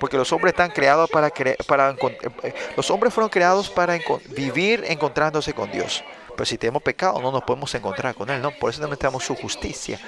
Porque 0.00 0.16
los 0.16 0.32
hombres 0.32 0.52
están 0.54 0.70
creados 0.70 1.08
para, 1.10 1.30
cre- 1.32 1.62
para 1.66 1.94
encon- 1.94 2.16
eh, 2.42 2.54
los 2.76 2.90
hombres 2.90 3.14
fueron 3.14 3.28
creados 3.30 3.70
para 3.70 3.96
vivir 4.30 4.82
encontrándose 4.88 5.52
con 5.52 5.70
Dios. 5.70 6.02
Pero 6.34 6.46
si 6.46 6.56
tenemos 6.58 6.82
pecado, 6.82 7.20
no 7.20 7.30
nos 7.30 7.42
podemos 7.44 7.72
encontrar 7.74 8.14
con 8.14 8.30
Él, 8.30 8.40
¿no? 8.40 8.50
Por 8.50 8.70
eso 8.70 8.80
necesitamos 8.80 9.24
su 9.24 9.36
justicia. 9.36 10.00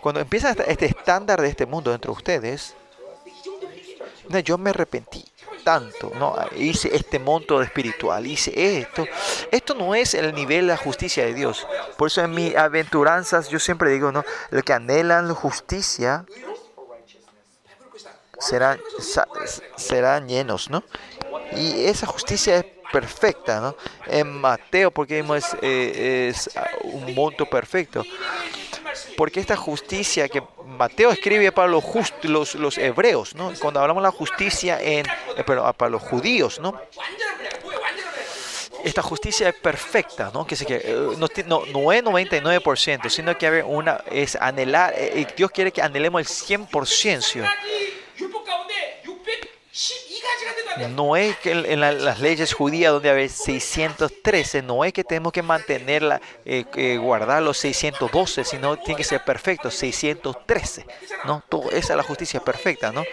Cuando 0.00 0.20
empieza 0.20 0.50
este- 0.50 0.70
este 0.70 0.86
estándar 0.86 1.40
de 1.40 1.48
este 1.48 1.64
mundo 1.64 1.92
dentro 1.92 2.12
de 2.12 2.16
ustedes, 2.18 2.74
no, 4.28 4.38
yo 4.40 4.58
me 4.58 4.70
arrepentí 4.70 5.24
tanto, 5.64 6.10
¿no? 6.18 6.34
Hice 6.56 6.94
este 6.96 7.18
monto 7.18 7.58
de 7.58 7.66
espiritual, 7.66 8.26
hice 8.26 8.78
esto. 8.78 9.04
Esto 9.50 9.74
no 9.74 9.94
es 9.94 10.14
el 10.14 10.34
nivel 10.34 10.66
de 10.66 10.72
la 10.72 10.76
justicia 10.76 11.24
de 11.24 11.34
Dios. 11.34 11.66
Por 11.98 12.08
eso 12.08 12.22
en 12.24 12.30
mis 12.32 12.56
aventuranzas 12.56 13.48
yo 13.48 13.58
siempre 13.58 13.90
digo, 13.90 14.10
¿no? 14.10 14.24
Los 14.50 14.62
que 14.64 14.72
anhelan 14.72 15.28
la 15.28 15.34
justicia 15.34 16.24
serán, 18.40 18.80
serán 19.76 20.28
llenos, 20.28 20.68
¿no? 20.70 20.82
Y 21.56 21.84
esa 21.84 22.06
justicia 22.06 22.56
es 22.56 22.64
perfecta, 22.92 23.60
¿no? 23.60 23.76
En 24.06 24.40
Mateo, 24.40 24.90
porque 24.90 25.14
vemos 25.14 25.44
eh, 25.62 26.28
es 26.30 26.50
un 26.82 27.14
monto 27.14 27.46
perfecto. 27.46 28.04
Porque 29.16 29.40
esta 29.40 29.56
justicia 29.56 30.28
que 30.28 30.42
Mateo 30.66 31.10
escribe 31.10 31.52
para 31.52 31.68
los, 31.68 31.84
just, 31.84 32.24
los, 32.24 32.54
los, 32.54 32.78
hebreos, 32.78 33.34
¿no? 33.34 33.52
Cuando 33.60 33.80
hablamos 33.80 34.02
de 34.02 34.08
la 34.08 34.12
justicia 34.12 34.80
en, 34.80 35.06
eh, 35.36 35.44
pero, 35.46 35.66
ah, 35.66 35.72
para 35.72 35.90
los 35.90 36.02
judíos, 36.02 36.58
¿no? 36.60 36.80
Esta 38.82 39.02
justicia 39.02 39.50
es 39.50 39.54
perfecta, 39.56 40.30
¿no? 40.32 40.46
Que 40.46 40.56
se, 40.56 40.64
que, 40.64 40.76
eh, 40.76 40.94
no, 41.46 41.62
no, 41.66 41.92
es 41.92 42.02
99%, 42.02 43.10
sino 43.10 43.36
que 43.36 43.46
hay 43.46 43.62
una, 43.64 44.02
es 44.10 44.36
anhelar, 44.36 44.94
eh, 44.96 45.26
Dios 45.36 45.50
quiere 45.50 45.70
que 45.70 45.82
anhelemos 45.82 46.20
el 46.22 46.26
100%. 46.26 47.46
No 50.88 51.16
es 51.16 51.36
que 51.38 51.52
en, 51.52 51.80
la- 51.80 51.92
las 51.92 52.20
leyes 52.20 52.52
judías 52.52 52.92
donde 52.92 53.10
hay 53.10 53.28
613, 53.28 54.62
no 54.62 54.84
es 54.84 54.92
que 54.92 55.04
tenemos 55.04 55.32
que 55.32 55.42
mantenerla, 55.42 56.20
eh, 56.44 56.64
eh, 56.76 56.96
guardar 56.98 57.42
los 57.42 57.58
612, 57.58 58.44
sino 58.44 58.76
tiene 58.76 58.96
que 58.98 59.04
ser 59.04 59.24
perfecto, 59.24 59.70
613. 59.70 60.86
¿no? 61.24 61.42
Todo, 61.48 61.70
esa 61.70 61.92
es 61.92 61.96
la 61.96 62.02
justicia 62.02 62.40
perfecta, 62.40 62.92
¿no? 62.92 63.04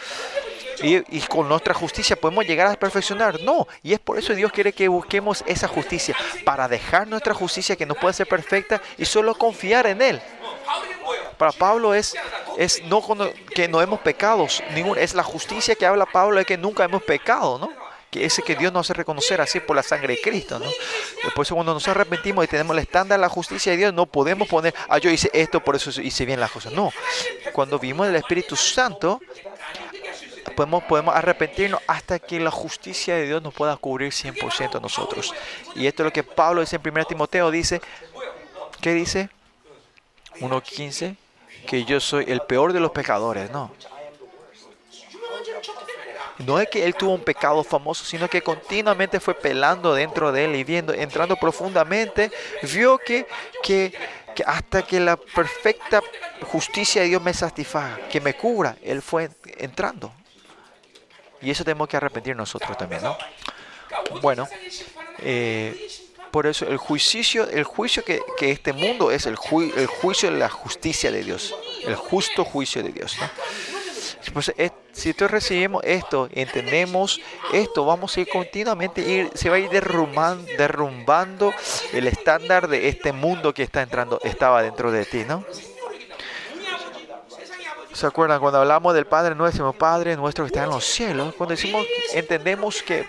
Y, 0.83 0.97
y 1.17 1.21
con 1.21 1.49
nuestra 1.49 1.73
justicia 1.73 2.15
podemos 2.15 2.45
llegar 2.45 2.67
a 2.67 2.75
perfeccionar. 2.75 3.41
No, 3.41 3.67
y 3.81 3.93
es 3.93 3.99
por 3.99 4.19
eso 4.19 4.35
Dios 4.35 4.51
quiere 4.51 4.71
que 4.73 4.87
busquemos 4.87 5.43
esa 5.47 5.67
justicia, 5.67 6.15
para 6.45 6.67
dejar 6.67 7.07
nuestra 7.07 7.33
justicia 7.33 7.75
que 7.75 7.85
no 7.87 7.95
puede 7.95 8.13
ser 8.13 8.27
perfecta 8.27 8.79
y 8.97 9.05
solo 9.05 9.33
confiar 9.33 9.87
en 9.87 10.01
Él. 10.03 10.21
Para 11.37 11.51
Pablo 11.51 11.93
es, 11.93 12.15
es 12.57 12.83
no 12.83 13.01
que 13.53 13.67
no 13.67 13.81
hemos 13.81 13.99
pecado, 13.99 14.47
ningún, 14.73 14.97
es 14.97 15.13
la 15.13 15.23
justicia 15.23 15.75
que 15.75 15.85
habla 15.85 16.05
Pablo 16.05 16.39
de 16.39 16.45
que 16.45 16.57
nunca 16.57 16.83
hemos 16.83 17.03
pecado, 17.03 17.59
¿no? 17.59 17.71
Que 18.09 18.25
ese 18.25 18.41
que 18.41 18.55
Dios 18.55 18.71
nos 18.73 18.87
hace 18.87 18.93
reconocer 18.93 19.41
así 19.41 19.59
por 19.59 19.75
la 19.75 19.83
sangre 19.83 20.15
de 20.15 20.21
Cristo, 20.21 20.57
¿no? 20.57 20.69
Por 21.35 21.47
cuando 21.47 21.73
nos 21.73 21.87
arrepentimos 21.87 22.45
y 22.45 22.47
tenemos 22.47 22.75
el 22.75 22.81
estándar 22.81 23.19
de 23.19 23.21
la 23.21 23.29
justicia 23.29 23.71
de 23.73 23.77
Dios, 23.77 23.93
no 23.93 24.05
podemos 24.05 24.47
poner, 24.47 24.73
ah, 24.89 24.97
yo 24.97 25.09
hice 25.09 25.29
esto, 25.33 25.59
por 25.59 25.75
eso 25.75 26.01
hice 26.01 26.25
bien 26.25 26.39
las 26.39 26.51
cosas. 26.51 26.73
No, 26.73 26.91
cuando 27.53 27.77
vimos 27.77 28.07
el 28.07 28.15
Espíritu 28.15 28.55
Santo, 28.55 29.19
podemos, 30.55 30.83
podemos 30.85 31.15
arrepentirnos 31.15 31.81
hasta 31.85 32.17
que 32.17 32.39
la 32.39 32.49
justicia 32.49 33.15
de 33.15 33.27
Dios 33.27 33.43
nos 33.43 33.53
pueda 33.53 33.75
cubrir 33.77 34.11
100% 34.11 34.77
a 34.77 34.79
nosotros. 34.79 35.33
Y 35.75 35.85
esto 35.85 36.01
es 36.01 36.05
lo 36.05 36.13
que 36.13 36.23
Pablo 36.23 36.61
dice 36.61 36.77
en 36.77 36.81
1 36.83 37.05
Timoteo, 37.05 37.51
dice, 37.51 37.81
¿qué 38.81 38.93
dice? 38.93 39.29
1.15 40.39 41.15
que 41.67 41.85
yo 41.85 41.99
soy 41.99 42.25
el 42.27 42.41
peor 42.41 42.73
de 42.73 42.79
los 42.79 42.89
pecadores, 42.89 43.51
no. 43.51 43.71
No 46.39 46.59
es 46.59 46.69
que 46.69 46.85
él 46.85 46.95
tuvo 46.95 47.13
un 47.13 47.23
pecado 47.23 47.63
famoso, 47.63 48.05
sino 48.05 48.29
que 48.29 48.41
continuamente 48.41 49.19
fue 49.19 49.33
pelando 49.33 49.93
dentro 49.93 50.31
de 50.31 50.45
él 50.45 50.55
y 50.55 50.63
viendo, 50.63 50.93
entrando 50.93 51.35
profundamente, 51.35 52.31
vio 52.73 52.97
que, 52.97 53.27
que, 53.63 53.91
hasta 54.45 54.83
que 54.83 54.99
la 54.99 55.17
perfecta 55.17 56.01
justicia 56.43 57.01
de 57.01 57.09
Dios 57.09 57.21
me 57.21 57.33
satisfaga, 57.33 58.07
que 58.07 58.21
me 58.21 58.35
cubra, 58.35 58.75
él 58.83 59.01
fue 59.01 59.29
entrando. 59.57 60.13
Y 61.41 61.51
eso 61.51 61.63
tenemos 61.63 61.87
que 61.87 61.97
arrepentir 61.97 62.35
nosotros 62.35 62.77
también, 62.77 63.01
¿no? 63.01 63.17
Bueno, 64.21 64.47
eh, 65.19 65.89
por 66.31 66.47
eso 66.47 66.65
el 66.67 66.77
juicio, 66.77 67.47
el 67.49 67.63
juicio 67.63 68.03
que, 68.03 68.21
este 68.39 68.73
mundo 68.73 69.11
es 69.11 69.25
el, 69.25 69.35
ju, 69.35 69.61
el 69.61 69.87
juicio 69.87 70.31
de 70.31 70.37
la 70.37 70.49
justicia 70.49 71.11
de 71.11 71.23
Dios, 71.23 71.55
el 71.85 71.95
justo 71.95 72.43
juicio 72.43 72.83
de 72.83 72.91
Dios. 72.91 73.17
Pues, 74.33 74.51
si 74.91 75.13
todos 75.13 75.31
recibimos 75.31 75.83
esto, 75.85 76.29
entendemos 76.33 77.21
esto, 77.53 77.85
vamos 77.85 78.15
a 78.15 78.21
ir 78.21 78.29
continuamente, 78.29 79.01
ir, 79.01 79.31
se 79.33 79.49
va 79.49 79.55
a 79.55 79.59
ir 79.59 79.69
derruman, 79.69 80.45
derrumbando 80.57 81.53
el 81.93 82.07
estándar 82.07 82.67
de 82.67 82.89
este 82.89 83.13
mundo 83.13 83.53
que 83.53 83.63
está 83.63 83.81
entrando, 83.81 84.19
estaba 84.23 84.61
dentro 84.63 84.91
de 84.91 85.05
ti, 85.05 85.23
¿no? 85.27 85.45
¿Se 87.93 88.05
acuerdan? 88.05 88.39
Cuando 88.39 88.59
hablamos 88.59 88.93
del 88.93 89.07
Padre 89.07 89.33
nuestro, 89.33 89.73
Padre 89.73 90.15
nuestro 90.15 90.43
que 90.45 90.49
está 90.49 90.63
en 90.63 90.69
los 90.69 90.85
cielos, 90.85 91.33
cuando 91.35 91.55
decimos, 91.55 91.85
entendemos 92.13 92.83
que 92.83 93.07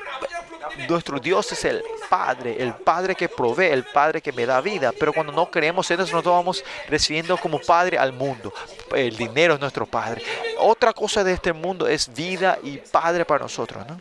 nuestro 0.88 1.18
Dios 1.18 1.52
es 1.52 1.64
el 1.64 1.82
Padre, 2.08 2.56
el 2.58 2.74
Padre 2.74 3.14
que 3.14 3.28
provee, 3.28 3.66
el 3.66 3.84
Padre 3.84 4.20
que 4.20 4.32
me 4.32 4.46
da 4.46 4.60
vida. 4.60 4.92
Pero 4.98 5.12
cuando 5.12 5.32
no 5.32 5.50
creemos 5.50 5.90
en 5.90 6.00
eso, 6.00 6.12
nosotros 6.12 6.34
vamos 6.34 6.64
recibiendo 6.88 7.36
como 7.36 7.58
Padre 7.58 7.98
al 7.98 8.12
mundo. 8.12 8.52
El 8.94 9.16
dinero 9.16 9.54
es 9.54 9.60
nuestro 9.60 9.86
Padre. 9.86 10.22
Otra 10.58 10.92
cosa 10.92 11.24
de 11.24 11.32
este 11.32 11.52
mundo 11.52 11.86
es 11.86 12.12
vida 12.12 12.58
y 12.62 12.78
Padre 12.78 13.24
para 13.24 13.42
nosotros. 13.42 13.86
¿no? 13.86 14.00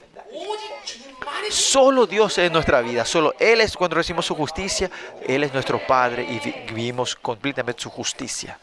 Solo 1.49 2.05
Dios 2.05 2.37
es 2.37 2.51
nuestra 2.51 2.81
vida, 2.81 3.05
solo 3.05 3.33
Él 3.39 3.61
es 3.61 3.77
cuando 3.77 3.95
recibimos 3.95 4.25
su 4.25 4.35
justicia, 4.35 4.89
Él 5.25 5.43
es 5.43 5.53
nuestro 5.53 5.79
Padre 5.85 6.23
y 6.23 6.39
vivimos 6.73 7.15
completamente 7.15 7.81
su 7.81 7.89
justicia. 7.89 8.59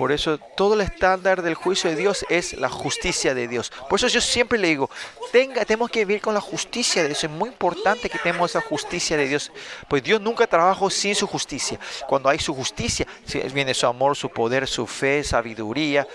Por 0.00 0.12
eso 0.12 0.38
todo 0.38 0.72
el 0.72 0.80
estándar 0.80 1.42
del 1.42 1.54
juicio 1.54 1.90
de 1.90 1.94
Dios 1.94 2.24
es 2.30 2.54
la 2.54 2.70
justicia 2.70 3.34
de 3.34 3.46
Dios. 3.46 3.70
Por 3.86 3.98
eso 3.98 4.08
yo 4.08 4.22
siempre 4.22 4.58
le 4.58 4.68
digo, 4.68 4.88
tenga, 5.30 5.62
tenemos 5.66 5.90
que 5.90 6.06
vivir 6.06 6.22
con 6.22 6.32
la 6.32 6.40
justicia 6.40 7.02
de 7.02 7.08
Dios. 7.08 7.22
Es 7.22 7.28
muy 7.28 7.50
importante 7.50 8.08
que 8.08 8.18
tengamos 8.18 8.54
la 8.54 8.62
justicia 8.62 9.18
de 9.18 9.28
Dios. 9.28 9.52
Pues 9.88 10.02
Dios 10.02 10.18
nunca 10.18 10.46
trabajó 10.46 10.88
sin 10.88 11.14
su 11.14 11.26
justicia. 11.26 11.78
Cuando 12.08 12.30
hay 12.30 12.38
su 12.38 12.54
justicia, 12.54 13.06
viene 13.52 13.74
su 13.74 13.86
amor, 13.86 14.16
su 14.16 14.30
poder, 14.30 14.66
su 14.66 14.86
fe, 14.86 15.22
sabiduría. 15.22 16.08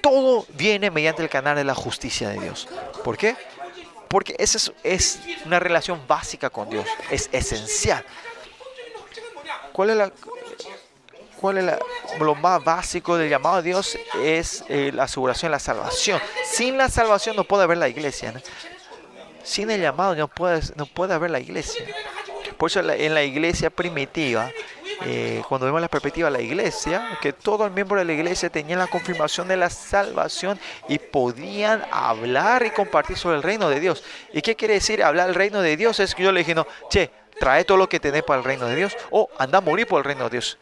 Todo 0.00 0.46
viene 0.54 0.90
mediante 0.90 1.22
el 1.22 1.28
canal 1.28 1.56
de 1.56 1.64
la 1.64 1.74
justicia 1.74 2.30
de 2.30 2.40
Dios. 2.40 2.66
¿Por 3.04 3.18
qué? 3.18 3.36
Porque 4.08 4.34
esa 4.38 4.72
es 4.82 5.20
una 5.44 5.60
relación 5.60 6.00
básica 6.08 6.48
con 6.48 6.70
Dios. 6.70 6.86
Es 7.10 7.28
esencial. 7.32 8.02
¿Cuál 9.74 9.90
es 9.90 9.96
la, 9.98 10.10
cuál 11.40 11.58
es 11.58 11.64
lo 12.18 12.34
más 12.34 12.62
básico 12.62 13.16
del 13.16 13.28
llamado 13.28 13.56
de 13.56 13.62
Dios? 13.62 13.98
Es 14.22 14.64
eh, 14.68 14.90
la 14.92 15.04
aseguración 15.04 15.52
la 15.52 15.58
salvación. 15.58 16.20
Sin 16.44 16.76
la 16.76 16.88
salvación 16.88 17.36
no 17.36 17.44
puede 17.44 17.64
haber 17.64 17.78
la 17.78 17.88
iglesia. 17.88 18.34
Sin 19.42 19.70
el 19.70 19.80
llamado 19.80 20.14
no 20.16 20.28
puede, 20.28 20.60
no 20.74 20.86
puede 20.86 21.14
haber 21.14 21.30
la 21.30 21.40
iglesia. 21.40 21.84
Por 22.56 22.70
eso 22.70 22.80
en 22.80 23.14
la 23.14 23.22
iglesia 23.22 23.70
primitiva, 23.70 24.50
eh, 25.04 25.42
cuando 25.48 25.66
vemos 25.66 25.80
la 25.80 25.88
perspectiva 25.88 26.30
de 26.30 26.38
la 26.38 26.42
iglesia, 26.42 27.18
que 27.20 27.32
todo 27.32 27.66
el 27.66 27.70
miembro 27.70 27.98
de 27.98 28.04
la 28.04 28.14
iglesia 28.14 28.48
tenía 28.48 28.76
la 28.76 28.86
confirmación 28.86 29.46
de 29.46 29.56
la 29.56 29.68
salvación 29.68 30.58
y 30.88 30.98
podían 30.98 31.84
hablar 31.90 32.64
y 32.64 32.70
compartir 32.70 33.18
sobre 33.18 33.36
el 33.36 33.42
reino 33.42 33.68
de 33.68 33.78
Dios. 33.80 34.02
¿Y 34.32 34.40
qué 34.40 34.56
quiere 34.56 34.74
decir 34.74 35.02
hablar 35.02 35.26
del 35.26 35.34
reino 35.34 35.60
de 35.60 35.76
Dios? 35.76 36.00
Es 36.00 36.14
que 36.14 36.22
yo 36.22 36.32
le 36.32 36.40
dije, 36.40 36.54
no, 36.54 36.66
che, 36.88 37.10
trae 37.38 37.64
todo 37.64 37.76
lo 37.76 37.88
que 37.88 38.00
tenés 38.00 38.22
para 38.22 38.38
el 38.38 38.44
reino 38.44 38.66
de 38.66 38.76
Dios 38.76 38.96
o 39.10 39.28
anda 39.38 39.58
a 39.58 39.60
morir 39.60 39.86
por 39.86 39.98
el 39.98 40.04
reino 40.04 40.24
de 40.24 40.30
Dios. 40.30 40.58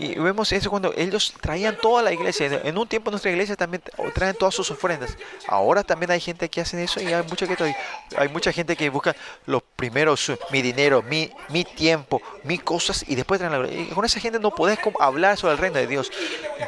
Y 0.00 0.14
vemos 0.14 0.50
eso 0.50 0.70
cuando 0.70 0.94
ellos 0.96 1.34
traían 1.42 1.76
toda 1.76 2.02
la 2.02 2.10
iglesia. 2.10 2.62
En 2.64 2.78
un 2.78 2.88
tiempo 2.88 3.10
nuestra 3.10 3.30
iglesia 3.30 3.54
también 3.54 3.82
traen 4.14 4.34
todas 4.34 4.54
sus 4.54 4.70
ofrendas. 4.70 5.14
Ahora 5.46 5.84
también 5.84 6.10
hay 6.10 6.20
gente 6.20 6.48
que 6.48 6.62
hace 6.62 6.82
eso 6.82 7.02
y 7.02 7.12
hay 7.12 7.22
mucha, 7.24 7.46
que, 7.46 7.74
hay 8.16 8.28
mucha 8.30 8.50
gente 8.50 8.76
que 8.76 8.88
busca 8.88 9.14
los 9.44 9.62
primeros, 9.76 10.32
mi 10.50 10.62
dinero, 10.62 11.02
mi, 11.02 11.30
mi 11.50 11.66
tiempo, 11.66 12.22
mis 12.44 12.62
cosas 12.62 13.04
y 13.06 13.14
después 13.14 13.40
traen 13.40 13.52
la 13.52 13.58
gloria. 13.58 13.78
Y 13.78 13.88
con 13.88 14.06
esa 14.06 14.20
gente 14.20 14.38
no 14.38 14.52
podés 14.52 14.78
hablar 14.98 15.36
sobre 15.36 15.52
el 15.52 15.58
reino 15.58 15.76
de 15.76 15.86
Dios. 15.86 16.10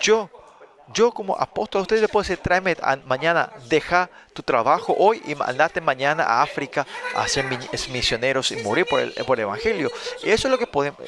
Yo, 0.02 0.28
yo 0.88 1.12
como 1.12 1.38
apóstol 1.38 1.80
a 1.80 1.82
ustedes 1.82 2.02
les 2.02 2.10
puedo 2.10 2.22
decir, 2.22 2.38
tráeme 2.38 2.76
mañana, 3.06 3.50
deja 3.68 4.10
tu 4.34 4.42
trabajo 4.42 4.94
hoy 4.98 5.22
y 5.24 5.34
andate 5.40 5.80
mañana 5.80 6.24
a 6.24 6.42
África 6.42 6.86
a 7.14 7.26
ser 7.28 7.46
misioneros 7.90 8.50
y 8.50 8.56
morir 8.56 8.86
por 8.86 9.00
el, 9.00 9.12
por 9.12 9.38
Evangelio. 9.38 9.90
Eso 10.22 10.48
es 10.48 10.50
lo 10.50 10.58
que 10.58 10.66
podemos... 10.66 11.00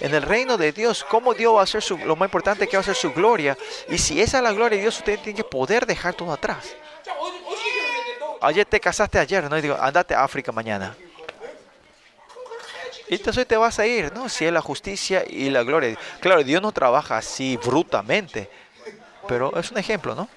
En 0.00 0.14
el 0.14 0.22
reino 0.22 0.56
de 0.56 0.72
Dios, 0.72 1.04
cómo 1.04 1.34
Dios 1.34 1.54
va 1.54 1.60
a 1.60 1.64
hacer 1.64 1.82
su, 1.82 1.98
lo 1.98 2.16
más 2.16 2.26
importante 2.26 2.66
que 2.66 2.76
va 2.76 2.80
a 2.80 2.84
ser 2.84 2.96
su 2.96 3.12
gloria. 3.12 3.56
Y 3.88 3.98
si 3.98 4.20
esa 4.20 4.38
es 4.38 4.42
la 4.42 4.52
gloria 4.52 4.76
de 4.76 4.82
Dios, 4.82 4.98
ustedes 4.98 5.22
tienen 5.22 5.36
que 5.36 5.44
poder 5.44 5.86
dejar 5.86 6.14
todo 6.14 6.32
atrás. 6.32 6.74
Ayer 8.40 8.64
te 8.64 8.80
casaste 8.80 9.18
ayer, 9.18 9.48
¿no? 9.50 9.60
Digo, 9.60 9.76
andate 9.78 10.14
a 10.14 10.24
África 10.24 10.50
mañana. 10.50 10.96
Y 13.08 13.16
entonces 13.16 13.46
te 13.46 13.56
vas 13.56 13.78
a 13.78 13.86
ir, 13.86 14.12
¿no? 14.14 14.28
Si 14.28 14.46
es 14.46 14.52
la 14.52 14.62
justicia 14.62 15.24
y 15.28 15.50
la 15.50 15.62
gloria. 15.62 15.98
Claro, 16.20 16.42
Dios 16.42 16.62
no 16.62 16.72
trabaja 16.72 17.18
así 17.18 17.58
brutamente 17.58 18.48
pero 19.30 19.56
es 19.56 19.70
un 19.70 19.78
ejemplo, 19.78 20.12
¿no? 20.16 20.28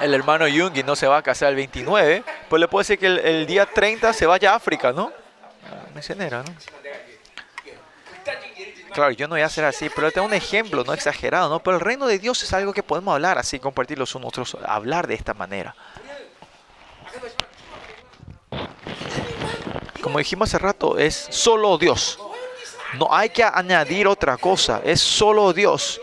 El 0.00 0.14
hermano 0.14 0.48
Yungi 0.48 0.82
no 0.84 0.96
se 0.96 1.06
va 1.06 1.18
a 1.18 1.22
casar 1.22 1.50
el 1.50 1.56
29, 1.56 2.24
pues 2.48 2.60
le 2.60 2.68
puede 2.68 2.84
decir 2.84 2.98
que 2.98 3.06
el, 3.06 3.46
día 3.46 3.66
30 3.66 4.14
se 4.14 4.24
vaya 4.24 4.52
a 4.52 4.54
África, 4.54 4.90
¿no? 4.92 5.12
Ah, 5.66 5.88
Mencionera, 5.92 6.42
¿no? 6.42 6.54
Claro, 8.94 9.10
yo 9.10 9.28
no 9.28 9.34
voy 9.34 9.42
a 9.42 9.46
hacer 9.46 9.66
así, 9.66 9.90
pero 9.94 10.06
este 10.06 10.20
es 10.20 10.26
un 10.26 10.32
ejemplo, 10.32 10.84
no 10.84 10.94
exagerado, 10.94 11.50
¿no? 11.50 11.60
Pero 11.60 11.76
el 11.76 11.82
reino 11.82 12.06
de 12.06 12.18
Dios 12.18 12.42
es 12.42 12.52
algo 12.54 12.72
que 12.72 12.82
podemos 12.82 13.12
hablar 13.12 13.36
así, 13.36 13.58
compartirlo 13.58 14.06
con 14.10 14.22
nosotros, 14.22 14.56
hablar 14.64 15.06
de 15.06 15.14
esta 15.16 15.34
manera 15.34 15.76
como 20.00 20.18
dijimos 20.18 20.48
hace 20.48 20.58
rato, 20.58 20.98
es 20.98 21.26
solo 21.30 21.78
Dios. 21.78 22.18
No 22.98 23.08
hay 23.10 23.28
que 23.28 23.44
añadir 23.44 24.06
otra 24.06 24.36
cosa, 24.36 24.80
es 24.84 25.00
solo 25.00 25.52
Dios. 25.52 26.00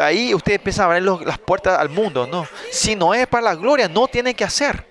Ahí 0.00 0.34
ustedes 0.34 0.58
empiezan 0.58 0.84
a 0.84 0.96
abrir 0.96 1.26
las 1.26 1.38
puertas 1.38 1.78
al 1.78 1.88
mundo, 1.88 2.26
¿no? 2.26 2.46
Si 2.70 2.94
no 2.94 3.12
es 3.14 3.26
para 3.26 3.42
la 3.42 3.54
gloria, 3.54 3.88
no 3.88 4.06
tienen 4.06 4.34
que 4.34 4.44
hacer. 4.44 4.86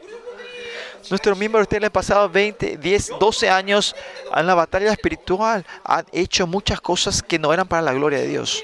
Nuestros 1.09 1.37
miembros, 1.37 1.63
ustedes 1.63 1.81
le 1.81 1.87
han 1.87 1.93
pasado 1.93 2.29
20, 2.29 2.77
10, 2.77 3.11
12 3.19 3.49
años 3.49 3.95
en 4.35 4.45
la 4.45 4.55
batalla 4.55 4.91
espiritual, 4.91 5.65
han 5.83 6.05
hecho 6.11 6.47
muchas 6.47 6.79
cosas 6.79 7.21
que 7.23 7.39
no 7.39 7.53
eran 7.53 7.67
para 7.67 7.81
la 7.81 7.93
gloria 7.93 8.19
de 8.19 8.27
Dios. 8.27 8.63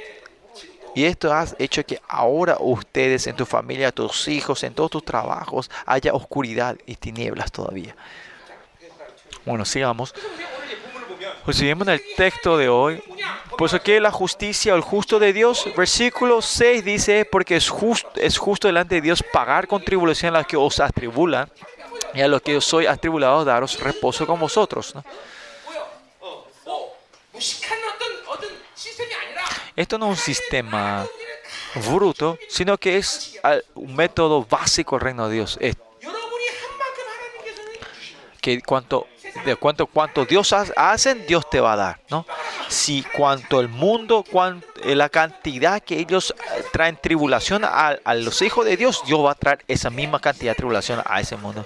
Y 0.95 1.05
esto 1.05 1.31
ha 1.31 1.45
hecho 1.59 1.85
que 1.85 2.01
ahora 2.07 2.57
ustedes, 2.59 3.27
en 3.27 3.35
tu 3.35 3.45
familia, 3.45 3.91
tus 3.91 4.27
hijos, 4.27 4.63
en 4.63 4.73
todos 4.73 4.91
tus 4.91 5.05
trabajos, 5.05 5.69
haya 5.85 6.13
oscuridad 6.13 6.75
y 6.85 6.95
tinieblas 6.95 7.51
todavía. 7.51 7.95
Bueno, 9.47 9.63
sigamos. 9.63 10.13
Pues 11.45 11.55
si 11.55 11.65
vemos 11.65 11.87
en 11.87 11.93
el 11.93 12.01
texto 12.17 12.57
de 12.57 12.67
hoy, 12.67 13.01
pues 13.57 13.73
aquí 13.73 13.97
la 13.97 14.11
justicia 14.11 14.73
o 14.73 14.75
el 14.75 14.81
justo 14.81 15.19
de 15.19 15.31
Dios, 15.31 15.69
versículo 15.75 16.41
6 16.41 16.83
dice, 16.83 17.23
porque 17.23 17.55
es, 17.55 17.69
justo 17.69 18.09
es 18.15 18.37
justo 18.37 18.67
delante 18.67 18.95
de 18.95 19.01
Dios 19.01 19.23
pagar 19.23 19.65
con 19.65 19.81
tribulación 19.81 20.35
a 20.35 20.39
los 20.39 20.47
que 20.47 20.57
os 20.57 20.81
atribulan, 20.81 21.49
y 22.13 22.19
a 22.19 22.27
los 22.27 22.41
que 22.41 22.51
yo 22.53 22.59
soy 22.59 22.87
atribulado 22.87 23.45
daros 23.45 23.79
reposo 23.79 24.27
con 24.27 24.37
vosotros. 24.37 24.93
Esto 29.77 29.97
no 29.97 30.11
es 30.11 30.19
un 30.19 30.25
sistema 30.25 31.07
bruto, 31.87 32.37
sino 32.49 32.77
que 32.77 32.97
es 32.97 33.39
un 33.75 33.95
método 33.95 34.43
básico 34.43 34.97
del 34.97 35.05
reino 35.05 35.29
de 35.29 35.35
Dios. 35.35 35.57
Esto 35.61 35.86
cuanto, 38.65 39.07
de 39.45 39.55
cuanto, 39.55 39.87
cuanto 39.87 40.25
Dios 40.25 40.53
hacen, 40.53 41.25
Dios 41.27 41.49
te 41.49 41.59
va 41.59 41.73
a 41.73 41.75
dar, 41.75 41.99
¿no? 42.09 42.25
Si 42.69 43.03
cuanto 43.03 43.59
el 43.59 43.67
mundo, 43.67 44.23
eh, 44.83 44.95
la 44.95 45.09
cantidad 45.09 45.81
que 45.81 45.99
ellos 45.99 46.33
eh, 46.55 46.63
traen 46.71 46.97
tribulación 47.01 47.63
a, 47.65 47.97
los 48.15 48.41
hijos 48.41 48.65
de 48.65 48.77
Dios, 48.77 49.03
Dios 49.05 49.23
va 49.23 49.31
a 49.31 49.35
traer 49.35 49.63
esa 49.67 49.89
misma 49.89 50.19
cantidad 50.19 50.51
de 50.51 50.55
tribulación 50.55 51.01
a 51.05 51.19
ese 51.19 51.35
mundo. 51.35 51.65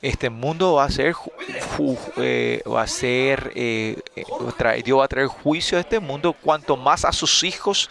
este 0.00 0.30
mundo 0.30 0.74
va 0.74 0.84
a 0.84 0.90
ser, 0.90 1.16
eh, 2.18 2.62
va 2.64 2.82
a 2.82 2.86
ser 2.86 3.52
Dios 4.84 5.00
va 5.00 5.04
a 5.04 5.08
traer 5.08 5.26
juicio 5.26 5.76
a 5.76 5.80
este 5.80 5.98
mundo 5.98 6.34
cuanto 6.34 6.76
más 6.76 7.04
a 7.04 7.12
sus 7.12 7.42
hijos 7.42 7.90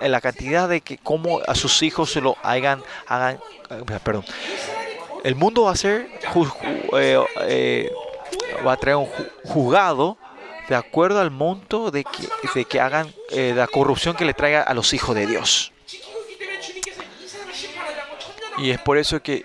la 0.00 0.20
cantidad 0.20 0.68
de 0.68 0.80
que 0.80 0.98
cómo 0.98 1.40
a 1.46 1.54
sus 1.54 1.82
hijos 1.82 2.10
se 2.10 2.20
lo 2.20 2.36
hagan, 2.42 2.82
hagan 3.06 3.38
eh, 3.70 3.98
perdón, 4.02 4.24
el 5.24 5.34
mundo 5.34 5.64
va 5.64 5.72
a 5.72 5.76
ser 5.76 6.08
ju, 6.32 6.44
ju, 6.44 6.98
eh, 6.98 7.24
eh, 7.42 7.92
va 8.66 8.72
a 8.72 8.76
traer 8.76 8.96
un 8.96 9.08
juzgado 9.44 10.18
de 10.68 10.76
acuerdo 10.76 11.20
al 11.20 11.30
monto 11.30 11.90
de 11.90 12.04
que, 12.04 12.28
de 12.54 12.64
que 12.64 12.80
hagan 12.80 13.12
eh, 13.30 13.52
la 13.54 13.66
corrupción 13.66 14.16
que 14.16 14.24
le 14.24 14.34
traiga 14.34 14.62
a 14.62 14.74
los 14.74 14.92
hijos 14.92 15.14
de 15.14 15.26
Dios. 15.26 15.72
Y 18.58 18.70
es 18.70 18.80
por 18.80 18.98
eso 18.98 19.22
que 19.22 19.42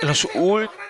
en 0.00 0.08
los 0.08 0.26
últimos 0.34 0.81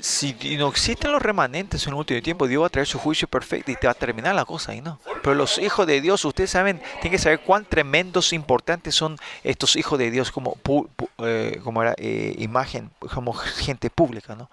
si 0.00 0.34
no 0.56 0.68
existen 0.68 1.12
los 1.12 1.22
remanentes 1.22 1.86
en 1.86 1.92
el 1.92 1.98
último 1.98 2.22
tiempo, 2.22 2.46
Dios 2.46 2.62
va 2.62 2.66
a 2.66 2.70
traer 2.70 2.86
su 2.86 2.98
juicio 2.98 3.28
perfecto 3.28 3.70
y 3.70 3.76
te 3.76 3.86
va 3.86 3.92
a 3.92 3.94
terminar 3.94 4.34
la 4.34 4.44
cosa 4.44 4.72
ahí, 4.72 4.80
¿no? 4.80 5.00
Pero 5.22 5.34
los 5.34 5.58
hijos 5.58 5.86
de 5.86 6.00
Dios, 6.00 6.24
ustedes 6.24 6.50
saben, 6.50 6.80
tienen 7.00 7.12
que 7.12 7.18
saber 7.18 7.40
cuán 7.40 7.64
tremendos, 7.64 8.32
importantes 8.32 8.94
son 8.94 9.18
estos 9.42 9.76
hijos 9.76 9.98
de 9.98 10.10
Dios 10.10 10.30
como, 10.30 10.54
pu, 10.56 10.88
pu, 10.96 11.08
eh, 11.18 11.60
como 11.62 11.82
eh, 11.84 12.34
imagen, 12.38 12.90
como 13.12 13.32
gente 13.32 13.90
pública, 13.90 14.34
¿no? 14.34 14.48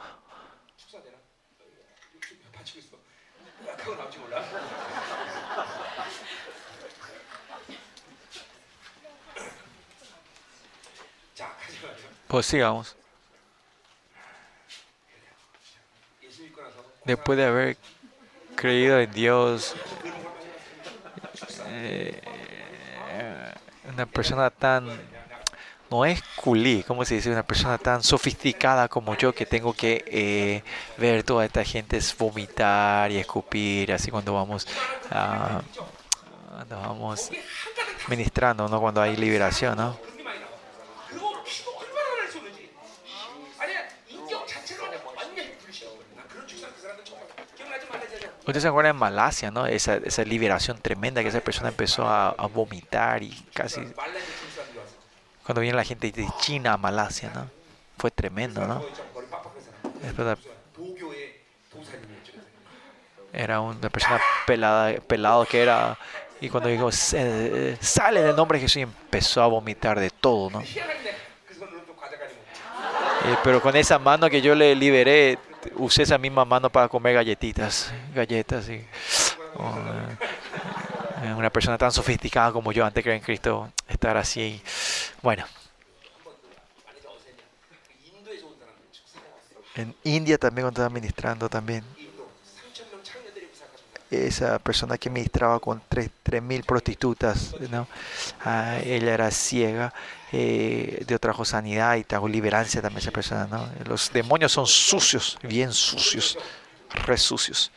Pues 12.27 12.47
sigamos. 12.47 12.95
Después 17.05 17.37
de 17.37 17.45
haber 17.45 17.77
creído 18.55 18.99
en 18.99 19.11
Dios, 19.11 19.75
eh, 21.67 22.21
una 23.91 24.05
persona 24.05 24.49
tan, 24.49 24.87
no 25.91 26.05
es 26.05 26.21
culí, 26.35 26.83
¿cómo 26.83 27.03
se 27.03 27.15
dice? 27.15 27.29
Una 27.29 27.43
persona 27.43 27.77
tan 27.77 28.03
sofisticada 28.03 28.87
como 28.87 29.17
yo 29.17 29.33
que 29.33 29.45
tengo 29.45 29.73
que 29.73 30.03
eh, 30.07 30.63
ver 30.97 31.23
toda 31.23 31.45
esta 31.45 31.63
gente 31.63 31.99
vomitar 32.17 33.11
y 33.11 33.17
escupir, 33.17 33.91
así 33.91 34.09
cuando 34.09 34.33
vamos, 34.33 34.65
cuando 35.09 36.79
vamos 36.79 37.31
ministrando, 38.07 38.67
¿no? 38.69 38.79
Cuando 38.79 39.01
hay 39.01 39.17
liberación, 39.17 39.77
¿no? 39.77 40.12
Ustedes 48.45 48.63
se 48.63 48.67
acuerdan 48.67 48.95
en 48.95 48.99
Malasia, 48.99 49.51
¿no? 49.51 49.65
Esa, 49.65 49.95
esa 49.95 50.23
liberación 50.23 50.77
tremenda 50.77 51.21
que 51.21 51.29
esa 51.29 51.39
persona 51.39 51.69
empezó 51.69 52.05
a, 52.07 52.33
vomitar 52.53 53.23
y 53.23 53.31
casi... 53.53 53.81
Cuando 55.45 55.61
viene 55.61 55.77
la 55.77 55.85
gente 55.85 56.11
de 56.11 56.27
China 56.39 56.73
a 56.73 56.77
Malasia, 56.77 57.31
¿no? 57.33 57.49
Fue 57.97 58.11
tremendo, 58.11 58.67
¿no? 58.67 58.83
Era 63.31 63.61
una 63.61 63.89
persona 63.89 64.19
pelada, 64.45 64.93
pelado 64.99 65.45
que 65.45 65.61
era... 65.61 65.97
Y 66.41 66.49
cuando 66.49 66.67
dijo, 66.67 66.91
sale 66.91 68.21
del 68.21 68.35
nombre 68.35 68.57
de 68.57 68.63
Jesús, 68.63 68.81
empezó 68.81 69.41
a 69.41 69.47
vomitar 69.47 69.97
de 69.97 70.09
todo, 70.09 70.49
¿no? 70.49 70.61
Eh, 73.25 73.37
pero 73.41 73.61
con 73.61 73.73
esa 73.77 73.97
mano 73.99 74.29
que 74.29 74.41
yo 74.41 74.53
le 74.53 74.75
liberé, 74.75 75.39
usé 75.75 76.03
esa 76.03 76.17
misma 76.17 76.45
mano 76.45 76.69
para 76.69 76.87
comer 76.87 77.15
galletitas, 77.15 77.93
galletas. 78.13 78.69
Y, 78.69 78.85
oh, 79.55 79.75
eh, 81.23 81.33
una, 81.33 81.49
persona 81.49 81.77
tan 81.77 81.91
sofisticada 81.91 82.51
como 82.51 82.71
yo 82.71 82.85
antes 82.85 83.03
de 83.03 83.15
en 83.15 83.21
Cristo, 83.21 83.71
estar 83.87 84.17
así. 84.17 84.61
Bueno. 85.21 85.45
En 89.75 89.95
India 90.03 90.37
también 90.37 90.65
cuando 90.65 90.81
estaba 90.81 90.93
ministrando 90.93 91.49
también 91.49 91.83
esa 94.13 94.59
persona 94.59 94.97
que 94.97 95.09
ministraba 95.09 95.59
con 95.59 95.81
3.000 95.89 96.65
prostitutas, 96.65 97.55
¿no? 97.69 97.87
Ah, 98.43 98.79
ella 98.83 99.13
era 99.13 99.31
ciega, 99.31 99.93
eh, 100.31 101.03
Dios 101.07 101.19
trajo 101.19 101.45
sanidad 101.45 101.95
y 101.95 102.03
trajo 102.03 102.27
liberancia 102.27 102.81
también 102.81 103.01
esa 103.01 103.11
persona, 103.11 103.47
¿no? 103.47 103.69
Los 103.85 104.11
demonios 104.11 104.51
son 104.51 104.67
sucios, 104.67 105.37
bien 105.43 105.71
sucios, 105.71 106.37
resucios. 107.05 107.71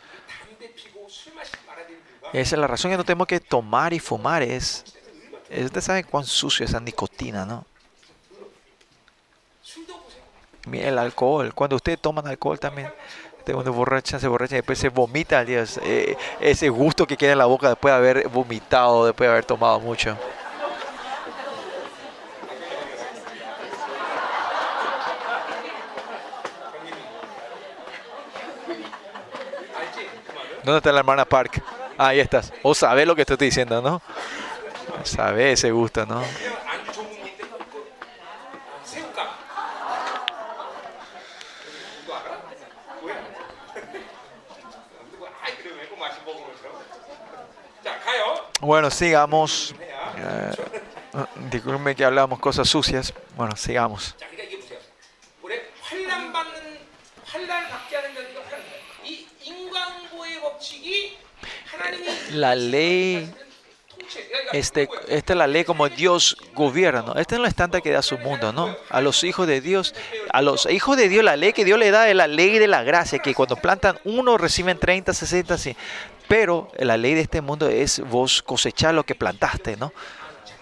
Esa 2.32 2.56
es 2.56 2.60
la 2.60 2.66
razón 2.66 2.90
que 2.90 2.96
no 2.96 3.04
tenemos 3.04 3.26
que 3.26 3.40
tomar 3.40 3.92
y 3.92 3.98
fumar, 3.98 4.42
es... 4.42 4.84
Ustedes 5.48 5.84
saben 5.84 6.06
cuán 6.10 6.24
sucio 6.24 6.64
es 6.64 6.70
esa 6.70 6.80
nicotina, 6.80 7.46
¿no? 7.46 7.64
El 10.72 10.98
alcohol, 10.98 11.54
cuando 11.54 11.76
ustedes 11.76 12.00
toman 12.00 12.26
alcohol 12.26 12.58
también 12.58 12.92
te 13.47 13.55
uno 13.55 13.73
borracha, 13.73 14.18
se 14.18 14.27
borracha 14.27 14.56
y 14.56 14.59
después 14.59 14.77
se 14.77 14.89
vomita 14.89 15.39
al 15.39 15.47
día. 15.47 15.64
Eh, 15.82 16.16
ese 16.40 16.68
gusto 16.68 17.06
que 17.06 17.16
queda 17.16 17.31
en 17.31 17.39
la 17.39 17.47
boca 17.47 17.68
después 17.68 17.93
de 17.93 17.97
haber 17.97 18.28
vomitado, 18.28 19.06
después 19.06 19.28
de 19.28 19.32
haber 19.32 19.44
tomado 19.44 19.78
mucho. 19.78 20.18
¿Dónde 30.64 30.78
está 30.78 30.90
la 30.90 30.98
hermana 30.98 31.24
Park? 31.24 31.62
Ahí 31.97 32.18
estás. 32.18 32.52
O 32.64 32.74
sabes 32.74 33.06
lo 33.06 33.14
que 33.14 33.23
estoy 33.23 33.36
diciendo, 33.36 33.81
¿no? 33.81 34.02
Sabes 35.05 35.60
ese 35.60 35.70
gusto, 35.70 36.05
¿no? 36.05 36.20
Bueno, 48.61 48.91
sigamos. 48.91 49.74
Eh, 50.16 50.51
ah, 51.15 51.28
que 51.95 52.05
hablamos 52.05 52.39
cosas 52.39 52.69
sucias. 52.69 53.12
Bueno, 53.37 53.55
sigamos. 53.57 54.15
La 62.33 62.55
ley 62.55 63.33
este, 64.53 64.89
esta 65.09 65.33
es 65.33 65.37
la 65.37 65.47
ley 65.47 65.65
como 65.65 65.89
Dios 65.89 66.37
gobierna, 66.55 67.03
¿no? 67.03 67.15
Este 67.15 67.35
es 67.35 67.41
el 67.41 67.47
estándar 67.47 67.83
que 67.83 67.91
da 67.91 68.03
su 68.03 68.19
mundo, 68.19 68.53
¿no? 68.53 68.77
A 68.91 69.01
los 69.01 69.24
hijos 69.24 69.47
de 69.47 69.61
Dios, 69.61 69.95
a 70.33 70.43
los 70.43 70.66
hijos 70.70 70.97
de 70.97 71.09
Dios, 71.09 71.24
la 71.24 71.37
ley 71.37 71.53
que 71.53 71.65
Dios 71.65 71.78
le 71.78 71.91
da 71.91 72.09
es 72.09 72.16
la 72.16 72.27
ley 72.27 72.59
de 72.59 72.69
la 72.69 72.83
gracia, 72.83 73.19
que 73.19 73.35
cuando 73.35 73.57
plantan 73.57 73.99
uno 74.05 74.39
reciben 74.39 74.78
30, 74.78 75.12
60, 75.12 75.55
así. 75.55 75.77
Pero 76.28 76.69
la 76.78 76.97
ley 76.97 77.15
de 77.15 77.20
este 77.20 77.41
mundo 77.41 77.69
es 77.69 78.01
vos 78.01 78.43
cosechar 78.43 78.95
lo 78.95 79.05
que 79.05 79.15
plantaste, 79.15 79.77
¿no? 79.77 79.93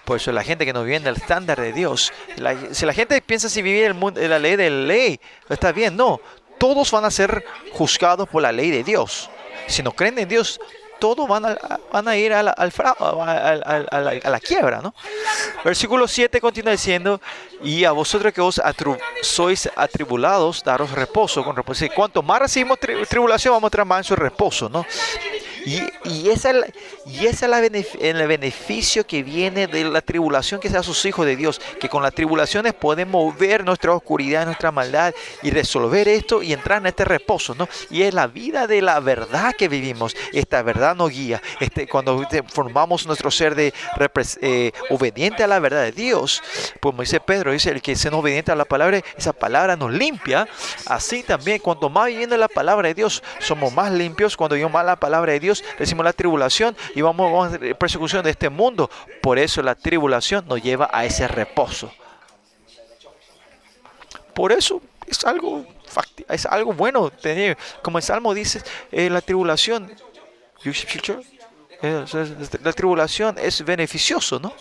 Por 0.04 0.18
eso 0.18 0.32
la 0.32 0.42
gente 0.42 0.66
que 0.66 0.72
no 0.72 0.84
vive 0.84 0.96
en 0.96 1.06
el 1.06 1.16
estándar 1.16 1.60
de 1.60 1.72
Dios, 1.72 2.12
si 2.72 2.84
la 2.84 2.92
gente 2.92 3.20
piensa 3.22 3.48
si 3.48 3.62
vivir 3.62 3.84
el 3.84 3.94
mundo, 3.94 4.20
la 4.20 4.38
ley 4.38 4.56
de 4.56 4.68
la 4.68 4.86
ley, 4.86 5.20
está 5.48 5.72
bien, 5.72 5.96
no. 5.96 6.20
Todos 6.58 6.90
van 6.90 7.04
a 7.04 7.10
ser 7.10 7.44
juzgados 7.72 8.28
por 8.28 8.42
la 8.42 8.52
ley 8.52 8.70
de 8.70 8.84
Dios. 8.84 9.30
Si 9.66 9.82
no 9.82 9.92
creen 9.92 10.18
en 10.18 10.28
Dios, 10.28 10.60
todos 10.98 11.28
van 11.28 11.44
a, 12.08 12.16
ir 12.16 12.32
al 12.32 12.72
fra- 12.72 12.96
a- 12.98 14.20
la, 14.30 14.40
quiebra, 14.40 14.80
¿no? 14.80 14.94
Versículo 15.64 16.06
7 16.08 16.40
continúa 16.40 16.72
diciendo, 16.72 17.20
y 17.62 17.84
a 17.84 17.92
vosotros 17.92 18.32
que 18.32 18.40
os 18.40 18.58
atru- 18.60 18.98
sois 19.22 19.68
atribulados, 19.76 20.62
daros 20.64 20.90
reposo 20.92 21.44
con 21.44 21.56
reposo. 21.56 21.84
Cuanto 21.94 22.22
más 22.22 22.40
recibimos 22.40 22.78
tri- 22.78 23.06
tribulación, 23.06 23.54
vamos 23.54 23.68
a 23.68 23.70
traer 23.70 23.86
más 23.86 23.98
en 23.98 24.04
su 24.04 24.16
reposo, 24.16 24.68
¿no? 24.68 24.84
Y, 25.66 25.80
y 26.04 26.28
esa 26.28 26.50
es, 26.50 26.56
la- 27.48 27.56
el 28.00 28.26
beneficio 28.26 29.06
que 29.06 29.22
viene 29.22 29.66
de 29.66 29.84
la 29.84 30.02
tribulación 30.02 30.60
que 30.60 30.68
sea 30.68 30.82
sus 30.82 31.02
hijos 31.06 31.24
de 31.24 31.36
Dios, 31.36 31.58
que 31.80 31.88
con 31.88 32.02
las 32.02 32.12
tribulaciones 32.14 32.74
podemos 32.74 33.34
ver 33.38 33.64
nuestra 33.64 33.92
oscuridad, 33.94 34.44
nuestra 34.44 34.70
maldad 34.70 35.14
y 35.42 35.50
resolver 35.50 36.06
esto 36.06 36.42
y 36.42 36.52
entrar 36.52 36.82
en 36.82 36.88
este 36.88 37.06
reposo, 37.06 37.54
¿no? 37.54 37.66
Y 37.90 38.02
es 38.02 38.12
la 38.12 38.26
vida 38.26 38.66
de 38.66 38.82
la 38.82 39.00
verdad 39.00 39.54
que 39.56 39.68
vivimos. 39.68 40.14
Esta 40.34 40.60
verdad 40.60 40.83
nos 40.92 41.10
guía. 41.10 41.40
Este, 41.60 41.86
cuando 41.86 42.26
formamos 42.48 43.06
nuestro 43.06 43.30
ser 43.30 43.54
de 43.54 43.72
eh, 44.42 44.72
obediente 44.90 45.44
a 45.44 45.46
la 45.46 45.60
verdad 45.60 45.82
de 45.82 45.92
Dios, 45.92 46.42
pues 46.80 46.92
como 46.92 47.02
dice 47.02 47.20
Pedro, 47.20 47.52
dice 47.52 47.70
el 47.70 47.80
que 47.80 47.92
es 47.92 48.04
obediente 48.06 48.52
a 48.52 48.56
la 48.56 48.64
palabra, 48.64 49.00
esa 49.16 49.32
palabra 49.32 49.76
nos 49.76 49.92
limpia. 49.92 50.48
Así 50.86 51.22
también, 51.22 51.60
cuanto 51.60 51.88
más 51.88 52.08
viviendo 52.08 52.36
la 52.36 52.48
palabra 52.48 52.88
de 52.88 52.94
Dios, 52.94 53.22
somos 53.38 53.72
más 53.72 53.92
limpios. 53.92 54.36
Cuando 54.36 54.56
vivimos 54.56 54.72
más 54.72 54.84
la 54.84 54.96
palabra 54.96 55.32
de 55.32 55.40
Dios, 55.40 55.64
decimos 55.78 56.04
la 56.04 56.12
tribulación 56.12 56.76
y 56.94 57.00
vamos, 57.00 57.32
vamos 57.32 57.54
a 57.54 57.74
persecución 57.74 58.24
de 58.24 58.30
este 58.30 58.48
mundo. 58.48 58.90
Por 59.22 59.38
eso 59.38 59.62
la 59.62 59.74
tribulación 59.74 60.44
nos 60.48 60.60
lleva 60.60 60.90
a 60.92 61.04
ese 61.04 61.28
reposo. 61.28 61.92
Por 64.34 64.50
eso 64.50 64.82
es 65.06 65.24
algo, 65.24 65.64
es 66.28 66.46
algo 66.46 66.72
bueno 66.72 67.10
tener, 67.10 67.56
como 67.82 67.98
el 67.98 68.04
Salmo 68.04 68.34
dice, 68.34 68.62
eh, 68.90 69.08
la 69.08 69.20
tribulación, 69.20 69.92
la 72.62 72.72
tribulación 72.72 73.36
es 73.38 73.64
beneficioso, 73.64 74.38
¿no? 74.40 74.54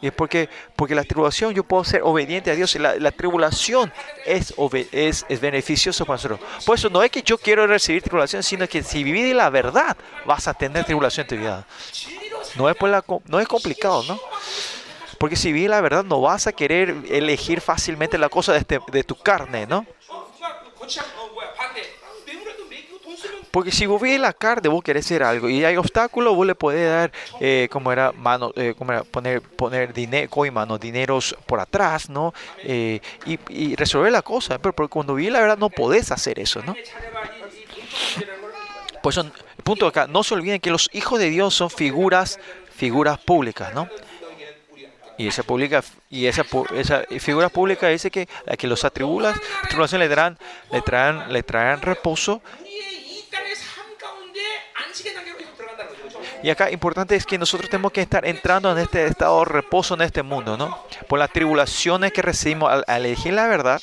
Y 0.00 0.08
es 0.08 0.12
porque, 0.12 0.48
porque 0.76 0.94
la 0.94 1.04
tribulación 1.04 1.54
yo 1.54 1.64
puedo 1.64 1.82
ser 1.84 2.02
obediente 2.02 2.50
a 2.50 2.54
Dios 2.54 2.74
la, 2.74 2.96
la 2.96 3.10
tribulación 3.10 3.90
es, 4.26 4.52
es, 4.92 5.24
es 5.28 5.40
beneficioso 5.40 6.04
para 6.04 6.16
nosotros. 6.16 6.40
Por 6.66 6.76
eso 6.76 6.90
no 6.90 7.02
es 7.02 7.10
que 7.10 7.22
yo 7.22 7.38
quiero 7.38 7.66
recibir 7.66 8.02
tribulación, 8.02 8.42
sino 8.42 8.68
que 8.68 8.82
si 8.82 9.02
vivís 9.02 9.34
la 9.34 9.48
verdad 9.48 9.96
vas 10.26 10.46
a 10.48 10.52
tener 10.54 10.84
tribulación 10.84 11.24
en 11.24 11.28
tu 11.28 11.36
vida. 11.36 11.66
No 12.56 12.68
es, 12.68 12.76
por 12.76 12.90
la, 12.90 13.02
no 13.26 13.40
es 13.40 13.48
complicado, 13.48 14.02
¿no? 14.06 14.20
Porque 15.18 15.36
si 15.36 15.52
vives 15.52 15.70
la 15.70 15.80
verdad 15.80 16.04
no 16.04 16.20
vas 16.20 16.46
a 16.48 16.52
querer 16.52 16.94
elegir 17.08 17.60
fácilmente 17.62 18.18
la 18.18 18.28
cosa 18.28 18.52
de, 18.52 18.58
este- 18.58 18.80
de 18.92 19.04
tu 19.04 19.14
carne, 19.16 19.66
¿no? 19.66 19.86
Porque 23.54 23.70
si 23.70 23.86
vos 23.86 24.02
veis 24.02 24.18
la 24.18 24.32
carne, 24.32 24.68
vos 24.68 24.82
querés 24.82 25.06
hacer 25.06 25.22
algo 25.22 25.48
y 25.48 25.64
hay 25.64 25.76
obstáculos, 25.76 26.34
vos 26.34 26.44
le 26.44 26.56
podés 26.56 26.90
dar, 26.90 27.12
eh, 27.38 27.68
como 27.70 27.92
era, 27.92 28.10
mano, 28.10 28.50
eh, 28.56 28.74
como 28.76 28.90
era 28.90 29.04
poner, 29.04 29.42
poner 29.42 29.94
dinero, 29.94 30.28
coimano, 30.28 30.76
dineros 30.76 31.36
por 31.46 31.60
atrás, 31.60 32.10
¿no? 32.10 32.34
Eh, 32.64 32.98
y, 33.24 33.76
resolver 33.76 34.10
la 34.10 34.22
cosa. 34.22 34.58
Pero, 34.58 34.74
cuando 34.88 35.14
vi 35.14 35.30
la 35.30 35.40
verdad, 35.40 35.56
no 35.56 35.70
podés 35.70 36.10
hacer 36.10 36.40
eso, 36.40 36.64
¿no? 36.64 36.74
Por 39.00 39.12
eso, 39.12 39.30
punto 39.62 39.86
acá, 39.86 40.08
no 40.08 40.24
se 40.24 40.34
olviden 40.34 40.58
que 40.58 40.70
los 40.70 40.90
hijos 40.92 41.20
de 41.20 41.30
Dios 41.30 41.54
son 41.54 41.70
figuras, 41.70 42.40
figuras 42.74 43.20
públicas, 43.20 43.72
¿no? 43.72 43.88
y 45.16 45.28
esa 45.28 45.44
pública 45.44 45.84
y 46.10 46.26
esa, 46.26 46.44
esa 46.74 47.04
figura 47.20 47.48
pública 47.48 47.86
dice 47.86 48.10
que 48.10 48.28
a 48.48 48.56
que 48.56 48.66
los 48.66 48.84
atribulas 48.84 49.38
tribulaciones 49.68 50.08
le 50.08 50.12
traerán 50.12 50.38
le 50.72 50.82
traerán 50.82 51.32
le 51.32 51.42
traerán 51.44 51.82
reposo 51.82 52.42
y 56.42 56.50
acá 56.50 56.70
importante 56.70 57.16
es 57.16 57.24
que 57.24 57.38
nosotros 57.38 57.70
tenemos 57.70 57.90
que 57.90 58.02
estar 58.02 58.26
entrando 58.26 58.70
en 58.70 58.78
este 58.78 59.06
estado 59.06 59.38
de 59.38 59.44
reposo 59.46 59.94
en 59.94 60.02
este 60.02 60.22
mundo, 60.22 60.56
¿no? 60.58 60.84
Por 61.08 61.18
las 61.18 61.30
tribulaciones 61.30 62.12
que 62.12 62.20
recibimos 62.22 62.70
al, 62.70 62.84
elegir 62.86 63.32
la 63.32 63.46
verdad. 63.46 63.80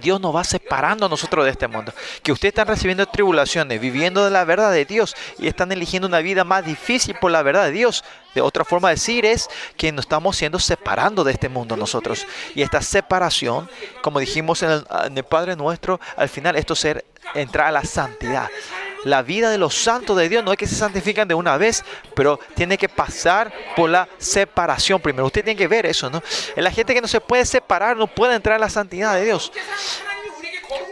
Dios 0.00 0.20
nos 0.20 0.34
va 0.34 0.42
separando 0.42 1.08
nosotros 1.08 1.44
de 1.44 1.52
este 1.52 1.68
mundo. 1.68 1.92
Que 2.22 2.32
ustedes 2.32 2.50
están 2.50 2.66
recibiendo 2.66 3.06
tribulaciones, 3.06 3.80
viviendo 3.80 4.24
de 4.24 4.30
la 4.30 4.44
verdad 4.44 4.72
de 4.72 4.84
Dios 4.84 5.16
y 5.38 5.46
están 5.46 5.70
eligiendo 5.70 6.08
una 6.08 6.18
vida 6.18 6.42
más 6.42 6.64
difícil 6.64 7.16
por 7.20 7.30
la 7.30 7.42
verdad 7.42 7.64
de 7.64 7.72
Dios. 7.72 8.04
De 8.34 8.40
otra 8.40 8.64
forma 8.64 8.88
de 8.88 8.94
decir 8.94 9.24
es 9.24 9.48
que 9.76 9.92
nos 9.92 10.04
estamos 10.04 10.36
siendo 10.36 10.58
separando 10.58 11.22
de 11.22 11.32
este 11.32 11.48
mundo 11.48 11.76
nosotros. 11.76 12.26
Y 12.54 12.62
esta 12.62 12.82
separación, 12.82 13.68
como 14.02 14.18
dijimos 14.18 14.62
en 14.62 14.70
el, 14.70 14.86
en 15.06 15.16
el 15.16 15.24
Padre 15.24 15.54
Nuestro, 15.54 16.00
al 16.16 16.28
final 16.28 16.56
esto 16.56 16.74
ser 16.74 17.04
entrar 17.34 17.68
a 17.68 17.72
la 17.72 17.84
santidad 17.84 18.48
la 19.04 19.22
vida 19.22 19.50
de 19.50 19.58
los 19.58 19.74
santos 19.74 20.16
de 20.16 20.28
Dios 20.28 20.44
no 20.44 20.52
es 20.52 20.58
que 20.58 20.66
se 20.66 20.74
santifican 20.74 21.28
de 21.28 21.34
una 21.34 21.56
vez, 21.56 21.84
pero 22.14 22.38
tiene 22.54 22.78
que 22.78 22.88
pasar 22.88 23.52
por 23.76 23.90
la 23.90 24.08
separación 24.18 25.00
primero. 25.00 25.26
Usted 25.26 25.44
tiene 25.44 25.56
que 25.56 25.68
ver 25.68 25.86
eso, 25.86 26.10
¿no? 26.10 26.22
La 26.56 26.70
gente 26.70 26.94
que 26.94 27.00
no 27.00 27.08
se 27.08 27.20
puede 27.20 27.44
separar 27.44 27.96
no 27.96 28.06
puede 28.06 28.34
entrar 28.34 28.56
en 28.56 28.62
la 28.62 28.70
santidad 28.70 29.14
de 29.14 29.24
Dios. 29.24 29.52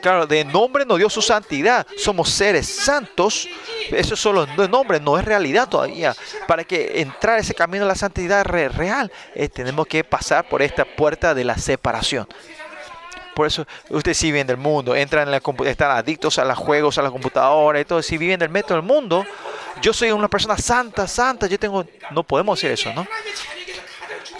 Claro, 0.00 0.26
de 0.26 0.44
nombre 0.44 0.84
no 0.84 0.96
dio 0.96 1.08
su 1.08 1.22
santidad. 1.22 1.86
Somos 1.96 2.30
seres 2.30 2.66
santos. 2.66 3.48
Eso 3.90 4.14
es 4.14 4.20
solo 4.20 4.46
de 4.46 4.68
nombre, 4.68 5.00
no 5.00 5.18
es 5.18 5.24
realidad 5.24 5.68
todavía. 5.68 6.14
Para 6.46 6.64
que 6.64 7.00
entrar 7.00 7.38
ese 7.38 7.54
camino 7.54 7.84
de 7.84 7.88
la 7.88 7.94
santidad 7.94 8.44
real, 8.44 9.12
eh, 9.34 9.48
tenemos 9.48 9.86
que 9.86 10.04
pasar 10.04 10.48
por 10.48 10.62
esta 10.62 10.84
puerta 10.84 11.34
de 11.34 11.44
la 11.44 11.56
separación. 11.56 12.26
Por 13.34 13.46
eso 13.46 13.66
ustedes 13.88 14.18
sí 14.18 14.26
viven 14.26 14.46
del 14.46 14.58
mundo, 14.58 14.94
entran 14.94 15.28
en 15.28 15.32
la 15.32 15.42
están 15.66 15.90
adictos 15.90 16.38
a 16.38 16.44
los 16.44 16.58
juegos, 16.58 16.98
a 16.98 17.02
la 17.02 17.10
computadora 17.10 17.80
y 17.80 17.84
todo. 17.84 18.02
Si 18.02 18.18
viven 18.18 18.38
del 18.38 18.50
metro 18.50 18.76
del 18.76 18.84
mundo, 18.84 19.24
yo 19.80 19.92
soy 19.92 20.10
una 20.10 20.28
persona 20.28 20.56
santa, 20.58 21.06
santa, 21.08 21.46
yo 21.46 21.58
tengo... 21.58 21.84
No 22.10 22.22
podemos 22.22 22.58
hacer 22.58 22.72
eso, 22.72 22.92
¿no? 22.92 23.06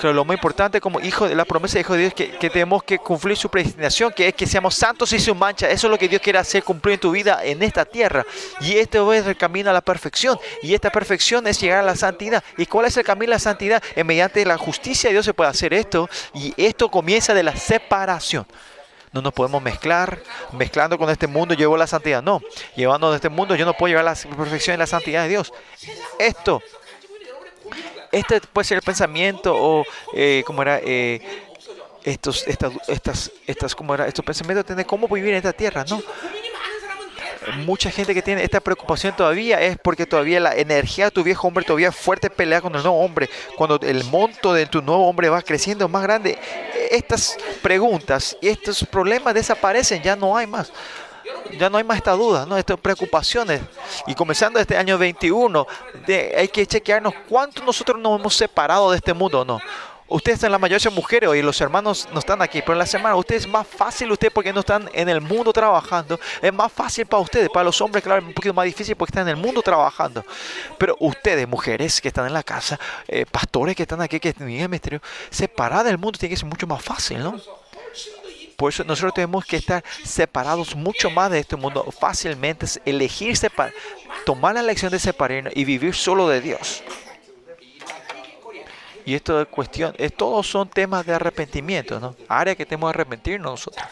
Pero 0.02 0.12
lo 0.12 0.24
muy 0.24 0.34
importante 0.34 0.80
como 0.80 0.98
hijo 0.98 1.28
de 1.28 1.36
la 1.36 1.44
promesa 1.44 1.74
de 1.74 1.82
hijo 1.82 1.92
de 1.92 2.00
Dios 2.00 2.14
que, 2.14 2.32
que 2.32 2.50
tenemos 2.50 2.82
que 2.82 2.98
cumplir 2.98 3.36
su 3.36 3.48
predestinación, 3.48 4.12
que 4.12 4.26
es 4.26 4.34
que 4.34 4.48
seamos 4.48 4.74
santos 4.74 5.12
y 5.12 5.20
sin 5.20 5.38
mancha. 5.38 5.70
Eso 5.70 5.86
es 5.86 5.90
lo 5.92 5.96
que 5.96 6.08
Dios 6.08 6.20
quiere 6.20 6.40
hacer 6.40 6.64
cumplir 6.64 6.94
en 6.94 7.00
tu 7.00 7.12
vida 7.12 7.38
en 7.44 7.62
esta 7.62 7.84
tierra. 7.84 8.26
Y 8.60 8.78
este 8.78 8.98
es 9.16 9.26
el 9.26 9.36
camino 9.36 9.70
a 9.70 9.72
la 9.72 9.80
perfección. 9.80 10.36
Y 10.60 10.74
esta 10.74 10.90
perfección 10.90 11.46
es 11.46 11.60
llegar 11.60 11.78
a 11.78 11.82
la 11.82 11.94
santidad. 11.94 12.42
¿Y 12.56 12.66
cuál 12.66 12.86
es 12.86 12.96
el 12.96 13.04
camino 13.04 13.30
a 13.30 13.36
la 13.36 13.38
santidad? 13.38 13.80
Es 13.94 14.04
mediante 14.04 14.44
la 14.44 14.58
justicia 14.58 15.08
de 15.08 15.14
Dios 15.14 15.24
se 15.24 15.34
puede 15.34 15.50
hacer 15.50 15.72
esto. 15.72 16.10
Y 16.34 16.52
esto 16.56 16.90
comienza 16.90 17.32
de 17.32 17.44
la 17.44 17.54
separación 17.54 18.44
no 19.12 19.22
nos 19.22 19.32
podemos 19.32 19.62
mezclar, 19.62 20.22
mezclando 20.52 20.98
con 20.98 21.10
este 21.10 21.26
mundo 21.26 21.54
llevo 21.54 21.76
la 21.76 21.86
santidad, 21.86 22.22
no, 22.22 22.40
llevando 22.74 23.10
de 23.10 23.16
este 23.16 23.28
mundo 23.28 23.54
yo 23.54 23.64
no 23.64 23.74
puedo 23.74 23.90
llevar 23.90 24.04
la 24.04 24.36
perfección 24.36 24.74
y 24.74 24.78
la 24.78 24.86
santidad 24.86 25.24
de 25.24 25.28
Dios. 25.28 25.52
Esto, 26.18 26.62
este 28.10 28.40
puede 28.40 28.64
ser 28.64 28.76
el 28.76 28.82
pensamiento 28.82 29.54
o, 29.54 29.84
eh, 30.14 30.42
como 30.46 30.62
era? 30.62 30.80
Eh, 30.82 31.20
estos, 32.04 32.46
estas, 32.48 32.72
estas, 32.88 33.30
estas, 33.46 33.74
como 33.74 33.94
era? 33.94 34.06
Estos 34.06 34.24
pensamientos 34.24 34.76
de 34.76 34.84
cómo 34.84 35.06
vivir 35.08 35.30
en 35.30 35.36
esta 35.36 35.52
tierra, 35.52 35.84
¿no? 35.88 36.02
Mucha 37.64 37.90
gente 37.90 38.14
que 38.14 38.22
tiene 38.22 38.42
esta 38.44 38.60
preocupación 38.60 39.14
todavía 39.16 39.60
es 39.60 39.76
porque 39.78 40.06
todavía 40.06 40.40
la 40.40 40.54
energía 40.54 41.06
de 41.06 41.10
tu 41.10 41.22
viejo 41.22 41.48
hombre 41.48 41.64
todavía 41.64 41.88
es 41.88 41.96
fuerte 41.96 42.30
pelea 42.30 42.60
con 42.60 42.74
el 42.74 42.82
nuevo 42.82 42.98
hombre 43.00 43.28
cuando 43.56 43.78
el 43.82 44.04
monto 44.04 44.52
de 44.52 44.66
tu 44.66 44.82
nuevo 44.82 45.08
hombre 45.08 45.28
va 45.28 45.42
creciendo 45.42 45.88
más 45.88 46.02
grande 46.02 46.38
estas 46.90 47.36
preguntas 47.62 48.36
y 48.40 48.48
estos 48.48 48.84
problemas 48.84 49.34
desaparecen 49.34 50.02
ya 50.02 50.16
no 50.16 50.36
hay 50.36 50.46
más 50.46 50.72
ya 51.58 51.68
no 51.70 51.78
hay 51.78 51.84
más 51.84 51.98
esta 51.98 52.12
duda, 52.12 52.46
¿no? 52.46 52.56
Estas 52.58 52.78
preocupaciones. 52.78 53.60
Y 54.06 54.14
comenzando 54.14 54.58
este 54.58 54.76
año 54.76 54.98
21, 54.98 55.66
de- 56.06 56.34
hay 56.36 56.48
que 56.48 56.66
chequearnos 56.66 57.14
cuánto 57.28 57.62
nosotros 57.64 57.98
nos 58.00 58.18
hemos 58.20 58.34
separado 58.36 58.90
de 58.90 58.96
este 58.98 59.12
mundo, 59.12 59.44
¿no? 59.44 59.58
Ustedes 60.12 60.40
son 60.40 60.52
la 60.52 60.58
mayoría 60.58 60.90
mujeres 60.90 61.30
y 61.34 61.40
los 61.40 61.58
hermanos 61.62 62.06
no 62.12 62.18
están 62.18 62.42
aquí, 62.42 62.60
pero 62.60 62.74
en 62.74 62.80
la 62.80 62.86
semana 62.86 63.16
ustedes 63.16 63.44
es 63.44 63.48
más 63.48 63.66
fácil, 63.66 64.12
ustedes 64.12 64.30
porque 64.30 64.52
no 64.52 64.60
están 64.60 64.90
en 64.92 65.08
el 65.08 65.22
mundo 65.22 65.54
trabajando, 65.54 66.20
es 66.42 66.52
más 66.52 66.70
fácil 66.70 67.06
para 67.06 67.22
ustedes, 67.22 67.48
para 67.48 67.64
los 67.64 67.80
hombres, 67.80 68.04
claro, 68.04 68.20
es 68.20 68.28
un 68.28 68.34
poquito 68.34 68.52
más 68.52 68.66
difícil 68.66 68.94
porque 68.94 69.10
están 69.10 69.26
en 69.26 69.36
el 69.38 69.42
mundo 69.42 69.62
trabajando. 69.62 70.22
Pero 70.76 70.96
ustedes, 71.00 71.48
mujeres 71.48 71.98
que 71.98 72.08
están 72.08 72.26
en 72.26 72.34
la 72.34 72.42
casa, 72.42 72.78
eh, 73.08 73.24
pastores 73.24 73.74
que 73.74 73.84
están 73.84 74.02
aquí, 74.02 74.20
que 74.20 74.34
tienen 74.34 74.60
el 74.60 74.68
misterio, 74.68 75.00
separar 75.30 75.82
del 75.82 75.96
mundo 75.96 76.18
tiene 76.18 76.34
que 76.34 76.36
ser 76.38 76.48
mucho 76.48 76.66
más 76.66 76.82
fácil, 76.82 77.20
¿no? 77.20 77.40
Por 78.56 78.70
eso 78.70 78.84
nosotros 78.84 79.14
tenemos 79.14 79.46
que 79.46 79.56
estar 79.56 79.82
separados 80.04 80.76
mucho 80.76 81.10
más 81.10 81.30
de 81.30 81.38
este 81.38 81.56
mundo 81.56 81.90
fácilmente, 81.90 82.66
elegir 82.84 83.34
tomar 84.26 84.54
la 84.54 84.60
elección 84.60 84.92
de 84.92 84.98
separarnos 84.98 85.54
y 85.56 85.64
vivir 85.64 85.94
solo 85.94 86.28
de 86.28 86.42
Dios. 86.42 86.82
Y 89.04 89.14
esto 89.14 89.40
es 89.40 89.48
cuestión, 89.48 89.94
es, 89.98 90.14
todos 90.14 90.46
son 90.46 90.68
temas 90.68 91.04
de 91.04 91.14
arrepentimiento, 91.14 91.98
¿no? 91.98 92.14
Área 92.28 92.54
que 92.54 92.64
tenemos 92.64 92.92
que 92.92 92.96
arrepentirnos 92.96 93.50
nosotros. 93.50 93.84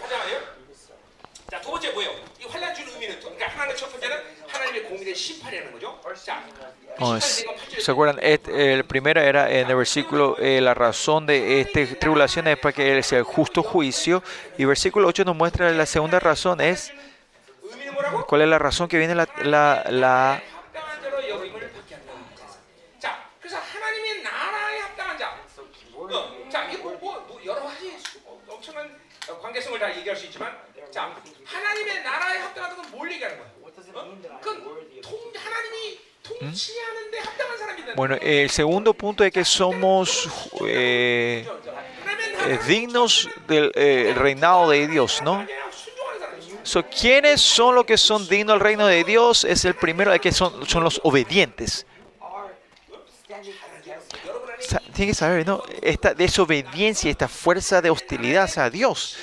¿Se 7.78 7.90
acuerdan? 7.90 8.18
El 8.22 8.84
primero 8.84 9.20
era 9.20 9.50
en 9.50 9.68
el 9.70 9.76
versículo, 9.76 10.36
eh, 10.38 10.60
la 10.60 10.74
razón 10.74 11.26
de 11.26 11.60
esta 11.60 11.80
tribulación 11.98 12.46
es 12.48 12.58
para 12.58 12.72
que 12.72 13.02
sea 13.02 13.18
el 13.18 13.24
justo 13.24 13.62
juicio. 13.62 14.22
Y 14.58 14.64
versículo 14.64 15.08
8 15.08 15.24
nos 15.24 15.36
muestra 15.36 15.70
la 15.70 15.86
segunda 15.86 16.20
razón 16.20 16.60
es, 16.60 16.92
¿cuál 18.26 18.42
es 18.42 18.48
la 18.48 18.58
razón 18.58 18.88
que 18.88 18.98
viene 18.98 19.14
la, 19.14 19.28
la, 19.42 19.84
la 19.88 20.42
관계성을 29.49 29.79
다 29.79 29.95
얘기할 29.97 30.15
수 30.15 30.25
있지만, 30.25 30.55
자, 30.91 31.15
하나님의 31.45 32.03
나라에 32.03 32.37
합당하다는 32.39 32.83
건 32.83 32.91
뭘 32.91 33.11
얘기하는 33.11 33.37
거야? 33.37 33.47
어? 33.61 33.71
그건 34.41 34.63
통, 35.01 35.31
하나님이 35.35 35.99
통치하는데 36.23 37.19
합당한 37.19 37.57
사람이다. 37.57 37.93
Bueno, 37.95 38.17
el 38.21 38.49
segundo 38.49 38.93
punto 38.93 39.23
es 39.23 39.31
que 39.31 39.43
somos 39.45 40.27
eh, 40.67 41.45
하나님의 42.03 42.51
eh, 42.53 42.59
dignos 42.67 43.29
del 43.47 43.71
eh, 43.75 44.13
reinado 44.17 44.69
de 44.69 44.87
Dios, 44.87 45.21
¿no? 45.23 45.45
나라에 45.45 45.71
순종하는 45.71 46.19
사람이죠. 46.19 46.59
So, 46.63 46.83
¿Quiénes 46.89 47.41
son 47.41 47.75
los 47.75 47.85
que 47.85 47.97
son 47.97 48.27
dignos 48.27 48.55
del 48.55 48.59
reino 48.61 48.87
de 48.87 49.03
Dios? 49.03 49.43
Es 49.43 49.65
el 49.65 49.75
primero, 49.75 50.13
es 50.13 50.21
que 50.21 50.31
son, 50.31 50.65
son 50.67 50.83
los 50.83 50.99
obedientes. 51.03 51.85
tiene 54.92 55.12
que 55.12 55.14
saber, 55.14 55.46
¿no? 55.46 55.62
Esta 55.82 56.14
desobediencia, 56.14 57.10
esta 57.10 57.28
fuerza 57.28 57.80
de 57.80 57.90
hostilidad 57.90 58.44
hacia 58.44 58.70
Dios. 58.70 59.16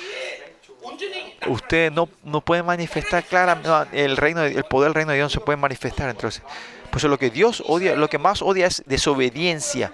Ustedes 1.46 1.92
no, 1.92 2.08
no 2.24 2.40
pueden 2.40 2.66
manifestar 2.66 3.24
claramente, 3.24 3.70
el, 4.04 4.16
reino, 4.16 4.42
el 4.42 4.64
poder 4.64 4.88
del 4.88 4.94
reino 4.94 5.12
de 5.12 5.18
Dios 5.18 5.34
no 5.34 5.40
se 5.40 5.44
puede 5.44 5.56
manifestar. 5.56 6.08
Entonces, 6.10 6.42
pues 6.90 7.04
lo 7.04 7.18
que 7.18 7.30
Dios 7.30 7.62
odia, 7.66 7.94
lo 7.94 8.08
que 8.08 8.18
más 8.18 8.42
odia 8.42 8.66
es 8.66 8.82
desobediencia. 8.86 9.92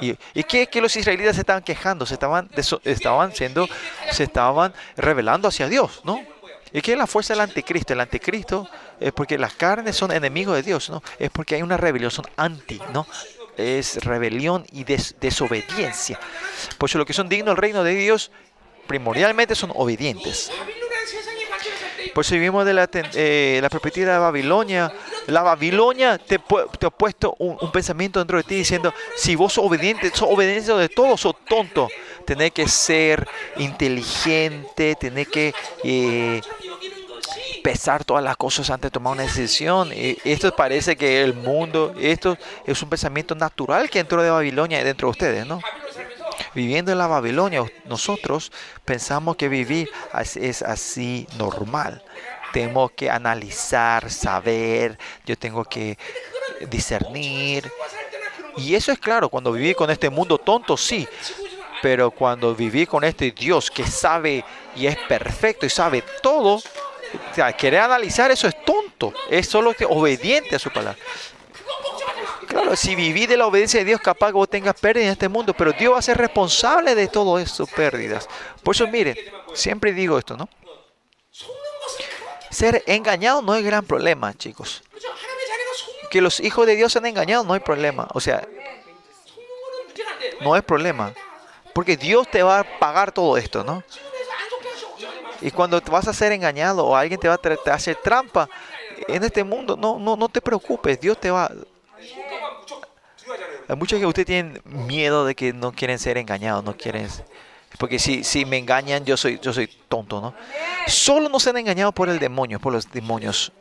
¿Y, 0.00 0.14
y 0.34 0.44
qué 0.44 0.66
que 0.66 0.80
los 0.80 0.94
israelitas 0.96 1.36
se 1.36 1.40
estaban 1.40 1.62
quejando? 1.62 2.06
Se 2.06 2.14
estaban, 2.14 2.50
estaban 2.84 3.34
siendo, 3.34 3.66
se 4.10 4.24
estaban 4.24 4.74
revelando 4.96 5.48
hacia 5.48 5.68
Dios, 5.68 6.02
¿no? 6.04 6.20
¿Y 6.72 6.82
qué 6.82 6.92
es 6.92 6.98
la 6.98 7.06
fuerza 7.06 7.32
del 7.32 7.40
anticristo? 7.40 7.94
El 7.94 8.00
anticristo 8.00 8.68
es 9.00 9.12
porque 9.12 9.38
las 9.38 9.54
carnes 9.54 9.96
son 9.96 10.12
enemigos 10.12 10.56
de 10.56 10.62
Dios, 10.62 10.90
¿no? 10.90 11.02
Es 11.18 11.30
porque 11.30 11.54
hay 11.54 11.62
una 11.62 11.76
rebelión, 11.76 12.10
son 12.10 12.26
anti, 12.36 12.80
¿no? 12.92 13.06
es 13.56 13.96
rebelión 14.04 14.66
y 14.72 14.84
des 14.84 15.16
desobediencia. 15.20 16.18
Por 16.78 16.88
eso 16.88 16.98
lo 16.98 17.06
que 17.06 17.12
son 17.12 17.28
dignos 17.28 17.54
del 17.54 17.62
reino 17.62 17.84
de 17.84 17.94
Dios 17.94 18.30
primordialmente 18.86 19.54
son 19.54 19.72
obedientes. 19.74 20.50
Por 22.16 22.24
eso 22.24 22.34
vivimos 22.34 22.64
de 22.64 22.72
la, 22.72 22.88
eh, 22.92 23.58
la 23.60 23.68
perspectiva 23.68 24.12
de 24.12 24.18
Babilonia. 24.18 24.90
La 25.26 25.42
Babilonia 25.42 26.16
te, 26.16 26.40
te 26.78 26.86
ha 26.86 26.90
puesto 26.90 27.34
un, 27.38 27.70
pensamiento 27.70 28.20
dentro 28.20 28.38
de 28.38 28.44
ti 28.44 28.54
diciendo, 28.54 28.94
si 29.16 29.36
vos 29.36 29.52
sos 29.52 29.66
obediente, 29.66 30.10
sos 30.14 30.28
obediente 30.30 30.72
de 30.72 30.88
todos, 30.88 31.20
sos 31.20 31.34
tonto. 31.46 31.88
Tenés 32.24 32.52
que 32.52 32.66
ser 32.68 33.28
inteligente, 33.58 34.96
tenés 34.98 35.28
que 35.28 35.52
eh, 35.84 36.40
pesar 37.66 38.04
todas 38.04 38.22
las 38.22 38.36
cosas 38.36 38.70
antes 38.70 38.92
de 38.92 38.92
tomar 38.92 39.14
una 39.14 39.24
decisión. 39.24 39.90
Y 39.92 40.16
esto 40.22 40.54
parece 40.54 40.94
que 40.94 41.20
el 41.24 41.34
mundo, 41.34 41.96
esto 42.00 42.38
es 42.64 42.80
un 42.80 42.88
pensamiento 42.88 43.34
natural 43.34 43.90
que 43.90 43.98
entró 43.98 44.22
de 44.22 44.30
Babilonia 44.30 44.84
dentro 44.84 45.08
de 45.08 45.10
ustedes, 45.10 45.46
¿no? 45.48 45.60
Viviendo 46.54 46.92
en 46.92 46.98
la 46.98 47.08
Babilonia, 47.08 47.64
nosotros 47.86 48.52
pensamos 48.84 49.34
que 49.34 49.48
vivir 49.48 49.90
es 50.36 50.62
así 50.62 51.26
normal. 51.38 52.04
Tengo 52.52 52.88
que 52.88 53.10
analizar, 53.10 54.12
saber, 54.12 54.96
yo 55.24 55.36
tengo 55.36 55.64
que 55.64 55.98
discernir. 56.70 57.68
Y 58.58 58.76
eso 58.76 58.92
es 58.92 59.00
claro, 59.00 59.28
cuando 59.28 59.50
viví 59.50 59.74
con 59.74 59.90
este 59.90 60.08
mundo 60.08 60.38
tonto, 60.38 60.76
sí. 60.76 61.08
Pero 61.82 62.12
cuando 62.12 62.54
viví 62.54 62.86
con 62.86 63.02
este 63.02 63.32
Dios 63.32 63.72
que 63.72 63.84
sabe 63.84 64.44
y 64.76 64.86
es 64.86 64.96
perfecto 65.08 65.66
y 65.66 65.70
sabe 65.70 66.04
todo, 66.22 66.60
o 67.30 67.34
sea, 67.34 67.52
querer 67.52 67.80
analizar 67.80 68.30
eso 68.30 68.48
es 68.48 68.64
tonto. 68.64 69.12
Es 69.30 69.48
solo 69.48 69.74
que 69.74 69.84
obediente 69.84 70.56
a 70.56 70.58
su 70.58 70.70
palabra. 70.70 70.98
Claro, 72.46 72.76
si 72.76 72.94
vivís 72.94 73.28
de 73.28 73.36
la 73.36 73.46
obediencia 73.46 73.80
de 73.80 73.86
Dios, 73.86 74.00
capaz 74.00 74.28
que 74.28 74.34
vos 74.34 74.48
tengas 74.48 74.78
pérdidas 74.80 75.06
en 75.06 75.12
este 75.12 75.28
mundo, 75.28 75.52
pero 75.52 75.72
Dios 75.72 75.94
va 75.94 75.98
a 75.98 76.02
ser 76.02 76.16
responsable 76.16 76.94
de 76.94 77.08
todo 77.08 77.38
esto, 77.38 77.66
pérdidas. 77.66 78.28
Por 78.62 78.74
eso, 78.74 78.86
miren, 78.86 79.16
siempre 79.52 79.92
digo 79.92 80.18
esto, 80.18 80.36
¿no? 80.36 80.48
Ser 82.50 82.82
engañado 82.86 83.42
no 83.42 83.54
es 83.54 83.64
gran 83.64 83.84
problema, 83.84 84.32
chicos. 84.34 84.82
Que 86.10 86.20
los 86.20 86.40
hijos 86.40 86.66
de 86.66 86.76
Dios 86.76 86.92
sean 86.92 87.06
engañados 87.06 87.44
no 87.46 87.52
hay 87.52 87.60
problema. 87.60 88.08
O 88.14 88.20
sea, 88.20 88.46
no 90.40 90.56
es 90.56 90.62
problema. 90.62 91.12
Porque 91.74 91.96
Dios 91.96 92.30
te 92.30 92.42
va 92.42 92.60
a 92.60 92.78
pagar 92.78 93.12
todo 93.12 93.36
esto, 93.36 93.64
¿no? 93.64 93.82
Y 95.40 95.50
cuando 95.50 95.80
vas 95.80 96.08
a 96.08 96.12
ser 96.12 96.32
engañado 96.32 96.84
o 96.84 96.96
alguien 96.96 97.20
te 97.20 97.28
va 97.28 97.38
a 97.42 97.74
hacer 97.74 97.96
trampa 97.96 98.48
en 99.08 99.24
este 99.24 99.44
mundo, 99.44 99.76
no, 99.76 99.98
no, 99.98 100.16
no 100.16 100.28
te 100.28 100.40
preocupes, 100.40 101.00
Dios 101.00 101.18
te 101.20 101.30
va. 101.30 101.50
Hay 103.68 103.76
muchos 103.76 103.98
que 103.98 104.06
ustedes 104.06 104.26
tienen 104.26 104.62
miedo 104.64 105.24
de 105.24 105.34
que 105.34 105.52
no 105.52 105.72
quieren 105.72 105.98
ser 105.98 106.18
engañados, 106.18 106.62
no 106.64 106.76
quieren. 106.76 107.08
Porque 107.78 107.98
si, 107.98 108.24
si 108.24 108.44
me 108.44 108.58
engañan, 108.58 109.04
yo 109.04 109.16
soy, 109.16 109.38
yo 109.40 109.52
soy 109.52 109.66
tonto, 109.66 110.20
¿no? 110.20 110.34
Solo 110.86 111.28
no 111.28 111.40
ser 111.40 111.56
engañados 111.56 111.92
por 111.92 112.08
el 112.08 112.18
demonio, 112.18 112.60
por 112.60 112.72
los 112.72 112.90
demonios. 112.90 113.52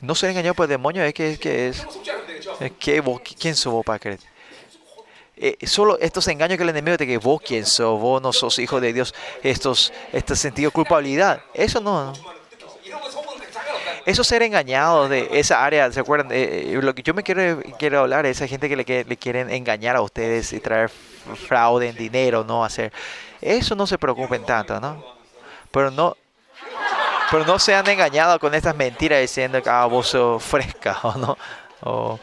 No 0.00 0.14
ser 0.14 0.30
engañado 0.30 0.54
por 0.54 0.64
el 0.64 0.70
demonio 0.70 1.02
es 1.04 1.14
que 1.14 1.32
es. 1.32 1.38
Que 1.38 1.68
es, 1.68 1.86
que, 2.78 3.02
¿Quién 3.38 3.54
subo 3.54 3.82
para 3.82 3.98
creer? 3.98 4.20
Eh, 5.38 5.66
solo 5.66 5.98
estos 6.00 6.26
engaños 6.28 6.56
que 6.56 6.62
el 6.62 6.70
enemigo 6.70 6.96
te 6.96 7.06
que 7.06 7.18
vos 7.18 7.42
quién 7.44 7.66
sos, 7.66 8.00
vos 8.00 8.22
no 8.22 8.32
sos 8.32 8.58
hijo 8.58 8.80
de 8.80 8.94
Dios, 8.94 9.14
estos, 9.42 9.92
este 10.12 10.34
sentido 10.34 10.70
de 10.70 10.72
culpabilidad, 10.72 11.42
eso 11.52 11.80
no. 11.80 12.14
Eso 14.06 14.24
ser 14.24 14.42
engañado 14.42 15.08
de 15.08 15.28
esa 15.32 15.64
área, 15.64 15.90
¿se 15.92 16.00
acuerdan? 16.00 16.30
Eh, 16.32 16.72
eh 16.72 16.78
lo 16.80 16.94
que 16.94 17.02
yo 17.02 17.12
me 17.12 17.22
quiero, 17.22 17.60
quiero 17.78 18.00
hablar 18.00 18.24
es 18.24 18.38
esa 18.38 18.46
gente 18.46 18.68
que 18.68 18.76
le, 18.76 19.04
le 19.04 19.16
quieren 19.16 19.50
engañar 19.50 19.96
a 19.96 20.00
ustedes 20.00 20.52
y 20.52 20.60
traer 20.60 20.88
fraude 20.88 21.88
en 21.88 21.96
dinero, 21.96 22.44
¿no? 22.44 22.64
Hacer. 22.64 22.92
Eso 23.40 23.74
no 23.74 23.86
se 23.86 23.98
preocupen 23.98 24.44
tanto, 24.44 24.80
¿no? 24.80 25.04
Pero 25.70 25.90
no, 25.90 26.16
pero 27.30 27.44
no 27.44 27.58
sean 27.58 27.86
engañados 27.88 28.38
con 28.38 28.54
estas 28.54 28.76
mentiras 28.76 29.20
diciendo 29.20 29.60
que 29.62 29.68
ah, 29.68 29.84
vos 29.86 30.06
sos 30.06 30.42
fresca 30.42 30.98
o 31.02 31.14
no. 31.18 32.20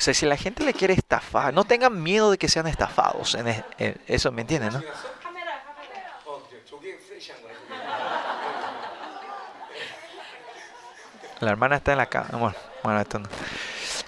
O 0.00 0.02
sea, 0.02 0.14
si 0.14 0.24
la 0.24 0.38
gente 0.38 0.64
le 0.64 0.72
quiere 0.72 0.94
estafar, 0.94 1.52
no 1.52 1.64
tengan 1.64 2.02
miedo 2.02 2.30
de 2.30 2.38
que 2.38 2.48
sean 2.48 2.66
estafados. 2.66 3.34
En, 3.34 3.62
eso, 4.06 4.32
¿me 4.32 4.40
entienden? 4.40 4.72
No? 4.72 4.82
La 11.40 11.50
hermana 11.50 11.76
está 11.76 11.92
en 11.92 11.98
la 11.98 12.06
cama. 12.06 12.28
Bueno, 12.32 12.54
bueno 12.82 13.00
esto 13.02 13.18
no. 13.18 13.28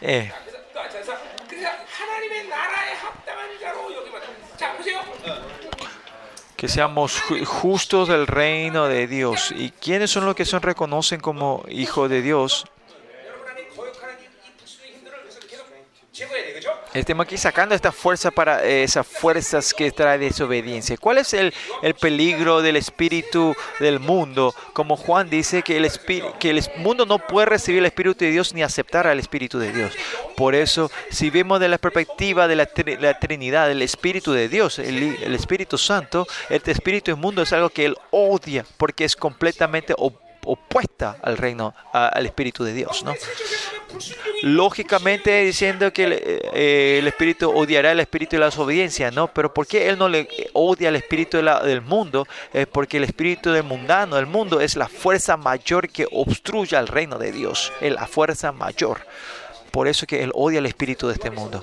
eh. 0.00 0.32
que 6.56 6.68
seamos 6.68 7.20
justos 7.44 8.08
del 8.08 8.26
reino 8.26 8.88
de 8.88 9.06
Dios. 9.06 9.52
¿Y 9.54 9.72
quiénes 9.72 10.10
son 10.10 10.24
los 10.24 10.34
que 10.34 10.46
se 10.46 10.58
reconocen 10.58 11.20
como 11.20 11.66
hijo 11.68 12.08
de 12.08 12.22
Dios? 12.22 12.64
Estamos 16.94 17.24
aquí 17.24 17.38
sacando 17.38 17.74
esta 17.74 17.90
fuerza 17.90 18.30
para 18.30 18.62
esas 18.64 19.06
fuerzas 19.06 19.72
que 19.72 19.90
trae 19.92 20.18
desobediencia. 20.18 20.98
¿Cuál 20.98 21.18
es 21.18 21.32
el, 21.32 21.54
el 21.80 21.94
peligro 21.94 22.60
del 22.60 22.76
espíritu 22.76 23.56
del 23.80 23.98
mundo? 23.98 24.54
Como 24.74 24.98
Juan 24.98 25.30
dice 25.30 25.62
que 25.62 25.78
el, 25.78 25.90
que 26.38 26.50
el 26.50 26.62
mundo 26.76 27.06
no 27.06 27.18
puede 27.18 27.46
recibir 27.46 27.78
el 27.78 27.86
espíritu 27.86 28.26
de 28.26 28.30
Dios 28.30 28.52
ni 28.52 28.62
aceptar 28.62 29.06
al 29.06 29.18
espíritu 29.18 29.58
de 29.58 29.72
Dios. 29.72 29.94
Por 30.36 30.54
eso, 30.54 30.90
si 31.10 31.30
vemos 31.30 31.60
de 31.60 31.68
la 31.68 31.78
perspectiva 31.78 32.46
de 32.46 32.56
la, 32.56 32.68
la 33.00 33.18
Trinidad, 33.18 33.70
el 33.70 33.80
espíritu 33.80 34.32
de 34.32 34.50
Dios, 34.50 34.78
el, 34.78 35.16
el 35.22 35.34
Espíritu 35.34 35.78
Santo, 35.78 36.26
el 36.50 36.60
espíritu 36.66 37.10
del 37.12 37.20
mundo 37.20 37.40
es 37.40 37.54
algo 37.54 37.70
que 37.70 37.86
él 37.86 37.96
odia 38.10 38.66
porque 38.76 39.04
es 39.04 39.16
completamente 39.16 39.94
op- 39.96 40.20
opuesta 40.44 41.16
al 41.22 41.36
reino, 41.36 41.74
al 41.92 42.26
espíritu 42.26 42.64
de 42.64 42.72
Dios, 42.72 43.04
¿no? 43.04 43.14
lógicamente 44.42 45.44
diciendo 45.44 45.92
que 45.92 46.04
el, 46.04 46.12
eh, 46.12 46.98
el 46.98 47.06
espíritu 47.06 47.50
odiará 47.50 47.92
el 47.92 48.00
espíritu 48.00 48.36
de 48.36 48.40
la 48.40 48.46
desobediencia, 48.46 49.10
¿no? 49.10 49.28
Pero 49.28 49.54
¿por 49.54 49.66
qué 49.66 49.88
él 49.88 49.98
no 49.98 50.08
le 50.08 50.28
odia 50.52 50.88
al 50.88 50.96
espíritu 50.96 51.38
del 51.38 51.82
mundo? 51.82 52.26
Es 52.52 52.66
porque 52.66 52.96
el 52.96 53.04
espíritu 53.04 53.50
del 53.52 53.62
mundano, 53.62 54.16
del 54.16 54.26
mundo, 54.26 54.60
es 54.60 54.76
la 54.76 54.88
fuerza 54.88 55.36
mayor 55.36 55.88
que 55.88 56.06
obstruye 56.10 56.76
al 56.76 56.88
reino 56.88 57.18
de 57.18 57.32
Dios, 57.32 57.72
es 57.80 57.92
la 57.92 58.06
fuerza 58.06 58.52
mayor. 58.52 59.00
Por 59.70 59.88
eso 59.88 60.06
que 60.06 60.22
él 60.22 60.32
odia 60.34 60.58
el 60.58 60.66
espíritu 60.66 61.08
de 61.08 61.14
este 61.14 61.30
mundo. 61.30 61.62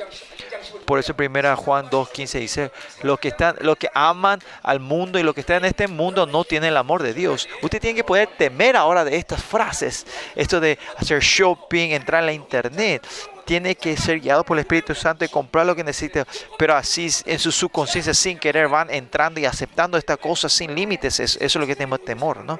Por 0.89 0.97
eso 0.97 1.13
1 1.15 1.55
Juan 1.55 1.87
2.15 1.87 2.39
dice, 2.39 2.71
los 3.03 3.19
que, 3.19 3.27
están, 3.27 3.55
los 3.61 3.77
que 3.77 3.89
aman 3.93 4.39
al 4.63 4.79
mundo 4.79 5.19
y 5.19 5.23
los 5.23 5.35
que 5.35 5.41
están 5.41 5.57
en 5.57 5.65
este 5.65 5.87
mundo 5.87 6.25
no 6.25 6.43
tienen 6.45 6.69
el 6.69 6.77
amor 6.77 7.03
de 7.03 7.13
Dios. 7.13 7.47
Usted 7.61 7.79
tiene 7.79 7.97
que 7.97 8.03
poder 8.03 8.27
temer 8.39 8.75
ahora 8.75 9.05
de 9.05 9.15
estas 9.15 9.43
frases. 9.43 10.07
Esto 10.35 10.59
de 10.59 10.79
hacer 10.97 11.19
shopping, 11.21 11.91
entrar 11.91 12.21
en 12.21 12.25
la 12.25 12.33
internet. 12.33 13.05
Tiene 13.45 13.75
que 13.75 13.95
ser 13.97 14.19
guiado 14.19 14.43
por 14.43 14.57
el 14.57 14.61
Espíritu 14.61 14.95
Santo 14.95 15.23
y 15.23 15.27
comprar 15.27 15.67
lo 15.67 15.75
que 15.75 15.83
necesita. 15.83 16.25
Pero 16.57 16.75
así 16.75 17.07
en 17.27 17.37
su 17.37 17.51
subconsciencia 17.51 18.15
sin 18.15 18.39
querer 18.39 18.67
van 18.67 18.89
entrando 18.89 19.39
y 19.39 19.45
aceptando 19.45 19.95
estas 19.95 20.17
cosas 20.17 20.51
sin 20.51 20.73
límites. 20.73 21.19
Es- 21.19 21.35
Eso 21.35 21.45
es 21.45 21.55
lo 21.55 21.67
que 21.67 21.75
tenemos 21.75 22.03
temor, 22.03 22.43
¿no? 22.43 22.59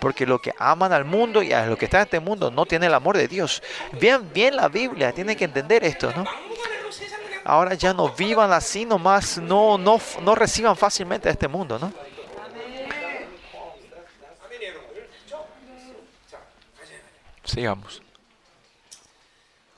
Porque 0.00 0.26
los 0.26 0.42
que 0.42 0.52
aman 0.58 0.92
al 0.92 1.06
mundo 1.06 1.42
y 1.42 1.54
a 1.54 1.64
los 1.64 1.78
que 1.78 1.86
están 1.86 2.00
en 2.02 2.04
este 2.08 2.20
mundo 2.20 2.50
no 2.50 2.66
tienen 2.66 2.88
el 2.88 2.94
amor 2.94 3.16
de 3.16 3.26
Dios. 3.26 3.62
Vean 3.98 4.30
bien 4.34 4.54
la 4.54 4.68
Biblia, 4.68 5.12
tienen 5.12 5.34
que 5.34 5.44
entender 5.46 5.82
esto, 5.82 6.12
¿no? 6.14 6.26
ahora 7.50 7.74
ya 7.74 7.92
no 7.92 8.08
vivan 8.10 8.52
así 8.52 8.84
nomás, 8.84 9.38
no, 9.38 9.76
no, 9.76 10.00
no 10.22 10.34
reciban 10.36 10.76
fácilmente 10.76 11.28
este 11.28 11.48
mundo, 11.48 11.80
¿no? 11.80 11.92
Sigamos. 17.44 18.00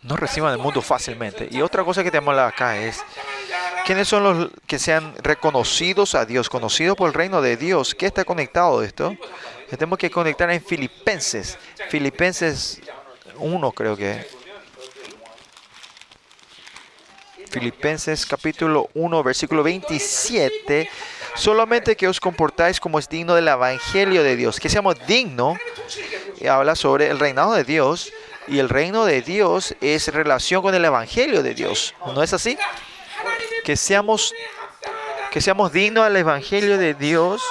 No 0.03 0.17
reciban 0.17 0.53
el 0.53 0.59
mundo 0.59 0.83
fácilmente. 0.83 1.49
Y 1.51 1.63
otra 1.63 1.83
cosa 1.83 2.05
que 2.05 2.11
tenemos 2.11 2.37
acá 2.37 2.77
es, 2.77 3.03
¿quiénes 3.87 4.07
son 4.07 4.23
los 4.23 4.51
que 4.67 4.79
sean 4.79 5.15
reconocidos 5.23 6.15
a 6.15 6.27
Dios, 6.27 6.51
conocidos 6.51 6.95
por 6.95 7.09
el 7.09 7.15
reino 7.15 7.41
de 7.41 7.57
Dios? 7.57 7.95
¿Qué 7.95 8.05
está 8.05 8.25
conectado 8.27 8.81
de 8.81 8.89
esto? 8.89 9.17
Tenemos 9.71 9.99
que 9.99 10.11
conectar 10.11 10.51
en 10.51 10.63
Filipenses. 10.63 11.57
Filipenses 11.89 12.83
1 13.39 13.73
creo 13.73 13.97
que 13.97 14.42
Filipenses 17.53 18.25
capítulo 18.25 18.89
1, 18.95 19.23
versículo 19.23 19.63
27, 19.63 20.89
solamente 21.35 21.97
que 21.97 22.09
os 22.09 22.19
comportáis 22.19 22.81
como 22.81 22.99
es 22.99 23.11
digno 23.11 23.35
del 23.35 23.47
Evangelio 23.47 24.23
de 24.23 24.37
Dios, 24.37 24.59
que 24.59 24.71
seamos 24.71 24.97
dignos, 25.07 25.59
habla 26.49 26.75
sobre 26.75 27.09
el 27.09 27.19
reinado 27.19 27.53
de 27.53 27.65
Dios, 27.65 28.11
y 28.49 28.59
el 28.59 28.71
reino 28.71 29.05
de 29.05 29.21
Dios 29.21 29.77
es 29.83 30.09
relación 30.09 30.63
con 30.63 30.75
el 30.75 30.85
Evangelio 30.85 31.43
de 31.43 31.53
Dios, 31.53 31.95
¿no 32.07 32.23
es 32.23 32.33
así? 32.33 32.57
Que 33.65 33.77
seamos, 33.77 34.33
que 35.31 35.43
seamos 35.43 35.73
dignos 35.73 36.05
al 36.05 36.17
Evangelio 36.17 36.79
de 36.79 36.95
Dios. 36.95 37.43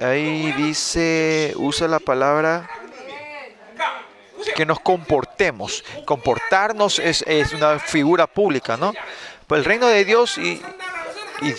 Ahí 0.00 0.52
dice, 0.52 1.54
usa 1.56 1.88
la 1.88 1.98
palabra 1.98 2.70
que 4.54 4.66
nos 4.66 4.80
comportemos. 4.80 5.84
Comportarnos 6.04 6.98
es, 6.98 7.24
es 7.26 7.52
una 7.52 7.78
figura 7.78 8.26
pública, 8.26 8.76
¿no? 8.76 8.92
Pues 9.46 9.60
el 9.60 9.64
reino 9.64 9.86
de 9.88 10.04
Dios 10.04 10.38
y, 10.38 10.60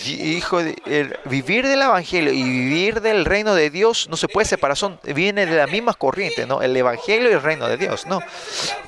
hijo 0.08 0.62
de, 0.62 1.18
vivir 1.26 1.66
del 1.66 1.82
evangelio 1.82 2.32
y 2.32 2.42
vivir 2.42 3.02
del 3.02 3.24
reino 3.24 3.54
de 3.54 3.68
Dios 3.68 4.08
no 4.08 4.16
se 4.16 4.28
puede 4.28 4.46
separar, 4.46 4.76
son 4.76 4.98
viene 5.02 5.44
de 5.44 5.56
la 5.56 5.66
misma 5.66 5.92
corriente, 5.92 6.46
¿no? 6.46 6.62
El 6.62 6.76
evangelio 6.76 7.30
y 7.30 7.34
el 7.34 7.42
reino 7.42 7.68
de 7.68 7.76
Dios, 7.76 8.06
¿no? 8.06 8.20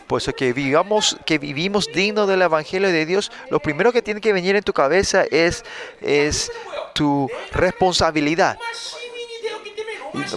pues 0.07 0.31
que 0.37 0.53
vivamos 0.53 1.17
que 1.27 1.39
vivimos 1.39 1.89
digno 1.93 2.27
del 2.27 2.43
evangelio 2.43 2.89
de 2.91 3.07
Dios, 3.07 3.33
lo 3.51 3.61
primero 3.61 3.93
que 3.93 4.03
tiene 4.03 4.21
que 4.21 4.33
venir 4.33 4.57
en 4.57 4.63
tu 4.63 4.73
cabeza 4.73 5.25
es 5.31 5.65
es 6.01 6.51
tu 6.95 7.29
responsabilidad 7.53 8.59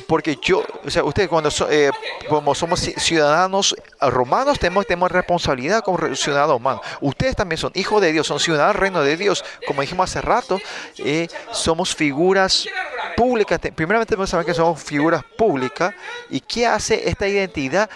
porque 0.07 0.37
yo, 0.41 0.63
o 0.85 0.89
sea, 0.89 1.03
ustedes 1.03 1.29
cuando 1.29 1.51
so, 1.51 1.69
eh, 1.69 1.91
como 2.27 2.53
somos 2.55 2.79
ciudadanos 2.79 3.75
romanos 4.01 4.59
tenemos, 4.59 4.85
tenemos 4.85 5.11
responsabilidad 5.11 5.83
como 5.83 6.15
ciudadanos 6.15 6.57
humanos. 6.57 6.81
Ustedes 7.01 7.35
también 7.35 7.57
son 7.57 7.71
hijos 7.75 8.01
de 8.01 8.11
Dios, 8.11 8.27
son 8.27 8.39
ciudadanos 8.39 8.73
del 8.73 8.81
reino 8.81 9.01
de 9.03 9.17
Dios. 9.17 9.43
Como 9.65 9.81
dijimos 9.81 10.09
hace 10.09 10.21
rato, 10.21 10.59
eh, 10.97 11.27
somos 11.51 11.95
figuras 11.95 12.67
públicas. 13.15 13.59
Primeramente 13.75 14.09
tenemos 14.09 14.29
que 14.29 14.31
saber 14.31 14.45
que 14.45 14.53
somos 14.53 14.81
figuras 14.81 15.23
públicas 15.37 15.93
y 16.29 16.39
qué 16.41 16.67
hace 16.67 17.09
esta 17.09 17.27
identidad 17.27 17.89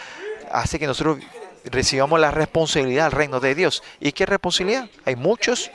hace 0.51 0.77
que 0.79 0.87
nosotros 0.87 1.19
recibamos 1.65 2.19
la 2.19 2.31
responsabilidad 2.31 3.07
al 3.07 3.11
reino 3.11 3.39
de 3.39 3.55
Dios. 3.55 3.83
¿Y 3.99 4.11
qué 4.11 4.25
responsabilidad? 4.25 4.87
Hay 5.05 5.15
muchos. 5.15 5.71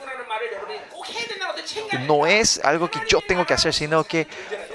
No 2.07 2.25
es 2.25 2.59
algo 2.63 2.89
que 2.89 2.99
yo 3.07 3.19
tengo 3.27 3.45
que 3.45 3.53
hacer, 3.53 3.73
sino 3.73 4.03
que 4.03 4.27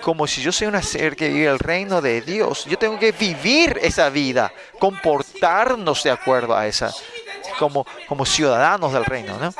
como 0.04 0.26
si 0.26 0.42
yo 0.42 0.52
soy 0.52 0.66
una 0.66 0.82
ser 0.82 1.16
que 1.16 1.30
vive 1.30 1.46
el 1.46 1.58
reino 1.58 2.02
de 2.02 2.20
Dios. 2.20 2.66
Yo 2.66 2.76
tengo 2.76 2.98
que 2.98 3.10
vivir 3.12 3.80
esa 3.80 4.10
vida, 4.10 4.52
comportarnos 4.78 6.02
de 6.02 6.10
acuerdo 6.10 6.54
a 6.54 6.66
esa, 6.66 6.92
como, 7.58 7.86
como 8.06 8.26
ciudadanos 8.26 8.92
del 8.92 9.06
reino. 9.06 9.38
¿no? 9.38 9.54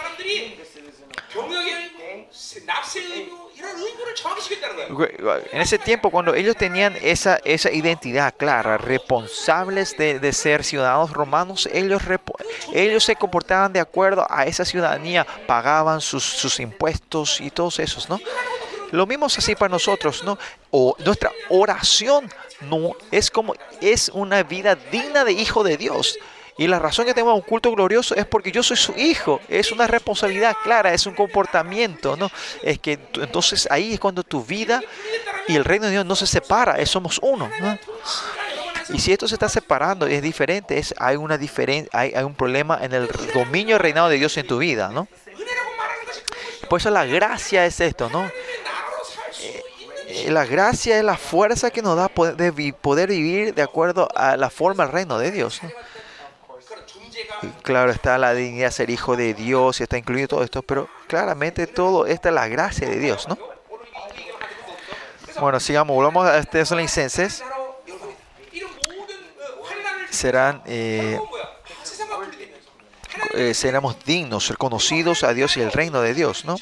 En 5.50 5.62
ese 5.62 5.78
tiempo, 5.78 6.10
cuando 6.10 6.34
ellos 6.34 6.56
tenían 6.56 6.94
esa, 7.00 7.40
esa 7.44 7.72
identidad 7.72 8.34
clara, 8.36 8.76
responsables 8.76 9.96
de, 9.96 10.18
de 10.20 10.32
ser 10.34 10.62
ciudadanos 10.62 11.10
romanos, 11.10 11.66
ellos, 11.72 12.02
ellos 12.74 13.02
se 13.02 13.16
comportaban 13.16 13.72
de 13.72 13.80
acuerdo 13.80 14.26
a 14.28 14.44
esa 14.44 14.66
ciudadanía, 14.66 15.26
pagaban 15.46 16.02
sus, 16.02 16.22
sus 16.22 16.60
impuestos 16.60 17.40
y 17.40 17.50
todos 17.50 17.78
esos, 17.78 18.10
¿no? 18.10 18.20
Lo 18.90 19.06
mismo 19.06 19.26
es 19.26 19.38
así 19.38 19.54
para 19.54 19.70
nosotros, 19.70 20.22
¿no? 20.24 20.38
O 20.70 20.96
nuestra 21.04 21.30
oración 21.48 22.30
no 22.62 22.92
es 23.10 23.30
como 23.30 23.54
es 23.80 24.08
una 24.10 24.42
vida 24.42 24.76
digna 24.76 25.24
de 25.24 25.32
hijo 25.32 25.64
de 25.64 25.76
Dios. 25.76 26.18
Y 26.56 26.68
la 26.68 26.78
razón 26.78 27.06
que 27.06 27.14
tenemos 27.14 27.34
un 27.34 27.40
culto 27.40 27.72
glorioso 27.72 28.14
es 28.14 28.26
porque 28.26 28.52
yo 28.52 28.62
soy 28.62 28.76
su 28.76 28.92
hijo. 28.92 29.40
Es 29.48 29.72
una 29.72 29.88
responsabilidad 29.88 30.56
clara, 30.62 30.94
es 30.94 31.06
un 31.06 31.14
comportamiento, 31.14 32.16
¿no? 32.16 32.30
Es 32.62 32.78
que 32.78 32.98
entonces 33.14 33.66
ahí 33.70 33.94
es 33.94 34.00
cuando 34.00 34.22
tu 34.22 34.44
vida 34.44 34.80
y 35.48 35.56
el 35.56 35.64
reino 35.64 35.86
de 35.86 35.92
Dios 35.92 36.06
no 36.06 36.14
se 36.14 36.26
separa, 36.26 36.78
es, 36.78 36.90
somos 36.90 37.18
uno, 37.22 37.50
¿no? 37.60 37.78
Y 38.90 39.00
si 39.00 39.12
esto 39.12 39.26
se 39.26 39.34
está 39.34 39.48
separando 39.48 40.08
y 40.08 40.14
es 40.14 40.22
diferente, 40.22 40.78
es, 40.78 40.94
hay, 40.98 41.16
una 41.16 41.38
diferen, 41.38 41.88
hay, 41.92 42.12
hay, 42.14 42.22
un 42.22 42.34
problema 42.34 42.78
en 42.82 42.92
el 42.92 43.08
dominio 43.32 43.78
reinado 43.78 44.08
de 44.08 44.18
Dios 44.18 44.36
en 44.36 44.46
tu 44.46 44.58
vida, 44.58 44.90
¿no? 44.90 45.08
Por 46.68 46.80
eso 46.80 46.90
la 46.90 47.04
gracia 47.04 47.66
es 47.66 47.80
esto, 47.80 48.10
¿no? 48.10 48.30
Eh, 50.16 50.30
la 50.30 50.44
gracia 50.44 50.96
es 50.96 51.04
la 51.04 51.16
fuerza 51.16 51.70
que 51.70 51.82
nos 51.82 51.96
da 51.96 52.08
de 52.36 52.72
poder 52.72 53.08
vivir 53.08 53.52
de 53.52 53.62
acuerdo 53.62 54.08
a 54.14 54.36
la 54.36 54.48
forma 54.48 54.84
del 54.84 54.92
reino 54.92 55.18
de 55.18 55.32
Dios. 55.32 55.60
Claro, 57.62 57.90
está 57.90 58.16
la 58.16 58.32
dignidad 58.32 58.68
de 58.68 58.72
ser 58.72 58.90
hijo 58.90 59.16
de 59.16 59.34
Dios 59.34 59.80
y 59.80 59.82
está 59.82 59.98
incluido 59.98 60.28
todo 60.28 60.44
esto, 60.44 60.62
pero 60.62 60.88
claramente 61.08 61.66
todo 61.66 62.06
esta 62.06 62.28
es 62.28 62.34
la 62.34 62.46
gracia 62.46 62.88
de 62.88 62.98
Dios, 63.00 63.26
¿no? 63.28 63.36
Bueno, 65.40 65.58
sigamos, 65.58 65.96
volvamos 65.96 66.26
a 66.26 66.38
este 66.38 66.58
Tesalonicenses. 66.58 67.42
Serán, 70.10 70.62
eh, 70.64 71.18
eh, 73.32 73.52
seremos 73.52 73.96
dignos, 74.04 74.48
reconocidos 74.48 75.24
a 75.24 75.34
Dios 75.34 75.56
y 75.56 75.60
el 75.60 75.72
reino 75.72 76.00
de 76.02 76.14
Dios, 76.14 76.44
¿no? 76.44 76.56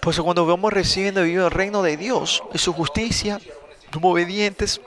Por 0.00 0.14
eso 0.14 0.24
cuando 0.24 0.46
vamos 0.46 0.72
recibiendo 0.72 1.22
viviendo 1.22 1.46
el 1.46 1.52
reino 1.52 1.82
de 1.82 1.96
Dios 1.96 2.42
y 2.54 2.58
su 2.58 2.72
justicia, 2.72 3.38
como 3.92 4.12
obedientes, 4.12 4.80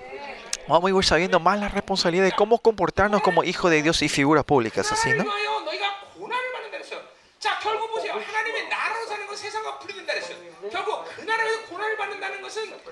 vamos 0.67 0.91
a 0.91 0.97
ir 0.97 1.05
sabiendo 1.05 1.39
más 1.39 1.59
la 1.59 1.69
responsabilidad 1.69 2.25
de 2.25 2.31
cómo 2.31 2.57
comportarnos 2.57 3.21
como 3.21 3.43
hijos 3.43 3.69
de 3.69 3.83
Dios 3.83 4.01
y 4.01 4.09
figuras 4.09 4.43
públicas, 4.43 4.91
así, 4.91 5.11
¿no? 5.11 5.25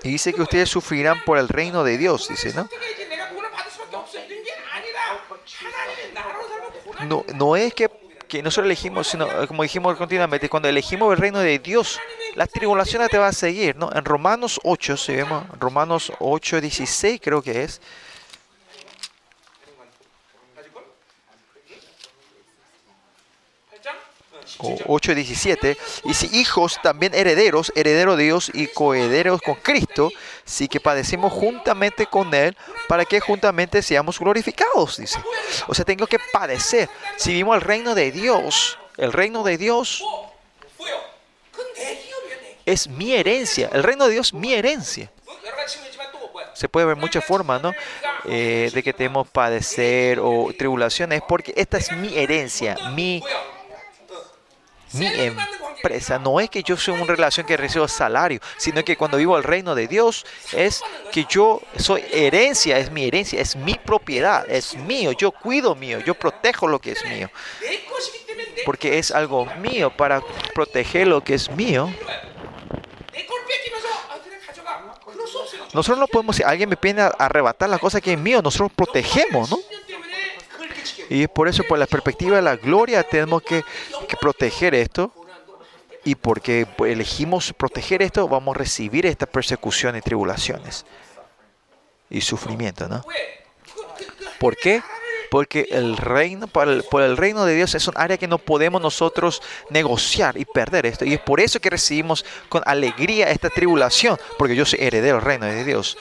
Y 0.04 0.08
dice 0.10 0.32
que 0.32 0.42
ustedes 0.42 0.68
sufrirán 0.68 1.24
por 1.24 1.38
el 1.38 1.48
reino 1.48 1.84
de 1.84 1.96
Dios, 1.96 2.28
dice, 2.28 2.52
¿no? 2.54 2.68
No, 7.06 7.24
no 7.34 7.56
es 7.56 7.74
que 7.74 7.88
que 8.32 8.42
nosotros 8.42 8.64
elegimos, 8.64 9.08
sino 9.08 9.26
eh, 9.26 9.46
como 9.46 9.62
dijimos 9.62 9.94
continuamente, 9.98 10.48
cuando 10.48 10.66
elegimos 10.66 11.12
el 11.12 11.18
reino 11.18 11.40
de 11.40 11.58
Dios, 11.58 12.00
la 12.34 12.46
tribulación 12.46 13.06
te 13.08 13.18
va 13.18 13.26
a 13.26 13.32
seguir, 13.32 13.76
¿no? 13.76 13.90
En 13.94 14.06
Romanos 14.06 14.58
8, 14.64 14.96
si 14.96 15.14
vemos, 15.14 15.44
Romanos 15.60 16.10
8, 16.18 16.62
16 16.62 17.20
creo 17.22 17.42
que 17.42 17.62
es, 17.64 17.82
8:17, 24.58 25.76
y 26.04 26.14
si 26.14 26.38
hijos 26.38 26.78
también 26.82 27.14
herederos, 27.14 27.72
herederos 27.74 28.16
de 28.16 28.24
Dios 28.24 28.50
y 28.54 28.66
coherederos 28.68 29.40
con 29.40 29.56
Cristo, 29.56 30.10
sí 30.44 30.68
que 30.68 30.80
padecimos 30.80 31.32
juntamente 31.32 32.06
con 32.06 32.32
Él 32.34 32.56
para 32.88 33.04
que 33.04 33.20
juntamente 33.20 33.82
seamos 33.82 34.18
glorificados, 34.18 34.98
dice. 34.98 35.18
O 35.66 35.74
sea, 35.74 35.84
tengo 35.84 36.06
que 36.06 36.18
padecer. 36.32 36.88
Si 37.16 37.32
vimos 37.32 37.56
el 37.56 37.62
reino 37.62 37.94
de 37.94 38.10
Dios, 38.10 38.78
el 38.96 39.12
reino 39.12 39.42
de 39.42 39.58
Dios 39.58 40.04
es 42.64 42.88
mi 42.88 43.12
herencia, 43.12 43.70
el 43.72 43.82
reino 43.82 44.06
de 44.06 44.12
Dios 44.12 44.28
es 44.28 44.34
mi 44.34 44.52
herencia. 44.52 45.10
Se 46.54 46.68
puede 46.68 46.86
ver 46.86 46.96
muchas 46.96 47.24
formas, 47.24 47.60
¿no? 47.62 47.72
Eh, 48.24 48.70
de 48.72 48.82
que 48.82 48.92
tenemos 48.92 49.28
padecer 49.28 50.20
o 50.20 50.52
tribulaciones, 50.56 51.22
porque 51.26 51.52
esta 51.56 51.78
es 51.78 51.90
mi 51.92 52.16
herencia, 52.16 52.76
mi 52.94 53.22
mi 54.94 55.06
empresa. 55.06 56.18
No 56.18 56.40
es 56.40 56.48
que 56.50 56.62
yo 56.62 56.76
soy 56.76 56.94
una 56.94 57.04
relación 57.04 57.46
que 57.46 57.56
recibo 57.56 57.88
salario, 57.88 58.40
sino 58.56 58.84
que 58.84 58.96
cuando 58.96 59.16
vivo 59.16 59.36
el 59.36 59.44
reino 59.44 59.74
de 59.74 59.88
Dios 59.88 60.24
es 60.52 60.82
que 61.10 61.26
yo 61.28 61.60
soy 61.76 62.04
herencia, 62.12 62.78
es 62.78 62.90
mi 62.90 63.04
herencia, 63.04 63.40
es 63.40 63.56
mi 63.56 63.74
propiedad, 63.74 64.48
es 64.48 64.76
mío, 64.76 65.12
yo 65.12 65.32
cuido 65.32 65.74
mío, 65.74 66.00
yo 66.00 66.14
protejo 66.14 66.68
lo 66.68 66.78
que 66.78 66.92
es 66.92 67.04
mío. 67.04 67.30
Porque 68.64 68.98
es 68.98 69.10
algo 69.10 69.46
mío 69.60 69.90
para 69.96 70.22
proteger 70.54 71.08
lo 71.08 71.22
que 71.22 71.34
es 71.34 71.50
mío. 71.50 71.92
Nosotros 75.72 75.98
no 75.98 76.06
podemos, 76.06 76.36
si 76.36 76.42
alguien 76.42 76.68
me 76.68 76.76
viene 76.80 77.02
a 77.02 77.06
arrebatar 77.06 77.68
las 77.68 77.80
cosas 77.80 78.02
que 78.02 78.12
es 78.12 78.18
mío, 78.18 78.42
nosotros 78.42 78.70
protegemos, 78.76 79.50
¿no? 79.50 79.58
Y 81.12 81.24
es 81.24 81.28
por 81.28 81.46
eso, 81.46 81.62
por 81.64 81.78
la 81.78 81.86
perspectiva 81.86 82.36
de 82.36 82.42
la 82.42 82.56
gloria, 82.56 83.02
tenemos 83.02 83.42
que, 83.42 83.62
proteger 84.18 84.74
esto. 84.74 85.12
Y 86.04 86.14
porque 86.14 86.66
elegimos 86.86 87.52
proteger 87.52 88.02
esto, 88.02 88.26
vamos 88.26 88.56
a 88.56 88.58
recibir 88.58 89.06
esta 89.06 89.26
persecución 89.26 89.94
y 89.94 90.00
tribulaciones 90.00 90.84
y 92.10 92.20
sufrimiento, 92.22 92.88
¿no? 92.88 93.04
¿Por 94.40 94.56
qué? 94.56 94.82
Porque 95.30 95.68
el 95.70 95.96
reino, 95.96 96.48
por 96.48 96.68
el, 96.68 96.82
por 96.82 97.02
el, 97.02 97.16
reino 97.16 97.44
de 97.44 97.54
Dios 97.54 97.74
es 97.74 97.86
un 97.86 97.94
área 97.96 98.16
que 98.16 98.26
no 98.26 98.38
podemos 98.38 98.82
nosotros 98.82 99.42
negociar 99.70 100.36
y 100.38 100.44
perder 100.44 100.86
esto. 100.86 101.04
Y 101.04 101.14
es 101.14 101.20
por 101.20 101.40
eso 101.40 101.60
que 101.60 101.70
recibimos 101.70 102.24
con 102.48 102.62
alegría 102.66 103.30
esta 103.30 103.48
tribulación, 103.48 104.18
porque 104.38 104.56
yo 104.56 104.64
soy 104.64 104.80
heredero 104.82 105.16
del 105.16 105.24
reino 105.24 105.46
de 105.46 105.64
Dios. 105.64 105.96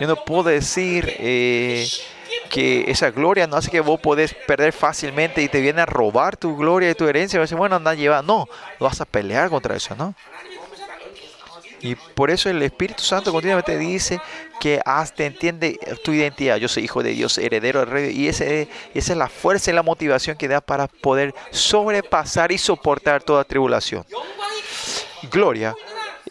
Yo 0.00 0.06
no 0.06 0.16
puedo 0.16 0.44
decir 0.44 1.14
eh, 1.18 1.86
que 2.50 2.90
esa 2.90 3.10
gloria 3.10 3.46
no 3.46 3.56
hace 3.56 3.70
que 3.70 3.80
vos 3.80 4.00
podés 4.00 4.34
perder 4.34 4.72
fácilmente 4.72 5.42
y 5.42 5.48
te 5.48 5.60
viene 5.60 5.82
a 5.82 5.86
robar 5.86 6.36
tu 6.36 6.56
gloria 6.56 6.90
y 6.90 6.94
tu 6.94 7.06
herencia. 7.06 7.38
Y 7.38 7.40
decir, 7.40 7.56
bueno, 7.56 7.76
anda, 7.76 7.94
lleva. 7.94 8.22
No, 8.22 8.48
vas 8.78 9.00
a 9.00 9.04
pelear 9.04 9.50
contra 9.50 9.76
eso, 9.76 9.94
¿no? 9.94 10.14
Y 11.80 11.96
por 11.96 12.30
eso 12.30 12.48
el 12.48 12.62
Espíritu 12.62 13.02
Santo 13.02 13.32
continuamente 13.32 13.76
dice 13.76 14.20
que 14.60 14.80
hasta 14.84 15.24
entiende 15.24 15.80
tu 16.04 16.12
identidad. 16.12 16.56
Yo 16.56 16.68
soy 16.68 16.84
hijo 16.84 17.02
de 17.02 17.10
Dios, 17.10 17.38
heredero 17.38 17.80
del 17.80 17.88
rey. 17.88 18.16
Y 18.16 18.28
ese, 18.28 18.68
esa 18.94 19.12
es 19.12 19.18
la 19.18 19.28
fuerza 19.28 19.72
y 19.72 19.74
la 19.74 19.82
motivación 19.82 20.36
que 20.36 20.46
da 20.46 20.60
para 20.60 20.86
poder 20.86 21.34
sobrepasar 21.50 22.52
y 22.52 22.58
soportar 22.58 23.24
toda 23.24 23.42
tribulación. 23.42 24.06
Gloria 25.30 25.74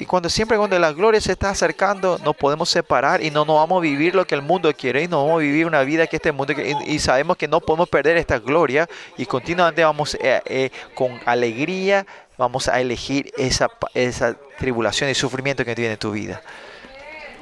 y 0.02 0.08
cuando 0.08 0.30
siempre 0.30 0.58
cuando 0.58 0.80
la 0.80 0.94
gloria 0.94 1.22
se 1.22 1.34
está 1.34 1.52
acercando, 1.52 2.20
nos 2.26 2.36
podemos 2.36 2.68
separar 2.68 3.24
y 3.24 3.30
no 3.30 3.46
nos 3.46 3.58
vamos 3.58 3.78
a 3.78 3.82
vivir 3.82 4.16
lo 4.16 4.26
que 4.26 4.34
el 4.34 4.42
mundo 4.42 4.74
quiere 4.74 5.04
y 5.04 5.08
no 5.08 5.24
vamos 5.24 5.42
a 5.42 5.44
vivir 5.44 5.68
una 5.68 5.84
vida 5.84 6.08
que 6.08 6.16
este 6.16 6.32
mundo 6.32 6.56
quiere. 6.56 6.76
Y, 6.88 6.98
sabemos 6.98 7.38
que 7.38 7.48
no 7.48 7.60
podemos 7.60 7.88
perder 7.88 8.18
esta 8.18 8.40
gloria 8.40 8.90
y 9.16 9.28
continuamente 9.28 9.84
vamos 9.84 10.16
eh, 10.16 10.42
eh, 10.46 10.72
con 10.96 11.20
alegría, 11.28 12.08
vamos 12.36 12.68
a 12.68 12.82
elegir 12.82 13.32
esa, 13.38 13.70
esa 13.94 14.36
tribulación 14.58 15.08
y 15.08 15.14
sufrimiento 15.14 15.64
que 15.64 15.76
tiene 15.76 15.98
tu 15.98 16.10
vida. 16.10 16.42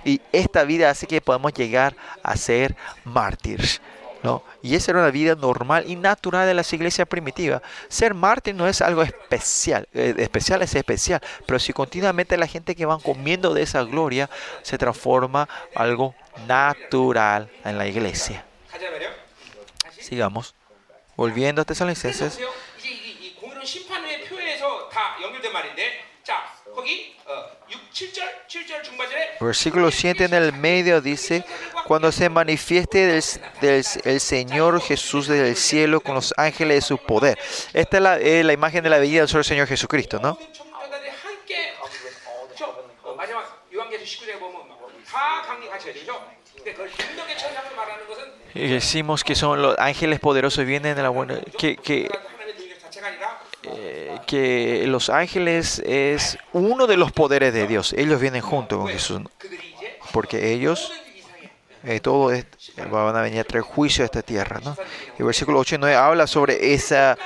Y 0.03 0.19
esta 0.33 0.65
vida 0.65 0.89
hace 0.89 1.07
que 1.07 1.21
podamos 1.21 1.53
llegar 1.53 1.95
a 2.23 2.35
ser 2.35 2.75
mártires. 3.05 3.79
¿no? 4.23 4.43
Y 4.61 4.75
esa 4.75 4.91
era 4.91 5.01
una 5.01 5.11
vida 5.11 5.35
normal 5.35 5.85
y 5.87 5.95
natural 5.95 6.47
de 6.47 6.53
las 6.53 6.71
iglesias 6.73 7.07
primitivas. 7.07 7.61
Ser 7.87 8.13
mártir 8.13 8.55
no 8.55 8.67
es 8.67 8.81
algo 8.81 9.03
especial, 9.03 9.87
especial 9.93 10.61
es 10.61 10.75
especial, 10.75 11.21
pero 11.45 11.59
si 11.59 11.73
continuamente 11.73 12.37
la 12.37 12.47
gente 12.47 12.75
que 12.75 12.85
van 12.85 12.99
comiendo 12.99 13.53
de 13.53 13.63
esa 13.63 13.83
gloria 13.83 14.29
se 14.61 14.77
transforma 14.77 15.47
algo 15.75 16.15
natural 16.47 17.49
en 17.63 17.77
la 17.77 17.87
iglesia. 17.87 18.45
Sigamos. 19.99 20.55
Volviendo 21.15 21.61
a 21.61 21.65
Tesalonicenses. 21.65 22.39
Versículo 29.39 29.91
7 29.91 30.25
en 30.25 30.33
el 30.33 30.53
medio 30.53 31.01
dice, 31.01 31.45
cuando 31.85 32.11
se 32.11 32.29
manifieste 32.29 33.21
el 34.03 34.19
Señor 34.19 34.81
Jesús 34.81 35.27
desde 35.27 35.49
el 35.49 35.55
cielo 35.55 36.01
con 36.01 36.15
los 36.15 36.33
ángeles 36.37 36.77
de 36.77 36.81
su 36.81 36.97
poder. 36.97 37.37
Esta 37.73 38.17
es 38.17 38.45
la, 38.45 38.53
imagen 38.53 38.83
de 38.83 38.89
la 38.89 38.97
venida 38.97 39.25
del 39.25 39.43
Señor 39.43 39.67
Jesucristo, 39.67 40.19
¿no? 40.19 40.37
Y 48.55 48.67
decimos 48.67 49.23
que 49.23 49.35
son 49.35 49.61
los 49.61 49.77
ángeles 49.77 50.19
poderosos 50.19 50.65
vienen 50.65 50.95
de 50.95 51.03
la 51.03 51.09
buena, 51.09 51.39
que 51.57 52.09
que 54.29 54.85
los 54.85 55.09
ángeles 55.09 55.81
es 55.87 56.37
uno 56.53 56.85
de 56.85 56.97
los 56.97 57.11
poderes 57.11 57.51
de 57.51 57.65
Dios. 57.65 57.93
Ellos 57.93 58.21
vienen 58.21 58.41
junto 58.43 58.77
con 58.77 58.87
Jesús. 58.87 59.21
Porque 60.11 60.53
ellos, 60.53 60.91
eh, 61.83 61.99
todo 61.99 62.31
es, 62.31 62.45
van 62.91 63.15
a 63.15 63.21
venir 63.21 63.39
a 63.39 63.43
traer 63.43 63.63
juicio 63.63 64.03
a 64.03 64.05
esta 64.05 64.21
tierra. 64.21 64.59
¿no? 64.63 64.77
El 65.17 65.25
versículo 65.25 65.57
8 65.57 65.75
y 65.75 65.77
9 65.79 65.95
habla 65.95 66.27
sobre 66.27 66.75
esa, 66.75 67.17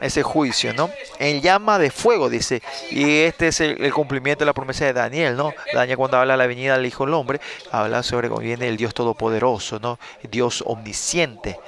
ese 0.00 0.24
juicio. 0.24 0.74
¿no? 0.74 0.90
En 1.20 1.40
llama 1.40 1.78
de 1.78 1.92
fuego, 1.92 2.28
dice. 2.28 2.62
Y 2.90 3.20
este 3.20 3.46
es 3.46 3.60
el, 3.60 3.92
cumplimiento 3.92 4.40
de 4.40 4.46
la 4.46 4.52
promesa 4.52 4.86
de 4.86 4.92
Daniel. 4.92 5.36
¿no? 5.36 5.54
Daniel 5.72 5.98
cuando 5.98 6.16
habla 6.16 6.32
de 6.34 6.38
la 6.38 6.46
venida 6.48 6.76
del 6.76 6.86
Hijo 6.86 7.04
del 7.04 7.14
Hombre, 7.14 7.40
habla 7.70 8.02
sobre 8.02 8.28
cómo 8.28 8.40
viene 8.40 8.66
el 8.66 8.76
Dios 8.76 8.92
Todopoderoso, 8.92 9.78
¿no? 9.78 10.00
Dios 10.28 10.64
omnisciente. 10.66 11.60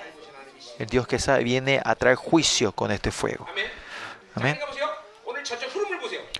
El 0.81 0.87
Dios 0.89 1.07
que 1.07 1.21
sabe, 1.21 1.45
viene 1.45 1.81
a 1.85 1.95
traer 1.95 2.17
juicio 2.17 2.73
con 2.73 2.91
este 2.91 3.13
fuego. 3.13 3.47
Amén. 4.35 4.59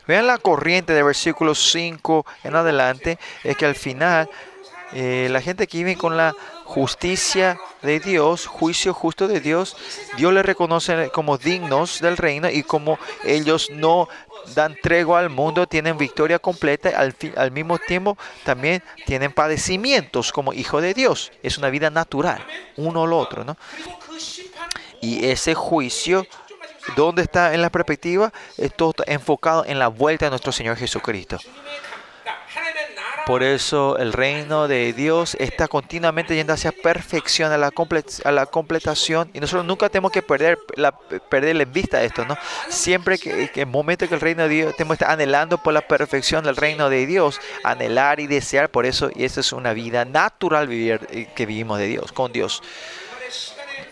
Vean 0.07 0.27
la 0.27 0.39
corriente 0.39 0.93
del 0.93 1.05
versículo 1.05 1.55
5 1.55 2.27
en 2.45 2.57
adelante, 2.57 3.19
es 3.45 3.57
que 3.57 3.67
al 3.67 3.75
final 3.77 4.29
eh, 4.93 5.29
la 5.31 5.41
gente 5.41 5.67
que 5.67 5.79
vive 5.79 5.97
con 5.97 6.17
la 6.17 6.35
justicia 6.65 7.59
de 7.83 8.01
Dios, 8.01 8.47
juicio 8.47 8.93
justo 8.93 9.29
de 9.29 9.41
Dios, 9.41 9.77
Dios 10.17 10.33
les 10.33 10.45
reconoce 10.45 11.11
como 11.11 11.39
dignos 11.39 12.01
del 12.01 12.17
reino 12.17 12.51
y 12.51 12.63
como 12.63 12.99
ellos 13.25 13.71
no 13.71 14.09
dan 14.55 14.77
tregua 14.83 15.21
al 15.21 15.31
mundo, 15.31 15.67
tienen 15.67 15.97
victoria 15.97 16.39
completa, 16.39 16.91
al, 16.97 17.15
al 17.37 17.51
mismo 17.53 17.79
tiempo 17.79 18.19
también 18.45 18.83
tienen 19.07 19.33
padecimientos 19.33 20.33
como 20.33 20.53
hijo 20.53 20.81
de 20.81 20.95
Dios. 20.95 21.33
Es 21.43 21.59
una 21.59 21.71
vida 21.71 21.91
natural, 21.91 22.45
uno 22.77 23.03
o 23.03 23.07
lo 23.07 23.19
otro, 23.19 23.45
¿no? 23.45 23.57
Y 25.01 25.27
ese 25.27 25.55
juicio 25.55 26.27
¿Dónde 26.97 27.23
está 27.23 27.55
en 27.55 27.63
la 27.63 27.71
perspectiva? 27.71 28.33
Esto 28.57 28.91
está 28.91 29.05
enfocado 29.13 29.65
en 29.65 29.79
la 29.79 29.89
vuelta 29.89 30.27
de 30.27 30.31
nuestro 30.31 30.53
Señor 30.53 30.77
Jesucristo. 30.77 31.39
Por 33.27 33.45
eso 33.45 33.99
el 33.99 34.13
reino 34.13 34.67
de 34.67 34.93
Dios 34.93 35.37
está 35.39 35.69
continuamente 35.69 36.35
yendo 36.35 36.53
hacia 36.53 36.73
perfección, 36.73 37.53
a 37.53 37.57
la, 37.57 37.71
a 38.25 38.33
la 38.33 38.47
completación. 38.47 39.31
Y 39.33 39.39
nosotros 39.39 39.65
nunca 39.65 39.89
tenemos 39.89 40.11
que 40.11 40.23
perder 40.23 40.59
la, 40.75 40.93
vista 41.67 41.99
a 41.99 42.03
esto, 42.03 42.25
¿no? 42.25 42.37
Siempre 42.69 43.19
que, 43.19 43.49
que, 43.49 43.61
el 43.61 43.69
momento 43.69 44.09
que 44.09 44.15
el 44.15 44.21
reino 44.21 44.43
de 44.43 44.49
Dios 44.49 44.77
tenemos 44.77 44.99
que 44.99 45.05
estar 45.05 45.15
anhelando 45.15 45.59
por 45.59 45.73
la 45.73 45.83
perfección 45.83 46.43
del 46.43 46.57
reino 46.57 46.91
de 46.91 47.07
Dios, 47.07 47.41
anhelar 47.63 48.19
y 48.19 48.27
desear 48.27 48.71
por 48.71 48.87
eso. 48.87 49.11
Y 49.15 49.25
esa 49.25 49.39
es 49.39 49.53
una 49.53 49.73
vida 49.73 50.05
natural 50.05 50.67
vivir, 50.67 51.07
eh, 51.11 51.29
que 51.37 51.47
vivimos 51.47 51.79
de 51.79 51.87
Dios, 51.87 52.11
con 52.11 52.33
Dios 52.33 52.61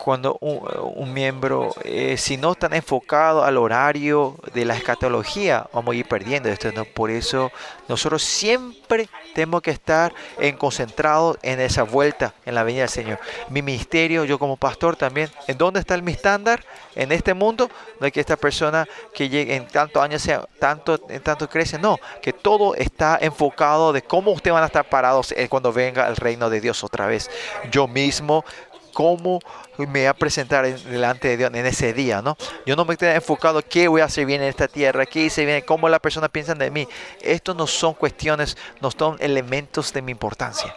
cuando 0.03 0.39
un, 0.41 1.13
miembro, 1.13 1.73
eh, 1.85 2.17
si 2.17 2.37
no 2.37 2.53
están 2.53 2.73
enfocado 2.75 3.45
al 3.45 3.57
horario 3.59 4.37
de 4.55 4.65
la 4.65 4.75
escatología, 4.75 5.67
vamos 5.73 5.95
a 5.95 5.99
ir 5.99 6.09
perdiendo 6.09 6.49
esto. 6.49 6.73
¿no? 6.73 6.85
Por 6.85 7.11
eso 7.11 7.53
nosotros 7.89 8.23
siempre 8.23 9.09
tenemos 9.35 9.63
que 9.63 9.71
estar 9.71 10.13
en 10.39 10.57
concentrados 10.57 11.39
en 11.43 11.61
esa 11.61 11.83
vuelta 11.83 12.35
en 12.47 12.55
la 12.55 12.63
venida 12.63 12.83
del 12.83 12.91
Señor. 12.91 13.19
Mi 13.51 13.63
ministerio, 13.63 14.25
yo 14.25 14.39
como 14.39 14.57
pastor 14.57 14.97
también, 14.97 15.31
¿en 15.47 15.59
dónde 15.59 15.81
está 15.81 15.97
mi 15.99 16.13
estándar 16.13 16.65
en 16.95 17.13
este 17.13 17.35
mundo? 17.35 17.71
No 18.01 18.07
es 18.07 18.13
que 18.13 18.21
esta 18.21 18.37
persona 18.37 18.89
que 19.13 19.29
llegue 19.29 19.55
en 19.55 19.67
tantos 19.69 20.03
años 20.03 20.23
sea 20.23 20.47
tanto, 20.59 20.99
en 21.09 21.23
tanto 21.23 21.49
crece, 21.49 21.79
no, 21.79 21.99
que 22.23 22.33
todo 22.33 22.75
está 22.75 23.19
enfocado 23.21 23.93
de 23.93 24.03
cómo 24.03 24.31
ustedes 24.31 24.55
van 24.55 24.63
a 24.63 24.67
estar 24.67 24.89
parados 24.89 25.33
eh, 25.33 25.49
cuando 25.49 25.73
venga 25.73 26.09
el 26.09 26.17
reino 26.17 26.49
de 26.49 26.61
Dios 26.61 26.83
otra 26.85 27.07
vez. 27.07 27.31
Yo 27.71 27.87
mismo 27.87 28.45
cómo 28.93 29.41
me 29.79 29.87
voy 29.87 30.05
a 30.05 30.15
presentar 30.15 30.67
delante 30.85 31.29
de 31.29 31.37
Dios 31.37 31.51
en 31.53 31.67
ese 31.67 31.93
día, 31.93 32.23
¿no? 32.23 32.37
Yo 32.67 32.77
no 32.77 32.85
me 32.85 32.95
estoy 32.95 33.09
enfocado 33.09 33.63
qué 33.63 33.89
voy 33.89 34.01
a 34.01 34.05
hacer 34.05 34.27
bien 34.27 34.43
en 34.43 34.49
esta 34.49 34.69
tierra, 34.69 35.07
qué 35.07 35.21
hice 35.21 35.45
bien, 35.45 35.63
cómo 35.67 35.89
las 35.89 36.01
personas 36.01 36.31
piensan 36.31 36.59
de 36.59 36.71
mí. 36.71 36.87
Estos 37.21 37.57
no 37.57 37.67
son 37.67 37.95
cuestiones, 37.95 38.57
no 38.81 38.91
son 38.91 39.17
elementos 39.21 39.93
de 39.93 40.03
mi 40.03 40.13
importancia. 40.13 40.77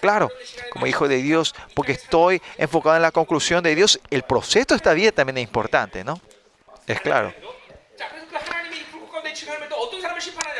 Claro, 0.00 0.30
como 0.72 0.86
hijo 0.86 1.08
de 1.08 1.16
Dios, 1.16 1.54
porque 1.74 1.92
estoy 1.92 2.40
enfocado 2.56 2.96
en 2.96 3.02
la 3.02 3.10
conclusión 3.10 3.62
de 3.62 3.74
Dios, 3.74 4.00
el 4.10 4.22
proceso 4.22 4.68
de 4.68 4.76
esta 4.76 4.92
vida 4.92 5.12
también 5.12 5.38
es 5.38 5.44
importante, 5.44 6.04
¿no? 6.04 6.20
Es 6.86 7.00
claro. 7.00 7.32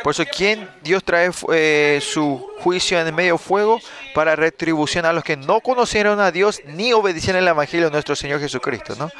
Por 0.03 0.11
eso, 0.11 0.23
¿quién 0.25 0.69
Dios 0.81 1.03
trae 1.03 1.29
eh, 1.53 1.99
su 2.01 2.49
juicio 2.59 2.99
en 2.99 3.07
el 3.07 3.13
medio 3.13 3.37
fuego 3.37 3.79
para 4.13 4.35
retribución 4.35 5.05
a 5.05 5.13
los 5.13 5.23
que 5.23 5.37
no 5.37 5.61
conocieron 5.61 6.19
a 6.19 6.31
Dios 6.31 6.61
ni 6.65 6.93
obedecieron 6.93 7.41
el 7.41 7.47
Evangelio 7.47 7.87
de 7.87 7.91
nuestro 7.91 8.15
Señor 8.15 8.39
Jesucristo? 8.39 8.95
¿no? 8.97 9.11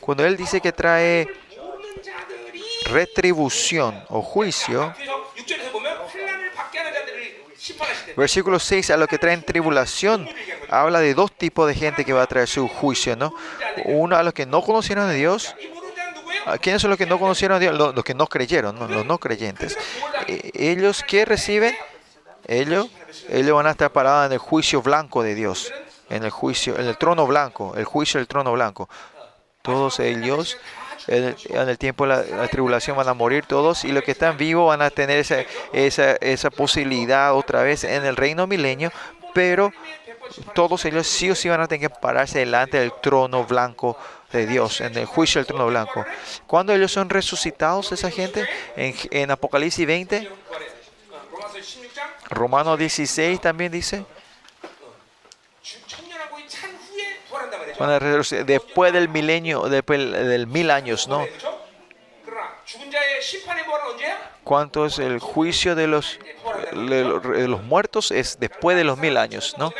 Cuando 0.00 0.24
Él 0.24 0.36
dice 0.36 0.60
que 0.60 0.72
trae 0.72 1.28
retribución 2.86 4.02
o 4.08 4.22
juicio, 4.22 4.92
Versículo 8.16 8.58
6, 8.58 8.90
a 8.90 8.96
los 8.96 9.08
que 9.08 9.18
traen 9.18 9.42
tribulación, 9.42 10.28
habla 10.68 11.00
de 11.00 11.14
dos 11.14 11.32
tipos 11.32 11.68
de 11.68 11.74
gente 11.74 12.04
que 12.04 12.12
va 12.12 12.22
a 12.22 12.26
traer 12.26 12.48
su 12.48 12.68
juicio, 12.68 13.16
¿no? 13.16 13.32
Uno 13.84 14.16
a 14.16 14.22
los 14.22 14.34
que 14.34 14.46
no 14.46 14.62
conocieron 14.62 15.08
a 15.08 15.12
Dios 15.12 15.54
¿Quiénes 16.60 16.82
son 16.82 16.90
los 16.90 16.98
que 16.98 17.06
no 17.06 17.18
conocieron 17.18 17.56
a 17.56 17.58
Dios? 17.58 17.76
Los, 17.76 17.94
los 17.94 18.04
que 18.04 18.14
no 18.14 18.26
creyeron, 18.26 18.78
¿no? 18.78 18.88
los 18.88 19.04
no 19.04 19.18
creyentes. 19.18 19.76
Eh, 20.26 20.50
Ellos, 20.54 21.04
¿qué 21.06 21.24
reciben? 21.24 21.74
Ellos, 22.46 22.88
ellos 23.28 23.54
van 23.54 23.66
a 23.66 23.70
estar 23.70 23.90
parados 23.92 24.26
en 24.26 24.32
el 24.32 24.38
juicio 24.38 24.82
blanco 24.82 25.22
de 25.22 25.34
Dios, 25.34 25.72
en 26.08 26.24
el 26.24 26.30
juicio, 26.30 26.78
en 26.78 26.86
el 26.86 26.96
trono 26.96 27.26
blanco, 27.26 27.74
el 27.76 27.84
juicio 27.84 28.18
del 28.18 28.26
trono 28.26 28.52
blanco. 28.52 28.88
Todos 29.62 30.00
ellos, 30.00 30.56
en 31.06 31.24
el, 31.24 31.36
en 31.50 31.68
el 31.68 31.78
tiempo 31.78 32.06
de 32.06 32.08
la, 32.08 32.22
la 32.42 32.48
tribulación 32.48 32.96
van 32.96 33.08
a 33.08 33.14
morir 33.14 33.44
todos 33.46 33.84
y 33.84 33.92
los 33.92 34.02
que 34.02 34.12
están 34.12 34.36
vivos 34.36 34.68
van 34.68 34.82
a 34.82 34.90
tener 34.90 35.18
esa, 35.18 35.44
esa, 35.72 36.12
esa 36.16 36.50
posibilidad 36.50 37.34
otra 37.34 37.62
vez 37.62 37.84
en 37.84 38.04
el 38.04 38.16
reino 38.16 38.46
milenio, 38.46 38.90
pero 39.34 39.72
todos 40.54 40.84
ellos 40.86 41.06
sí 41.06 41.30
o 41.30 41.34
sí 41.34 41.48
van 41.48 41.60
a 41.60 41.68
tener 41.68 41.88
que 41.88 41.94
pararse 41.94 42.38
delante 42.40 42.78
del 42.78 42.92
trono 43.02 43.44
blanco 43.44 43.96
de 44.32 44.46
Dios, 44.46 44.80
en 44.80 44.96
el 44.96 45.06
juicio 45.06 45.40
del 45.40 45.46
trono 45.46 45.66
blanco. 45.66 46.04
Cuando 46.46 46.72
ellos 46.72 46.92
son 46.92 47.10
resucitados, 47.10 47.92
esa 47.92 48.10
gente, 48.10 48.48
en, 48.76 49.30
Apocalipsis 49.30 49.86
20, 49.86 50.28
Romano 52.28 52.76
16 52.76 53.40
también 53.40 53.72
dice, 53.72 54.04
después 58.46 58.92
del 58.92 59.08
milenio, 59.08 59.68
después 59.68 59.98
del 59.98 60.46
mil 60.46 60.70
años, 60.70 61.08
¿no? 61.08 61.26
cuánto 64.44 64.86
es 64.86 64.98
el 64.98 65.18
juicio 65.20 65.74
de 65.74 65.86
los, 65.86 66.18
de 66.72 67.48
los, 67.48 67.62
muertos 67.62 68.10
es 68.10 68.38
después 68.40 68.76
de 68.76 68.84
los 68.84 68.98
mil 68.98 69.16
años, 69.16 69.54
¿no? 69.58 69.72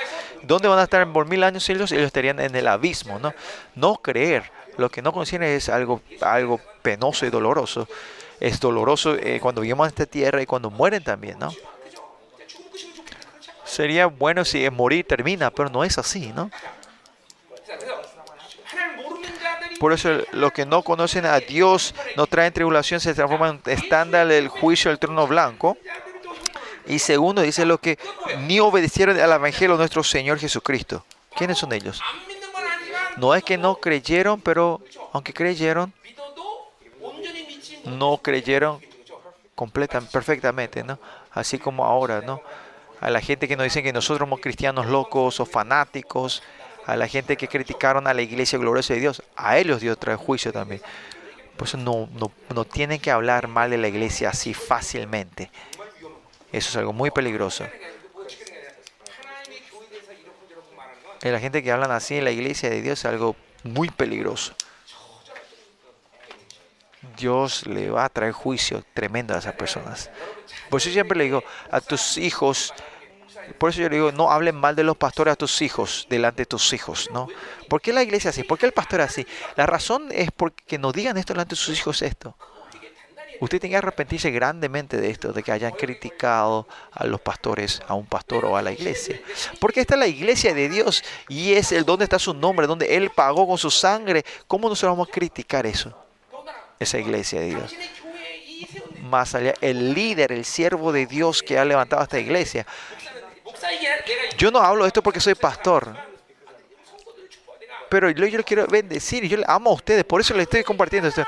¿Dónde 0.43 0.69
van 0.69 0.79
a 0.79 0.85
estar 0.85 1.13
por 1.13 1.27
mil 1.27 1.43
años 1.43 1.69
ellos? 1.69 1.91
Ellos 1.93 2.07
estarían 2.07 2.41
en 2.41 2.55
el 2.55 2.69
abismo, 2.69 3.19
¿no? 3.19 3.35
No 3.75 3.97
creer, 3.97 4.51
lo 4.77 4.89
que 4.89 5.03
no 5.03 5.13
consiguen 5.13 5.43
es 5.45 5.69
algo, 5.69 6.03
algo 6.21 6.61
penoso 6.83 7.27
y 7.27 7.31
doloroso. 7.31 7.89
Es 8.39 8.61
doloroso 8.61 9.17
eh, 9.17 9.39
cuando 9.41 9.61
vivimos 9.61 9.87
en 9.87 9.89
esta 9.89 10.07
tierra 10.07 10.41
y 10.41 10.47
cuando 10.47 10.71
mueren 10.71 11.03
también, 11.03 11.39
¿no? 11.39 11.53
Sería 13.65 14.07
bueno 14.07 14.45
si 14.45 14.69
morir 14.71 15.07
termina, 15.07 15.51
pero 15.51 15.69
no 15.69 15.85
es 15.85 15.99
así, 15.99 16.33
¿no? 16.33 16.51
Por 19.81 19.95
eso 19.95 20.11
los 20.33 20.53
que 20.53 20.67
no 20.67 20.83
conocen 20.83 21.25
a 21.25 21.41
Dios 21.41 21.95
no 22.15 22.27
traen 22.27 22.53
tribulación, 22.53 23.01
se 23.01 23.15
transforman 23.15 23.63
en 23.65 23.73
estándar 23.73 24.29
del 24.29 24.49
juicio 24.49 24.91
del 24.91 24.99
trono 24.99 25.27
blanco. 25.27 25.79
Y 26.87 26.99
segundo, 26.99 27.41
dice 27.41 27.65
los 27.65 27.81
que 27.81 27.99
ni 28.41 28.61
obedecieron 28.61 29.19
al 29.19 29.33
Evangelio 29.33 29.73
de 29.73 29.79
nuestro 29.79 30.05
Señor 30.05 30.39
Jesucristo. 30.39 31.07
¿Quiénes 31.35 31.57
son 31.57 31.73
ellos? 31.73 32.03
No 33.17 33.35
es 33.35 33.43
que 33.43 33.57
no 33.57 33.77
creyeron, 33.77 34.43
pero 34.43 34.83
aunque 35.15 35.33
creyeron, 35.33 35.95
no 37.87 38.19
creyeron 38.19 38.83
completan, 39.55 40.05
perfectamente, 40.07 40.85
¿no? 40.85 40.99
Así 41.33 41.59
como 41.59 41.87
ahora, 41.87 42.21
¿no? 42.21 42.43
A 43.01 43.09
la 43.09 43.23
gente 43.23 43.49
que 43.49 43.57
nos 43.57 43.65
dicen 43.65 43.83
que 43.83 43.95
nosotros 43.95 44.27
somos 44.27 44.41
cristianos 44.41 44.85
locos 44.85 45.41
o 45.41 45.47
fanáticos, 45.47 46.43
a 46.91 46.97
la 46.97 47.07
gente 47.07 47.37
que 47.37 47.47
criticaron 47.47 48.09
a 48.09 48.15
la 48.15 48.23
iglesia 48.23 48.59
gloriosa 48.59 48.95
de 48.95 49.01
Dios, 49.01 49.23
a 49.37 49.59
ellos 49.59 49.81
Dios 49.81 49.97
trae 49.97 50.17
juicio 50.17 50.53
también. 50.53 50.83
Por 51.57 51.69
eso 51.69 51.77
no, 51.77 52.09
no, 52.15 52.33
no 52.53 52.65
tienen 52.65 53.01
que 53.01 53.13
hablar 53.13 53.47
mal 53.47 53.71
de 53.71 53.79
la 53.79 53.87
iglesia 53.87 54.31
así 54.31 54.55
fácilmente. 54.55 55.53
Eso 56.51 56.71
es 56.71 56.77
algo 56.77 56.93
muy 56.93 57.13
peligroso. 57.13 57.65
La 61.23 61.39
gente 61.39 61.63
que 61.63 61.71
hablan 61.71 61.93
así 61.93 62.17
en 62.17 62.25
la 62.25 62.33
iglesia 62.33 62.69
de 62.69 62.83
Dios 62.83 62.99
es 62.99 63.05
algo 63.05 63.37
muy 63.63 63.89
peligroso. 63.89 64.55
Dios 67.17 67.67
le 67.69 67.91
va 67.91 68.07
a 68.07 68.09
traer 68.09 68.33
juicio 68.33 68.83
tremendo 68.95 69.35
a 69.35 69.39
esas 69.39 69.55
personas. 69.55 70.11
Por 70.69 70.81
eso 70.81 70.91
siempre 70.91 71.17
le 71.17 71.25
digo 71.25 71.45
a 71.71 71.81
tus 71.81 72.19
hijos, 72.19 72.75
por 73.59 73.71
eso 73.71 73.81
yo 73.81 73.89
le 73.89 73.97
digo, 73.97 74.13
no 74.13 74.31
hablen 74.31 74.57
mal 74.57 74.77
de 74.77 74.85
los 74.85 74.97
pastores 74.97 75.33
a 75.33 75.37
tus 75.37 75.63
hijos, 75.63 76.07
delante 76.09 76.43
de 76.43 76.47
tus 76.47 76.73
hijos, 76.73 77.11
¿no? 77.13 77.29
¿Por 77.69 77.81
qué 77.81 77.93
la 77.93 78.03
iglesia 78.03 78.31
así? 78.31 78.43
¿Por 78.45 78.59
qué 78.59 78.67
el 78.67 78.73
pastor 78.73 79.01
así? 79.01 79.27
La 79.57 79.67
razón 79.67 80.09
es 80.11 80.31
porque 80.31 80.79
no 80.79 80.93
digan 80.93 81.17
esto 81.17 81.33
delante 81.33 81.51
de 81.51 81.57
sus 81.57 81.79
hijos 81.79 82.03
esto. 82.03 82.37
Usted 83.41 83.59
tiene 83.59 83.73
que 83.73 83.79
arrepentirse 83.79 84.31
grandemente 84.31 84.99
de 84.99 85.09
esto, 85.09 85.33
de 85.33 85.43
que 85.43 85.51
hayan 85.51 85.73
criticado 85.73 86.69
a 86.93 87.07
los 87.07 87.23
pastores, 87.23 87.81
a 87.89 87.95
un 87.95 88.05
pastor 88.05 88.45
o 88.45 88.55
a 88.55 88.61
la 88.61 88.71
iglesia. 88.71 89.19
Porque 89.59 89.81
esta 89.81 89.95
es 89.95 90.01
la 90.01 90.07
iglesia 90.07 90.53
de 90.53 90.69
Dios 90.69 91.03
y 91.27 91.55
es 91.55 91.73
el 91.73 91.87
donde 91.87 92.05
está 92.05 92.19
su 92.19 92.35
nombre, 92.35 92.67
donde 92.67 92.97
Él 92.97 93.11
pagó 93.11 93.49
con 93.49 93.57
su 93.57 93.71
sangre. 93.71 94.25
¿Cómo 94.47 94.69
nosotros 94.69 94.93
vamos 94.93 95.09
a 95.09 95.13
criticar 95.13 95.65
eso? 95.65 95.97
Esa 96.79 96.99
iglesia 96.99 97.41
de 97.41 97.47
Dios. 97.47 97.75
Más 99.05 99.35
allá, 99.35 99.55
el 99.63 99.95
líder, 99.95 100.33
el 100.33 100.45
siervo 100.45 100.93
de 100.93 101.07
Dios 101.07 101.43
que 101.43 101.59
ha 101.59 101.65
levantado 101.65 102.03
esta 102.03 102.19
iglesia, 102.19 102.67
yo 104.37 104.51
no 104.51 104.59
hablo 104.61 104.87
esto 104.87 105.03
porque 105.03 105.21
soy 105.21 105.35
pastor. 105.35 105.97
Pero 107.89 108.11
yo, 108.11 108.27
yo 108.27 108.45
quiero 108.45 108.67
bendecir, 108.67 109.27
yo 109.27 109.39
amo 109.47 109.71
a 109.71 109.75
ustedes, 109.75 110.05
por 110.05 110.21
eso 110.21 110.33
les 110.35 110.45
estoy 110.45 110.63
compartiendo 110.63 111.09
esto. 111.09 111.25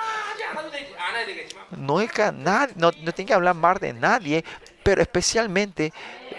No, 1.76 2.00
es 2.00 2.12
que 2.12 2.30
no, 2.30 2.66
no 2.76 3.12
tiene 3.12 3.26
que 3.26 3.34
hablar 3.34 3.54
mal 3.54 3.78
de 3.78 3.92
nadie, 3.92 4.44
pero 4.82 5.02
especialmente 5.02 5.92